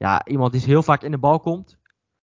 ja, 0.01 0.27
iemand 0.27 0.55
is 0.55 0.65
heel 0.65 0.83
vaak 0.83 1.03
in 1.03 1.11
de 1.11 1.19
bal 1.19 1.41
komt. 1.41 1.79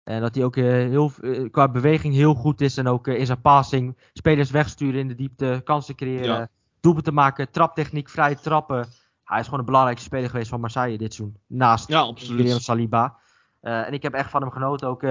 En 0.04 0.22
dat 0.22 0.36
hij 0.36 0.44
ook 0.44 0.56
eh, 0.56 0.64
heel, 0.64 1.12
eh, 1.22 1.52
qua 1.52 1.70
beweging 1.70 2.14
heel 2.14 2.34
goed 2.34 2.62
is. 2.62 2.78
En 2.78 2.88
ook 2.88 3.08
eh, 3.08 3.20
in 3.20 3.26
zijn 3.26 3.42
passing 3.42 3.98
spelers 4.14 4.52
wegsturen 4.52 5.00
in 5.00 5.08
de 5.08 5.16
diepte, 5.16 5.62
kansen 5.64 5.96
creëren, 5.96 6.36
Ja. 6.38 6.48
doelpunten 6.80 7.14
maken, 7.14 7.52
traptechniek, 7.52 8.10
vrije 8.10 8.40
trappen. 8.40 8.88
Hij 9.24 9.40
is 9.40 9.46
gewoon 9.46 9.60
een 9.60 9.66
belangrijkste 9.66 10.06
speler 10.08 10.30
geweest 10.30 10.50
van 10.50 10.60
Marseille 10.60 10.98
dit 10.98 11.14
seizoen. 11.14 11.38
Naast 11.48 11.88
Ja, 11.88 12.00
absoluut. 12.00 12.62
Saliba. 12.62 13.18
En 13.62 13.94
ik 13.94 14.04
heb 14.04 14.14
echt 14.14 14.30
van 14.30 14.42
hem 14.42 14.52
genoten. 14.52 14.88
Ook, 14.88 15.04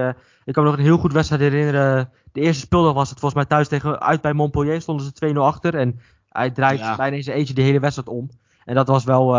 ik 0.43 0.53
kan 0.53 0.63
me 0.63 0.69
nog 0.69 0.77
een 0.77 0.83
heel 0.85 0.97
goed 0.97 1.13
wedstrijd 1.13 1.41
herinneren. 1.41 2.11
De 2.31 2.41
eerste 2.41 2.61
speeldag 2.65 2.93
was 2.93 3.09
het 3.09 3.19
volgens 3.19 3.41
mij 3.41 3.49
thuis 3.49 3.67
tegen 3.67 3.99
uit 4.01 4.21
bij 4.21 4.33
Montpellier. 4.33 4.81
Stonden 4.81 5.05
ze 5.05 5.33
2-0 5.33 5.37
achter. 5.37 5.75
En 5.75 5.99
hij 6.29 6.51
draait 6.51 6.79
Ja. 6.79 6.95
bijna 6.95 7.15
in 7.15 7.23
zijn 7.23 7.37
eentje 7.37 7.53
de 7.53 7.61
hele 7.61 7.79
wedstrijd 7.79 8.07
om. 8.09 8.29
En 8.65 8.75
dat 8.75 8.87
was 8.87 9.03
wel... 9.03 9.33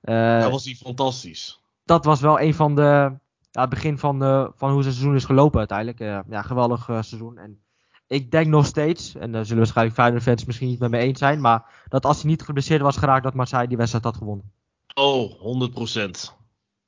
Hij 0.00 0.50
was 0.50 0.64
die 0.64 0.76
fantastisch. 0.76 1.59
Dat 1.90 2.04
was 2.04 2.20
wel 2.20 2.40
een 2.40 2.54
van 2.54 2.74
de. 2.74 3.18
Ja, 3.50 3.60
het 3.60 3.70
begin 3.70 3.98
van, 3.98 4.18
van 4.56 4.72
hoe 4.72 4.82
zijn 4.82 4.94
seizoen 4.94 5.14
is 5.14 5.24
gelopen 5.24 5.58
uiteindelijk. 5.58 6.00
Eh, 6.00 6.18
ja, 6.28 6.42
geweldig 6.42 6.88
eh, 6.88 7.02
seizoen. 7.02 7.38
En 7.38 7.62
ik 8.06 8.30
denk 8.30 8.46
nog 8.46 8.66
steeds, 8.66 9.14
en 9.14 9.32
daar 9.32 9.44
zullen 9.44 9.58
waarschijnlijk 9.58 9.96
Feyenoord 9.96 10.22
fans 10.22 10.44
misschien 10.44 10.68
niet 10.68 10.78
met 10.78 10.90
me 10.90 10.98
eens 10.98 11.18
zijn, 11.18 11.40
maar 11.40 11.84
dat 11.88 12.04
als 12.04 12.20
hij 12.20 12.30
niet 12.30 12.42
geblesseerd 12.42 12.82
was 12.82 12.96
geraakt, 12.96 13.24
dat 13.24 13.34
Marseille 13.34 13.68
die 13.68 13.76
wedstrijd 13.76 14.04
had 14.04 14.16
gewonnen. 14.16 14.52
Oh, 14.94 15.30
100%. 15.32 16.34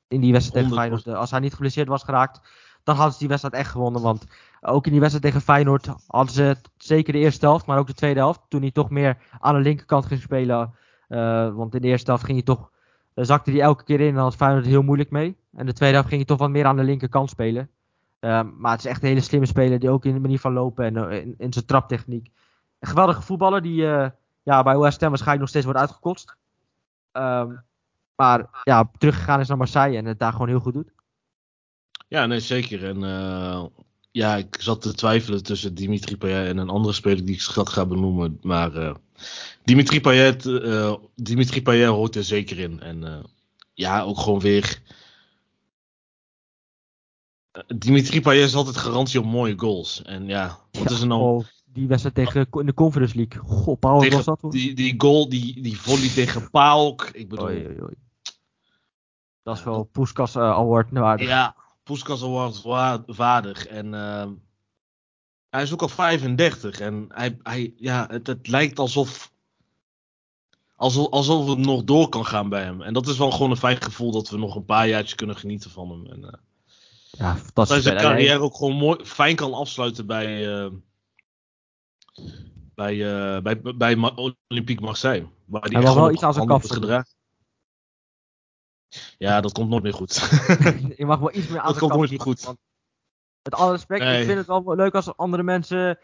In 0.08 0.20
die 0.20 0.32
wedstrijd 0.32 0.64
tegen 0.64 0.70
100%. 0.70 0.74
Feyenoord. 0.74 1.08
Als 1.08 1.30
hij 1.30 1.40
niet 1.40 1.54
geblesseerd 1.54 1.88
was 1.88 2.02
geraakt, 2.02 2.40
dan 2.84 2.94
hadden 2.94 3.12
ze 3.12 3.18
die 3.18 3.28
wedstrijd 3.28 3.54
echt 3.54 3.70
gewonnen. 3.70 4.02
Want 4.02 4.24
ook 4.60 4.84
in 4.84 4.90
die 4.90 5.00
wedstrijd 5.00 5.26
tegen 5.26 5.46
Feyenoord 5.46 5.88
hadden 6.06 6.34
ze 6.34 6.56
zeker 6.76 7.12
de 7.12 7.18
eerste 7.18 7.46
helft, 7.46 7.66
maar 7.66 7.78
ook 7.78 7.86
de 7.86 7.94
tweede 7.94 8.20
helft. 8.20 8.40
Toen 8.48 8.60
hij 8.60 8.70
toch 8.70 8.90
meer 8.90 9.18
aan 9.40 9.54
de 9.54 9.60
linkerkant 9.60 10.06
ging 10.06 10.20
spelen. 10.20 10.74
eh, 11.08 11.54
want 11.54 11.74
in 11.74 11.80
de 11.80 11.88
eerste 11.88 12.10
helft 12.10 12.24
ging 12.24 12.36
hij 12.36 12.46
toch, 12.46 12.70
eh, 13.14 13.24
zakte 13.24 13.50
hij 13.50 13.60
elke 13.60 13.84
keer 13.84 14.00
in 14.00 14.14
en 14.14 14.20
had 14.20 14.36
Feyenoord 14.36 14.66
heel 14.66 14.82
moeilijk 14.82 15.10
mee. 15.10 15.36
En 15.56 15.66
de 15.66 15.72
tweede 15.72 15.94
helft 15.94 16.08
ging 16.08 16.20
hij 16.20 16.30
toch 16.30 16.46
wat 16.46 16.54
meer 16.54 16.64
aan 16.64 16.76
de 16.76 16.82
linkerkant 16.82 17.30
spelen. 17.30 17.70
Eh, 18.22 18.42
maar 18.56 18.70
het 18.70 18.80
is 18.80 18.86
echt 18.86 19.02
een 19.02 19.08
hele 19.08 19.20
slimme 19.20 19.46
speler 19.46 19.78
die 19.78 19.90
ook 19.90 20.04
in 20.04 20.14
de 20.14 20.20
manier 20.20 20.38
van 20.38 20.52
lopen 20.52 20.84
en 20.84 21.10
eh, 21.10 21.26
in, 21.38 21.52
zijn 21.52 21.66
traptechniek. 21.66 22.30
Een 22.78 22.88
geweldige 22.88 23.22
voetballer 23.22 23.62
die 23.62 23.86
eh, 23.86 24.10
ja, 24.42 24.62
bij 24.62 24.78
West 24.78 25.00
Ham 25.00 25.08
waarschijnlijk 25.08 25.40
nog 25.40 25.48
steeds 25.48 25.64
wordt 25.64 25.80
uitgekotst. 25.80 26.36
Ehm, 27.12 27.54
maar 28.16 28.60
ja, 28.64 28.90
teruggegaan 28.98 29.40
is 29.40 29.48
naar 29.48 29.56
Marseille 29.56 29.96
en 29.96 30.04
het 30.04 30.18
daar 30.18 30.32
gewoon 30.32 30.48
heel 30.48 30.60
goed 30.60 30.72
doet. 30.72 30.92
Ja, 32.08 32.26
nee, 32.26 32.40
zeker. 32.40 32.84
En 32.84 33.04
eh, 33.04 33.64
ja, 34.10 34.36
ik 34.36 34.56
zat 34.58 34.82
te 34.82 34.94
twijfelen 34.94 35.42
tussen 35.42 35.74
Dimitri 35.74 36.16
Payet 36.16 36.48
en 36.48 36.58
een 36.58 36.68
andere 36.68 36.94
speler 36.94 37.24
die 37.24 37.34
ik 37.34 37.40
straks 37.40 37.72
ga 37.72 37.86
benoemen. 37.86 38.38
Maar 38.42 38.96
Dimitri, 39.64 40.00
Payet, 40.00 40.46
eh, 40.46 40.94
Dimitri 41.14 41.62
Payet 41.62 41.88
hoort 41.88 42.16
er 42.16 42.24
zeker 42.24 42.58
in. 42.58 42.80
En 42.80 43.04
eh, 43.04 43.24
ja, 43.74 44.02
ook 44.02 44.18
gewoon 44.18 44.40
weer... 44.40 44.82
Eh, 47.50 47.62
Dimitri 47.76 48.20
Payet 48.20 48.46
is 48.48 48.54
altijd 48.54 48.76
garantie 48.76 49.20
op 49.20 49.26
mooie 49.26 49.58
goals. 49.58 50.02
En 50.02 50.26
ja, 50.26 50.58
wat 50.70 50.90
is 50.90 51.00
er 51.00 51.06
nou... 51.06 51.22
Oh, 51.22 51.44
die 51.64 51.86
wedstrijd 51.86 52.14
tegen 52.14 52.46
in 52.50 52.66
de 52.66 52.74
Conference 52.74 53.16
League. 53.16 53.40
Goh, 53.42 53.78
Paul, 53.78 54.10
was 54.10 54.24
dat 54.24 54.40
hoor? 54.40 54.50
die, 54.50 54.74
die 54.74 54.94
goal, 54.98 55.28
die, 55.28 55.62
die 55.62 55.80
volley 55.80 56.08
tegen 56.08 56.50
Pauk. 56.50 57.10
Ik 57.12 57.28
bedoel, 57.28 57.46
Oei, 57.46 57.66
oei, 57.66 57.80
oei. 57.82 57.94
Dat 59.42 59.56
is 59.56 59.64
wel 59.64 59.84
Puskas 59.84 60.34
eh, 60.34 60.42
Award 60.42 60.90
waardig. 60.90 61.26
Ja, 61.26 61.56
Puskas 61.82 62.22
Award 62.22 62.62
wa- 62.62 63.02
waardig. 63.06 63.66
En 63.66 63.94
ehm, 63.94 64.30
hij 65.50 65.62
is 65.62 65.72
ook 65.72 65.82
al 65.82 65.88
35. 65.88 66.80
En 66.80 67.06
hij, 67.08 67.38
hij, 67.42 67.74
ja, 67.76 68.06
het, 68.10 68.26
het 68.26 68.48
lijkt 68.48 68.78
alsof, 68.78 69.31
alsof, 70.82 71.10
alsof 71.10 71.48
het 71.48 71.58
nog 71.58 71.84
door 71.84 72.08
kan 72.08 72.26
gaan 72.26 72.48
bij 72.48 72.62
hem. 72.62 72.82
En 72.82 72.92
dat 72.92 73.06
is 73.06 73.18
wel 73.18 73.30
gewoon 73.30 73.50
een 73.50 73.56
fijn 73.56 73.82
gevoel 73.82 74.12
dat 74.12 74.28
we 74.28 74.38
nog 74.38 74.54
een 74.54 74.64
paar 74.64 74.88
jaartjes 74.88 75.14
kunnen 75.14 75.36
genieten 75.36 75.70
van 75.70 75.90
hem. 75.90 76.06
En, 76.06 76.24
eh, 76.24 76.38
Ja, 77.10 77.32
dat 77.32 77.42
fantastisch. 77.42 77.84
hij 77.84 77.92
zijn 77.98 78.04
carrière 78.04 78.40
ook 78.40 78.56
gewoon 78.56 78.76
mooi, 78.76 79.04
fijn 79.04 79.36
kan 79.36 79.54
afsluiten 79.54 80.06
bij, 80.06 80.54
eh, 80.54 80.70
bij, 82.74 83.42
bij, 83.42 83.76
bij 83.76 83.96
Olympique 84.48 84.84
Marseille. 84.84 85.28
Waar 85.44 85.62
hij 85.62 85.82
wel 85.82 86.10
iets 86.10 86.22
aan 86.22 86.34
zijn 86.34 86.50
heeft 86.50 86.72
gedragen. 86.72 87.14
Ja, 89.18 89.40
dat 89.40 89.52
komt 89.52 89.68
nooit 89.68 89.82
meer 89.82 89.94
goed. 89.94 90.14
je 90.96 91.06
mag 91.06 91.18
wel 91.18 91.34
iets 91.34 91.48
meer 91.48 91.58
aan 91.58 91.64
Dat 91.64 91.74
de 91.74 91.80
komt 91.80 91.92
nooit 91.92 92.08
zien, 92.08 92.20
goed. 92.20 92.54
Met 93.42 93.54
alle 93.54 93.72
respect, 93.72 94.00
Nee. 94.00 94.20
ik 94.20 94.26
vind 94.26 94.38
het 94.38 94.46
wel 94.46 94.74
leuk 94.76 94.94
als 94.94 95.16
andere 95.16 95.42
mensen 95.42 95.98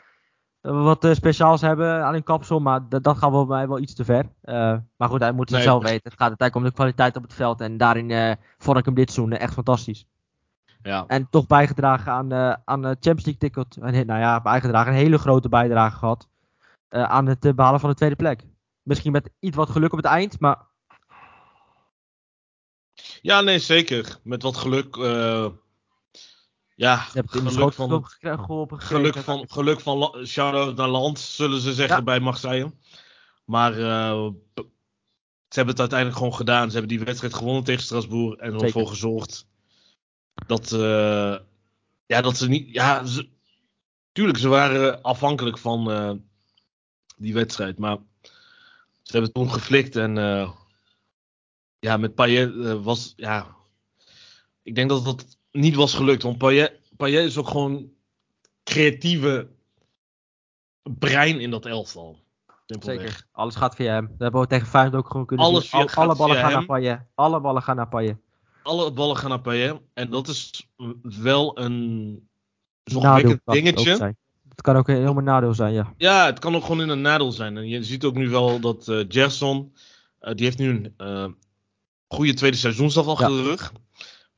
wat 0.61 1.05
eh, 1.05 1.15
speciaals 1.15 1.61
hebben 1.61 2.05
aan 2.05 2.13
hun 2.13 2.23
kapsel, 2.23 2.61
maar 2.61 2.89
dat, 2.89 3.03
dat 3.05 3.19
gaat 3.19 3.31
bij 3.31 3.45
mij 3.45 3.69
wel 3.69 3.79
iets 3.79 3.95
te 3.95 4.05
ver. 4.05 4.25
Eh, 4.41 4.77
maar 4.97 5.09
goed, 5.09 5.21
hij 5.21 5.33
moet 5.33 5.49
het 5.49 5.59
Nee. 5.59 5.67
zelf 5.67 5.83
weten. 5.83 6.11
Het 6.11 6.19
gaat 6.19 6.29
uiteindelijk 6.29 6.55
om 6.57 6.65
de 6.65 6.73
kwaliteit 6.73 7.17
op 7.17 7.23
het 7.23 7.33
veld 7.35 7.61
en 7.61 7.77
daarin 7.77 8.11
eh, 8.11 8.33
vond 8.59 8.79
ik 8.79 8.85
hem 8.85 8.95
dit 8.95 9.13
seizoen 9.13 9.37
echt 9.37 9.53
fantastisch. 9.53 10.07
ja. 10.83 11.05
En 11.07 11.29
toch 11.31 11.47
bijgedragen 11.47 12.13
aan, 12.13 12.33
eh 12.33 12.55
aan 12.65 12.83
de 12.83 12.89
Champions 13.01 13.25
League 13.25 13.39
ticket. 13.51 13.77
En, 13.77 14.07
nou 14.07 14.21
ja, 14.21 14.41
bijgedragen, 14.41 14.93
een 14.93 14.99
hele 14.99 15.19
grote 15.19 15.49
bijdrage 15.49 15.97
gehad 15.97 16.29
eh, 16.89 17.03
aan 17.03 17.27
het 17.27 17.45
eh, 17.45 17.53
behalen 17.53 17.81
van 17.81 17.91
de 17.91 17.97
tweede 17.97 18.17
plek. 18.17 18.45
Misschien 18.83 19.13
met 19.13 19.31
iets 19.39 19.57
wat 19.57 19.71
geluk 19.71 19.93
op 19.93 19.99
het 19.99 20.07
eind, 20.07 20.41
maar 20.41 20.67
Ja, 23.23 23.41
nee, 23.41 23.59
zeker. 23.59 24.19
Met 24.23 24.43
wat 24.43 24.57
geluk. 24.57 24.97
Ja, 26.79 27.07
in 27.15 27.23
de 27.31 27.51
geluk 27.51 27.73
van, 27.73 28.05
gekregen. 28.05 28.81
geluk 28.81 29.17
van, 29.17 29.45
geluk 29.49 29.81
van 29.81 30.27
shout-out 30.27 30.77
naar 30.77 30.89
Land, 30.89 31.19
zullen 31.19 31.61
ze 31.61 31.73
zeggen 31.73 31.97
Ja. 31.97 32.03
bij 32.03 32.21
Marseille. 32.21 32.73
Maar 33.45 33.73
eh, 33.73 34.31
ze 35.49 35.55
hebben 35.55 35.75
het 35.75 35.81
uiteindelijk 35.81 36.19
gewoon 36.19 36.35
gedaan. 36.35 36.67
Ze 36.71 36.79
hebben 36.79 36.97
die 36.97 37.05
wedstrijd 37.07 37.35
gewonnen 37.35 37.65
tegen 37.65 37.83
Strasbourg. 37.83 38.39
En 38.39 38.61
ervoor 38.61 38.87
gezorgd 38.87 39.47
dat, 40.47 40.73
eh, 40.73 41.37
ja, 42.07 42.21
dat 42.21 42.37
ze 42.37 42.49
niet. 42.49 42.73
Ja, 42.73 43.05
ze, 43.05 43.29
tuurlijk, 44.13 44.39
ze 44.39 44.49
waren 44.49 45.03
afhankelijk 45.03 45.59
van 45.59 45.91
eh, 45.91 46.13
die 47.17 47.35
wedstrijd. 47.35 47.79
Maar 47.79 47.97
ze 49.03 49.13
hebben 49.13 49.33
toen 49.33 49.53
geflikt. 49.53 49.97
En 49.97 50.15
ja, 51.79 51.97
met 51.97 52.15
Payet 52.15 52.83
was. 52.83 53.13
Ja, 53.17 53.57
ik 54.63 54.75
denk 54.75 54.89
dat 54.89 55.05
dat 55.05 55.38
niet 55.61 55.75
was 55.75 55.95
gelukt. 55.95 56.23
Want 56.23 56.39
Payet, 56.39 56.81
Payet 56.97 57.25
is 57.25 57.37
ook 57.39 57.49
gewoon 57.49 57.91
creatieve 58.65 59.49
brein 60.99 61.41
in 61.41 61.51
dat 61.51 61.67
elftal. 61.67 62.19
Zeker. 62.67 63.27
Alles 63.33 63.55
gaat 63.57 63.75
via 63.75 63.93
hem. 63.93 64.07
Dat 64.07 64.19
hebben 64.19 64.41
we 64.41 64.47
tegen 64.47 64.67
Feyenoord 64.67 64.95
ook 65.05 65.11
gewoon 65.11 65.27
kunnen 65.27 65.47
Alles 65.47 65.71
zien. 65.71 65.89
via- 65.89 65.95
Al- 65.95 66.05
alle 66.05 66.17
ballen 66.17 66.35
via 66.37 66.43
gaan 66.45 66.51
hem. 66.59 66.67
naar 66.67 66.79
Payet. 66.79 67.01
Alle 67.15 67.41
ballen 67.41 67.63
gaan 67.63 67.77
naar 67.77 67.89
Payet. 67.89 68.17
Alle 68.63 68.93
ballen 68.93 69.17
gaan 69.17 69.29
naar 69.29 69.41
Payet. 69.41 69.77
En 69.95 70.11
dat 70.11 70.29
is 70.29 70.69
wel 71.03 71.59
een 71.59 72.29
zorgwekkend 72.85 73.41
dingetje. 73.45 74.15
Het 74.49 74.61
kan 74.67 74.77
ook 74.77 74.89
een 74.89 74.97
helemaal 74.97 75.23
nadeel 75.23 75.55
zijn, 75.55 75.73
ja. 75.73 75.95
Ja, 75.97 76.27
het 76.27 76.39
kan 76.39 76.55
ook 76.57 76.63
gewoon 76.63 76.81
in 76.81 76.89
een 76.89 77.01
nadeel 77.01 77.33
zijn. 77.33 77.57
En 77.57 77.69
je 77.69 77.83
ziet 77.85 78.05
ook 78.05 78.15
nu 78.15 78.29
wel 78.29 78.61
dat 78.61 78.85
Gerson, 79.09 79.75
eh, 80.19 80.35
die 80.35 80.45
heeft 80.45 80.59
nu 80.59 80.69
een 80.69 80.95
eh, 80.97 81.27
goede 82.09 82.35
tweede 82.35 82.57
seizoensstaf 82.57 83.07
al 83.07 83.13
achter 83.13 83.31
Ja. 83.31 83.37
de 83.37 83.43
rug. 83.43 83.73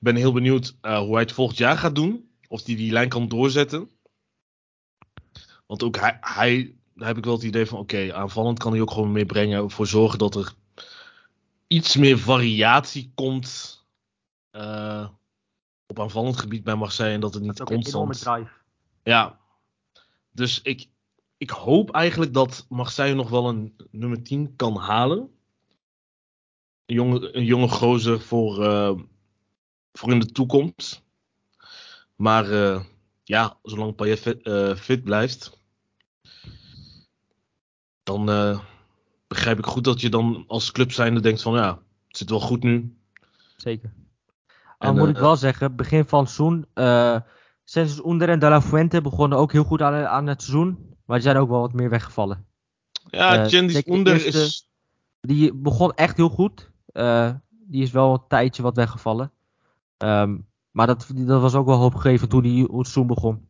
Ik 0.01 0.07
ben 0.07 0.17
heel 0.17 0.33
benieuwd 0.33 0.77
eh, 0.81 0.99
hoe 0.99 1.13
hij 1.13 1.23
het 1.23 1.33
volgend 1.33 1.59
jaar 1.59 1.79
gaat 1.79 1.95
doen. 1.95 2.31
Of 2.49 2.65
hij 2.67 2.77
die 2.77 2.93
lijn 2.93 3.09
kan 3.09 3.29
doorzetten. 3.29 3.91
Want 5.67 5.83
ook 5.83 5.97
hij, 5.97 6.17
hij 6.21 6.75
daar 6.95 7.09
heb 7.09 7.17
ik 7.17 7.25
wel 7.25 7.35
het 7.35 7.43
idee 7.43 7.67
van, 7.67 7.79
oké, 7.79 8.15
aanvallend 8.15 8.59
kan 8.59 8.73
hij 8.73 8.81
ook 8.81 8.91
gewoon 8.91 9.13
meer 9.13 9.27
brengen. 9.27 9.63
Ervoor 9.63 9.87
zorgen 9.87 10.19
dat 10.19 10.35
er 10.35 10.53
iets 11.67 11.97
meer 11.97 12.19
variatie 12.19 13.13
komt. 13.15 13.79
eh, 14.51 15.09
op 15.87 16.01
aanvallend 16.01 16.37
gebied 16.37 16.65
bij 16.65 16.75
Marseille 16.75 17.15
en 17.15 17.21
dat 17.21 17.35
het 17.35 17.43
niet 17.43 17.57
Dat 17.57 17.67
constant. 17.67 18.21
drive. 18.21 18.51
Ja. 19.03 19.39
Dus 20.33 20.63
ik, 20.63 20.89
ik 21.37 21.51
hoop 21.51 21.91
eigenlijk 21.91 22.35
dat 22.35 22.67
Marseille 22.69 23.15
nog 23.15 23.31
wel 23.31 23.49
een 23.49 23.77
nummer 23.91 24.23
10 24.23 24.57
kan 24.57 24.77
halen. 24.77 25.19
Een 26.87 26.95
jonge, 26.95 27.37
een 27.37 27.45
jonge 27.45 27.69
gozer 27.69 28.21
voor, 28.21 28.65
eh, 28.65 28.99
voor 29.93 30.13
in 30.13 30.19
de 30.19 30.33
toekomst. 30.33 31.03
Maar 32.17 32.51
eh, 32.51 32.81
ja, 33.25 33.57
zolang 33.63 33.95
Payet 33.95 34.21
fit, 34.21 34.43
eh, 34.43 34.75
fit 34.75 35.05
blijft, 35.05 35.59
dan 38.03 38.31
eh, 38.31 38.61
begrijp 39.27 39.59
ik 39.59 39.67
goed 39.67 39.85
dat 39.85 40.01
je 40.01 40.09
dan 40.09 40.45
als 40.47 40.73
club 40.73 40.93
zijnde 40.93 41.21
denkt 41.21 41.43
van 41.43 41.55
ja, 41.55 41.69
het 42.07 42.17
zit 42.17 42.31
wel 42.31 42.41
goed 42.41 42.63
nu. 42.63 42.97
Zeker. 43.57 43.93
Al 44.79 44.95
moet 44.95 45.09
ik 45.09 45.19
wel 45.19 45.37
zeggen, 45.37 45.77
begin 45.77 46.05
van 46.05 46.21
het 46.25 46.31
seizoen. 46.31 46.67
Sensus 47.65 48.01
Onder 48.01 48.29
en 48.29 48.39
De 48.39 48.49
La 48.49 48.63
Fuente 48.63 49.01
begonnen 49.01 49.39
ook 49.39 49.53
heel 49.53 49.65
goed 49.65 49.83
aan, 49.83 50.07
aan 50.07 50.27
het 50.27 50.43
seizoen. 50.43 50.97
Maar 51.05 51.17
die 51.17 51.27
zijn 51.29 51.37
ook 51.37 51.49
wel 51.49 51.61
wat 51.61 51.73
meer 51.73 51.91
weggevallen. 51.91 52.47
Ja, 53.11 53.47
de 53.49 53.83
onder 53.87 54.27
is... 54.27 54.69
Die 55.21 55.55
begon 55.55 55.93
echt 55.95 56.17
heel 56.17 56.29
goed. 56.29 56.71
Die 57.51 57.83
is 57.83 57.91
wel 57.91 58.13
een 58.13 58.27
tijdje 58.29 58.63
wat 58.63 58.77
weggevallen. 58.77 59.33
Ehm, 60.01 60.39
maar 60.71 60.87
dat, 60.87 61.07
dat 61.15 61.41
was 61.41 61.55
ook 61.55 61.67
wel 61.67 61.77
hoopgevend 61.77 62.31
toen 62.31 62.43
die, 62.43 62.69
seizoen 62.69 63.07
begon. 63.07 63.49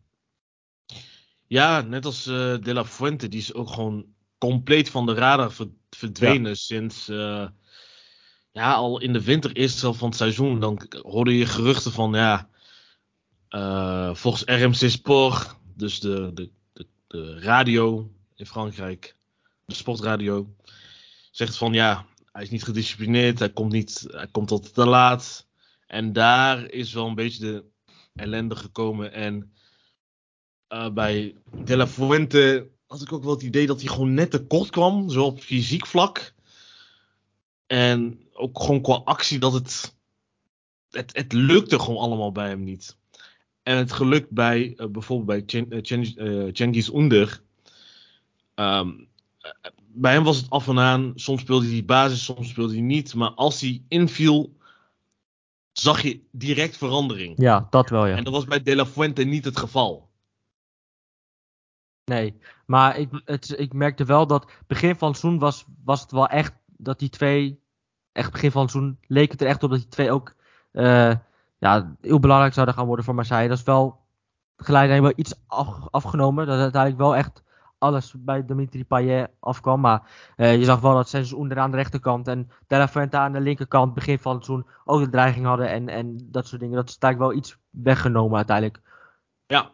Ja, 1.46 1.80
net 1.80 2.04
als 2.04 2.26
eh, 2.26 2.54
De 2.60 2.72
La 2.72 2.84
Fuente, 2.84 3.28
die 3.28 3.40
is 3.40 3.54
ook 3.54 3.70
gewoon 3.70 4.06
compleet 4.38 4.90
van 4.90 5.06
de 5.06 5.14
radar 5.14 5.52
ver- 5.52 5.70
verdwenen 5.90 6.56
sinds, 6.56 7.08
eh, 7.08 7.46
ja, 8.52 8.74
al 8.74 9.00
in 9.00 9.12
de 9.12 9.24
winter 9.24 9.52
eerste 9.52 9.80
helft 9.80 9.98
van 9.98 10.08
het 10.08 10.16
seizoen. 10.16 10.60
Dan 10.60 10.82
hoorde 11.02 11.36
je 11.36 11.46
geruchten 11.46 11.92
van, 11.92 12.12
ja, 12.12 12.48
eh, 13.48 14.14
volgens 14.14 14.42
RMC 14.44 14.90
Sport, 14.90 15.56
dus 15.74 16.00
de, 16.00 16.30
de, 16.34 16.50
de, 16.72 16.86
de 17.06 17.40
radio 17.40 18.12
in 18.34 18.46
Frankrijk, 18.46 19.16
de 19.64 19.74
sportradio, 19.74 20.54
zegt 21.30 21.56
van, 21.56 21.72
ja, 21.72 22.06
hij 22.32 22.42
is 22.42 22.50
niet 22.50 22.64
gedisciplineerd, 22.64 23.38
hij 23.38 23.50
komt, 23.50 23.72
niet, 23.72 24.06
hij 24.10 24.28
komt 24.30 24.50
altijd 24.50 24.74
te 24.74 24.86
laat. 24.86 25.48
En 25.90 26.12
daar 26.12 26.70
is 26.70 26.92
wel 26.92 27.06
een 27.06 27.14
beetje 27.14 27.40
de 27.40 27.64
ellende 28.14 28.56
gekomen 28.56 29.12
en... 29.12 29.52
Eh, 30.66 30.90
bij 30.90 31.34
De 31.64 31.76
La 31.76 31.86
Fuente 31.86 32.70
had 32.86 33.02
ik 33.02 33.12
ook 33.12 33.22
wel 33.22 33.32
het 33.32 33.42
idee 33.42 33.66
dat 33.66 33.80
hij 33.80 33.88
gewoon 33.88 34.14
net 34.14 34.30
te 34.30 34.46
kort 34.46 34.70
kwam, 34.70 35.08
zo 35.08 35.24
op 35.24 35.40
fysiek 35.40 35.86
vlak. 35.86 36.34
En 37.66 38.28
ook 38.32 38.60
gewoon 38.60 38.82
qua 38.82 38.94
actie 38.94 39.38
dat 39.38 39.52
het, 39.52 39.96
het, 40.90 41.16
het 41.16 41.32
lukte 41.32 41.78
gewoon 41.78 42.00
allemaal 42.00 42.32
bij 42.32 42.48
hem 42.48 42.64
niet. 42.64 42.96
En 43.62 43.76
het 43.76 43.92
gelukt 43.92 44.30
bij 44.30 44.74
eh, 44.76 44.86
bijvoorbeeld 44.86 45.46
bij 45.46 45.62
eh, 45.70 46.48
Cengiz 46.52 46.88
Under. 46.88 47.42
Ehm, 48.54 48.90
eh, 49.38 49.50
bij 49.86 50.12
hem 50.12 50.24
was 50.24 50.36
het 50.36 50.50
af 50.50 50.68
en 50.68 50.78
aan. 50.78 51.12
Soms 51.14 51.40
speelde 51.40 51.66
hij 51.66 51.84
basis, 51.84 52.24
soms 52.24 52.48
speelde 52.48 52.72
hij 52.72 52.82
niet. 52.82 53.14
Maar 53.14 53.30
als 53.30 53.60
hij 53.60 53.82
inviel, 53.88 54.58
zag 55.80 56.00
je 56.00 56.20
direct 56.32 56.76
verandering. 56.76 57.34
Ja, 57.36 57.66
dat 57.70 57.90
wel 57.90 58.06
ja. 58.06 58.16
En 58.16 58.24
dat 58.24 58.32
was 58.32 58.44
bij 58.44 58.62
De 58.62 58.76
La 58.76 58.86
Fuente 58.86 59.22
niet 59.22 59.44
het 59.44 59.58
geval. 59.58 60.08
Nee, 62.04 62.40
maar 62.66 62.98
ik, 62.98 63.22
het, 63.24 63.58
ik 63.58 63.72
merkte 63.72 64.04
wel 64.04 64.26
dat 64.26 64.50
begin 64.66 64.96
van 64.96 65.08
het 65.08 65.18
seizoen 65.18 65.40
was, 65.40 65.64
was 65.84 66.00
het 66.00 66.10
wel 66.10 66.26
echt 66.26 66.52
dat 66.66 66.98
die 66.98 67.08
twee, 67.08 67.62
echt 68.12 68.32
begin 68.32 68.50
van 68.50 68.62
het 68.62 68.70
seizoen 68.70 68.98
leek 69.06 69.30
het 69.30 69.40
er 69.40 69.46
echt 69.46 69.62
op 69.62 69.70
dat 69.70 69.78
die 69.78 69.88
twee 69.88 70.10
ook 70.10 70.34
eh, 70.72 71.14
ja, 71.58 71.96
heel 72.00 72.20
belangrijk 72.20 72.52
zouden 72.54 72.74
gaan 72.74 72.86
worden 72.86 73.04
voor 73.04 73.14
Marseille. 73.14 73.48
Dat 73.48 73.58
is 73.58 73.64
wel 73.64 74.00
geleidelijk 74.56 75.02
wel 75.02 75.12
iets 75.16 75.34
af- 75.46 75.88
afgenomen, 75.90 76.46
dat 76.46 76.58
uiteindelijk 76.58 77.02
wel 77.02 77.16
echt 77.16 77.42
alles 77.80 78.14
bij 78.18 78.44
Dimitri 78.46 78.84
Payet 78.84 79.30
afkwam. 79.40 79.80
Maar 79.80 80.10
eh, 80.36 80.56
je 80.58 80.64
zag 80.64 80.80
wel 80.80 80.94
dat 80.94 81.08
Sensus 81.08 81.32
onder 81.32 81.58
aan 81.58 81.70
de 81.70 81.76
rechterkant 81.76 82.28
en 82.28 82.50
De 82.66 82.76
La 82.76 82.88
Fuente 82.88 83.16
aan 83.16 83.32
de 83.32 83.40
linkerkant 83.40 83.94
begin 83.94 84.18
van 84.18 84.34
het 84.34 84.44
seizoen 84.44 84.66
ook 84.84 85.00
de 85.04 85.10
dreiging 85.10 85.46
hadden 85.46 85.68
en, 85.68 85.88
en 85.88 86.28
dat 86.30 86.46
soort 86.46 86.60
dingen. 86.60 86.76
Dat 86.76 86.88
is 86.88 86.96
eigenlijk 86.98 87.32
wel 87.32 87.42
iets 87.42 87.56
weggenomen 87.70 88.36
uiteindelijk. 88.36 88.80
Ja. 89.46 89.70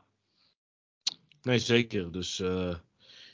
Nee, 1.42 1.58
zeker. 1.58 2.12
Dus 2.12 2.40
eh, 2.40 2.74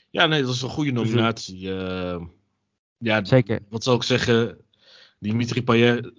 ja, 0.09 0.25
nee, 0.25 0.41
dat 0.41 0.53
is 0.53 0.61
een 0.61 0.69
goede 0.69 0.91
nominatie. 0.91 1.77
Eh, 1.79 2.21
ja, 2.97 3.23
Zeker. 3.25 3.59
wat 3.69 3.83
zou 3.83 3.95
ik 3.95 4.03
zeggen? 4.03 4.57
Dimitri 5.19 5.63
Payet 5.63 6.11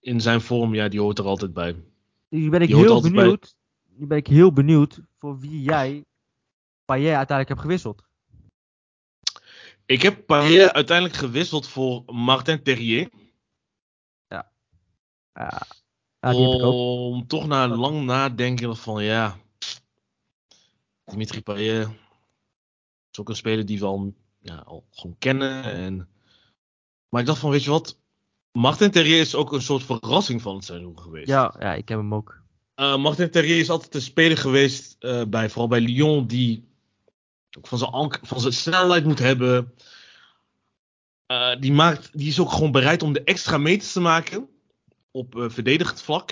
in 0.00 0.20
zijn 0.20 0.40
vorm, 0.40 0.74
ja, 0.74 0.88
die 0.88 1.00
hoort 1.00 1.18
er 1.18 1.24
altijd 1.24 1.52
bij. 1.52 1.76
Nu 2.28 2.50
ben 2.50 2.60
ik 2.60 2.68
heel 2.68 2.92
altijd 2.92 3.12
bij- 3.12 3.22
benieuwd. 3.22 3.56
Nu 3.96 4.06
ben 4.06 4.18
ik 4.18 4.26
heel 4.26 4.52
benieuwd 4.52 5.00
voor 5.18 5.38
wie 5.38 5.62
jij 5.62 6.04
Payet 6.84 7.16
uiteindelijk 7.16 7.48
hebt 7.48 7.60
gewisseld. 7.60 8.04
Ik 9.86 10.02
heb 10.02 10.26
Payet 10.26 10.72
uiteindelijk 10.72 11.16
gewisseld 11.18 11.68
voor 11.68 12.02
Martin 12.06 12.62
Terrier. 12.62 13.10
Ja, 14.26 14.52
ja 15.32 15.66
om 16.20 17.26
toch 17.26 17.46
na 17.46 17.68
lang 17.68 18.04
nadenken 18.04 18.76
van 18.76 19.04
ja, 19.04 19.38
Dimitri 21.04 21.42
Payet 21.42 21.88
is 23.10 23.20
ook 23.20 23.28
een 23.28 23.36
speler 23.36 23.66
die 23.66 23.78
we 23.78 23.84
al, 23.84 24.14
ja, 24.40 24.56
al 24.56 24.84
gewoon 24.90 25.18
kennen. 25.18 25.64
En... 25.64 26.08
Maar 27.08 27.20
ik 27.20 27.26
dacht 27.26 27.40
van, 27.40 27.50
weet 27.50 27.64
je 27.64 27.70
wat, 27.70 27.98
Martin 28.52 28.90
Terrier 28.90 29.20
is 29.20 29.34
ook 29.34 29.52
een 29.52 29.62
soort 29.62 29.82
verrassing 29.82 30.42
van 30.42 30.54
het 30.54 30.64
seizoen 30.64 30.98
geweest. 30.98 31.28
Ja, 31.28 31.54
ja, 31.58 31.74
ik 31.74 31.88
heb 31.88 31.98
hem 31.98 32.14
ook. 32.14 32.42
Eh, 32.74 32.96
Martin 32.96 33.30
Terrier 33.30 33.58
is 33.58 33.70
altijd 33.70 33.94
een 33.94 34.00
speler 34.00 34.36
geweest, 34.36 34.96
eh, 34.98 35.24
bij, 35.24 35.50
vooral 35.50 35.68
bij 35.68 35.80
Lyon, 35.80 36.26
die 36.26 36.68
ook 37.58 37.66
van 37.66 37.78
zijn, 37.78 38.18
van 38.22 38.40
zijn 38.40 38.52
snelheid 38.52 39.04
moet 39.04 39.18
hebben. 39.18 39.74
Eh, 41.26 41.60
die, 41.60 41.72
maakt, 41.72 42.18
die 42.18 42.28
is 42.28 42.40
ook 42.40 42.52
gewoon 42.52 42.72
bereid 42.72 43.02
om 43.02 43.12
de 43.12 43.24
extra 43.24 43.58
meters 43.58 43.92
te 43.92 44.00
maken 44.00 44.48
op 45.10 45.36
eh, 45.36 45.48
verdedigend 45.48 46.02
vlak. 46.02 46.30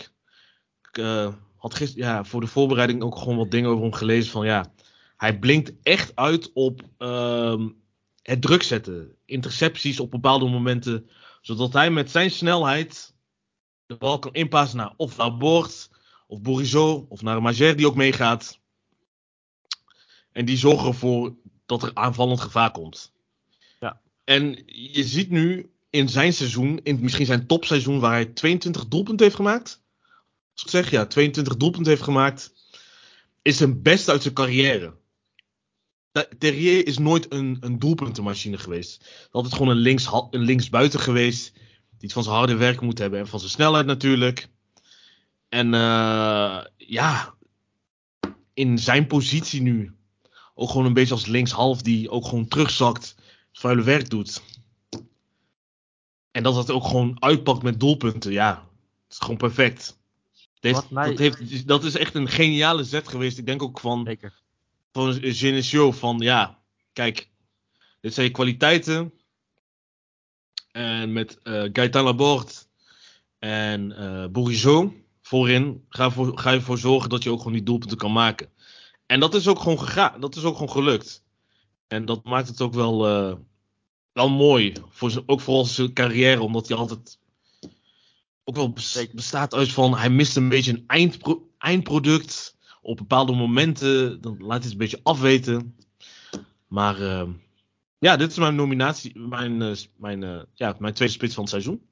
Ik 0.88 0.98
eh, 0.98 1.32
had 1.56 1.74
gisteren 1.74 2.08
ja, 2.08 2.24
voor 2.24 2.40
de 2.40 2.46
voorbereiding 2.46 3.02
ook 3.02 3.18
gewoon 3.18 3.36
wat 3.36 3.50
dingen 3.50 3.70
over 3.70 3.82
hem 3.82 3.92
gelezen 3.92 4.32
van 4.32 4.46
ja, 4.46 4.72
hij 5.16 5.38
blinkt 5.38 5.72
echt 5.82 6.16
uit 6.16 6.50
op 6.52 6.82
ehm, 6.98 7.68
het 8.22 8.42
druk 8.42 8.62
zetten. 8.62 9.16
Intercepties 9.24 10.00
op 10.00 10.10
bepaalde 10.10 10.48
momenten, 10.48 11.10
zodat 11.40 11.72
hij 11.72 11.90
met 11.90 12.10
zijn 12.10 12.30
snelheid 12.30 13.14
de 13.86 13.96
bal 13.96 14.18
kan 14.18 14.32
inpassen 14.32 14.78
naar 14.78 14.92
of 14.96 15.16
naar 15.16 15.36
Bord 15.36 15.90
of 16.26 16.40
Bourigeau 16.40 17.06
of 17.08 17.22
naar 17.22 17.42
Mager 17.42 17.76
die 17.76 17.86
ook 17.86 17.94
meegaat. 17.94 18.60
En 20.32 20.44
die 20.44 20.56
zorgen 20.56 20.88
ervoor 20.88 21.34
dat 21.66 21.82
er 21.82 21.90
aanvallend 21.94 22.40
gevaar 22.40 22.70
komt. 22.70 23.12
Ja. 23.80 24.00
En 24.24 24.62
je 24.66 25.04
ziet 25.04 25.30
nu 25.30 25.70
in 25.90 26.08
zijn 26.08 26.32
seizoen, 26.32 26.80
in 26.82 26.98
misschien 27.00 27.26
zijn 27.26 27.46
topseizoen, 27.46 28.00
waar 28.00 28.12
hij 28.12 28.24
22 28.24 28.88
doelpunten 28.88 29.24
heeft 29.24 29.36
gemaakt. 29.36 29.82
Als 30.52 30.62
ik 30.62 30.70
zeg, 30.70 30.90
ja, 30.90 31.06
22 31.06 31.56
doelpunten 31.56 31.92
heeft 31.92 32.04
gemaakt. 32.04 32.52
Is 33.42 33.56
zijn 33.56 33.82
beste 33.82 34.10
uit 34.10 34.22
zijn 34.22 34.34
carrière. 34.34 34.94
Terrier 36.38 36.86
is 36.86 36.98
nooit 36.98 37.32
een, 37.32 37.56
een 37.60 37.78
doelpuntenmachine 37.78 38.58
geweest. 38.58 39.28
Altijd 39.30 39.54
gewoon 39.54 39.68
een, 39.68 39.76
links, 39.76 40.08
een 40.30 40.40
linksbuiten 40.40 41.00
geweest. 41.00 41.52
Die 41.52 42.10
het 42.10 42.12
van 42.12 42.22
zijn 42.22 42.36
harde 42.36 42.54
werk 42.54 42.80
moet 42.80 42.98
hebben. 42.98 43.18
En 43.18 43.26
van 43.26 43.38
zijn 43.38 43.50
snelheid 43.50 43.86
natuurlijk. 43.86 44.48
En 45.48 45.74
eh, 45.74 46.64
ja, 46.76 47.34
in 48.54 48.78
zijn 48.78 49.06
positie 49.06 49.62
nu. 49.62 49.94
Ook 50.54 50.70
gewoon 50.70 50.86
een 50.86 50.92
beetje 50.92 51.14
als 51.14 51.26
linkshalf 51.26 51.82
die 51.82 52.10
ook 52.10 52.24
gewoon 52.24 52.48
terugzakt. 52.48 53.14
Vuile 53.52 53.82
werk 53.82 54.10
doet. 54.10 54.42
En 56.30 56.42
dat 56.42 56.56
het 56.56 56.70
ook 56.70 56.84
gewoon 56.84 57.16
uitpakt 57.22 57.62
met 57.62 57.80
doelpunten. 57.80 58.32
Ja, 58.32 58.68
het 59.04 59.12
is 59.12 59.18
gewoon 59.18 59.36
perfect. 59.36 60.00
Mij- 60.60 61.08
dat, 61.08 61.18
heeft, 61.18 61.66
dat 61.68 61.84
is 61.84 61.94
echt 61.94 62.14
een 62.14 62.28
geniale 62.28 62.84
zet 62.84 63.08
geweest. 63.08 63.38
Ik 63.38 63.46
denk 63.46 63.62
ook 63.62 63.80
van, 63.80 64.04
Zeker. 64.04 64.32
van 64.92 65.18
Genesio 65.20 65.92
van 65.92 66.18
ja, 66.18 66.58
kijk, 66.92 67.28
dit 68.00 68.14
zijn 68.14 68.26
je 68.26 68.32
kwaliteiten. 68.32 69.12
En 70.70 71.12
met 71.12 71.38
eh 71.42 71.64
Gaëtan 71.72 72.04
Laborde 72.04 72.52
en 73.38 73.88
Bourigeau 74.32 75.02
voorin 75.22 75.84
ga, 75.88 76.10
voor, 76.10 76.38
ga 76.38 76.50
je 76.50 76.56
ervoor 76.56 76.78
zorgen 76.78 77.10
dat 77.10 77.22
je 77.22 77.30
ook 77.30 77.38
gewoon 77.38 77.52
die 77.52 77.62
doelpunten 77.62 77.98
kan 77.98 78.12
maken. 78.12 78.51
En 79.12 79.20
dat 79.20 79.34
is 79.34 79.48
ook 79.48 79.58
gewoon 79.58 79.78
gegaan. 79.78 80.20
Dat 80.20 80.36
is 80.36 80.44
ook 80.44 80.54
gewoon 80.54 80.70
gelukt. 80.70 81.24
En 81.86 82.04
dat 82.04 82.24
maakt 82.24 82.48
het 82.48 82.60
ook 82.60 82.74
wel, 82.74 83.06
eh, 83.06 83.36
wel 84.12 84.30
mooi. 84.30 84.72
Voor 84.88 85.10
zijn, 85.10 85.24
ook 85.26 85.40
voor 85.40 85.66
zijn 85.66 85.92
carrière, 85.92 86.42
omdat 86.42 86.68
hij 86.68 86.76
altijd 86.76 87.18
ook 88.44 88.56
wel 88.56 88.72
bestaat 89.12 89.54
uit 89.54 89.72
van 89.72 89.96
hij 89.96 90.10
mist 90.10 90.36
een 90.36 90.48
beetje 90.48 90.72
een 90.72 90.84
eindpro- 90.86 91.48
eindproduct. 91.58 92.56
Op 92.82 92.96
bepaalde 92.96 93.32
momenten, 93.32 94.20
dan 94.20 94.36
laat 94.38 94.48
hij 94.48 94.58
het 94.62 94.72
een 94.72 94.78
beetje 94.78 95.00
afweten. 95.02 95.76
Maar 96.66 97.00
eh, 97.00 97.28
ja, 97.98 98.16
dit 98.16 98.30
is 98.30 98.38
mijn 98.38 98.54
nominatie, 98.54 99.18
mijn, 99.18 99.62
eh, 99.62 99.76
mijn, 99.96 100.22
eh, 100.22 100.42
ja, 100.54 100.76
mijn 100.78 100.94
tweede 100.94 101.14
spits 101.14 101.34
van 101.34 101.42
het 101.42 101.52
seizoen. 101.52 101.86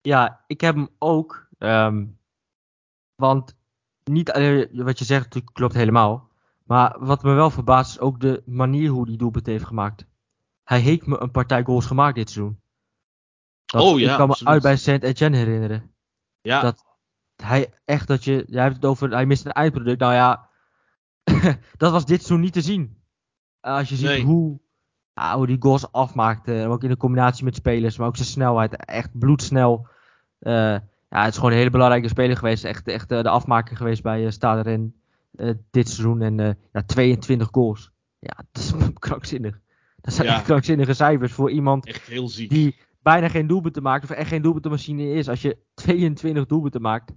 Ja, 0.00 0.44
ik 0.46 0.60
heb 0.60 0.74
hem 0.74 0.88
ook. 0.98 1.48
ehm, 1.58 2.06
Want 3.14 3.56
niet 4.04 4.30
alleen 4.30 4.68
wat 4.72 4.98
je 4.98 5.04
zegt 5.04 5.52
klopt 5.52 5.74
helemaal. 5.74 6.27
Maar 6.68 6.96
wat 6.98 7.22
me 7.22 7.32
wel 7.32 7.50
verbaast 7.50 7.90
is 7.90 8.00
ook 8.00 8.20
de 8.20 8.42
manier 8.46 8.90
hoe 8.90 9.06
die 9.06 9.16
doelpunt 9.16 9.46
heeft 9.46 9.64
gemaakt. 9.64 10.06
Hij 10.64 10.80
heeft 10.80 11.06
me 11.06 11.20
een 11.20 11.30
partij 11.30 11.64
goals 11.64 11.86
gemaakt 11.86 12.14
dit 12.14 12.30
seizoen. 12.30 12.60
Dat, 13.66 13.82
Oh 13.82 13.98
ja, 14.00 14.10
Ik 14.10 14.16
kan 14.16 14.26
me 14.26 14.32
absoluut. 14.32 14.52
uit 14.52 14.62
bij 14.62 14.76
Saint-Etienne 14.76 15.36
herinneren. 15.36 15.90
Ja, 16.40 16.60
dat- 16.60 16.86
Hij 17.42 17.72
echt 17.84 18.06
dat 18.08 18.24
je, 18.24 18.44
jij 18.48 18.62
hebt 18.62 18.74
het 18.74 18.84
over, 18.84 19.10
hij 19.10 19.26
mist 19.26 19.44
een 19.46 19.52
eindproduct. 19.52 20.00
Nou 20.00 20.12
ja, 20.14 20.48
dat 21.76 21.92
was 21.92 22.04
dit 22.04 22.16
seizoen 22.18 22.40
niet 22.40 22.52
te 22.52 22.60
zien. 22.60 22.96
Eh, 23.60 23.72
Als 23.72 23.88
je 23.88 23.96
ziet 23.96 24.06
Nee. 24.06 24.24
hoe, 24.24 24.60
hoe 25.34 25.46
die 25.46 25.56
goals 25.60 25.92
afmaakte. 25.92 26.66
Ook 26.68 26.82
in 26.82 26.88
de 26.88 26.96
combinatie 26.96 27.44
met 27.44 27.54
spelers, 27.54 27.98
maar 27.98 28.06
ook 28.06 28.16
zijn 28.16 28.28
snelheid. 28.28 28.76
Echt 28.76 29.18
bloedsnel. 29.18 29.88
Eh, 30.38 30.52
ja, 31.08 31.22
het 31.22 31.28
is 31.28 31.34
gewoon 31.36 31.50
een 31.50 31.56
hele 31.58 31.70
belangrijke 31.70 32.08
speler 32.08 32.36
geweest. 32.36 32.64
Echt, 32.64 32.88
echt 32.88 33.10
eh, 33.10 33.22
de 33.22 33.28
afmaker 33.28 33.76
geweest 33.76 34.02
bij 34.02 34.24
uh, 34.24 34.30
Stade 34.30 34.70
eh, 34.70 34.78
dit 35.70 35.88
seizoen. 35.88 36.20
En 36.22 36.40
eh, 36.40 36.50
ja, 36.72 36.82
22 36.82 37.48
goals. 37.50 37.90
Ja, 38.18 38.36
dat 38.52 38.62
is 38.62 38.72
krankzinnig. 38.98 39.60
Dat 40.00 40.14
zijn 40.14 40.26
Ja. 40.26 40.34
echt 40.34 40.44
krankzinnige 40.44 40.94
cijfers 40.94 41.32
voor 41.32 41.50
iemand 41.50 41.86
echt 41.86 42.06
heel 42.06 42.28
ziek. 42.28 42.50
die 42.50 42.76
bijna 43.02 43.28
geen 43.28 43.46
doelpunten 43.46 43.82
maakt. 43.82 44.04
Of 44.04 44.10
echt 44.10 44.28
geen 44.28 44.42
doelpuntenmachine 44.42 45.12
is. 45.12 45.28
Als 45.28 45.42
je 45.42 45.56
22 45.74 46.46
doelpunten 46.46 46.80
maakt. 46.80 47.12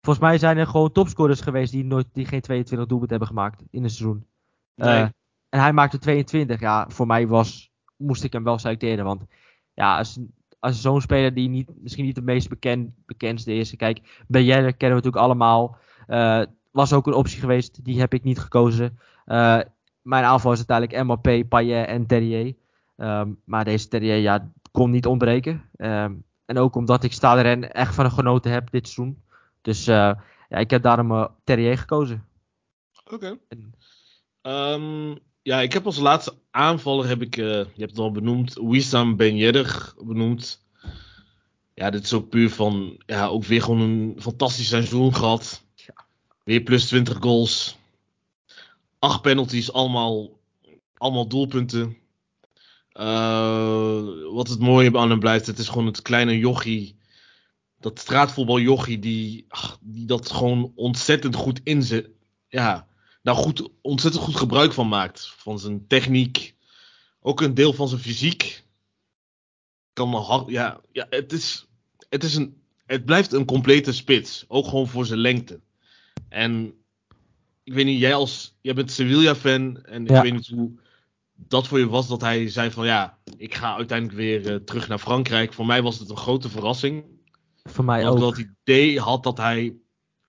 Volgens 0.00 0.24
mij 0.24 0.38
zijn 0.38 0.56
er 0.56 0.66
gewoon 0.66 0.92
topscorers 0.92 1.40
geweest 1.40 1.72
die, 1.72 1.84
nooit, 1.84 2.06
die 2.12 2.26
geen 2.26 2.40
22 2.40 2.88
doelpunten 2.88 3.18
hebben 3.18 3.36
gemaakt 3.36 3.62
in 3.70 3.82
een 3.84 3.90
seizoen. 3.90 4.26
Nee. 4.74 4.88
Eh, 4.88 5.00
en 5.48 5.60
hij 5.60 5.72
maakte 5.72 5.98
22. 5.98 6.60
Ja, 6.60 6.88
voor 6.88 7.06
mij 7.06 7.26
was, 7.26 7.70
moest 7.96 8.24
ik 8.24 8.32
hem 8.32 8.44
wel 8.44 8.58
selecteren. 8.58 9.04
Want 9.04 9.24
ja, 9.74 9.96
als, 9.98 10.18
als 10.58 10.80
zo'n 10.80 11.00
speler 11.00 11.34
die 11.34 11.48
niet, 11.48 11.70
misschien 11.82 12.04
niet 12.04 12.14
de 12.14 12.22
meest 12.22 12.48
bekend, 12.48 12.90
bekendste 13.06 13.52
is. 13.54 13.76
Kijk, 13.76 14.24
Beyer 14.28 14.56
kennen 14.60 14.98
we 14.98 15.04
natuurlijk 15.04 15.16
allemaal. 15.16 15.78
Eh, 16.06 16.42
was 16.70 16.92
ook 16.92 17.06
een 17.06 17.14
optie 17.14 17.40
geweest. 17.40 17.84
Die 17.84 18.00
heb 18.00 18.14
ik 18.14 18.22
niet 18.22 18.38
gekozen. 18.38 18.98
Eh, 19.24 19.60
mijn 20.02 20.24
aanval 20.24 20.52
is 20.52 20.58
uiteindelijk 20.58 21.04
Mbappé, 21.04 21.44
Payet 21.44 21.86
en 21.86 22.06
Terrier. 22.06 22.54
Ehm, 22.96 23.32
maar 23.44 23.64
deze 23.64 23.88
Terrier 23.88 24.16
ja, 24.16 24.52
kon 24.70 24.90
niet 24.90 25.06
ontbreken. 25.06 25.70
Ehm, 25.76 26.14
en 26.44 26.58
ook 26.58 26.74
omdat 26.74 27.04
ik 27.04 27.12
Stade 27.12 27.40
Rennes 27.40 27.70
echt 27.70 27.94
van 27.94 28.10
genoten 28.10 28.52
heb 28.52 28.70
dit 28.70 28.88
seizoen. 28.88 29.22
Dus 29.62 29.86
eh, 29.86 30.12
ja, 30.48 30.56
ik 30.58 30.70
heb 30.70 30.82
daarom 30.82 31.12
uh, 31.12 31.26
Terrier 31.44 31.78
gekozen. 31.78 32.24
Oké. 33.12 33.38
Ehm, 34.42 35.16
ja, 35.42 35.60
ik 35.60 35.72
heb 35.72 35.86
als 35.86 35.98
laatste 35.98 36.34
aanvaller, 36.50 37.08
heb 37.08 37.22
ik, 37.22 37.34
je 37.34 37.66
hebt 37.76 37.90
het 37.90 37.98
al 37.98 38.12
benoemd, 38.12 38.54
Wissam 38.62 39.16
Ben 39.16 39.36
Yedder 39.36 39.94
benoemd. 40.04 40.64
Ja, 41.74 41.90
dit 41.90 42.04
is 42.04 42.12
ook 42.12 42.28
puur 42.28 42.50
van, 42.50 43.02
ja, 43.06 43.26
ook 43.26 43.44
weer 43.44 43.62
gewoon 43.62 43.80
een 43.80 44.16
fantastisch 44.18 44.68
seizoen 44.68 45.14
gehad. 45.14 45.64
Weer 46.50 46.62
plus 46.62 46.86
20 46.86 47.16
goals. 47.20 47.76
Acht 48.98 49.22
penalties, 49.22 49.72
allemaal, 49.72 50.38
allemaal 50.96 51.28
doelpunten. 51.28 51.96
Eh, 52.92 54.02
wat 54.32 54.48
het 54.48 54.58
mooie 54.58 54.98
aan 54.98 55.10
hem 55.10 55.18
blijft, 55.18 55.46
het 55.46 55.58
is 55.58 55.68
gewoon 55.68 55.86
het 55.86 56.02
kleine 56.02 56.38
jochie. 56.38 56.96
Dat 57.78 57.98
straatvoetbal 57.98 58.60
jochie 58.60 58.98
die, 58.98 59.46
die 59.80 60.06
dat 60.06 60.30
gewoon 60.30 60.72
ontzettend 60.74 61.34
goed 61.34 61.60
inzet. 61.64 62.08
Ja, 62.48 62.86
daar 63.22 63.34
goed, 63.34 63.68
ontzettend 63.80 64.24
goed 64.24 64.36
gebruik 64.36 64.72
van 64.72 64.88
maakt. 64.88 65.32
Van 65.36 65.58
zijn 65.58 65.86
techniek. 65.86 66.54
Ook 67.20 67.40
een 67.40 67.54
deel 67.54 67.72
van 67.72 67.88
zijn 67.88 68.00
fysiek. 68.00 68.64
Kan 69.92 70.14
hard, 70.14 70.48
ja, 70.48 70.80
ja 70.92 71.06
het, 71.10 71.32
is, 71.32 71.66
het, 72.08 72.24
is 72.24 72.34
een, 72.34 72.62
het 72.86 73.04
blijft 73.04 73.32
een 73.32 73.44
complete 73.46 73.92
spits. 73.92 74.44
Ook 74.48 74.64
gewoon 74.64 74.88
voor 74.88 75.06
zijn 75.06 75.20
lengte. 75.20 75.60
En 76.30 76.74
ik 77.64 77.72
weet 77.72 77.84
niet, 77.84 78.00
jij 78.00 78.14
als. 78.14 78.56
Jij 78.60 78.74
bent 78.74 78.90
Sevilla-fan. 78.90 79.76
En 79.82 80.02
ik 80.02 80.10
Ja. 80.10 80.22
weet 80.22 80.32
niet 80.32 80.48
hoe 80.48 80.70
dat 81.34 81.68
voor 81.68 81.78
je 81.78 81.88
was 81.88 82.08
dat 82.08 82.20
hij 82.20 82.48
zei 82.48 82.70
van 82.70 82.86
ja, 82.86 83.18
ik 83.36 83.54
ga 83.54 83.74
uiteindelijk 83.76 84.18
weer 84.18 84.50
eh, 84.52 84.56
terug 84.56 84.88
naar 84.88 84.98
Frankrijk. 84.98 85.52
Voor 85.52 85.66
mij 85.66 85.82
was 85.82 85.98
het 85.98 86.10
een 86.10 86.16
grote 86.16 86.48
verrassing. 86.48 87.04
Voor 87.62 87.84
mij 87.84 87.98
Omdat 87.98 88.12
ook. 88.14 88.20
wel 88.20 88.30
het 88.30 88.50
idee 88.64 89.00
had 89.00 89.22
dat 89.22 89.36
hij 89.38 89.76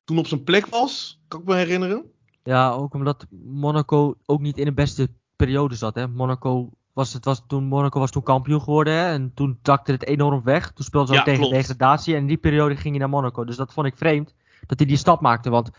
toen 0.04 0.18
op 0.18 0.28
zijn 0.28 0.44
plek 0.44 0.66
was. 0.66 1.22
Kan 1.28 1.40
ik 1.40 1.46
me 1.48 1.56
herinneren. 1.56 2.04
Ja, 2.44 2.72
ook 2.72 2.94
omdat 2.94 3.26
Monaco 3.44 4.16
ook 4.26 4.42
niet 4.42 4.58
in 4.58 4.66
de 4.66 4.74
beste 4.74 5.10
periode 5.36 5.76
zat. 5.76 5.96
Hè. 5.96 6.08
Monaco 6.08 6.70
was, 6.94 7.14
het 7.14 7.26
was 7.26 7.42
toen, 7.48 7.64
Monaco 7.64 8.00
was 8.00 8.12
toen 8.12 8.24
kampioen 8.24 8.62
geworden. 8.62 8.94
Hè. 8.94 9.06
En 9.12 9.32
toen 9.36 9.60
takte 9.62 9.92
het 9.92 10.06
enorm 10.06 10.44
weg. 10.44 10.72
Toen 10.72 10.86
speelden 10.86 11.14
ze 11.14 11.20
ook 11.20 11.26
Ja, 11.28 11.32
tegen 11.34 11.48
klopt. 11.50 11.56
degradatie. 11.68 12.14
En 12.16 12.22
in 12.22 12.28
die 12.28 12.38
periode 12.38 12.76
ging 12.76 12.90
hij 12.90 13.00
naar 13.00 13.10
Monaco. 13.10 13.44
Dus 13.46 13.56
dat 13.56 13.74
vond 13.74 13.88
ik 13.88 13.98
vreemd. 13.98 14.34
Dat 14.66 14.78
hij 14.80 14.88
die 14.88 14.98
stap 14.98 15.22
maakte. 15.22 15.50
Want 15.50 15.70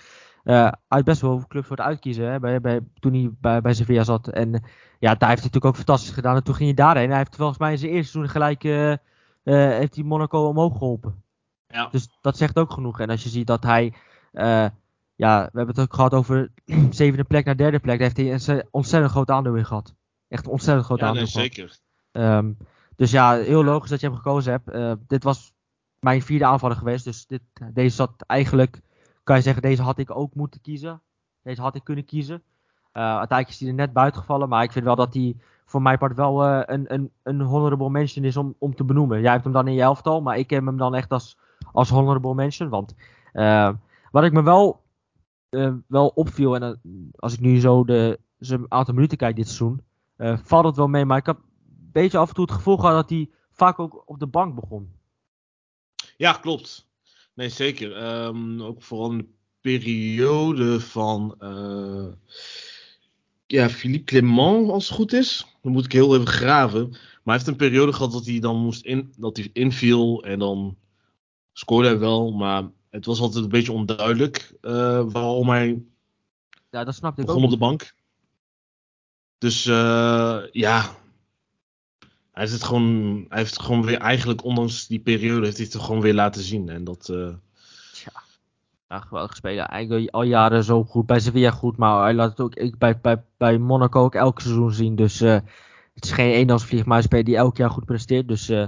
eh, 0.45 0.55
hij 0.63 0.73
had 0.89 1.05
best 1.05 1.21
wel 1.21 1.45
clubs 1.49 1.67
voor 1.67 1.77
het 1.77 1.87
uitkiezen. 1.87 2.31
Hè, 2.31 2.41
bij, 2.41 2.61
bij, 2.61 2.81
toen 3.01 3.13
hij 3.13 3.31
bij, 3.41 3.61
bij 3.61 3.75
Sevilla 3.75 4.05
zat. 4.05 4.29
En 4.29 4.51
ja, 4.99 5.15
daar 5.15 5.29
heeft 5.29 5.43
hij 5.43 5.51
natuurlijk 5.53 5.65
ook 5.65 5.77
fantastisch 5.77 6.11
gedaan. 6.11 6.37
En 6.37 6.45
toen 6.45 6.55
ging 6.55 6.75
hij 6.77 6.85
daarheen. 6.87 7.09
Hij 7.09 7.19
heeft 7.19 7.37
volgens 7.37 7.59
mij 7.59 7.73
in 7.73 7.79
zijn 7.79 7.91
eerste 7.93 8.11
seizoen 8.11 8.33
gelijk... 8.33 8.65
eh, 8.65 8.93
eh, 8.93 8.99
heeft 9.79 9.95
hij 9.95 10.05
Monaco 10.05 10.47
omhoog 10.49 10.73
geholpen. 10.79 11.23
Ja. 11.67 11.89
Dus 11.91 12.09
dat 12.21 12.37
zegt 12.37 12.59
ook 12.59 12.73
genoeg. 12.73 13.01
En 13.01 13.11
als 13.11 13.23
je 13.23 13.29
ziet 13.29 13.47
dat 13.47 13.63
hij. 13.63 13.93
ja, 15.15 15.43
we 15.53 15.59
hebben 15.59 15.75
het 15.75 15.81
ook 15.81 15.95
gehad 15.95 16.15
over 16.15 16.51
zevende 16.91 17.25
plek 17.25 17.45
naar 17.45 17.57
derde 17.57 17.79
plek. 17.79 17.99
Daar 17.99 18.07
heeft 18.09 18.17
hij 18.17 18.33
een 18.33 18.41
ze- 18.41 18.67
ontzettend 18.71 19.13
groot 19.13 19.31
aandeel 19.31 19.55
in 19.55 19.67
gehad. 19.67 19.95
Echt 20.29 20.45
een 20.47 20.51
ontzettend 20.53 20.87
groot 20.87 20.99
Ja, 20.99 21.07
aandeel. 21.07 21.23
nee, 21.23 21.31
gehad. 21.33 21.47
zeker. 21.55 21.79
Ehm, 22.13 22.53
dus 22.97 23.11
ja, 23.11 23.35
heel 23.37 23.65
logisch 23.65 23.91
dat 23.91 24.01
je 24.01 24.07
hem 24.07 24.17
gekozen 24.17 24.53
hebt. 24.63 24.99
Dit 25.09 25.25
was 25.25 25.53
mijn 26.03 26.23
vierde 26.23 26.45
aanvaller 26.45 26.77
geweest. 26.77 27.05
Dus 27.05 27.27
dit, 27.27 27.43
deze 27.73 27.97
zat 27.97 28.23
eigenlijk. 28.27 28.81
Kan 29.23 29.37
je 29.37 29.43
zeggen, 29.43 29.63
deze 29.63 29.83
had 29.83 29.99
ik 29.99 30.17
ook 30.17 30.35
moeten 30.35 30.61
kiezen. 30.61 31.03
Deze 31.43 31.61
had 31.61 31.75
ik 31.75 31.85
kunnen 31.85 32.05
kiezen. 32.05 32.43
Eh, 32.93 33.03
uiteindelijk 33.03 33.49
is 33.49 33.61
hij 33.61 33.69
er 33.69 33.75
net 33.75 33.93
buiten 33.93 34.21
gevallen. 34.21 34.49
Maar 34.49 34.63
ik 34.63 34.73
vind 34.73 34.85
wel 34.85 34.97
dat 34.97 35.15
hij 35.15 35.37
voor 35.65 35.83
mijn 35.83 35.99
part 35.99 36.17
wel 36.17 36.45
eh, 36.45 36.61
een, 36.65 36.93
een, 36.95 37.11
een 37.23 37.41
honorable 37.41 37.91
mention 37.91 38.25
is 38.25 38.37
om, 38.37 38.55
om 38.59 38.75
te 38.75 38.85
benoemen. 38.85 39.21
Jij 39.21 39.31
hebt 39.33 39.45
hem 39.45 39.53
dan 39.53 39.69
in 39.69 39.75
je 39.75 39.81
elftal. 39.81 40.21
Maar 40.23 40.39
ik 40.39 40.51
heb 40.51 40.65
hem 40.65 40.77
dan 40.77 40.95
echt 40.95 41.11
als, 41.13 41.39
als 41.73 41.89
honorable 41.89 42.35
mention. 42.35 42.69
Want 42.69 42.95
eh, 43.33 43.71
wat 44.11 44.25
ik 44.25 44.33
me 44.33 44.43
wel, 44.43 44.83
eh, 45.49 45.73
wel 45.87 46.09
opviel. 46.09 46.55
En 46.55 46.63
eh, 46.63 46.71
als 47.17 47.33
ik 47.35 47.41
nu 47.41 47.61
zo 47.61 47.85
de, 47.85 48.21
zijn 48.39 48.65
aantal 48.69 48.95
minuten 48.95 49.19
kijk 49.19 49.37
dit 49.37 49.47
seizoen. 49.47 49.81
eh, 50.17 50.39
valt 50.43 50.65
het 50.65 50.77
wel 50.77 50.89
mee. 50.89 51.05
Maar 51.05 51.19
ik 51.19 51.27
heb 51.27 51.37
een 51.37 51.89
beetje 51.93 52.19
af 52.19 52.29
en 52.29 52.35
toe 52.35 52.45
het 52.45 52.55
gevoel 52.55 52.77
gehad 52.77 52.95
dat 52.95 53.11
hij 53.11 53.31
vaak 53.51 53.79
ook 53.79 54.03
op 54.07 54.19
de 54.19 54.27
bank 54.27 54.55
begon. 54.55 55.01
Ja, 56.23 56.33
klopt. 56.33 56.89
Nee, 57.35 57.49
zeker. 57.49 57.97
Ehm, 57.97 58.61
ook 58.63 58.83
vooral 58.83 59.11
in 59.11 59.19
de 59.19 59.27
periode 59.61 60.81
van 60.81 61.35
eh, 61.39 62.07
ja, 63.47 63.69
Philippe 63.71 64.05
Clement, 64.05 64.71
als 64.71 64.89
het 64.89 64.97
goed 64.97 65.13
is. 65.13 65.47
Dan 65.63 65.73
moet 65.73 65.85
ik 65.85 65.93
heel 65.93 66.15
even 66.15 66.27
graven. 66.27 66.89
Maar 66.91 66.99
hij 67.25 67.35
heeft 67.35 67.47
een 67.47 67.57
periode 67.57 67.93
gehad 67.93 68.13
dat 68.13 68.27
hij 68.27 68.39
dan 68.41 68.57
moest 68.57 68.85
in, 68.85 69.13
dat 69.17 69.37
hij 69.37 69.51
inviel 69.53 70.25
en 70.25 70.39
dan 70.39 70.77
scoorde 71.53 71.89
hij 71.89 71.99
wel. 71.99 72.33
Maar 72.33 72.71
het 72.91 73.07
was 73.07 73.21
altijd 73.21 73.45
een 73.45 73.51
beetje 73.51 73.73
onduidelijk 73.73 74.55
eh, 74.61 75.05
waarom 75.07 75.49
hij 75.49 75.83
Ja, 76.71 76.85
dat 76.85 76.97
ik 76.97 77.15
begon 77.15 77.37
ook. 77.37 77.45
op 77.45 77.51
de 77.51 77.57
bank. 77.57 77.95
Dus 79.39 79.67
eh, 79.67 80.39
ja, 80.51 80.97
hij 82.33 82.43
heeft 82.43 82.53
het 82.53 82.65
gewoon, 82.65 83.25
hij 83.29 83.39
heeft 83.39 83.55
het 83.57 83.63
gewoon 83.63 83.85
weer 83.85 83.99
eigenlijk, 83.99 84.45
ondanks 84.45 84.87
die 84.87 84.99
periode, 85.01 85.45
heeft 85.45 85.57
hij 85.57 85.67
het 85.73 85.83
gewoon 85.83 86.01
weer 86.01 86.15
laten 86.15 86.43
zien. 86.43 86.69
En 86.69 86.85
dat, 86.85 87.09
eh, 87.09 87.31
Ja, 88.89 89.01
geweldig 89.01 89.37
spelen. 89.37 89.69
Eigenlijk 89.69 90.11
al 90.11 90.23
jaren 90.23 90.65
zo 90.65 90.85
goed. 90.85 91.07
Bij 91.07 91.21
Sevilla 91.21 91.51
goed, 91.51 91.77
maar 91.77 92.03
hij 92.03 92.15
laat 92.15 92.31
het 92.31 92.41
ook 92.41 92.79
bij, 92.79 93.01
bij, 93.01 93.23
bij 93.37 93.59
Monaco 93.59 94.03
ook 94.03 94.15
elk 94.15 94.41
seizoen 94.41 94.73
zien. 94.73 94.97
Dus 94.97 95.21
eh, 95.21 95.39
het 95.95 96.05
is 96.05 96.11
geen 96.11 96.33
eendagsvlieg, 96.33 96.85
maar 96.85 96.97
een 96.97 97.03
speler 97.03 97.25
die 97.25 97.37
elk 97.37 97.57
jaar 97.57 97.71
goed 97.71 97.85
presteert. 97.85 98.29
Dus 98.29 98.49
eh, 98.49 98.67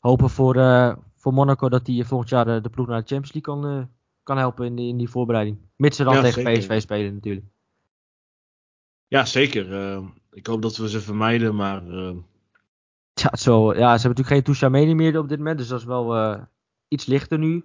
hopen 0.00 0.30
voor, 0.30 0.54
voor 1.16 1.32
Monaco 1.32 1.68
dat 1.68 1.86
hij 1.86 2.04
volgend 2.04 2.30
jaar 2.30 2.62
de 2.62 2.68
ploeg 2.68 2.86
naar 2.86 3.00
de 3.00 3.06
Champions 3.06 3.32
League 3.32 3.70
kan, 3.70 3.88
kan 4.22 4.38
helpen 4.38 4.66
in 4.66 4.74
die, 4.76 4.88
in 4.88 4.96
die 4.96 5.08
voorbereiding. 5.08 5.58
Mits 5.76 5.96
ze 5.96 6.04
dan 6.04 6.14
Ja, 6.14 6.20
tegen 6.22 6.42
zeker. 6.42 6.58
PSV 6.58 6.80
spelen 6.80 7.14
natuurlijk. 7.14 7.46
ja, 9.08 9.24
zeker. 9.24 9.98
Ik 10.32 10.46
hoop 10.46 10.62
dat 10.62 10.76
we 10.76 10.88
ze 10.88 11.00
vermijden, 11.00 11.54
maar 11.54 11.82
Ja, 13.20 13.36
zo, 13.36 13.66
ja, 13.66 13.74
ze 13.74 13.80
hebben 13.80 14.00
natuurlijk 14.00 14.28
geen 14.28 14.42
Touchameni 14.42 14.94
meer 14.94 15.18
op 15.18 15.28
dit 15.28 15.38
moment. 15.38 15.58
Dus 15.58 15.68
dat 15.68 15.78
is 15.80 15.84
wel 15.84 16.16
eh, 16.16 16.42
iets 16.88 17.06
lichter 17.06 17.38
nu. 17.38 17.62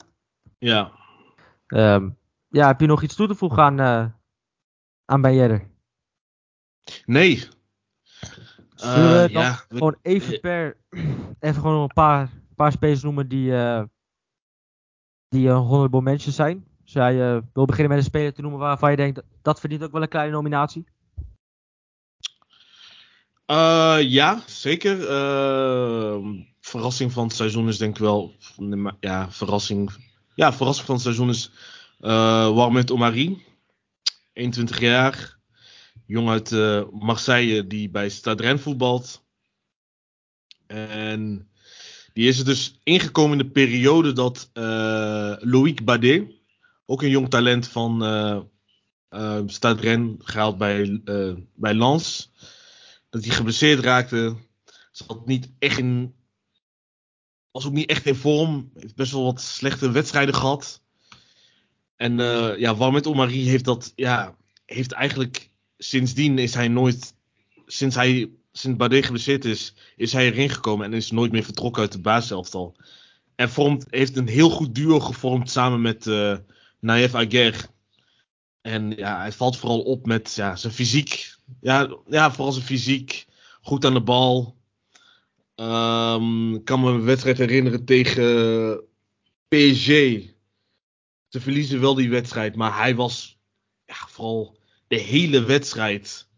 ja. 0.57 0.91
Ehm, 1.67 2.09
ja, 2.47 2.67
heb 2.67 2.79
je 2.79 2.85
nog 2.87 3.01
iets 3.01 3.15
toe 3.15 3.27
te 3.27 3.35
voegen 3.35 3.63
aan, 3.63 3.79
eh 3.79 4.05
aan 5.05 5.21
Bayerder? 5.21 5.67
Nee. 7.05 7.43
Zullen 8.75 9.21
we 9.21 9.29
dan 9.33 9.41
ja, 9.43 9.51
we- 9.69 9.75
gewoon 9.75 9.97
even 10.01 10.39
per. 10.39 10.77
Even 11.39 11.61
gewoon 11.61 11.81
een 11.81 11.87
paar, 11.93 12.29
paar 12.55 12.71
spelers 12.71 13.03
noemen 13.03 13.27
die. 13.27 13.51
die 15.27 15.47
een 15.49 15.55
honorable 15.55 16.01
mentions 16.01 16.35
zijn. 16.35 16.67
Dus 16.83 16.93
jij 16.93 17.15
wil 17.53 17.65
beginnen 17.65 17.89
met 17.89 17.97
een 17.97 18.09
speler 18.09 18.33
te 18.33 18.41
noemen 18.41 18.59
waarvan 18.59 18.91
je 18.91 18.95
denkt. 18.97 19.21
Dat 19.41 19.59
verdient 19.59 19.83
ook 19.83 19.91
wel 19.91 20.01
een 20.01 20.07
kleine 20.07 20.31
nominatie. 20.33 20.85
Eh, 23.51 23.97
ja, 24.01 24.43
zeker. 24.47 25.07
Eh, 25.09 26.17
verrassing 26.59 27.11
van 27.11 27.23
het 27.23 27.35
seizoen 27.35 27.67
is 27.67 27.77
denk 27.77 27.95
ik 27.95 28.01
wel. 28.01 28.35
Ja, 28.99 29.31
verrassing. 29.31 29.91
Ja, 30.35 30.53
verrassing 30.53 30.85
van 30.85 30.95
het 30.95 31.03
seizoen 31.03 31.29
is 31.29 31.51
Uh, 32.03 32.53
Warmet 32.53 32.91
Omari, 32.91 33.45
21 34.33 34.79
jaar. 34.79 35.37
Jong 36.05 36.29
uit 36.29 36.51
uh, 36.51 36.83
Marseille 36.91 37.67
die 37.67 37.89
bij 37.89 38.09
Stade 38.09 38.43
Rennes 38.43 38.61
voetbalt. 38.61 39.23
En 40.67 41.49
die 42.13 42.27
is 42.27 42.39
er 42.39 42.45
dus 42.45 42.79
ingekomen 42.83 43.39
in 43.39 43.45
de 43.45 43.51
periode 43.51 44.13
dat 44.13 44.49
uh, 44.53 45.35
Loïc 45.39 45.83
Badet, 45.83 46.31
ook 46.85 47.01
een 47.01 47.09
jong 47.09 47.29
talent 47.29 47.67
van 47.67 48.03
uh, 48.03 49.39
Stade 49.45 49.81
Rennes, 49.81 50.15
gehaald 50.19 50.57
bij, 50.57 51.01
bij 51.55 51.73
Lens, 51.73 52.31
dat 53.11 53.25
hij 53.25 53.35
geblesseerd 53.35 53.79
raakte. 53.79 54.35
Zat 54.91 55.25
niet 55.25 55.51
echt 55.59 55.77
in, 55.77 56.15
was 57.51 57.65
ook 57.65 57.73
niet 57.73 57.89
echt 57.89 58.05
in 58.05 58.15
vorm. 58.15 58.71
Heeft 58.73 58.95
best 58.95 59.11
wel 59.11 59.23
wat 59.23 59.41
slechte 59.41 59.91
wedstrijden 59.91 60.35
gehad. 60.35 60.81
En 61.95 62.19
uh, 62.19 62.57
ja, 62.57 62.75
Warmet 62.75 63.07
Omari 63.07 63.49
heeft 63.49 63.65
dat, 63.65 63.91
ja, 63.95 64.35
heeft 64.65 64.91
eigenlijk 64.91 65.49
sindsdien 65.77 66.37
is 66.37 66.53
hij 66.53 66.67
nooit, 66.67 67.13
sinds 67.65 67.95
hij, 67.95 68.31
sinds 68.51 68.77
Bade 68.77 69.03
geblesseerd 69.03 69.45
is, 69.45 69.73
is 69.95 70.13
hij 70.13 70.25
erin 70.25 70.49
gekomen 70.49 70.85
en 70.85 70.93
is 70.93 71.11
nooit 71.11 71.31
meer 71.31 71.43
vertrokken 71.43 71.81
uit 71.81 71.91
de 71.91 71.99
basiselftal. 71.99 72.75
En 73.35 73.49
vormt, 73.49 73.85
heeft 73.89 74.17
een 74.17 74.27
heel 74.27 74.49
goed 74.49 74.75
duo 74.75 74.99
gevormd 74.99 75.49
samen 75.49 75.81
met 75.81 76.05
uh, 76.05 76.37
Naïef 76.79 77.15
Aguer. 77.15 77.67
En 78.61 78.91
ja, 78.95 79.19
hij 79.19 79.31
valt 79.31 79.57
vooral 79.57 79.81
op 79.81 80.05
met 80.05 80.33
ja, 80.35 80.55
zijn 80.55 80.73
fysiek. 80.73 81.30
Ja, 81.61 81.97
ja, 82.07 82.31
vooral 82.31 82.51
zijn 82.51 82.65
fysiek. 82.65 83.25
Goed 83.61 83.85
aan 83.85 83.93
de 83.93 84.01
bal. 84.01 84.59
Um, 85.55 86.55
ik 86.55 86.65
kan 86.65 86.79
me 86.79 86.91
een 86.91 87.03
wedstrijd 87.03 87.37
herinneren 87.37 87.85
tegen 87.85 88.83
PSG. 89.47 89.87
Ze 91.27 91.39
verliezen 91.39 91.81
wel 91.81 91.95
die 91.95 92.09
wedstrijd, 92.09 92.55
maar 92.55 92.77
hij 92.77 92.95
was 92.95 93.39
ja, 93.85 93.95
vooral 94.07 94.57
de 94.87 94.97
hele 94.97 95.43
wedstrijd. 95.43 96.29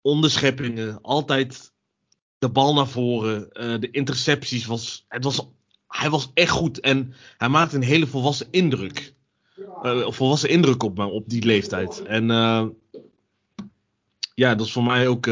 Onderscheppingen, 0.00 1.00
altijd 1.02 1.72
de 2.38 2.50
bal 2.50 2.74
naar 2.74 2.88
voren. 2.88 3.48
Uh, 3.52 3.80
de 3.80 3.90
intercepties 3.90 4.66
was, 4.66 5.04
het 5.08 5.24
was. 5.24 5.48
Hij 5.86 6.10
was 6.10 6.30
echt 6.34 6.50
goed 6.50 6.80
en 6.80 7.14
hij 7.36 7.48
maakte 7.48 7.76
een 7.76 7.82
hele 7.82 8.06
volwassen 8.06 8.48
indruk. 8.50 9.14
Uh, 9.82 10.10
volwassen 10.10 10.48
indruk 10.48 10.82
op 10.82 10.96
me 10.96 11.06
op 11.06 11.28
die 11.28 11.44
leeftijd. 11.44 12.02
En 12.02 12.28
uh, 12.28 12.66
ja, 14.36 14.54
dat 14.54 14.66
is 14.66 14.72
voor 14.72 14.84
mij 14.84 15.08
ook. 15.08 15.26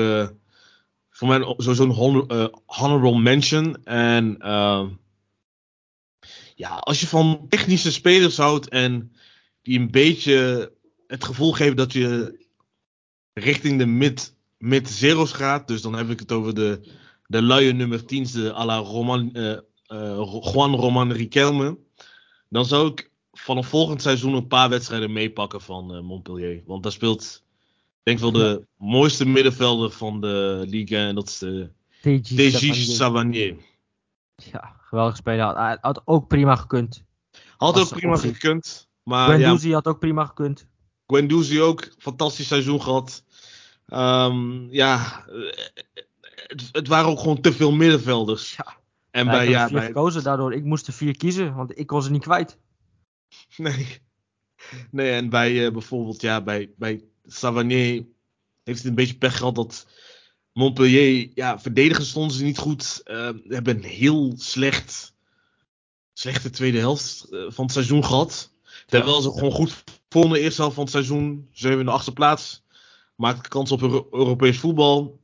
voor 1.10 1.28
mij 1.28 1.55
sowieso 1.56 1.85
een 1.85 1.90
honor, 1.90 2.51
honorable 2.66 3.18
mention. 3.18 3.85
En 3.85 4.36
ja, 6.55 6.76
als 6.76 7.01
je 7.01 7.06
van 7.06 7.47
technische 7.48 7.93
spelers 7.93 8.36
houdt 8.36 8.68
en 8.68 9.12
die 9.62 9.78
een 9.78 9.90
beetje 9.90 10.72
het 11.06 11.24
gevoel 11.24 11.52
geven 11.52 11.76
dat 11.76 11.93
je 11.93 12.43
richting 13.32 13.78
de 13.78 13.86
mid, 13.86 14.36
mid 14.59 14.89
zeros 14.89 15.32
gaat. 15.32 15.68
Dus 15.68 15.82
dan 15.82 15.94
heb 15.94 16.10
ik 16.10 16.18
het 16.18 16.32
over 16.32 16.55
de, 16.55 16.81
de 17.26 17.43
luie 17.43 17.72
nummer 17.72 18.05
10, 18.05 18.26
de 18.32 18.55
à 18.55 18.64
la 18.64 18.76
Roman, 18.76 19.31
uh, 19.32 19.59
uh, 19.89 20.43
Juan 20.52 20.74
Roman 20.74 21.12
Riquelme. 21.12 21.78
Dan 22.48 22.64
zou 22.64 22.90
ik 22.90 23.10
vanaf 23.32 23.66
volgend 23.66 24.02
seizoen 24.02 24.35
een 24.35 24.47
paar 24.47 24.68
wedstrijden 24.68 25.12
meepakken 25.12 25.60
van 25.60 25.94
uh, 25.94 26.01
Montpellier. 26.01 26.62
Want 26.66 26.82
daar 26.82 26.93
speelt, 26.93 27.44
denk 28.05 28.18
ik 28.18 28.18
wel, 28.18 28.32
de 28.32 28.66
mooiste 28.76 29.26
middenvelder 29.26 29.90
van 29.90 30.20
de 30.20 30.64
liga. 30.66 30.97
En 30.97 31.14
dat 31.14 31.28
is 31.28 31.39
de 31.39 31.70
TG 32.01 32.74
Savanier. 32.74 33.56
Ja, 34.35 34.76
geweldig 34.78 35.16
speler. 35.16 35.44
Had, 35.44 35.78
had 35.81 36.02
ook 36.05 36.28
prima 36.28 36.56
gekund. 36.56 37.05
Had 37.56 37.78
ook 37.78 37.89
prima 37.89 38.16
gekund. 38.16 38.89
Maar 39.02 39.28
Guendouzi 39.28 39.68
ja, 39.68 39.74
had 39.74 39.86
ook 39.86 39.98
prima 39.98 40.24
gekund. 40.24 40.66
Guendouzi 41.06 41.62
ook, 41.62 41.94
fantastisch 41.98 42.47
seizoen 42.47 42.82
gehad. 42.82 43.24
Um, 43.86 44.68
ja, 44.70 45.24
het, 46.35 46.68
het, 46.72 46.89
waren 46.89 47.10
ook 47.10 47.18
gewoon 47.18 47.40
te 47.40 47.52
veel 47.52 47.72
middenvelders. 47.72 48.56
Ja, 48.56 48.76
en 49.10 49.26
bij, 49.26 49.48
ja, 49.48 49.68
bij... 49.70 49.86
gekozen 49.86 50.22
daardoor. 50.22 50.55
Ik 50.55 50.64
moest 50.64 50.86
er 50.86 50.93
vier 50.93 51.16
kiezen, 51.16 51.55
want 51.55 51.78
ik 51.78 51.86
kon 51.86 52.02
ze 52.02 52.10
niet 52.10 52.22
kwijt. 52.22 52.59
Nee. 53.56 54.02
Nee, 54.90 55.10
en 55.10 55.28
bij 55.28 55.52
uh, 55.52 55.72
bijvoorbeeld, 55.72 56.20
ja, 56.20 56.40
bij, 56.40 56.70
bij 56.76 57.05
Savanier 57.26 58.05
heeft 58.64 58.78
het 58.78 58.88
een 58.88 58.94
beetje 58.94 59.18
pech 59.18 59.36
gehad 59.36 59.55
dat 59.55 59.86
Montpellier, 60.52 61.30
ja, 61.34 61.60
verdedigen 61.60 62.05
stonden 62.05 62.36
ze 62.36 62.44
niet 62.44 62.59
goed. 62.59 63.02
Uh, 63.05 63.30
hebben 63.48 63.76
een 63.76 63.82
heel 63.82 64.32
slecht, 64.36 65.14
slechte 66.12 66.51
tweede 66.51 66.78
helft 66.78 67.26
uh, 67.30 67.44
van 67.48 67.64
het 67.64 67.72
seizoen 67.72 68.05
gehad. 68.05 68.51
Terwijl 68.86 69.20
ze 69.20 69.30
gewoon 69.30 69.52
goed 69.52 69.84
vonden 70.09 70.32
de 70.32 70.40
eerste 70.40 70.60
helft 70.60 70.74
van 70.74 70.84
het 70.84 70.92
seizoen. 70.92 71.48
Ze 71.52 71.62
hebben 71.62 71.80
in 71.80 71.86
de 71.86 71.92
achtste 71.92 72.12
plaats. 72.12 72.62
Maakten 73.16 73.51
kans 73.51 73.72
op 73.72 73.82
Euro 73.82 74.09
Europees 74.10 74.59
voetbal. 74.59 75.20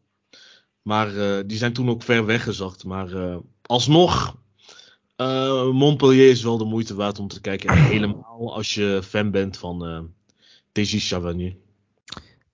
Maar 0.82 1.14
uh, 1.14 1.38
die 1.46 1.58
zijn 1.58 1.72
toen 1.72 1.90
ook 1.90 2.02
ver 2.02 2.26
weggezakt. 2.26 2.84
Maar 2.84 3.08
uh, 3.08 3.36
alsnog, 3.62 4.36
uh, 5.16 5.70
Montpellier 5.70 6.30
is 6.30 6.42
wel 6.42 6.58
de 6.58 6.64
moeite 6.64 6.94
waard 6.94 7.18
om 7.18 7.28
te 7.28 7.40
kijken. 7.40 7.68
En 7.68 7.84
helemaal 7.84 8.54
als 8.54 8.74
je 8.74 9.00
fan 9.04 9.30
bent 9.30 9.56
van 9.56 10.08
uh, 10.74 10.84
Chavagnier. 10.84 11.56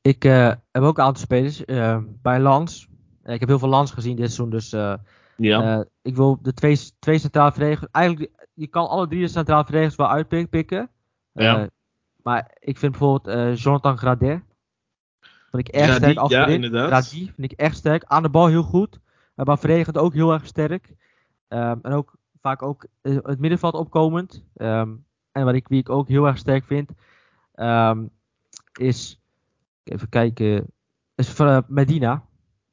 Ik 0.07 0.23
heb 0.23 0.83
ook 0.83 0.99
een 0.99 1.05
aantal 1.05 1.23
spelers 1.23 1.65
bij 2.23 2.41
Lans. 2.41 2.89
ik 3.25 3.41
heb 3.41 3.49
heel 3.49 3.59
veel 3.59 3.69
Lans 3.69 3.91
gezien 3.91 4.17
dit 4.17 4.33
seizoen. 4.33 4.51
Dus 4.51 4.71
ja. 5.37 5.85
ik 6.03 6.17
wil 6.17 6.39
de 6.43 6.53
twee, 6.53 6.79
twee 6.99 7.19
centrale 7.19 7.53
verdedigers. 7.53 7.91
Eigenlijk, 7.91 8.31
je 8.55 8.67
kan 8.67 8.89
alle 8.89 9.09
drie 9.09 9.21
de 9.21 9.29
centrale 9.29 9.65
verdedigers 9.65 9.97
wel 9.97 10.09
uitpikken. 10.09 10.91
Ja. 11.33 11.69
Maar 12.23 12.51
ik 12.59 12.79
vind 12.79 12.93
bijvoorbeeld 12.93 13.59
Jonathan 13.59 13.99
Gradet. 13.99 14.43
Vind 15.51 15.69
ik 15.69 15.75
echt 15.75 15.85
Grady, 15.85 16.03
sterk 16.03 16.19
achterin. 16.19 16.49
Ja, 16.49 16.55
inderdaad. 16.55 17.09
Vind 17.09 17.33
ik 17.39 17.53
echt 17.53 17.77
sterk. 17.77 18.05
Aan 18.05 18.23
de 18.23 18.29
bal 18.29 18.47
heel 18.47 18.63
goed. 18.63 18.99
Maar 19.35 19.59
verdedigend 19.59 19.99
ook 19.99 20.15
heel 20.15 20.33
erg 20.33 20.47
sterk. 20.47 20.95
Um, 21.49 21.79
en 21.83 21.93
ook 21.93 22.17
vaak 22.41 22.63
ook 22.63 22.87
het 23.03 23.39
middenveld 23.39 23.75
opkomend. 23.75 24.45
Um, 24.57 25.05
en 25.33 25.45
wat 25.45 25.55
ik, 25.55 25.69
wie 25.69 25.81
ik 25.81 25.89
ook 25.89 26.09
heel 26.09 26.27
erg 26.27 26.39
sterk 26.39 26.65
vind. 26.65 26.91
Um, 27.55 28.11
is. 28.79 29.21
Even 29.93 30.09
kijken. 30.09 30.67
Is 31.15 31.35
Medina. 31.67 32.25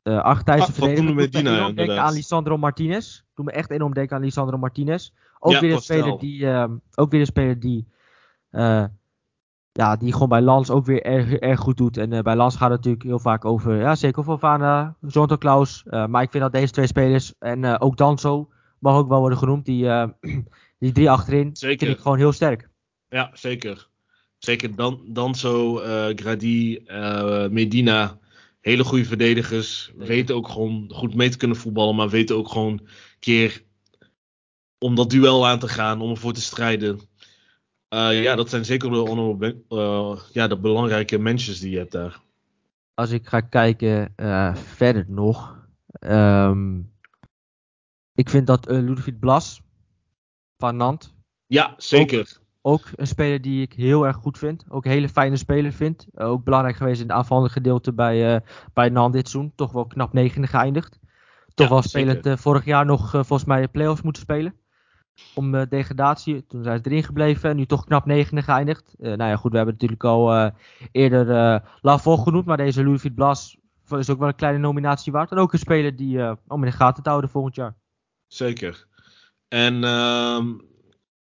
Uh, 0.03 0.21
Argentijnse 0.21 0.67
ah, 0.67 0.73
verdediger. 0.73 1.15
Medina, 1.15 1.55
ja, 1.55 1.71
denken 1.71 2.01
aan 2.01 2.13
Lisandro 2.13 2.57
Martinez. 2.57 3.21
Doe 3.33 3.45
me 3.45 3.51
echt 3.51 3.71
enorm 3.71 3.93
denken 3.93 4.15
aan 4.15 4.23
Lisandro 4.23 4.57
Martinez. 4.57 5.09
Ook 5.39 5.51
ja, 5.51 5.59
weer 5.59 5.73
een 5.73 5.81
speler 5.81 6.19
die. 6.19 6.47
ook 6.95 7.11
weer 7.11 7.19
een 7.19 7.25
speler 7.25 7.59
die 7.59 7.87
uh, 8.53 8.85
ja, 9.71 9.95
die 9.95 10.13
gewoon 10.13 10.29
bij 10.29 10.41
Lans 10.41 10.69
ook 10.69 10.85
weer 10.85 11.01
erg, 11.01 11.33
erg 11.33 11.59
goed 11.59 11.77
doet. 11.77 11.97
En 11.97 12.11
uh, 12.11 12.19
bij 12.19 12.35
Lans 12.35 12.55
gaat 12.55 12.69
het 12.69 12.77
natuurlijk 12.77 13.03
heel 13.03 13.19
vaak 13.19 13.45
over, 13.45 13.75
ja, 13.75 13.95
zeker 13.95 14.23
Fofana, 14.23 14.95
Zonto 15.01 15.37
Klaus. 15.37 15.83
Maar 15.83 16.21
ik 16.21 16.31
vind 16.31 16.43
dat 16.43 16.51
deze 16.51 16.71
twee 16.71 16.87
spelers, 16.87 17.33
en 17.39 17.79
ook 17.79 17.97
Danso, 17.97 18.49
mag 18.79 18.95
ook 18.95 19.07
wel 19.07 19.19
worden 19.19 19.37
genoemd, 19.37 19.65
die, 19.65 19.89
die 20.79 20.91
drie 20.91 21.09
achterin, 21.09 21.49
zeker. 21.55 21.85
vind 21.85 21.97
ik 21.97 22.03
gewoon 22.03 22.17
heel 22.17 22.31
sterk. 22.31 22.69
Ja, 23.07 23.29
zeker. 23.33 23.89
Zeker 24.45 24.75
Dan, 24.75 25.01
Danso, 25.07 25.75
Grady, 26.15 26.79
Medina, 27.49 28.19
hele 28.59 28.83
goede 28.83 29.05
verdedigers. 29.05 29.91
Weten 29.95 30.35
ook 30.35 30.47
gewoon 30.47 30.91
goed 30.93 31.15
mee 31.15 31.29
te 31.29 31.37
kunnen 31.37 31.57
voetballen, 31.57 31.95
maar 31.95 32.09
weten 32.09 32.35
ook 32.35 32.49
gewoon 32.49 32.71
een 32.71 32.87
keer 33.19 33.63
om 34.77 34.95
dat 34.95 35.09
duel 35.09 35.47
aan 35.47 35.59
te 35.59 35.67
gaan, 35.67 36.01
om 36.01 36.09
ervoor 36.09 36.33
te 36.33 36.41
strijden. 36.41 36.99
Uh, 37.93 38.23
ja, 38.23 38.35
dat 38.35 38.49
zijn 38.49 38.65
zeker 38.65 38.89
de, 38.89 39.63
uh, 39.69 40.19
ja, 40.31 40.47
de 40.47 40.57
belangrijke 40.59 41.17
mensen 41.17 41.59
die 41.59 41.69
je 41.69 41.77
hebt 41.77 41.91
daar. 41.91 42.21
Als 42.93 43.11
ik 43.11 43.27
ga 43.27 43.41
kijken 43.41 44.13
uh, 44.15 44.55
verder 44.55 45.05
nog. 45.07 45.67
Um, 45.99 46.93
ik 48.13 48.29
vind 48.29 48.47
dat 48.47 48.65
Ludwig 48.69 49.19
Blas 49.19 49.61
van 50.57 50.75
Nant. 50.75 51.13
Ja, 51.45 51.73
zeker. 51.77 52.41
Ook, 52.65 52.81
een 52.95 53.07
speler 53.07 53.41
die 53.41 53.61
ik 53.61 53.73
heel 53.73 54.05
erg 54.05 54.15
goed 54.15 54.37
vind. 54.37 54.65
Ook 54.69 54.85
een 54.85 54.91
hele 54.91 55.09
fijne 55.09 55.37
speler 55.37 55.71
vind. 55.71 56.07
ook 56.15 56.43
belangrijk 56.43 56.75
geweest 56.75 57.01
in 57.01 57.07
het 57.07 57.15
aanvallende 57.15 57.49
gedeelte 57.49 57.93
bij, 57.93 58.41
bij 58.73 58.89
Nant 58.89 59.13
dit 59.13 59.29
seizoen. 59.29 59.53
Toch 59.55 59.71
wel 59.71 59.85
knap 59.85 60.13
negende 60.13 60.47
geëindigd. 60.47 60.99
Toch 61.53 61.67
ja, 61.67 61.73
wel 61.73 61.81
spelend 61.81 62.39
vorig 62.39 62.65
jaar 62.65 62.85
nog 62.85 63.09
volgens 63.09 63.45
mij 63.45 63.67
play-offs 63.67 64.01
moeten 64.01 64.21
spelen 64.21 64.53
om 65.33 65.55
uh, 65.55 65.61
degradatie. 65.69 66.45
Toen 66.47 66.63
zijn 66.63 66.77
ze 66.83 66.89
erin 66.89 67.03
gebleven 67.03 67.49
en 67.49 67.55
nu 67.55 67.65
toch 67.65 67.85
knap 67.85 68.05
negende 68.05 68.41
geëindigd. 68.41 68.95
Uh, 68.99 69.13
nou 69.13 69.29
ja, 69.29 69.35
goed, 69.35 69.51
we 69.51 69.57
hebben 69.57 69.73
natuurlijk 69.73 70.03
al 70.03 70.35
uh, 70.35 70.49
eerder 70.91 71.29
uh, 71.29 71.59
Lavol 71.81 72.17
genoemd, 72.17 72.45
maar 72.45 72.57
deze 72.57 72.83
Louis 72.83 73.05
Blas 73.15 73.57
is 73.89 74.09
ook 74.09 74.19
wel 74.19 74.27
een 74.27 74.35
kleine 74.35 74.59
nominatie 74.59 75.11
waard. 75.11 75.31
En 75.31 75.37
ook 75.37 75.53
een 75.53 75.59
speler 75.59 75.95
die 75.95 76.37
om 76.47 76.63
in 76.63 76.69
de 76.69 76.75
gaten 76.75 77.03
te 77.03 77.09
houden 77.09 77.29
volgend 77.29 77.55
jaar. 77.55 77.75
Zeker. 78.27 78.87
En 79.47 79.83
ehm, 79.83 80.53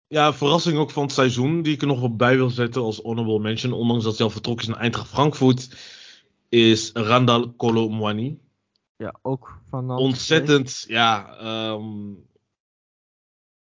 ja, 0.09 0.35
verrassing 0.35 0.79
ook 0.79 0.91
van 0.91 1.03
het 1.03 1.13
seizoen, 1.13 1.63
die 1.63 1.75
ik 1.75 1.81
er 1.81 1.87
nog 1.87 2.03
op 2.03 2.19
bij 2.19 2.37
wil 2.37 2.51
zetten 2.51 2.83
als 2.83 2.99
honorable 2.99 3.39
mention, 3.39 3.73
ondanks 3.73 4.05
dat 4.05 4.17
hij 4.17 4.27
al 4.27 4.33
vertrokken 4.33 4.67
is 4.67 4.73
naar 4.73 4.83
Eintracht 4.83 5.09
Frankfurt, 5.09 5.77
is 6.49 6.91
Randall 6.93 7.53
Colomwani. 7.57 8.39
Ja, 8.97 9.19
ook 9.23 9.61
van... 9.71 9.91
Ontzettend, 9.91 10.85
ja, 10.89 11.39
um, 11.73 12.27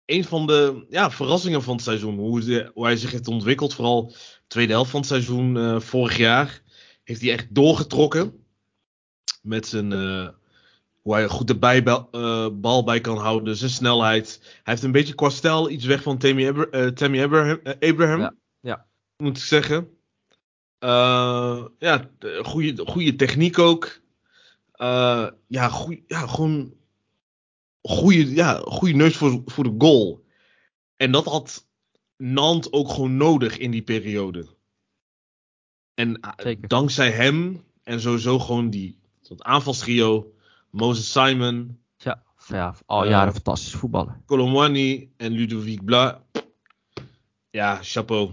een 0.05 0.23
van 0.23 0.47
de 0.47 0.85
ja, 0.89 1.11
verrassingen 1.11 1.63
van 1.63 1.73
het 1.75 1.83
seizoen. 1.83 2.17
Hoe, 2.17 2.71
hoe 2.73 2.85
hij 2.85 2.97
zich 2.97 3.11
heeft 3.11 3.27
ontwikkeld. 3.27 3.73
Vooral 3.73 4.07
de 4.07 4.43
tweede 4.47 4.73
helft 4.73 4.89
van 4.89 4.99
het 4.99 5.09
seizoen 5.09 5.57
eh, 5.57 5.79
vorig 5.79 6.17
jaar. 6.17 6.61
Heeft 7.03 7.21
hij 7.21 7.31
echt 7.31 7.55
doorgetrokken. 7.55 8.45
Met 9.41 9.67
zijn. 9.67 9.91
eh, 9.91 10.27
hoe 11.05 11.13
hij 11.13 11.27
goed 11.27 11.47
de 11.47 11.57
bijbal, 11.57 12.07
eh, 12.11 12.47
bal 12.53 12.83
bij 12.83 13.01
kan 13.01 13.17
houden. 13.17 13.55
Zijn 13.55 13.69
snelheid. 13.71 14.39
Hij 14.41 14.61
heeft 14.63 14.83
een 14.83 14.91
beetje 14.91 15.15
qua 15.15 15.29
stijl 15.29 15.69
iets 15.69 15.85
weg 15.85 16.01
van 16.03 16.17
Tammy, 16.17 16.47
Abra- 16.47 16.65
eh, 16.69 16.87
Tammy 16.87 17.23
Abraham. 17.23 17.59
eh, 17.63 17.89
Abraham 17.89 18.19
Ja, 18.19 18.33
ja. 18.59 18.85
Moet 19.17 19.37
ik 19.37 19.43
zeggen. 19.43 19.97
Ja, 20.79 22.09
de- 22.19 22.41
goede, 22.43 22.85
goede 22.85 23.15
techniek 23.15 23.59
ook. 23.59 24.01
Ja, 25.47 25.69
goeie, 25.69 26.03
ja, 26.07 26.27
gewoon 26.27 26.73
goede, 27.81 28.33
ja, 28.35 28.57
goede 28.59 28.93
neus 28.93 29.17
voor, 29.17 29.41
voor 29.45 29.63
de 29.63 29.75
goal. 29.77 30.25
En 30.95 31.11
dat 31.11 31.25
had 31.25 31.67
Nant 32.17 32.73
ook 32.73 32.89
gewoon 32.89 33.17
nodig 33.17 33.57
in 33.57 33.71
die 33.71 33.81
periode. 33.83 34.47
En 35.93 36.19
Zeker. 36.37 36.67
dankzij 36.67 37.11
hem 37.11 37.63
en 37.83 38.01
sowieso 38.01 38.39
gewoon 38.39 38.69
die 38.69 38.99
dat 39.21 39.43
aanvalstrio, 39.43 40.33
Moses 40.75 41.11
Simon, 41.11 41.79
Ja, 41.97 42.23
ja 42.47 42.75
al 42.85 43.03
Eh, 43.03 43.09
jaren 43.09 43.33
fantastisch 43.33 43.73
voetballen. 43.73 44.23
Colomwani 44.25 45.11
en 45.17 45.31
Ludovic 45.31 45.85
Bla. 45.85 46.23
Ja, 47.49 47.79
chapeau. 47.81 48.31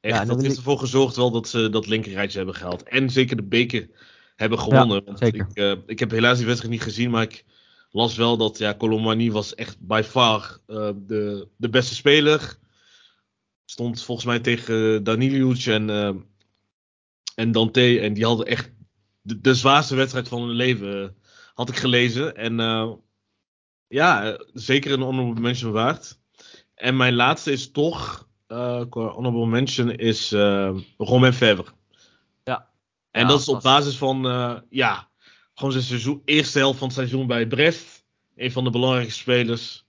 Echt, 0.00 0.16
Ja, 0.18 0.24
dat 0.24 0.40
heeft 0.40 0.52
ik- 0.52 0.58
ervoor 0.58 0.78
gezorgd 0.78 1.16
wel 1.16 1.30
dat 1.30 1.48
ze 1.48 1.68
dat 1.70 1.86
linkerrijtje 1.86 2.36
hebben 2.36 2.54
gehaald. 2.56 2.82
En 2.82 3.10
zeker 3.10 3.36
de 3.36 3.42
beker 3.42 3.88
hebben 4.36 4.58
gewonnen. 4.58 5.02
zeker. 5.18 5.46
Ik, 5.50 5.56
eh, 5.56 5.72
ik 5.86 5.98
heb 5.98 6.10
helaas 6.10 6.36
die 6.36 6.46
wedstrijd 6.46 6.74
niet 6.74 6.82
gezien, 6.82 7.10
maar 7.10 7.22
ik 7.22 7.44
las 7.90 8.16
wel 8.16 8.36
dat 8.36 8.58
ja, 8.58 8.76
was 9.30 9.54
echt 9.54 9.76
by 9.80 10.02
far 10.04 10.58
eh, 10.66 10.90
de, 10.96 11.48
de 11.56 11.68
beste 11.68 11.94
speler. 11.94 12.56
Stond 13.64 14.02
volgens 14.02 14.26
mij 14.26 14.40
tegen 14.40 15.04
Daniliuc 15.04 15.66
en, 15.66 15.90
eh, 15.90 16.14
en 17.34 17.52
Dante. 17.52 18.00
En 18.00 18.14
die 18.14 18.24
hadden 18.24 18.46
echt 18.46 18.70
de, 19.22 19.40
de 19.40 19.54
zwaarste 19.54 19.94
wedstrijd 19.94 20.28
van 20.28 20.42
hun 20.42 20.56
leven, 20.56 21.02
eh, 21.02 21.08
had 21.54 21.68
ik 21.68 21.76
gelezen. 21.76 22.36
En 22.36 22.60
eh, 22.60 22.92
ja, 23.88 24.24
eh, 24.24 24.40
zeker 24.52 24.92
een 24.92 25.00
honorable 25.00 25.40
mention 25.40 25.72
waard. 25.72 26.18
En 26.74 26.96
mijn 26.96 27.14
laatste 27.14 27.52
is 27.52 27.70
toch, 27.70 28.28
qua 28.46 28.86
honorable 28.86 29.46
mention, 29.46 29.90
is 29.90 30.32
eh 30.32 30.76
Romain 30.96 31.32
Fèvre. 31.32 31.72
Ja. 32.44 32.70
En 33.10 33.20
Ja, 33.20 33.28
dat 33.28 33.40
is 33.40 33.48
op 33.48 33.62
basis 33.62 33.96
van, 33.96 34.22
ja, 34.70 35.08
gewoon 35.54 35.72
zijn 35.72 35.84
seizoen, 35.84 36.22
eerste 36.24 36.58
helft 36.58 36.78
van 36.78 36.86
het 36.86 36.96
seizoen 36.96 37.26
bij 37.26 37.46
Brest. 37.46 38.04
Een 38.36 38.52
van 38.52 38.64
de 38.64 38.70
belangrijkste 38.70 39.20
spelers. 39.20 39.86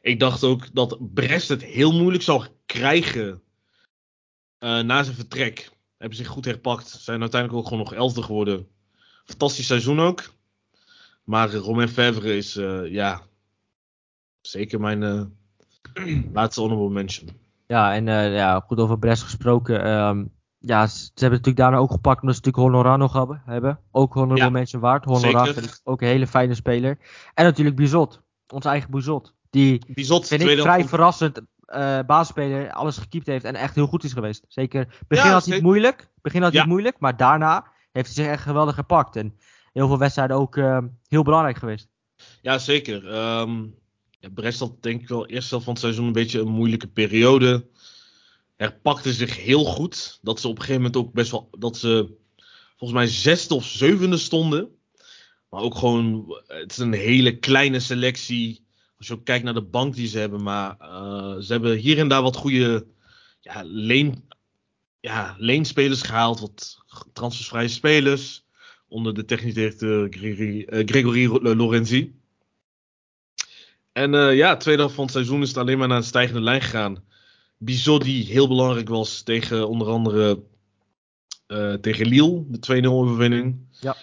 Ik 0.00 0.20
dacht 0.20 0.44
ook 0.44 0.74
dat 0.74 1.14
Brest 1.14 1.48
het 1.48 1.64
heel 1.64 1.92
moeilijk 1.92 2.22
zou 2.22 2.46
krijgen 2.66 3.42
na 4.58 5.02
zijn 5.02 5.16
vertrek. 5.16 5.70
Hebben 5.98 6.18
zich 6.18 6.26
goed 6.26 6.44
herpakt. 6.44 6.88
Zijn 6.88 7.20
uiteindelijk 7.20 7.60
ook 7.60 7.68
gewoon 7.68 7.84
nog 7.84 7.94
elfde 7.94 8.22
geworden. 8.22 8.68
Fantastisch 9.24 9.66
seizoen 9.66 10.00
ook. 10.00 10.34
Maar 11.24 11.52
Romain 11.54 11.88
Fèvre 11.88 12.36
is, 12.36 12.56
eh, 12.56 12.90
ja, 12.92 13.20
zeker 14.40 14.80
mijn 14.80 15.02
eh, 15.02 15.22
laatste 16.32 16.60
honorable 16.60 16.90
mention. 16.90 17.28
Ja, 17.66 17.94
en 17.94 18.08
eh, 18.08 18.34
ja, 18.34 18.60
goed 18.66 18.78
over 18.78 18.98
Brest 18.98 19.22
gesproken. 19.22 19.84
ehm, 19.84 20.24
ja, 20.58 20.86
ze, 20.86 20.96
ze 20.96 21.02
hebben 21.04 21.14
het 21.14 21.30
natuurlijk 21.30 21.56
daarna 21.56 21.76
ook 21.76 21.90
gepakt 21.90 22.20
omdat 22.20 22.36
ze 22.36 22.40
natuurlijk 22.44 22.72
Honoran 22.74 22.98
nog 22.98 23.12
hebben. 23.12 23.42
hebben. 23.44 23.78
Ook 23.90 24.12
honorable 24.14 24.44
Ja, 24.44 24.50
mention 24.50 24.80
waard. 24.80 25.04
Honoran 25.04 25.46
zeker. 25.46 25.60
vind 25.62 25.74
ik 25.74 25.80
ook 25.84 26.00
een 26.00 26.06
hele 26.08 26.26
fijne 26.26 26.54
speler. 26.54 26.98
En 27.34 27.44
natuurlijk 27.44 27.76
Bizot. 27.76 28.20
Onze 28.48 28.68
eigen 28.68 28.90
Bizot. 28.90 29.34
Die 29.50 29.82
Bizot, 29.94 30.26
vind 30.26 30.42
ik 30.42 30.60
vrij 30.60 30.84
verrassend 30.88 31.40
eh 31.64 31.98
basisspeler. 32.06 32.72
Alles 32.72 32.96
gekiept 32.98 33.26
heeft 33.26 33.44
en 33.44 33.54
echt 33.54 33.74
heel 33.74 33.86
goed 33.86 34.04
is 34.04 34.12
geweest. 34.12 34.44
Zeker. 34.48 35.02
Begin 35.08 35.26
Ja, 35.26 35.32
had 35.32 35.44
hij 35.44 35.54
het 35.54 35.62
moeilijk. 35.64 36.08
Begin 36.22 36.40
had 36.42 36.48
hij 36.50 36.58
Ja. 36.60 36.64
het 36.66 36.72
moeilijk. 36.74 36.96
Maar 36.98 37.16
daarna 37.16 37.66
heeft 37.92 38.14
hij 38.14 38.24
zich 38.24 38.32
echt 38.32 38.42
geweldig 38.42 38.74
gepakt. 38.74 39.16
En 39.16 39.36
heel 39.74 39.86
veel 39.88 39.98
wedstrijden 39.98 40.36
ook 40.36 40.56
ehm, 40.56 40.86
heel 41.08 41.22
belangrijk 41.22 41.56
geweest. 41.56 41.88
Ja, 42.42 42.58
zeker. 42.58 43.08
Ehm 43.08 43.62
ja, 44.32 44.50
had 44.58 44.82
denk 44.82 45.00
ik 45.00 45.08
wel 45.08 45.26
eerst 45.26 45.50
helft 45.50 45.64
van 45.64 45.74
het 45.74 45.82
seizoen 45.82 46.06
een 46.06 46.12
beetje 46.12 46.40
een 46.40 46.48
moeilijke 46.48 46.88
periode. 46.88 47.66
Herpakte 48.56 49.12
zich 49.12 49.36
heel 49.44 49.64
goed. 49.64 50.18
Dat 50.22 50.40
ze 50.40 50.48
op 50.48 50.54
een 50.54 50.60
gegeven 50.60 50.82
moment 50.82 51.00
ook 51.00 51.12
best 51.12 51.30
wel. 51.30 51.48
Dat 51.58 51.76
ze 51.76 52.16
volgens 52.76 52.98
mij 52.98 53.06
zesde 53.06 53.54
of 53.54 53.64
zevende 53.64 54.16
stonden. 54.16 54.68
Maar 55.50 55.60
ook 55.60 55.74
gewoon. 55.74 56.24
Het 56.46 56.70
is 56.70 56.78
een 56.78 56.92
hele 56.92 57.38
kleine 57.38 57.80
selectie. 57.80 58.66
Als 58.98 59.06
je 59.06 59.14
ook 59.14 59.24
kijkt 59.24 59.44
naar 59.44 59.54
de 59.54 59.62
bank 59.62 59.94
die 59.94 60.08
ze 60.08 60.18
hebben. 60.18 60.42
Maar 60.42 60.76
eh, 60.78 61.36
ze 61.38 61.52
hebben 61.52 61.76
hier 61.76 61.98
en 61.98 62.08
daar 62.08 62.22
wat 62.22 62.36
goede. 62.36 62.86
Ja, 63.40 63.62
leen, 63.64 64.28
ja, 65.00 65.34
leenspelers 65.38 66.02
gehaald. 66.02 66.40
Wat 66.40 66.84
transfervrije 67.12 67.68
spelers. 67.68 68.43
Onder 68.94 69.14
de 69.14 69.24
technisch 69.24 69.54
directeur 69.54 70.06
Gregory, 70.10 70.64
eh, 70.64 70.86
Gregory 70.86 71.54
Lorenzi. 71.56 72.14
En 73.92 74.14
eh, 74.14 74.36
ja, 74.36 74.56
tweede 74.56 74.80
helft 74.80 74.94
van 74.94 75.04
het 75.04 75.12
seizoen 75.12 75.42
is 75.42 75.48
het 75.48 75.56
alleen 75.56 75.78
maar 75.78 75.88
naar 75.88 75.96
een 75.96 76.02
stijgende 76.02 76.40
lijn 76.40 76.60
gegaan. 76.60 77.04
Bizot 77.58 78.02
die 78.02 78.24
heel 78.24 78.48
belangrijk 78.48 78.88
was 78.88 79.22
tegen 79.22 79.68
onder 79.68 79.88
andere 79.88 80.42
eh, 81.46 81.72
tegen 81.72 82.06
Lille, 82.06 82.44
de 82.48 82.82
2-0 82.82 82.86
overwinning. 82.86 83.58
Ja. 83.80 83.96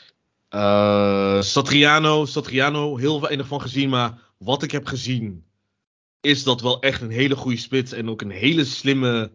Eh, 0.49 1.41
Satriano, 1.41 2.25
Satriano, 2.25 2.97
heel 2.97 3.21
weinig 3.21 3.47
van 3.47 3.61
gezien, 3.61 3.89
maar 3.89 4.19
wat 4.37 4.63
ik 4.63 4.71
heb 4.71 4.85
gezien 4.85 5.43
is 6.21 6.43
dat 6.43 6.61
wel 6.61 6.81
echt 6.81 7.01
een 7.01 7.11
hele 7.11 7.35
goede 7.35 7.57
spits 7.57 7.91
en 7.91 8.09
ook 8.09 8.21
een 8.21 8.31
hele 8.31 8.65
slimme, 8.65 9.31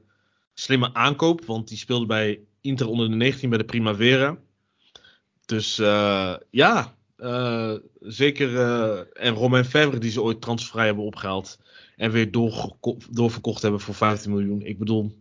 slimme 0.54 0.94
aankoop, 0.94 1.44
want 1.44 1.68
die 1.68 1.78
speelde 1.78 2.06
bij 2.06 2.40
Inter 2.60 2.88
onder 2.88 3.10
de 3.10 3.16
19 3.16 3.48
bij 3.48 3.58
de 3.58 3.64
Primavera. 3.64 4.38
Dus 5.46 5.78
eh, 5.78 6.34
ja, 6.50 6.94
eh, 7.16 7.72
zeker. 8.00 8.56
eh, 8.60 9.26
en 9.26 9.34
Romain 9.34 9.64
Fèvre 9.64 9.98
die 9.98 10.10
ze 10.10 10.22
ooit 10.22 10.40
transfervrij 10.40 10.86
hebben 10.86 11.04
opgehaald. 11.04 11.58
En 11.96 12.10
weer 12.10 12.30
doorverkocht 13.10 13.62
hebben 13.62 13.80
voor 13.80 13.94
15 13.94 14.30
miljoen. 14.30 14.62
Ik 14.62 14.78
bedoel. 14.78 15.18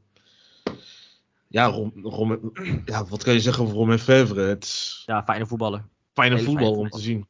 Ja, 1.47 1.65
Rom, 1.65 1.91
Romain- 2.03 2.51
ja, 2.85 3.05
wat 3.05 3.23
kan 3.23 3.33
je 3.33 3.39
zeggen 3.39 3.63
over 3.63 3.75
Romain 3.75 3.99
Fèvre? 3.99 4.41
Het 4.41 4.93
Ja, 5.05 5.23
fijne 5.23 5.45
voetballer. 5.45 5.85
fijne 6.13 6.35
Hele 6.35 6.47
voetbal 6.47 6.63
fijne 6.65 6.77
om 6.77 6.83
voetbal. 6.83 6.99
te 6.99 7.05
zien. 7.05 7.27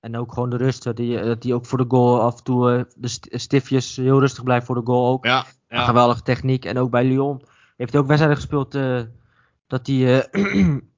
En 0.00 0.16
ook 0.16 0.32
gewoon 0.32 0.50
de 0.50 0.56
rust. 0.56 0.82
Dat 0.82 0.96
die, 0.96 1.38
die 1.38 1.54
ook 1.54 1.66
voor 1.66 1.78
de 1.78 1.84
goal 1.88 2.20
af 2.20 2.38
en 2.38 2.44
toe 2.44 2.88
de 2.96 3.08
st- 3.08 3.28
stiftjes 3.30 3.96
heel 3.96 4.20
rustig 4.20 4.42
blijft 4.42 4.66
voor 4.66 4.74
de 4.74 4.80
goal 4.84 5.12
ook. 5.12 5.24
Ja, 5.24 5.46
ja. 5.68 5.84
geweldige 5.84 6.22
techniek. 6.22 6.64
En 6.64 6.78
ook 6.78 6.90
bij 6.90 7.04
Lyon 7.04 7.42
heeft 7.76 7.92
hij 7.92 8.00
ook 8.00 8.06
wedstrijden 8.06 8.40
gespeeld. 8.40 8.72
dat 9.66 9.86
hij 9.86 10.28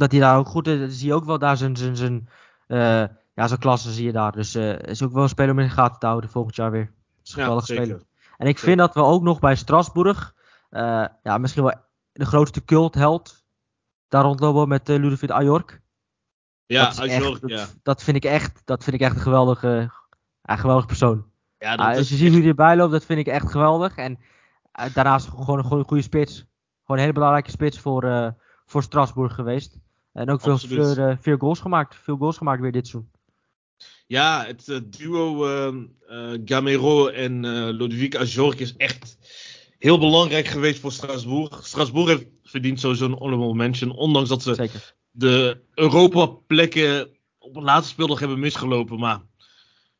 dat 0.00 0.10
hij 0.10 0.20
daar 0.20 0.36
ook 0.38 0.46
goed 0.48 0.66
is. 0.66 0.98
Zie 0.98 1.06
je 1.08 1.14
ook 1.14 1.24
wel 1.24 1.38
daar 1.38 1.56
zijn, 1.56 1.76
zijn, 1.76 1.96
zijn, 1.96 2.28
eh, 2.66 3.04
ja, 3.34 3.46
zijn 3.46 3.58
klasse 3.60 3.92
zie 3.92 4.04
je 4.06 4.12
daar. 4.12 4.32
Dus 4.32 4.54
eh 4.54 4.78
is 4.78 5.02
ook 5.02 5.12
wel 5.12 5.22
een 5.22 5.28
speler 5.28 5.52
om 5.52 5.58
in 5.58 5.66
de 5.66 5.72
gaten 5.72 5.98
te 5.98 6.06
houden 6.06 6.30
volgend 6.30 6.56
jaar 6.56 6.70
weer. 6.70 6.92
Is 7.24 7.34
een 7.36 7.42
ja, 7.42 7.60
zeker. 7.60 7.84
speler. 7.84 8.02
En 8.36 8.46
ik 8.46 8.58
vind 8.58 8.78
dat 8.78 8.94
we 8.94 9.02
ook 9.02 9.22
nog 9.22 9.38
bij 9.38 9.54
Strasbourg. 9.56 10.34
eh, 10.70 11.04
ja, 11.22 11.38
misschien 11.38 11.62
wel 11.62 11.74
de 12.12 12.24
grootste 12.26 12.64
cultheld. 12.64 13.44
Daar 14.08 14.22
rondlopen 14.24 14.68
met 14.68 14.88
Ludovic 14.88 15.30
Ajork. 15.30 15.80
Ja, 16.66 16.84
dat, 16.84 16.92
is 16.92 16.98
echt- 16.98 17.24
Ajork, 17.24 17.40
dat, 17.40 17.50
ja. 17.50 17.66
dat 17.82 18.02
vind 18.02 18.16
ik 18.16 18.24
echt, 18.24 18.62
dat 18.64 18.84
vind 18.84 18.96
ik 18.96 19.02
echt 19.02 19.14
een 19.16 19.22
geweldige, 19.22 19.90
ja, 20.42 20.56
geweldige 20.56 20.86
persoon. 20.86 21.24
ja 21.58 21.76
dat 21.76 21.86
Ah, 21.86 21.96
als 21.96 22.08
je 22.08 22.14
ziet 22.16 22.30
hoe 22.32 22.38
hij 22.40 22.48
erbij 22.48 22.76
loopt, 22.76 22.92
dat 22.92 23.04
vind 23.04 23.18
ik 23.18 23.26
echt 23.26 23.50
geweldig. 23.50 23.96
En 23.96 24.18
daarnaast 24.94 25.28
gewoon 25.28 25.58
een 25.58 25.64
goede, 25.64 25.84
goede 25.84 26.02
spits. 26.02 26.34
Gewoon 26.80 26.96
een 26.96 26.98
hele 26.98 27.12
belangrijke 27.12 27.50
spits 27.50 27.78
voor, 27.80 28.34
voor 28.66 28.82
Strasbourg 28.82 29.34
geweest. 29.34 29.78
En 30.20 30.30
ook 30.30 30.40
veel, 30.40 30.96
eh, 30.96 31.16
veel 31.20 31.36
goals 31.36 31.60
gemaakt. 31.60 31.96
Veel 31.96 32.16
goals 32.16 32.36
gemaakt 32.36 32.60
weer 32.60 32.72
dit 32.72 32.86
seizoen. 32.86 33.12
Ja, 34.06 34.44
het 34.46 34.68
eh, 34.68 34.78
duo 34.84 35.46
ehm, 35.46 35.84
eh, 36.08 36.40
Gamero 36.44 37.08
en 37.08 37.46
Ludovic 37.70 38.16
Ajork 38.16 38.58
is 38.58 38.76
echt 38.76 39.18
heel 39.78 39.98
belangrijk 39.98 40.46
geweest 40.46 40.80
voor 40.80 40.92
Strasbourg. 40.92 41.66
Strasbourg 41.66 42.08
heeft 42.08 42.26
verdient 42.42 42.80
sowieso 42.80 43.04
een 43.04 43.18
honorable 43.18 43.54
mention. 43.54 43.90
Ondanks 43.90 44.28
dat 44.28 44.42
ze 44.42 44.54
Zeker. 44.54 44.94
de 45.10 45.60
Europa-plekken 45.74 47.08
op 47.38 47.56
een 47.56 47.62
laatste 47.62 47.92
speeldag 47.92 48.18
hebben 48.18 48.38
misgelopen. 48.38 48.98
Maar 48.98 49.20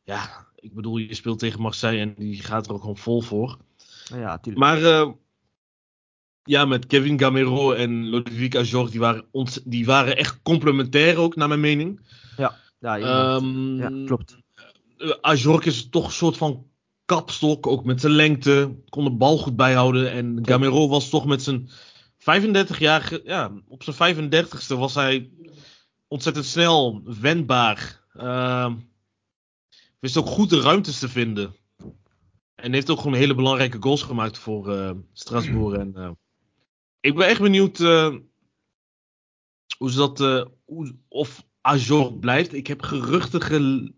ja, 0.03 0.47
ik 0.55 0.75
bedoel, 0.75 0.97
je 0.97 1.15
speelt 1.15 1.39
tegen 1.39 1.61
Marseille 1.61 2.01
en 2.01 2.15
die 2.19 2.43
gaat 2.43 2.67
er 2.67 2.73
ook 2.73 2.81
gewoon 2.81 2.97
vol 2.97 3.21
voor. 3.21 3.59
Ja. 4.05 4.41
Maar 4.55 5.13
ja, 6.51 6.65
met 6.65 6.87
Kevin 6.87 7.19
Gamero 7.21 7.73
en 7.73 8.09
Ludovic 8.11 8.57
Ajork, 8.57 8.91
die 8.91 9.01
waren, 9.01 9.25
ont- 9.31 9.63
die 9.65 9.85
waren 9.87 10.17
echt 10.17 10.43
complementair 10.43 11.17
ook, 11.17 11.37
naar 11.37 11.49
mijn 11.49 11.61
mening. 11.61 12.01
ja, 12.81 12.97
inderdaad. 12.97 13.41
Ehm, 13.43 13.77
ja, 13.77 14.07
klopt. 14.07 14.37
eh, 14.99 15.11
Ajork 15.21 15.65
is 15.65 15.89
toch 15.89 16.05
een 16.07 16.13
soort 16.13 16.37
van 16.37 16.67
kapstok, 17.05 17.67
ook 17.67 17.85
met 17.85 18.01
zijn 18.01 18.13
lengte. 18.13 18.75
Kon 18.89 19.05
de 19.05 19.11
bal 19.11 19.39
goed 19.39 19.57
bijhouden. 19.57 20.13
En 20.13 20.39
Gamero 20.43 20.89
was 20.89 21.09
toch 21.09 21.27
met 21.27 21.43
zijn 21.43 21.69
35-jarige, 22.19 23.21
ja, 23.25 23.53
op 23.69 23.83
zijn 23.83 23.97
35ste 23.97 24.77
was 24.79 24.95
hij 24.95 25.31
ontzettend 26.09 26.45
snel, 26.47 27.03
wendbaar. 27.21 28.05
Ehm, 28.15 28.75
wist 29.99 30.17
ook 30.17 30.27
goed 30.27 30.51
de 30.51 30.61
ruimtes 30.61 30.99
te 30.99 31.09
vinden. 31.09 31.55
En 32.55 32.73
heeft 32.73 32.91
ook 32.91 32.99
gewoon 33.01 33.15
hele 33.19 33.35
belangrijke 33.35 33.77
goals 33.81 34.03
gemaakt 34.03 34.39
voor 34.39 34.75
eh 34.77 34.91
Strasbourg. 35.13 35.79
En, 35.79 35.93
eh, 35.95 36.11
ik 37.01 37.15
ben 37.15 37.27
echt 37.29 37.41
benieuwd 37.41 37.81
eh, 37.81 38.15
hoe 39.79 39.91
ze 39.91 39.97
dat, 39.97 40.21
eh, 40.21 40.45
hoe, 40.65 40.97
of 41.09 41.45
Ajor 41.61 42.13
blijft. 42.13 42.53
Ik 42.55 42.67
heb 42.67 42.83
geruchten 42.83 43.41
gel- 43.43 43.89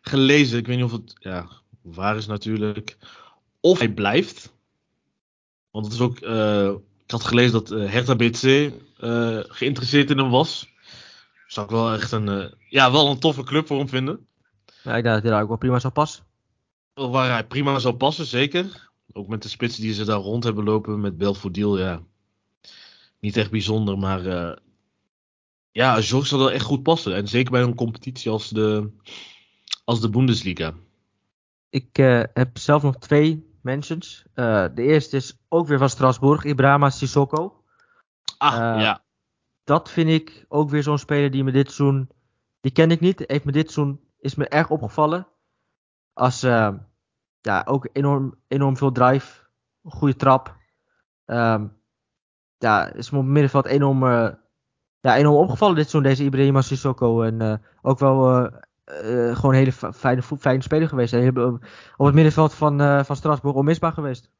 gelezen. 0.00 0.58
Ik 0.58 0.66
weet 0.66 0.76
niet 0.76 0.84
of 0.84 0.92
het 0.92 1.14
ja, 1.18 1.48
waar 1.82 2.16
is 2.16 2.26
natuurlijk. 2.26 2.96
Of 3.60 3.78
hij 3.78 3.92
blijft. 3.92 4.52
Want 5.70 5.84
het 5.84 5.94
is 5.94 6.00
ook. 6.00 6.18
eh, 6.18 6.72
ik 7.04 7.10
had 7.10 7.24
gelezen 7.24 7.52
dat 7.52 7.68
Hertha 7.68 8.16
BC 8.16 8.72
geïnteresseerd 9.48 10.10
in 10.10 10.18
hem 10.18 10.30
was. 10.30 10.68
Zou 11.46 11.66
ik 11.66 11.72
wel 11.72 11.92
echt 11.92 12.12
een. 12.12 12.54
ja, 12.68 12.92
wel 12.92 13.10
een 13.10 13.18
toffe 13.18 13.42
club 13.42 13.66
voor 13.66 13.78
hem 13.78 13.88
vinden. 13.88 14.26
Ja, 14.82 14.96
ik 14.96 15.02
denk 15.02 15.14
dat 15.14 15.22
hij 15.22 15.30
daar 15.30 15.42
ook 15.42 15.48
wel 15.48 15.56
prima 15.56 15.78
zou 15.78 15.92
passen. 15.92 16.24
Waar 16.94 17.30
hij 17.30 17.46
prima 17.46 17.78
zou 17.78 17.94
passen, 17.94 18.26
zeker. 18.26 18.90
Ook 19.12 19.28
met 19.28 19.42
de 19.42 19.48
spitsen 19.48 19.82
die 19.82 19.92
ze 19.92 20.04
daar 20.04 20.18
rond 20.18 20.44
hebben 20.44 20.64
lopen. 20.64 21.00
Met 21.00 21.18
Belfodil, 21.18 21.78
ja. 21.78 22.02
Niet 23.20 23.36
echt 23.36 23.50
bijzonder, 23.50 23.98
maar. 23.98 24.26
eh 24.26 24.56
ja, 25.72 25.98
Jorg 25.98 26.26
zal 26.26 26.48
er 26.48 26.54
echt 26.54 26.64
goed 26.64 26.82
passen. 26.82 27.14
En 27.14 27.28
zeker 27.28 27.52
bij 27.52 27.62
een 27.62 27.74
competitie 27.74 28.30
als 28.30 28.48
de, 28.48 28.90
als 29.84 30.00
de 30.00 30.10
Bundesliga. 30.10 30.74
Ik 31.68 31.98
eh, 31.98 32.22
heb 32.34 32.58
zelf 32.58 32.82
nog 32.82 32.96
twee 32.98 33.58
mentions. 33.62 34.24
Eh, 34.34 34.66
de 34.74 34.82
eerste 34.82 35.16
is 35.16 35.38
ook 35.48 35.66
weer 35.66 35.78
van 35.78 35.90
Strasbourg, 35.90 36.44
Ibrahima 36.44 36.90
Sissoko. 36.90 37.64
Ah, 38.38 38.54
ja. 38.80 39.04
Dat 39.64 39.90
vind 39.90 40.08
ik 40.08 40.44
ook 40.48 40.70
weer 40.70 40.82
zo'n 40.82 40.98
speler 40.98 41.30
die 41.30 41.44
me 41.44 41.52
dit 41.52 41.72
seizoen, 41.72 42.10
die 42.60 42.72
ken 42.72 42.90
ik 42.90 43.00
niet, 43.00 43.24
heeft 43.26 43.44
me 43.44 43.52
dit 43.52 43.70
seizoen, 43.70 44.00
is 44.18 44.34
me 44.34 44.48
erg 44.48 44.70
opgevallen. 44.70 45.26
Als, 46.12 46.40
ja, 47.40 47.62
ook 47.64 47.88
enorm, 47.92 48.34
enorm 48.48 48.76
veel 48.76 48.92
drive, 48.92 49.46
goede 49.82 50.16
trap. 50.16 50.56
Ehm, 51.24 51.66
ja, 52.62 52.92
is 52.92 53.10
me 53.10 53.18
op 53.18 53.24
het 53.24 53.32
middenveld 53.32 53.66
enorm, 53.66 54.02
eh, 54.06 54.28
ja, 55.00 55.16
enorm 55.16 55.36
opgevallen 55.36 55.74
dit 55.74 55.88
seizoen, 55.90 56.10
deze 56.10 56.24
Ibrahima 56.24 56.62
Sissoko. 56.62 57.22
En 57.22 57.40
eh, 57.40 57.54
ook 57.82 57.98
wel 57.98 58.44
eh, 58.84 59.36
gewoon 59.36 59.50
een 59.50 59.58
hele 59.58 59.72
fi- 59.72 59.92
fijne, 59.92 60.22
fijne 60.22 60.62
speler 60.62 60.88
geweest. 60.88 61.12
Heeft 61.12 61.36
op 61.96 62.06
het 62.06 62.14
middenveld 62.14 62.54
van, 62.54 63.04
van 63.04 63.16
Strasbourg 63.16 63.56
onmisbaar 63.56 63.92
geweest. 63.92 64.30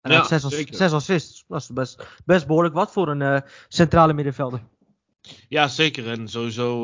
En 0.00 0.12
Ja, 0.12 0.24
zes, 0.24 0.42
zes 0.76 0.92
assists. 0.92 1.44
Dat 1.48 1.60
is 1.60 1.68
best, 1.72 2.06
best 2.24 2.46
behoorlijk 2.46 2.74
wat 2.74 2.92
voor 2.92 3.08
een 3.08 3.42
centrale 3.68 4.12
middenvelder. 4.12 4.60
ja, 5.48 5.68
zeker. 5.68 6.08
En 6.08 6.28
sowieso 6.28 6.82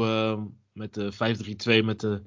met 0.72 0.94
de 0.94 1.12
5-3-2. 1.82 1.84
Met 1.84 2.00
de, 2.00 2.22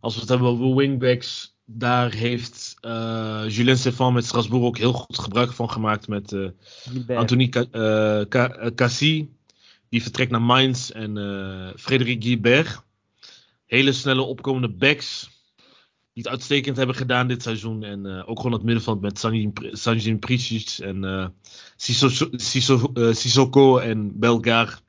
als 0.00 0.14
we 0.14 0.20
het 0.20 0.28
hebben 0.28 0.48
over 0.48 0.74
wingbacks. 0.74 1.53
Daar 1.66 2.12
heeft 2.12 2.76
eh 2.80 3.44
Julien 3.48 3.76
Stefan 3.78 4.12
met 4.12 4.24
Strasbourg 4.24 4.64
ook 4.64 4.78
heel 4.78 4.92
goed 4.92 5.18
gebruik 5.18 5.52
van 5.52 5.70
gemaakt. 5.70 6.08
Met 6.08 6.32
eh. 6.32 6.48
Anthony 7.16 7.48
Ca- 7.48 7.66
eh, 7.70 8.26
Ca- 8.28 8.70
Cassie, 8.74 9.36
die 9.88 10.02
vertrekt 10.02 10.30
naar 10.30 10.42
Mainz. 10.42 10.90
En 10.90 11.16
Frederik 11.76 12.24
Guibert. 12.24 12.82
Hele 13.66 13.92
snelle 13.92 14.22
opkomende 14.22 14.68
backs. 14.68 15.30
Die 16.12 16.22
het 16.22 16.32
uitstekend 16.32 16.76
hebben 16.76 16.96
gedaan 16.96 17.26
dit 17.28 17.42
seizoen. 17.42 17.82
En 17.82 18.06
ook 18.26 18.36
gewoon 18.36 18.52
het 18.52 18.62
middenveld 18.62 19.00
met 19.00 19.18
Sanjin, 19.18 19.52
Pri- 19.52 19.76
Sanjin 19.76 20.18
Pricic 20.18 20.78
en 20.78 21.34
Sisso- 21.76 22.28
Sisso- 22.36 22.92
Sissoko 23.12 23.78
en 23.78 24.18
Belgar. 24.18 24.80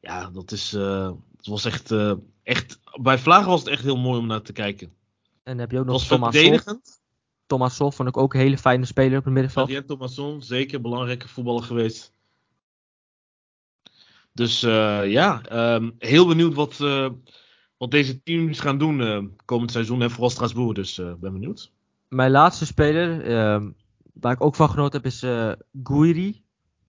Ja, 0.00 0.30
dat 0.30 0.52
is. 0.52 0.70
het 0.70 1.46
was 1.46 1.64
echt, 1.64 1.94
echt. 2.42 2.78
Bij 3.00 3.18
Vlagen 3.18 3.48
was 3.50 3.60
het 3.60 3.68
echt 3.68 3.82
heel 3.82 3.96
mooi 3.98 4.18
om 4.18 4.26
naar 4.26 4.42
te 4.42 4.52
kijken. 4.52 4.92
En 5.42 5.52
dan 5.52 5.58
heb 5.58 5.70
je 5.70 5.78
ook 5.78 5.84
nog 5.84 5.94
was 5.94 6.06
Thomas 6.06 6.34
verdedigend. 6.34 7.00
Vond 7.46 8.08
ik 8.08 8.16
ook 8.16 8.34
een 8.34 8.40
hele 8.40 8.58
fijne 8.58 8.84
speler 8.84 9.18
op 9.18 9.24
het 9.24 9.32
middenveld. 9.32 9.68
Adrien 9.68 9.86
Thomasson, 9.86 10.42
zeker 10.42 10.80
belangrijke 10.80 11.28
voetballer 11.28 11.62
geweest. 11.62 12.12
Dus 14.32 14.62
eh, 14.62 15.10
ja, 15.10 15.42
ehm, 15.42 15.90
heel 15.98 16.26
benieuwd 16.26 16.54
wat, 16.54 16.80
eh, 16.80 17.08
wat 17.76 17.90
deze 17.90 18.22
teams 18.22 18.60
gaan 18.60 18.78
doen 18.78 19.00
eh, 19.00 19.22
komend 19.44 19.70
seizoen. 19.70 20.02
En 20.02 20.10
vooral 20.10 20.30
Strasbourg, 20.30 20.74
dus 20.74 20.94
ben 20.96 21.32
benieuwd. 21.32 21.72
Mijn 22.08 22.30
laatste 22.30 22.66
speler, 22.66 23.24
ehm, 23.24 23.70
waar 24.12 24.32
ik 24.32 24.42
ook 24.42 24.54
van 24.54 24.70
genoten 24.70 25.00
heb, 25.02 25.12
is 25.12 25.22
eh 25.22 25.52
Gouiri 25.82 26.42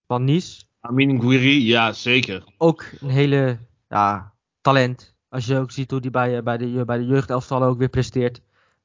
van 0.07 0.23
Nice. 0.23 0.63
Amin 0.79 1.21
Gouiri, 1.21 1.65
ja 1.65 1.91
zeker. 1.91 2.43
Ook 2.57 2.85
een 2.99 3.09
hele 3.09 3.59
ja, 3.89 4.33
talent. 4.61 5.12
Als 5.33 5.45
je 5.45 5.57
ook 5.57 5.71
ziet 5.71 5.91
hoe 5.91 5.99
hij 5.99 6.09
bij, 6.09 6.37
eh, 6.37 6.43
bij, 6.43 6.57
de, 6.57 6.85
bij 6.85 6.97
de 6.97 7.05
jeugdelftallen 7.05 7.67
ook 7.67 7.77
weer 7.77 7.89
presteert. 7.89 8.41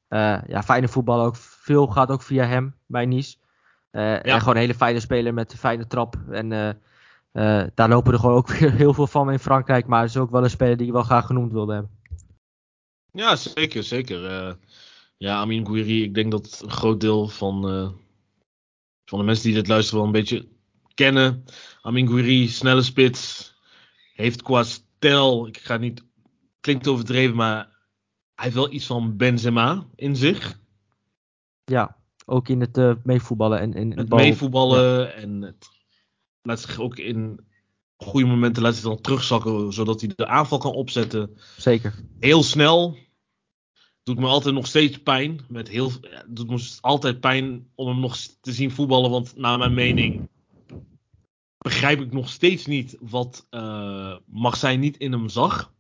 Eh, 0.09 0.39
ja, 0.47 0.63
fijne 0.63 0.89
voetbal 0.89 1.21
ook. 1.21 1.37
Veel 1.37 1.87
gaat 1.87 2.11
ook 2.11 2.23
via 2.23 2.45
hem 2.45 2.75
bij 2.87 3.07
Nice. 3.07 3.37
Eh, 3.91 4.27
En 4.27 4.39
gewoon 4.39 4.55
een 4.55 4.61
hele 4.61 4.75
fijne 4.75 5.01
speler 5.01 5.35
met 5.35 5.53
een 5.53 5.59
fijne 5.59 5.87
trap. 5.87 6.17
En 6.31 6.53
eh, 6.53 6.69
eh, 7.33 7.67
daar 7.75 7.89
lopen 7.89 8.13
er 8.13 8.19
gewoon 8.19 8.37
ook 8.37 8.49
weer 8.57 8.73
heel 8.73 8.95
veel 8.95 9.07
van 9.07 9.31
in 9.33 9.39
Frankrijk. 9.39 9.87
Maar 9.87 10.01
het 10.01 10.11
is 10.11 10.17
ook 10.17 10.31
wel 10.31 10.45
een 10.45 10.51
speler 10.51 10.77
die 10.77 10.87
ik 10.87 10.93
wel 10.93 11.03
graag 11.03 11.27
genoemd 11.27 11.53
wilde 11.53 11.73
hebben. 11.73 11.91
Ja, 13.13 13.37
zeker, 13.37 13.83
zeker. 13.83 14.27
Eh, 14.27 14.55
ja, 15.17 15.41
Amin 15.41 15.67
Gouiri, 15.67 16.03
ik 16.03 16.15
denk 16.15 16.31
dat 16.31 16.61
een 16.65 16.71
groot 16.71 17.01
deel 17.01 17.29
van, 17.29 17.69
eh, 17.69 17.91
van 19.05 19.19
de 19.19 19.25
mensen 19.25 19.45
die 19.45 19.55
dit 19.55 19.69
luisteren 19.69 19.99
wel 19.99 20.07
een 20.07 20.21
beetje 20.21 20.49
kennen. 20.95 21.45
Amin 21.83 22.07
Gouiri, 22.07 22.49
snelle 22.49 22.83
spits. 22.83 23.55
Heeft 24.15 24.43
qua 24.43 24.63
stijl, 24.63 25.47
ik 25.47 25.59
ga 25.59 25.77
niet, 25.77 26.05
klinkt 26.69 26.89
overdreven, 26.89 27.37
maar 27.37 27.57
hij 28.35 28.45
heeft 28.45 28.55
wel 28.55 28.73
iets 28.73 28.87
van 28.87 29.17
Benzema 29.17 29.87
in 29.95 30.17
zich. 30.17 30.61
Ja, 31.65 31.97
ook 32.27 32.49
in 32.49 32.61
het 32.61 32.79
eh, 32.79 32.93
meevoetballen 33.05 33.61
en 33.61 33.73
in 33.75 33.91
Het 33.91 33.99
het 33.99 34.09
bal. 34.09 34.19
meevoetballen 34.19 35.15
en 35.15 35.43
het 35.43 35.69
laat 36.43 36.61
zich 36.61 36.79
ook 36.79 36.97
in 36.97 37.41
goede 37.97 38.27
momenten 38.27 38.63
laat 38.63 38.75
zich 38.75 38.85
dan 38.85 39.01
terugzakken, 39.01 39.73
zodat 39.73 40.01
hij 40.01 40.13
de 40.15 40.27
aanval 40.27 40.59
kan 40.59 40.73
opzetten. 40.73 41.39
Zeker. 41.57 41.95
Heel 42.19 42.43
snel. 42.43 42.97
Doet 44.03 44.19
me 44.19 44.27
altijd 44.27 44.55
nog 44.55 44.67
steeds 44.67 44.99
pijn. 45.03 45.41
Met 45.49 45.69
heel, 45.69 45.91
ja, 46.01 46.25
doet 46.29 46.49
me 46.49 46.77
altijd 46.81 47.21
pijn 47.21 47.71
om 47.75 47.89
hem 47.89 48.01
nog 48.01 48.17
te 48.41 48.53
zien 48.53 48.71
voetballen. 48.71 49.11
Want 49.11 49.37
naar 49.37 49.59
mijn 49.59 49.75
mening 49.75 50.29
begrijp 51.59 52.01
ik 52.01 52.13
nog 52.13 52.29
steeds 52.29 52.67
niet 52.67 52.97
wat 53.01 53.47
uh, 53.51 54.17
Marseille 54.27 54.79
niet 54.79 54.97
in 54.97 55.13
hem 55.13 55.29
zag. 55.29 55.77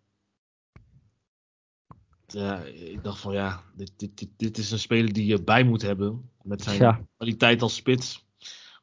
Ja, 2.32 2.62
ik 2.64 3.04
dacht 3.04 3.20
van 3.20 3.32
ja, 3.32 3.62
dit, 3.74 3.92
dit, 3.96 4.18
dit, 4.18 4.28
dit, 4.36 4.58
is 4.58 4.70
een 4.70 4.78
speler 4.78 5.12
die 5.12 5.26
je 5.26 5.42
bij 5.42 5.64
moet 5.64 5.82
hebben. 5.82 6.30
Met 6.42 6.62
zijn 6.62 6.78
Ja. 6.78 7.00
kwaliteit 7.16 7.62
als 7.62 7.74
spits. 7.74 8.26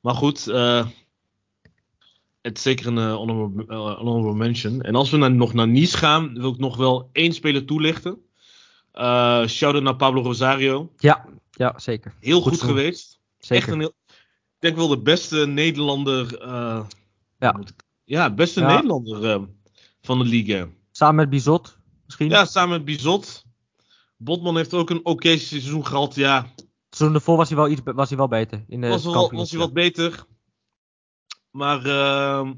Maar 0.02 0.14
goed, 0.14 0.48
uh, 0.48 0.88
het 2.42 2.58
is 2.58 2.64
zeker 2.64 2.88
een 2.88 2.98
uh, 2.98 3.16
honorable, 3.16 3.66
uh, 3.68 3.98
honorable 3.98 4.36
mention. 4.36 4.82
En 4.82 4.96
als 4.96 5.10
we 5.10 5.18
naar, 5.18 5.32
nog 5.32 5.54
naar 5.54 5.68
Nice 5.68 5.98
gaan, 5.98 6.34
wil 6.40 6.52
ik 6.52 6.58
nog 6.58 6.78
wel 6.78 7.10
één 7.12 7.34
speler 7.34 7.66
toelichten. 7.66 8.20
Uh, 8.94 9.48
Shout-out 9.48 9.84
naar 9.84 9.96
Pablo 9.96 10.22
Rosario. 10.22 10.92
Ja, 10.98 11.26
ja 11.52 11.80
zeker. 11.80 12.16
Heel 12.20 12.42
goed, 12.42 12.52
goed 12.52 12.62
geweest. 12.62 13.20
Zeker. 13.38 13.64
Echt 13.64 13.74
een 13.74 13.80
heel, 13.80 13.94
ik 14.08 14.60
denk 14.60 14.76
wel 14.76 14.88
de 14.88 15.02
beste 15.02 15.48
Nederlander. 15.48 16.46
Ja. 17.40 17.60
ja, 18.04 18.34
beste 18.34 18.60
ja. 18.60 18.68
Nederlander 18.68 19.48
van 20.02 20.20
de 20.20 20.26
liga. 20.26 20.68
Samen 20.92 21.16
met 21.16 21.30
Bizot 21.30 21.78
misschien? 22.06 22.30
Ja, 22.30 22.46
samen 22.46 22.78
met 22.78 22.86
Bizot. 22.86 23.44
Botman 24.18 24.56
heeft 24.56 24.74
ook 24.74 24.90
een 24.90 25.00
oké 25.00 25.10
okay 25.10 25.38
seizoen 25.38 25.86
gehad. 25.86 26.16
Ja. 26.16 26.52
Het 26.56 26.66
seizoen 26.90 27.18
ervoor 27.18 27.38
was 27.38 27.48
hij 27.48 27.58
wel, 27.58 27.70
iets, 27.70 27.82
was 27.84 28.10
hij 28.10 28.18
wel 28.18 28.28
beter. 28.28 28.64
In 28.68 28.82
de 28.82 28.88
was, 28.88 29.04
wel, 29.04 29.32
was 29.32 29.50
hij 29.52 29.60
wat 29.60 29.74
beter. 29.74 30.26
Maar 31.52 31.86
uh, 31.86 32.50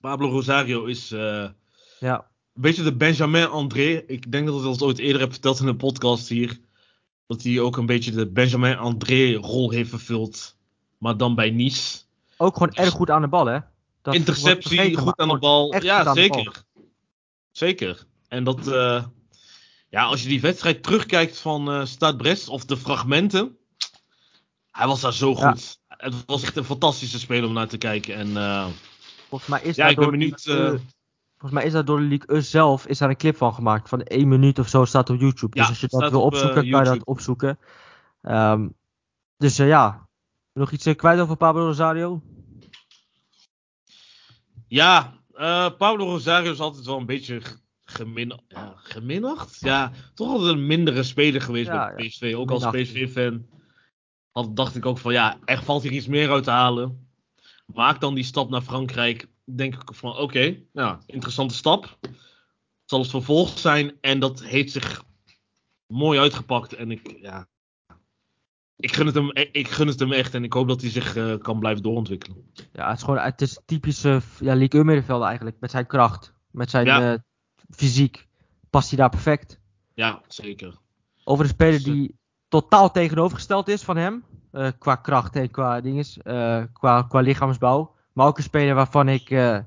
Pablo 0.00 0.28
Rosario 0.28 0.84
is 0.84 1.12
uh, 1.12 1.48
ja. 2.00 2.30
een 2.54 2.62
beetje 2.62 2.82
de 2.82 2.96
Benjamin 2.96 3.46
André. 3.46 4.04
Ik 4.06 4.32
denk 4.32 4.46
dat 4.46 4.56
ik 4.56 4.62
dat 4.62 4.82
ooit 4.82 4.98
eerder 4.98 5.20
heb 5.20 5.32
verteld 5.32 5.60
in 5.60 5.66
een 5.66 5.76
podcast 5.76 6.28
hier. 6.28 6.60
Dat 7.26 7.42
hij 7.42 7.60
ook 7.60 7.76
een 7.76 7.86
beetje 7.86 8.10
de 8.10 8.26
Benjamin 8.26 8.76
André 8.76 9.34
rol 9.34 9.70
heeft 9.70 9.90
vervuld. 9.90 10.56
Maar 10.98 11.16
dan 11.16 11.34
bij 11.34 11.50
Nice. 11.50 11.98
Ook 12.36 12.56
gewoon 12.56 12.72
erg 12.72 12.90
goed 12.90 13.10
aan 13.10 13.20
de 13.20 13.28
bal, 13.28 13.46
hè? 13.46 13.58
Dat 14.02 14.14
Interceptie, 14.14 14.96
goed 14.96 15.16
aan 15.16 15.28
de 15.28 15.38
bal. 15.38 15.82
Ja, 15.82 16.14
zeker. 16.14 16.64
Zeker. 17.50 18.06
En 18.28 18.44
dat, 18.44 18.66
uh, 18.66 19.04
ja, 19.88 20.04
als 20.04 20.22
je 20.22 20.28
die 20.28 20.40
wedstrijd 20.40 20.82
terugkijkt 20.82 21.38
van 21.38 21.70
uh, 21.70 21.84
Stade 21.84 22.16
Brest, 22.16 22.48
of 22.48 22.64
de 22.64 22.76
fragmenten. 22.76 23.56
Hij 24.70 24.86
was 24.86 25.00
daar 25.00 25.12
zo 25.12 25.34
goed. 25.34 25.78
Ja. 25.88 25.96
Het 25.96 26.14
was 26.26 26.42
echt 26.42 26.56
een 26.56 26.64
fantastische 26.64 27.18
speler 27.18 27.48
om 27.48 27.54
naar 27.54 27.68
te 27.68 27.78
kijken. 27.78 28.14
En, 28.14 28.28
uh, 28.28 28.66
volgens 29.28 29.50
mij 29.50 29.62
is 29.62 29.76
ja, 29.76 29.86
ik 29.86 29.96
ben 29.96 30.10
benieuwd. 30.10 30.42
volgens 30.42 31.52
mij 31.52 31.64
is 31.64 31.72
daar 31.72 31.84
door 31.84 32.00
de 32.00 32.06
League 32.06 32.40
zelf 32.40 32.86
is 32.86 32.98
daar 32.98 33.08
een 33.08 33.16
clip 33.16 33.36
van 33.36 33.54
gemaakt. 33.54 33.88
Van 33.88 34.02
één 34.02 34.28
minuut 34.28 34.58
of 34.58 34.68
zo 34.68 34.84
staat 34.84 35.10
op 35.10 35.20
YouTube. 35.20 35.56
Ja, 35.56 35.62
dus 35.62 35.70
als 35.70 35.80
je 35.80 35.98
dat 35.98 36.10
wil 36.10 36.20
op, 36.20 36.32
opzoeken, 36.32 36.70
kan 36.70 36.84
je 36.84 36.90
dat 36.90 37.04
opzoeken. 37.04 37.58
Um, 38.22 38.74
dus 39.36 39.56
ja, 39.56 40.08
nog 40.52 40.70
iets 40.70 40.94
kwijt 40.96 41.20
over 41.20 41.36
Pablo 41.36 41.66
Rosario? 41.66 42.22
Ja, 44.66 45.12
Pablo 45.78 46.04
Rosario 46.04 46.52
is 46.52 46.60
altijd 46.60 46.86
wel 46.86 46.98
een 46.98 47.06
beetje 47.06 47.42
gemin, 47.86 48.40
ja, 48.48 48.72
geminacht. 48.76 49.60
Ja, 49.60 49.92
toch 50.14 50.28
altijd 50.28 50.52
een 50.52 50.66
mindere 50.66 51.02
speler 51.02 51.40
geweest 51.40 51.66
ja, 51.66 51.94
bij 51.94 52.06
PSV. 52.06 52.34
Ook 52.36 52.50
als 52.50 52.66
PSV-fan. 52.70 53.46
had, 54.30 54.56
dacht 54.56 54.76
ik 54.76 54.86
ook 54.86 54.98
van 54.98 55.12
ja, 55.12 55.38
er 55.44 55.62
valt 55.62 55.82
hier 55.82 55.92
iets 55.92 56.06
meer 56.06 56.30
uit 56.30 56.44
te 56.44 56.50
halen. 56.50 57.08
Maak 57.66 58.00
dan 58.00 58.14
die 58.14 58.24
stap 58.24 58.50
naar 58.50 58.62
Frankrijk. 58.62 59.28
Denk 59.44 59.74
ik 59.74 59.94
van 59.94 60.16
oké, 60.16 60.62
nou, 60.72 60.98
interessante 61.06 61.54
stap. 61.54 61.98
Zal 62.84 63.00
het 63.00 63.10
vervolg 63.10 63.58
zijn. 63.58 63.92
En 64.00 64.18
dat 64.18 64.42
heeft 64.42 64.72
zich 64.72 65.04
mooi 65.86 66.18
uitgepakt. 66.18 66.72
En 66.74 66.90
ik, 66.90 67.16
ja, 67.20 67.48
ik 68.76 68.94
gun 68.94 69.06
het 69.06 69.14
hem, 69.14 69.30
ik 69.52 69.68
gun 69.68 69.86
het 69.86 70.00
hem 70.00 70.12
echt. 70.12 70.34
En 70.34 70.44
ik 70.44 70.52
hoop 70.52 70.68
dat 70.68 70.80
hij 70.80 70.90
zich 70.90 71.16
eh, 71.16 71.38
kan 71.38 71.58
blijven 71.58 71.82
doorontwikkelen. 71.82 72.50
Ja, 72.72 72.88
het 72.88 72.96
is 72.96 73.02
gewoon 73.02 73.18
het 73.18 73.40
is 73.40 73.60
typische 73.64 74.20
ja, 74.40 74.54
League 74.54 74.80
1 74.80 74.86
middenveld 74.86 75.22
eigenlijk. 75.22 75.56
Met 75.60 75.70
zijn 75.70 75.86
kracht, 75.86 76.34
met 76.50 76.70
zijn 76.70 76.86
Ja. 76.86 77.12
eh, 77.12 77.18
fysiek. 77.70 78.26
Past 78.70 78.88
hij 78.88 78.98
daar 78.98 79.10
perfect. 79.10 79.58
Ja, 79.94 80.20
zeker. 80.28 80.78
Over 81.24 81.44
een 81.44 81.50
speler 81.50 81.72
Dus, 81.78 81.86
eh, 81.86 81.92
die 81.92 82.18
totaal 82.48 82.90
tegenovergesteld 82.90 83.68
is 83.68 83.82
van 83.82 83.96
hem. 83.96 84.24
eh, 84.50 84.68
qua 84.78 84.94
kracht 84.96 85.36
en 85.36 85.50
qua 85.50 85.80
dinges, 85.80 86.18
eh, 86.18 86.62
qua, 86.72 87.02
qua 87.02 87.20
lichaamsbouw. 87.20 87.94
Maar 88.12 88.26
ook 88.26 88.36
een 88.36 88.42
speler 88.42 88.74
waarvan 88.74 89.08
ik, 89.08 89.30
eh, 89.30 89.58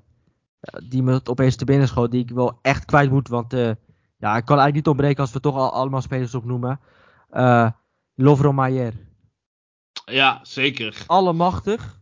die 0.84 1.04
me 1.04 1.22
opeens 1.24 1.56
te 1.56 1.66
binnen 1.66 1.88
schoot, 1.88 2.12
die 2.12 2.24
ik 2.24 2.30
wel 2.30 2.60
echt 2.62 2.86
kwijt 2.86 3.12
moet. 3.12 3.28
Want 3.28 3.54
eh, 3.54 3.72
ja, 4.18 4.38
ik 4.38 4.46
kan 4.46 4.58
eigenlijk 4.58 4.74
niet 4.74 4.88
ontbreken 4.88 5.22
als 5.22 5.32
we 5.32 5.40
toch 5.40 5.56
al, 5.56 5.72
allemaal 5.72 6.02
spelers 6.02 6.36
opnoemen. 6.36 6.80
Eh 7.30 7.72
Lovro 8.16 8.52
Maier. 8.54 8.94
Ja, 10.06 10.40
zeker. 10.44 11.04
Allemachtig. 11.08 12.02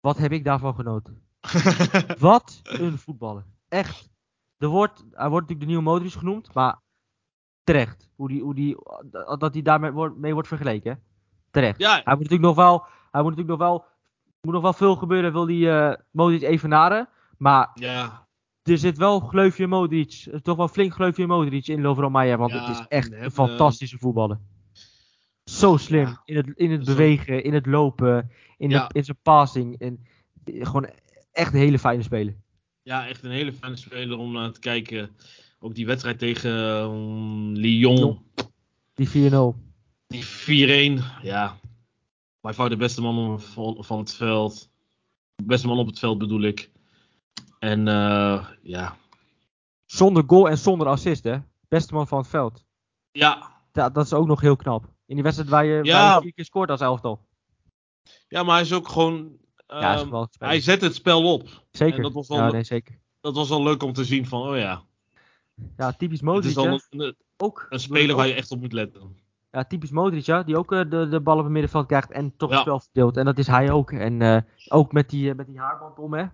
Wat 0.00 0.16
heb 0.18 0.32
ik 0.32 0.44
daarvan 0.44 0.74
genoten? 0.74 1.22
Wat 2.18 2.60
een 2.62 2.98
voetballer. 2.98 3.44
Echt. 3.68 4.10
Er 4.58 4.68
wordt, 4.68 4.98
hij 5.12 5.28
wordt 5.28 5.48
natuurlijk 5.48 5.60
de 5.60 5.66
nieuwe 5.66 5.82
Modric 5.82 6.12
genoemd, 6.12 6.54
maar 6.54 6.78
terecht. 7.64 8.10
Hoe 8.16 8.28
die, 8.28 8.42
hoe 8.42 8.54
die, 8.54 8.76
dat 9.38 9.52
hij 9.52 9.62
daarmee 9.62 9.90
wordt, 9.90 10.16
mee 10.16 10.32
wordt 10.32 10.48
vergeleken. 10.48 10.90
hè. 10.92 10.96
Terecht. 11.50 11.78
ja, 11.78 11.90
Hij 11.90 12.14
moet 12.14 12.22
natuurlijk 12.28 12.40
nog 12.42 12.54
wel, 12.56 12.84
hij 13.10 13.22
moet 13.22 13.30
natuurlijk 13.36 13.58
nog 13.58 13.68
wel, 13.68 13.84
moet 14.40 14.52
nog 14.54 14.62
wel 14.62 14.72
veel 14.72 14.96
gebeuren, 14.96 15.32
wil 15.32 15.46
die 15.46 15.70
eh 15.70 15.94
Modric 16.10 16.42
evenaren. 16.42 17.08
Maar 17.38 17.70
ja, 17.74 18.26
er 18.62 18.78
zit 18.78 18.98
wel 18.98 19.20
gleufje 19.20 19.66
Modric, 19.66 20.26
eh, 20.30 20.38
toch 20.40 20.56
wel 20.56 20.68
flink 20.68 20.92
gleufje 20.94 21.26
Modric 21.26 21.66
in 21.66 21.80
Lovro 21.80 22.10
Maier, 22.10 22.38
want 22.38 22.52
Ja, 22.52 22.60
het 22.66 22.68
is 22.78 22.84
echt 22.88 23.12
en 23.12 23.24
een 23.24 23.30
fantastische 23.30 23.98
voetballer. 23.98 24.38
Zo 25.44 25.76
slim, 25.76 26.06
Ja. 26.06 26.22
in 26.24 26.36
het, 26.36 26.46
in 26.54 26.70
het 26.70 26.84
Zo- 26.86 26.92
bewegen, 26.92 27.42
in 27.44 27.54
het 27.54 27.66
lopen, 27.66 28.30
in, 28.56 28.68
de, 28.68 28.84
in 28.92 29.04
zijn 29.04 29.18
passing. 29.22 29.78
En, 29.78 30.06
eh, 30.44 30.66
gewoon 30.66 30.88
echt 31.32 31.52
een 31.52 31.58
hele 31.58 31.78
fijne 31.78 32.02
speler. 32.02 32.36
Ja, 32.88 33.08
echt 33.08 33.24
een 33.24 33.30
hele 33.30 33.52
fijne 33.52 33.76
speler 33.76 34.18
om 34.18 34.32
naar 34.32 34.52
te 34.52 34.60
kijken. 34.60 35.16
Ook 35.60 35.74
die 35.74 35.86
wedstrijd 35.86 36.18
tegen 36.18 36.52
um, 36.52 37.52
Lyon. 37.52 38.18
Die 38.94 39.08
4-0. 39.08 39.12
Die 40.06 40.24
4-1. 41.00 41.22
Ja, 41.22 41.56
bij 42.40 42.54
far 42.54 42.68
de 42.68 42.76
beste 42.76 43.00
man 43.00 43.40
van, 43.40 43.84
van 43.84 43.98
het 43.98 44.14
veld. 44.14 44.70
Beste 45.42 45.66
man 45.66 45.78
op 45.78 45.86
het 45.86 45.98
veld 45.98 46.18
bedoel 46.18 46.42
ik. 46.42 46.70
En 47.58 47.88
eh, 47.88 48.48
ja. 48.62 48.96
Zonder 49.86 50.24
goal 50.26 50.48
en 50.48 50.58
zonder 50.58 50.86
assist, 50.86 51.24
hè? 51.24 51.38
Beste 51.68 51.94
man 51.94 52.08
van 52.08 52.18
het 52.18 52.28
veld. 52.28 52.64
Ja, 53.10 53.62
dat 53.72 53.96
is 53.96 54.12
ook 54.12 54.26
nog 54.26 54.40
heel 54.40 54.56
knap. 54.56 54.84
In 55.06 55.14
die 55.14 55.22
wedstrijd 55.24 55.50
waar 55.50 55.64
je, 55.64 55.84
Ja. 55.84 56.02
waar 56.02 56.14
je 56.14 56.22
vier 56.22 56.32
keer 56.32 56.44
scoort 56.44 56.70
als 56.70 56.80
elftal. 56.80 57.26
ja, 58.28 58.42
maar 58.42 58.54
hij 58.54 58.64
is 58.64 58.72
ook 58.72 58.88
gewoon. 58.88 59.46
Ja, 59.68 59.96
ehm, 59.98 60.24
hij 60.38 60.60
zet 60.60 60.80
het 60.80 60.94
spel 60.94 61.32
op. 61.32 61.48
Zeker. 61.70 61.96
en 61.96 62.02
dat 62.02 62.12
was 62.12 62.28
wel- 62.28 62.38
ja, 62.38 62.50
nee, 62.50 62.64
zeker. 62.64 62.98
Dat 63.20 63.34
was 63.34 63.48
wel 63.48 63.62
leuk 63.62 63.82
om 63.82 63.92
te 63.92 64.04
zien 64.04 64.26
van, 64.26 64.48
oh 64.48 64.56
ja. 64.56 64.82
Ja, 65.76 65.92
typisch 65.92 66.20
Het 66.20 66.28
Modric, 66.28 66.50
is 66.50 66.56
een, 66.56 66.80
een, 66.90 67.16
Ook. 67.36 67.66
een 67.68 67.80
speler 67.80 68.16
waar 68.16 68.26
je 68.26 68.34
echt 68.34 68.50
op 68.50 68.60
moet 68.60 68.72
letten. 68.72 69.16
Ja, 69.50 69.64
typisch 69.64 69.90
Modric, 69.90 70.24
ja, 70.24 70.42
die 70.42 70.56
ook 70.56 70.72
eh, 70.72 70.90
de, 70.90 71.08
de 71.08 71.20
bal 71.20 71.36
op 71.36 71.42
het 71.42 71.52
middenveld 71.52 71.86
krijgt 71.86 72.10
en 72.10 72.36
toch 72.36 72.50
het 72.50 72.60
spel 72.60 72.80
verdeelt. 72.80 73.16
En 73.16 73.24
dat 73.24 73.38
is 73.38 73.46
hij 73.46 73.70
ook. 73.70 73.90
En 73.92 74.22
eh, 74.22 74.40
ook 74.68 74.92
met 74.92 75.10
die, 75.10 75.30
eh, 75.30 75.36
met 75.36 75.46
die 75.46 75.58
haarband 75.58 75.98
om, 75.98 76.14
hè. 76.14 76.24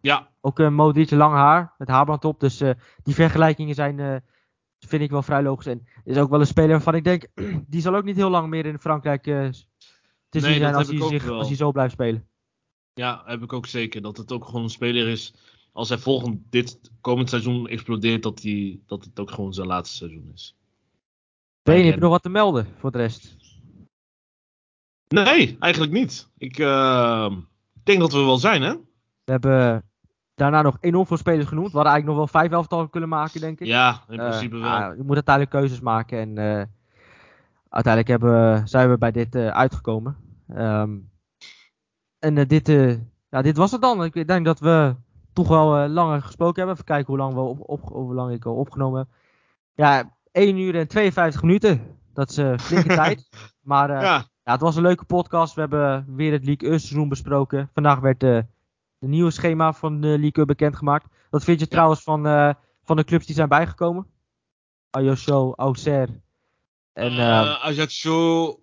Ja, 0.00 0.28
Ook 0.40 0.58
uh, 0.58 0.68
Modric, 0.68 1.10
lang 1.10 1.34
haar, 1.34 1.74
met 1.78 1.88
haarband 1.88 2.24
op. 2.24 2.40
Dus 2.40 2.62
die 3.02 3.14
vergelijkingen 3.14 3.74
zijn, 3.74 4.22
vind 4.80 5.02
ik 5.02 5.10
wel 5.10 5.22
vrij 5.22 5.42
logisch. 5.42 5.66
En 5.66 5.86
is 6.04 6.18
ook 6.18 6.30
wel 6.30 6.40
een 6.40 6.46
speler 6.46 6.70
waarvan 6.70 6.94
ik 6.94 7.04
denk, 7.04 7.26
die 7.68 7.80
zal 7.80 7.94
ook 7.94 8.04
niet 8.04 8.16
heel 8.16 8.30
lang 8.30 8.48
meer 8.48 8.66
in 8.66 8.78
Frankrijk 8.78 9.22
te 9.22 9.50
zien 10.30 10.42
Nee, 10.42 10.58
zijn 10.58 10.72
dat 10.72 10.74
als 10.74 10.88
hij, 10.88 11.08
zich, 11.08 11.28
als 11.28 11.46
hij 11.46 11.56
zo 11.56 11.72
blijft 11.72 11.92
spelen. 11.92 12.28
Ja, 12.94 13.22
heb 13.26 13.42
ik 13.42 13.52
ook 13.52 13.66
zeker. 13.66 14.02
Dat 14.02 14.16
het 14.16 14.32
ook 14.32 14.44
gewoon 14.44 14.62
een 14.62 14.70
speler 14.70 15.08
is. 15.08 15.34
Als 15.72 15.88
hij 15.88 15.98
volgend 15.98 16.40
dit 16.50 16.90
komend 17.00 17.28
seizoen 17.28 17.68
explodeert, 17.68 18.22
dat, 18.22 18.42
hij, 18.42 18.80
dat 18.86 19.04
het 19.04 19.20
ook 19.20 19.30
gewoon 19.30 19.52
zijn 19.54 19.66
laatste 19.66 19.96
seizoen 19.96 20.30
is. 20.34 20.56
Ben 21.62 21.78
je, 21.78 21.84
heb 21.84 21.94
je 21.94 22.00
nog 22.00 22.10
wat 22.10 22.22
te 22.22 22.28
melden 22.28 22.66
voor 22.76 22.90
de 22.90 22.98
rest? 22.98 23.36
Nee, 25.08 25.56
eigenlijk 25.58 25.92
niet. 25.92 26.28
Ik 26.38 26.58
eh, 26.58 27.36
denk 27.82 28.00
dat 28.00 28.12
we 28.12 28.18
wel 28.18 28.38
zijn, 28.38 28.62
hè? 28.62 28.72
We 29.24 29.32
hebben 29.32 29.84
daarna 30.34 30.62
nog 30.62 30.76
enorm 30.80 31.06
veel 31.06 31.16
spelers 31.16 31.48
genoemd. 31.48 31.70
We 31.70 31.76
hadden 31.76 31.92
eigenlijk 31.92 32.20
nog 32.20 32.30
wel 32.32 32.40
vijf 32.40 32.52
elftallen 32.52 32.90
kunnen 32.90 33.08
maken, 33.08 33.40
denk 33.40 33.60
ik. 33.60 33.66
Ja, 33.66 34.04
in 34.08 34.20
Eh, 34.20 34.28
principe 34.28 34.56
wel. 34.56 34.70
ah, 34.70 34.96
je 34.96 35.02
moet 35.02 35.14
uiteindelijk 35.14 35.54
keuzes 35.56 35.80
maken. 35.80 36.18
En 36.18 36.38
eh, 36.38 36.64
uiteindelijk 37.68 38.08
hebben, 38.20 38.68
zijn 38.68 38.90
we 38.90 38.98
bij 38.98 39.10
dit 39.10 39.34
eh, 39.34 39.48
uitgekomen. 39.48 40.16
Ehm, 40.48 40.96
en 42.24 42.38
eh, 42.38 42.48
dit, 42.48 42.68
eh, 42.68 42.90
ja, 43.30 43.42
dit 43.42 43.56
was 43.56 43.70
het 43.72 43.80
dan. 43.80 44.04
Ik 44.04 44.26
denk 44.26 44.44
dat 44.44 44.60
we 44.60 44.94
toch 45.32 45.48
wel 45.48 45.76
eh, 45.76 45.90
langer 45.90 46.22
gesproken 46.22 46.56
hebben. 46.56 46.72
Even 46.74 46.84
kijken 46.86 47.06
hoe 47.06 47.16
lang, 47.16 47.34
we 47.34 47.40
op, 47.40 47.68
op, 47.68 47.80
hoe 47.82 48.14
lang 48.14 48.32
ik 48.32 48.44
al 48.44 48.54
opgenomen 48.54 48.98
heb. 48.98 49.08
Ja, 49.74 50.16
1 50.32 50.56
uur 50.56 50.74
en 50.76 50.88
52 50.88 51.42
minuten. 51.42 51.96
Dat 52.12 52.30
is 52.30 52.36
een 52.36 52.60
flinke 52.60 52.88
tijd. 53.02 53.28
Maar 53.60 53.90
ja, 53.90 54.00
ja, 54.44 54.52
het 54.52 54.60
was 54.60 54.76
een 54.76 54.82
leuke 54.82 55.04
podcast. 55.04 55.54
We 55.54 55.60
hebben 55.60 56.04
weer 56.16 56.32
het 56.32 56.44
League 56.44 56.68
1 56.70 56.80
seizoen 56.80 57.08
besproken. 57.08 57.70
Vandaag 57.74 57.98
werd 58.00 58.20
de 58.20 58.46
nieuwe 58.98 59.30
schema 59.30 59.72
van 59.72 60.00
de 60.00 60.06
League 60.08 60.32
1 60.32 60.46
bekendgemaakt. 60.46 61.06
Wat 61.30 61.44
vind 61.44 61.58
je 61.58 61.64
Ja. 61.64 61.70
trouwens 61.70 62.02
van, 62.02 62.22
van 62.84 62.96
de 62.96 63.04
clubs 63.04 63.26
die 63.26 63.34
zijn 63.34 63.48
bijgekomen? 63.48 64.06
Ayosho, 64.90 65.52
Auxerre. 65.56 66.20
En 66.92 67.10
eh, 67.10 67.40
Eh, 67.40 67.64
Ajaccio 67.64 68.58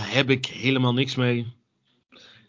heb 0.00 0.30
ik 0.30 0.46
helemaal 0.46 0.92
niks 0.92 1.14
mee. 1.14 1.55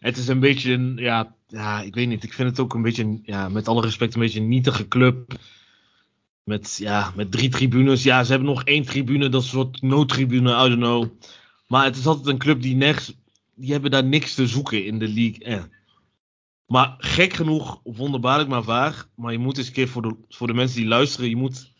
Het 0.00 0.16
is 0.16 0.28
een 0.28 0.40
beetje 0.40 0.72
een, 0.72 0.96
ja, 0.96 1.34
ja, 1.46 1.80
ik 1.80 1.94
weet 1.94 2.08
niet. 2.08 2.24
Ik 2.24 2.32
vind 2.32 2.50
het 2.50 2.60
ook 2.60 2.74
een 2.74 2.82
beetje, 2.82 3.20
ja, 3.22 3.48
met 3.48 3.68
alle 3.68 3.80
respect, 3.80 4.14
een 4.14 4.20
beetje 4.20 4.40
een 4.40 4.48
nietige 4.48 4.88
club. 4.88 5.38
Met, 6.44 6.76
ja, 6.80 7.12
met 7.16 7.30
drie 7.30 7.48
tribunes. 7.48 8.02
Ja, 8.02 8.24
ze 8.24 8.30
hebben 8.30 8.48
nog 8.48 8.64
één 8.64 8.84
tribune, 8.84 9.28
dat 9.28 9.42
is 9.42 9.52
een 9.52 9.58
soort 9.58 9.82
noodtribune, 9.82 10.50
I 10.50 10.68
don't 10.68 10.76
know. 10.76 11.06
Maar 11.66 11.84
het 11.84 11.96
is 11.96 12.06
altijd 12.06 12.26
een 12.26 12.38
club 12.38 12.62
die 12.62 12.76
nergens, 12.76 13.14
die 13.54 13.72
hebben 13.72 13.90
daar 13.90 14.04
niks 14.04 14.34
te 14.34 14.46
zoeken 14.46 14.84
in 14.84 14.98
de 14.98 15.08
league. 15.08 15.44
Eh. 15.44 15.62
Maar 16.66 16.94
gek 16.98 17.32
genoeg, 17.32 17.80
wonderbaarlijk 17.84 18.48
maar 18.48 18.62
waar. 18.62 19.06
Maar 19.14 19.32
je 19.32 19.38
moet 19.38 19.58
eens 19.58 19.66
een 19.66 19.72
keer 19.72 19.88
voor 19.88 20.02
de, 20.02 20.16
voor 20.28 20.46
de 20.46 20.54
mensen 20.54 20.76
die 20.76 20.88
luisteren, 20.88 21.28
je 21.28 21.36
moet 21.36 21.72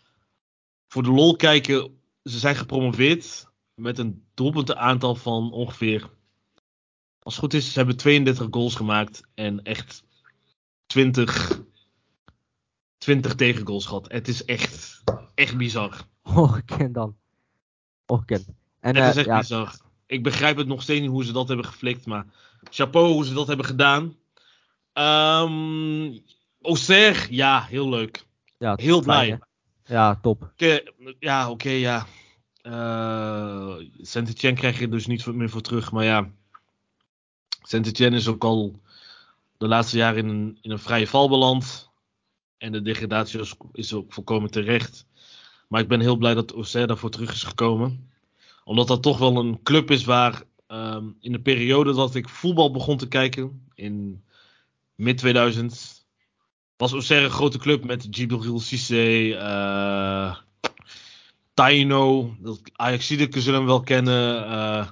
voor 0.87 1.03
de 1.03 1.11
lol 1.11 1.35
kijken. 1.35 1.97
Ze 2.23 2.39
zijn 2.39 2.55
gepromoveerd 2.55 3.47
met 3.75 3.97
een 3.97 4.23
doelpunten 4.33 4.77
aantal 4.77 5.15
van 5.15 5.51
ongeveer. 5.51 6.09
Als 7.29 7.37
het 7.37 7.47
goed 7.51 7.61
is, 7.61 7.71
ze 7.71 7.77
hebben 7.77 7.97
32 7.97 8.47
goals 8.51 8.75
gemaakt 8.75 9.21
en 9.33 9.63
echt 9.63 10.03
20, 10.85 11.61
20 12.97 13.35
tegengoals 13.35 13.85
gehad. 13.85 14.11
Het 14.11 14.27
is 14.27 14.45
echt, 14.45 15.03
echt 15.35 15.57
bizar. 15.57 16.07
ongekend 16.23 16.93
dan. 16.93 17.15
Ongekend. 18.05 18.47
En 18.79 18.95
Het 18.95 19.03
eh, 19.03 19.09
is 19.09 19.15
echt 19.15 19.25
ja, 19.25 19.39
bizar. 19.39 19.75
Ik 20.05 20.23
begrijp 20.23 20.57
het 20.57 20.67
nog 20.67 20.81
steeds 20.81 21.01
niet 21.01 21.09
hoe 21.09 21.25
ze 21.25 21.31
dat 21.31 21.47
hebben 21.47 21.65
geflikt, 21.65 22.05
maar 22.05 22.25
chapeau 22.69 23.13
hoe 23.13 23.25
ze 23.25 23.33
dat 23.33 23.47
hebben 23.47 23.65
gedaan. 23.65 24.15
Ehm 24.93 26.17
Auxerre, 26.61 27.27
ja, 27.29 27.61
heel 27.61 27.89
leuk. 27.89 28.25
ja, 28.57 28.73
Heel 28.75 29.01
blij. 29.01 29.39
Ja, 29.83 30.15
top. 30.21 30.41
Oké, 30.43 30.79
ja, 31.19 31.49
oké, 31.49 31.69
ja. 31.69 32.05
Eh 32.61 33.75
Saint-Etienne 34.01 34.59
krijg 34.59 34.79
je 34.79 34.89
dus 34.89 35.07
niet 35.07 35.25
meer 35.25 35.49
voor 35.49 35.61
terug. 35.61 35.91
Maar 35.91 36.03
ja, 36.03 36.31
Saint-Etienne 37.69 38.17
is 38.17 38.27
ook 38.27 38.43
al 38.43 38.79
de 39.57 39.67
laatste 39.67 39.97
jaren 39.97 40.17
in 40.17 40.29
een, 40.29 40.57
in 40.61 40.71
een 40.71 40.79
vrije 40.79 41.07
val 41.07 41.29
beland. 41.29 41.89
En 42.57 42.71
de 42.71 42.81
degradatie 42.81 43.39
is, 43.71 43.93
ook 43.93 44.13
volkomen 44.13 44.51
terecht. 44.51 45.05
Maar 45.67 45.81
ik 45.81 45.87
ben 45.87 45.99
heel 45.99 46.15
blij 46.15 46.33
dat 46.33 46.51
Auxerre 46.51 46.87
daarvoor 46.87 47.09
terug 47.09 47.33
is 47.33 47.43
gekomen. 47.43 48.11
Omdat 48.63 48.87
dat 48.87 49.03
toch 49.03 49.17
wel 49.17 49.37
een 49.37 49.63
club 49.63 49.91
is 49.91 50.03
waar 50.03 50.43
ehm, 50.67 51.05
in 51.19 51.31
de 51.31 51.41
periode 51.41 51.93
dat 51.93 52.15
ik 52.15 52.29
voetbal 52.29 52.71
begon 52.71 52.97
te 52.97 53.07
kijken, 53.07 53.69
in 53.73 54.23
mid 54.95 55.17
2000, 55.17 56.05
was 56.77 56.91
Auxerre 56.91 57.25
een 57.25 57.31
grote 57.31 57.57
club 57.57 57.83
met 57.83 58.13
Djibril 58.13 58.59
Cissé, 58.59 59.33
eh 59.33 60.35
Taino, 61.53 62.35
Ajaxide 62.73 63.41
zullen 63.41 63.59
hem 63.59 63.67
wel 63.67 63.81
kennen. 63.81 64.45
eh, 64.45 64.89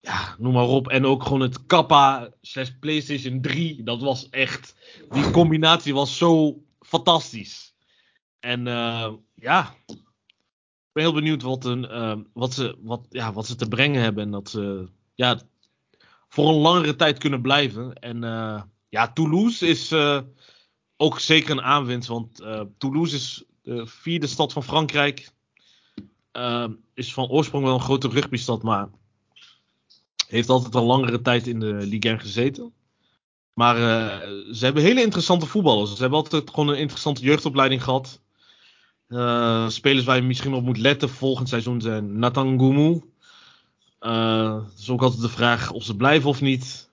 ja, 0.00 0.34
noem 0.38 0.52
maar 0.52 0.66
op. 0.66 0.88
En 0.88 1.06
ook 1.06 1.22
gewoon 1.22 1.40
het 1.40 1.66
Kappa 1.66 2.30
slash 2.40 2.70
PlayStation 2.80 3.40
3. 3.40 3.82
Dat 3.82 4.00
was 4.00 4.28
echt. 4.28 4.74
Die 5.10 5.30
combinatie 5.30 5.94
was 5.94 6.16
zo 6.16 6.62
fantastisch. 6.80 7.74
En 8.40 8.66
eh, 8.66 9.12
ja. 9.34 9.74
Ik 9.86 11.04
ben 11.04 11.12
heel 11.12 11.12
benieuwd 11.12 11.42
wat, 11.42 11.64
een, 11.64 11.88
eh, 11.88 12.16
wat, 12.32 12.54
ze, 12.54 12.76
wat, 12.80 13.06
ja, 13.08 13.32
wat 13.32 13.46
ze 13.46 13.54
te 13.54 13.68
brengen 13.68 14.02
hebben. 14.02 14.24
En 14.24 14.30
dat 14.30 14.50
ze 14.50 14.88
ja, 15.14 15.40
voor 16.28 16.48
een 16.48 16.60
langere 16.60 16.96
tijd 16.96 17.18
kunnen 17.18 17.42
blijven. 17.42 17.94
En 17.94 18.20
ja, 18.88 19.12
Toulouse 19.12 19.66
is 19.66 19.92
ook 20.96 21.20
zeker 21.20 21.50
een 21.50 21.62
aanwinst. 21.62 22.08
Want 22.08 22.36
Toulouse 22.78 23.14
is 23.14 23.44
de 23.62 23.86
vierde 23.86 24.26
stad 24.26 24.52
van 24.52 24.62
Frankrijk. 24.62 25.30
is 26.94 27.12
van 27.12 27.28
oorsprong 27.28 27.64
wel 27.64 27.74
een 27.74 27.80
grote 27.80 28.08
rugbystad, 28.08 28.62
maar 28.62 28.88
heeft 30.28 30.48
altijd 30.48 30.74
al 30.74 30.84
langere 30.84 31.20
tijd 31.22 31.46
in 31.46 31.60
de 31.60 31.74
Ligue 31.74 32.10
1 32.10 32.20
gezeten. 32.20 32.72
Maar 33.58 33.76
uh, 33.76 34.52
ze 34.52 34.64
hebben 34.64 34.82
hele 34.82 35.02
interessante 35.02 35.46
voetballers. 35.46 35.90
Ze 35.94 36.00
hebben 36.00 36.18
altijd 36.18 36.50
gewoon 36.50 36.68
een 36.68 36.78
interessante 36.78 37.20
jeugdopleiding 37.22 37.84
gehad. 37.84 38.20
Uh, 39.08 39.68
spelers 39.68 40.04
waar 40.04 40.16
je 40.16 40.22
misschien 40.22 40.52
op 40.52 40.64
moet 40.64 40.78
letten 40.78 41.08
volgend 41.08 41.48
seizoen 41.48 41.80
zijn 41.80 42.18
Nathan 42.18 42.58
Gumu. 42.58 43.02
Uh, 44.00 44.64
het 44.64 44.78
is 44.78 44.90
ook 44.90 45.02
altijd 45.02 45.22
de 45.22 45.28
vraag 45.28 45.70
of 45.70 45.84
ze 45.84 45.96
blijven 45.96 46.28
of 46.28 46.40
niet. 46.40 46.90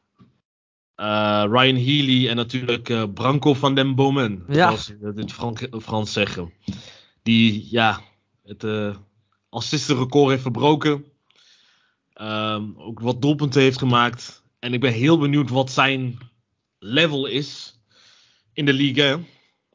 Ryan 0.96 1.76
Healy 1.76 2.30
en 2.30 2.36
natuurlijk 2.36 3.14
Branco 3.14 3.54
van 3.54 3.76
den 3.76 3.96
Bomen. 3.96 4.44
Ja. 4.48 4.68
Zoals 4.68 4.86
ze 4.86 4.98
het 5.02 5.18
in 5.18 5.30
Frank 5.30 5.68
Frans 5.82 6.14
zeggen. 6.14 6.54
Die 7.24 7.68
ja, 7.70 8.02
het 8.44 8.66
assistenrecord 9.50 10.30
heeft 10.30 10.42
verbroken. 10.42 11.06
Um, 12.22 12.74
ook 12.78 13.00
wat 13.00 13.22
doelpunten 13.22 13.62
heeft 13.62 13.78
gemaakt. 13.78 14.44
En 14.60 14.74
ik 14.74 14.80
ben 14.80 14.94
heel 14.94 15.18
benieuwd 15.18 15.50
wat 15.50 15.72
zijn 15.72 16.18
level 16.80 17.26
is 17.26 17.80
in 18.54 18.66
de 18.66 18.74
liga. 18.74 19.20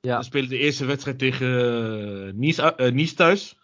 Ja. 0.00 0.18
We 0.18 0.24
spelen 0.24 0.48
de 0.48 0.58
eerste 0.58 0.84
wedstrijd 0.84 1.18
tegen 1.18 1.48
uh, 2.26 2.32
Nice, 2.32 2.74
uh, 2.76 2.92
nice, 2.92 3.14
thuis. 3.14 3.56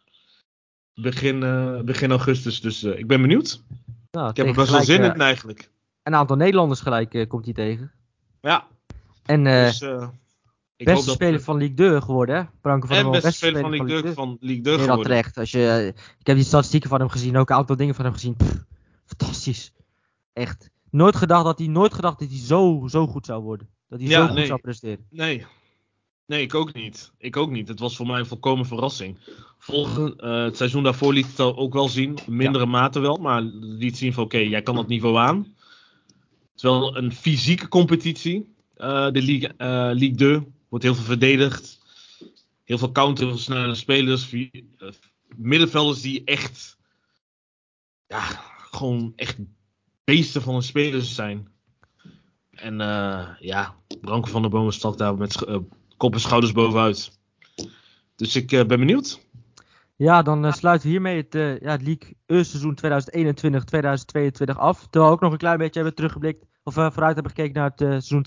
Begin, 0.94 1.42
uh, 1.42 1.80
begin 1.80 2.10
augustus. 2.10 2.60
Dus 2.60 2.82
ik 2.82 3.06
ben 3.06 3.20
benieuwd. 3.20 3.62
Nou, 4.10 4.30
ik 4.30 4.36
heb 4.36 4.46
er 4.46 4.54
best 4.54 4.70
wel 4.70 4.82
zin 4.82 5.02
in 5.02 5.20
eigenlijk. 5.20 5.70
Een 6.02 6.14
aantal 6.14 6.36
Nederlanders 6.36 6.80
gelijk 6.80 7.24
komt 7.28 7.44
hij 7.44 7.54
tegen. 7.54 7.92
Ja. 8.40 8.66
En 9.24 9.44
dus, 9.44 9.84
ik 10.76 10.86
beste 10.86 11.10
speler 11.10 11.40
van 11.40 11.56
Ligue 11.56 11.74
2 11.74 12.00
geworden, 12.00 12.36
hè? 12.36 12.42
Branko 12.60 12.86
van 12.86 12.96
en 12.96 13.10
beste, 13.10 13.26
beste 13.26 13.46
speler 13.46 13.60
van 13.60 13.70
Ligue 13.70 14.00
2 14.00 14.12
van 14.12 14.36
Ligue 14.40 14.62
2 14.62 14.78
geworden. 14.78 15.04
terecht. 15.04 15.38
Als 15.38 15.50
je, 15.50 15.92
ik 16.18 16.26
heb 16.26 16.36
die 16.36 16.44
statistieken 16.44 16.88
van 16.88 16.98
hem 16.98 17.08
gezien, 17.08 17.36
ook 17.36 17.50
een 17.50 17.56
aantal 17.56 17.76
dingen 17.76 17.94
van 17.94 18.04
hem 18.04 18.14
gezien. 18.14 18.36
fantastisch. 19.04 19.72
Echt. 20.32 20.70
Nooit 20.90 21.16
gedacht 21.16 21.44
dat 21.44 21.58
hij, 21.58 21.68
nooit 21.68 21.94
gedacht 21.94 22.18
dat 22.18 22.28
hij 22.28 22.38
zo, 22.38 22.84
zo 22.88 23.06
goed 23.06 23.26
zou 23.26 23.42
worden. 23.42 23.68
Dat 23.88 24.00
hij 24.00 24.10
zo 24.10 24.26
goed 24.26 24.46
zou 24.46 24.60
presteren. 24.60 25.06
Nee. 25.10 25.46
Nee, 26.26 26.42
ik 26.42 26.54
ook 26.54 26.72
niet. 26.72 27.12
Ik 27.18 27.36
ook 27.36 27.50
niet. 27.50 27.68
Het 27.68 27.80
was 27.80 27.96
voor 27.96 28.06
mij 28.06 28.18
een 28.18 28.26
volkomen 28.26 28.66
verrassing. 28.66 29.18
Volgend, 29.58 30.22
uh, 30.22 30.42
het 30.42 30.56
seizoen 30.56 30.82
daarvoor 30.82 31.12
liet 31.12 31.26
het 31.26 31.40
ook 31.40 31.72
wel 31.72 31.88
zien. 31.88 32.18
Mindere 32.26 32.64
ja. 32.64 32.70
mate 32.70 33.00
wel. 33.00 33.16
Maar 33.16 33.42
liet 33.60 33.96
zien 33.96 34.12
van 34.12 34.24
oké, 34.24 34.38
jij 34.38 34.62
kan 34.62 34.74
dat 34.74 34.88
niveau 34.88 35.16
aan. 35.16 35.36
Het 35.36 36.54
is 36.56 36.62
wel 36.62 36.96
een 36.96 37.12
fysieke 37.12 37.68
competitie. 37.68 38.54
Uh, 38.76 39.10
de 39.10 39.22
Ligue, 39.22 39.52
uh, 39.58 39.90
Ligue 39.92 40.16
2. 40.16 40.54
Wordt 40.76 40.90
heel 40.90 41.04
veel 41.04 41.16
verdedigd. 41.16 41.78
Heel 42.64 42.78
veel 42.78 42.92
countersnelle 42.92 43.74
spelers. 43.74 44.34
Middenvelders 45.36 46.00
die 46.00 46.24
echt. 46.24 46.78
Ja, 48.06 48.22
gewoon 48.70 49.12
echt 49.14 49.36
beesten 50.04 50.42
van 50.42 50.54
een 50.54 50.62
spelers 50.62 51.14
zijn. 51.14 51.48
En 52.50 52.80
uh, 52.80 53.28
ja, 53.40 53.74
Branko 54.00 54.30
van 54.30 54.42
der 54.42 54.50
Bomen 54.50 54.72
stak 54.72 54.98
daar 54.98 55.16
met 55.16 55.46
uh, 55.48 55.56
kop 55.96 56.14
en 56.14 56.20
schouders 56.20 56.52
bovenuit. 56.52 57.18
Dus 58.16 58.36
ik 58.36 58.46
ben 58.46 58.66
benieuwd. 58.66 59.20
Ja, 59.96 60.22
dan 60.22 60.52
sluiten 60.52 60.86
we 60.86 60.92
hiermee 60.92 61.16
het, 61.16 61.32
ja, 61.62 61.70
het 61.70 61.82
League 61.82 62.16
seizoen 62.26 62.78
2021-2022 64.52 64.56
af. 64.56 64.80
Terwijl 64.80 65.10
we 65.10 65.16
ook 65.16 65.20
nog 65.20 65.32
een 65.32 65.38
klein 65.38 65.58
beetje 65.58 65.80
hebben 65.80 65.94
teruggeblikt, 65.96 66.44
of 66.62 66.74
vooruit 66.74 67.14
hebben 67.14 67.32
gekeken 67.32 67.54
naar 67.54 67.72
het 67.74 68.04
seizoen 68.04 68.26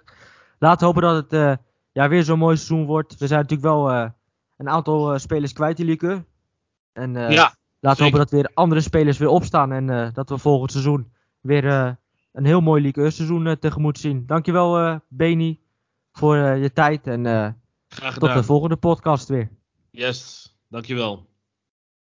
2022-2023. 0.00 0.34
Laten 0.58 0.78
we 0.78 0.84
hopen 0.84 1.02
dat 1.02 1.16
het 1.16 1.32
uh, 1.32 1.56
ja, 1.92 2.08
weer 2.08 2.24
zo'n 2.24 2.38
mooi 2.38 2.56
seizoen 2.56 2.86
wordt. 2.86 3.18
We 3.18 3.26
zijn 3.26 3.40
natuurlijk 3.40 3.68
wel 3.68 3.90
uh, 3.90 4.08
een 4.56 4.68
aantal 4.68 5.12
uh, 5.12 5.18
spelers 5.18 5.52
kwijt 5.52 5.78
in 5.78 5.86
Lieke. 5.86 6.24
En 6.92 7.12
ja, 7.12 7.54
laten 7.80 7.98
we 7.98 8.04
hopen 8.04 8.18
dat 8.18 8.30
weer 8.30 8.50
andere 8.54 8.80
spelers 8.80 9.18
weer 9.18 9.28
opstaan. 9.28 9.72
En 9.72 10.12
dat 10.12 10.28
we 10.28 10.38
volgend 10.38 10.72
seizoen 10.72 11.12
weer 11.40 11.64
een 12.32 12.44
heel 12.44 12.60
mooi 12.60 12.82
Lieke 12.82 13.10
seizoen 13.10 13.58
tegemoet 13.58 13.98
zien. 13.98 14.26
Dankjewel 14.26 15.00
Beni 15.08 15.60
voor 16.12 16.36
je 16.36 16.72
tijd. 16.72 17.06
En 17.06 17.22
tot 18.18 18.32
de 18.32 18.42
volgende 18.44 18.76
podcast 18.76 19.28
weer. 19.28 19.50
Yes, 19.90 20.50
dankjewel. 20.68 21.26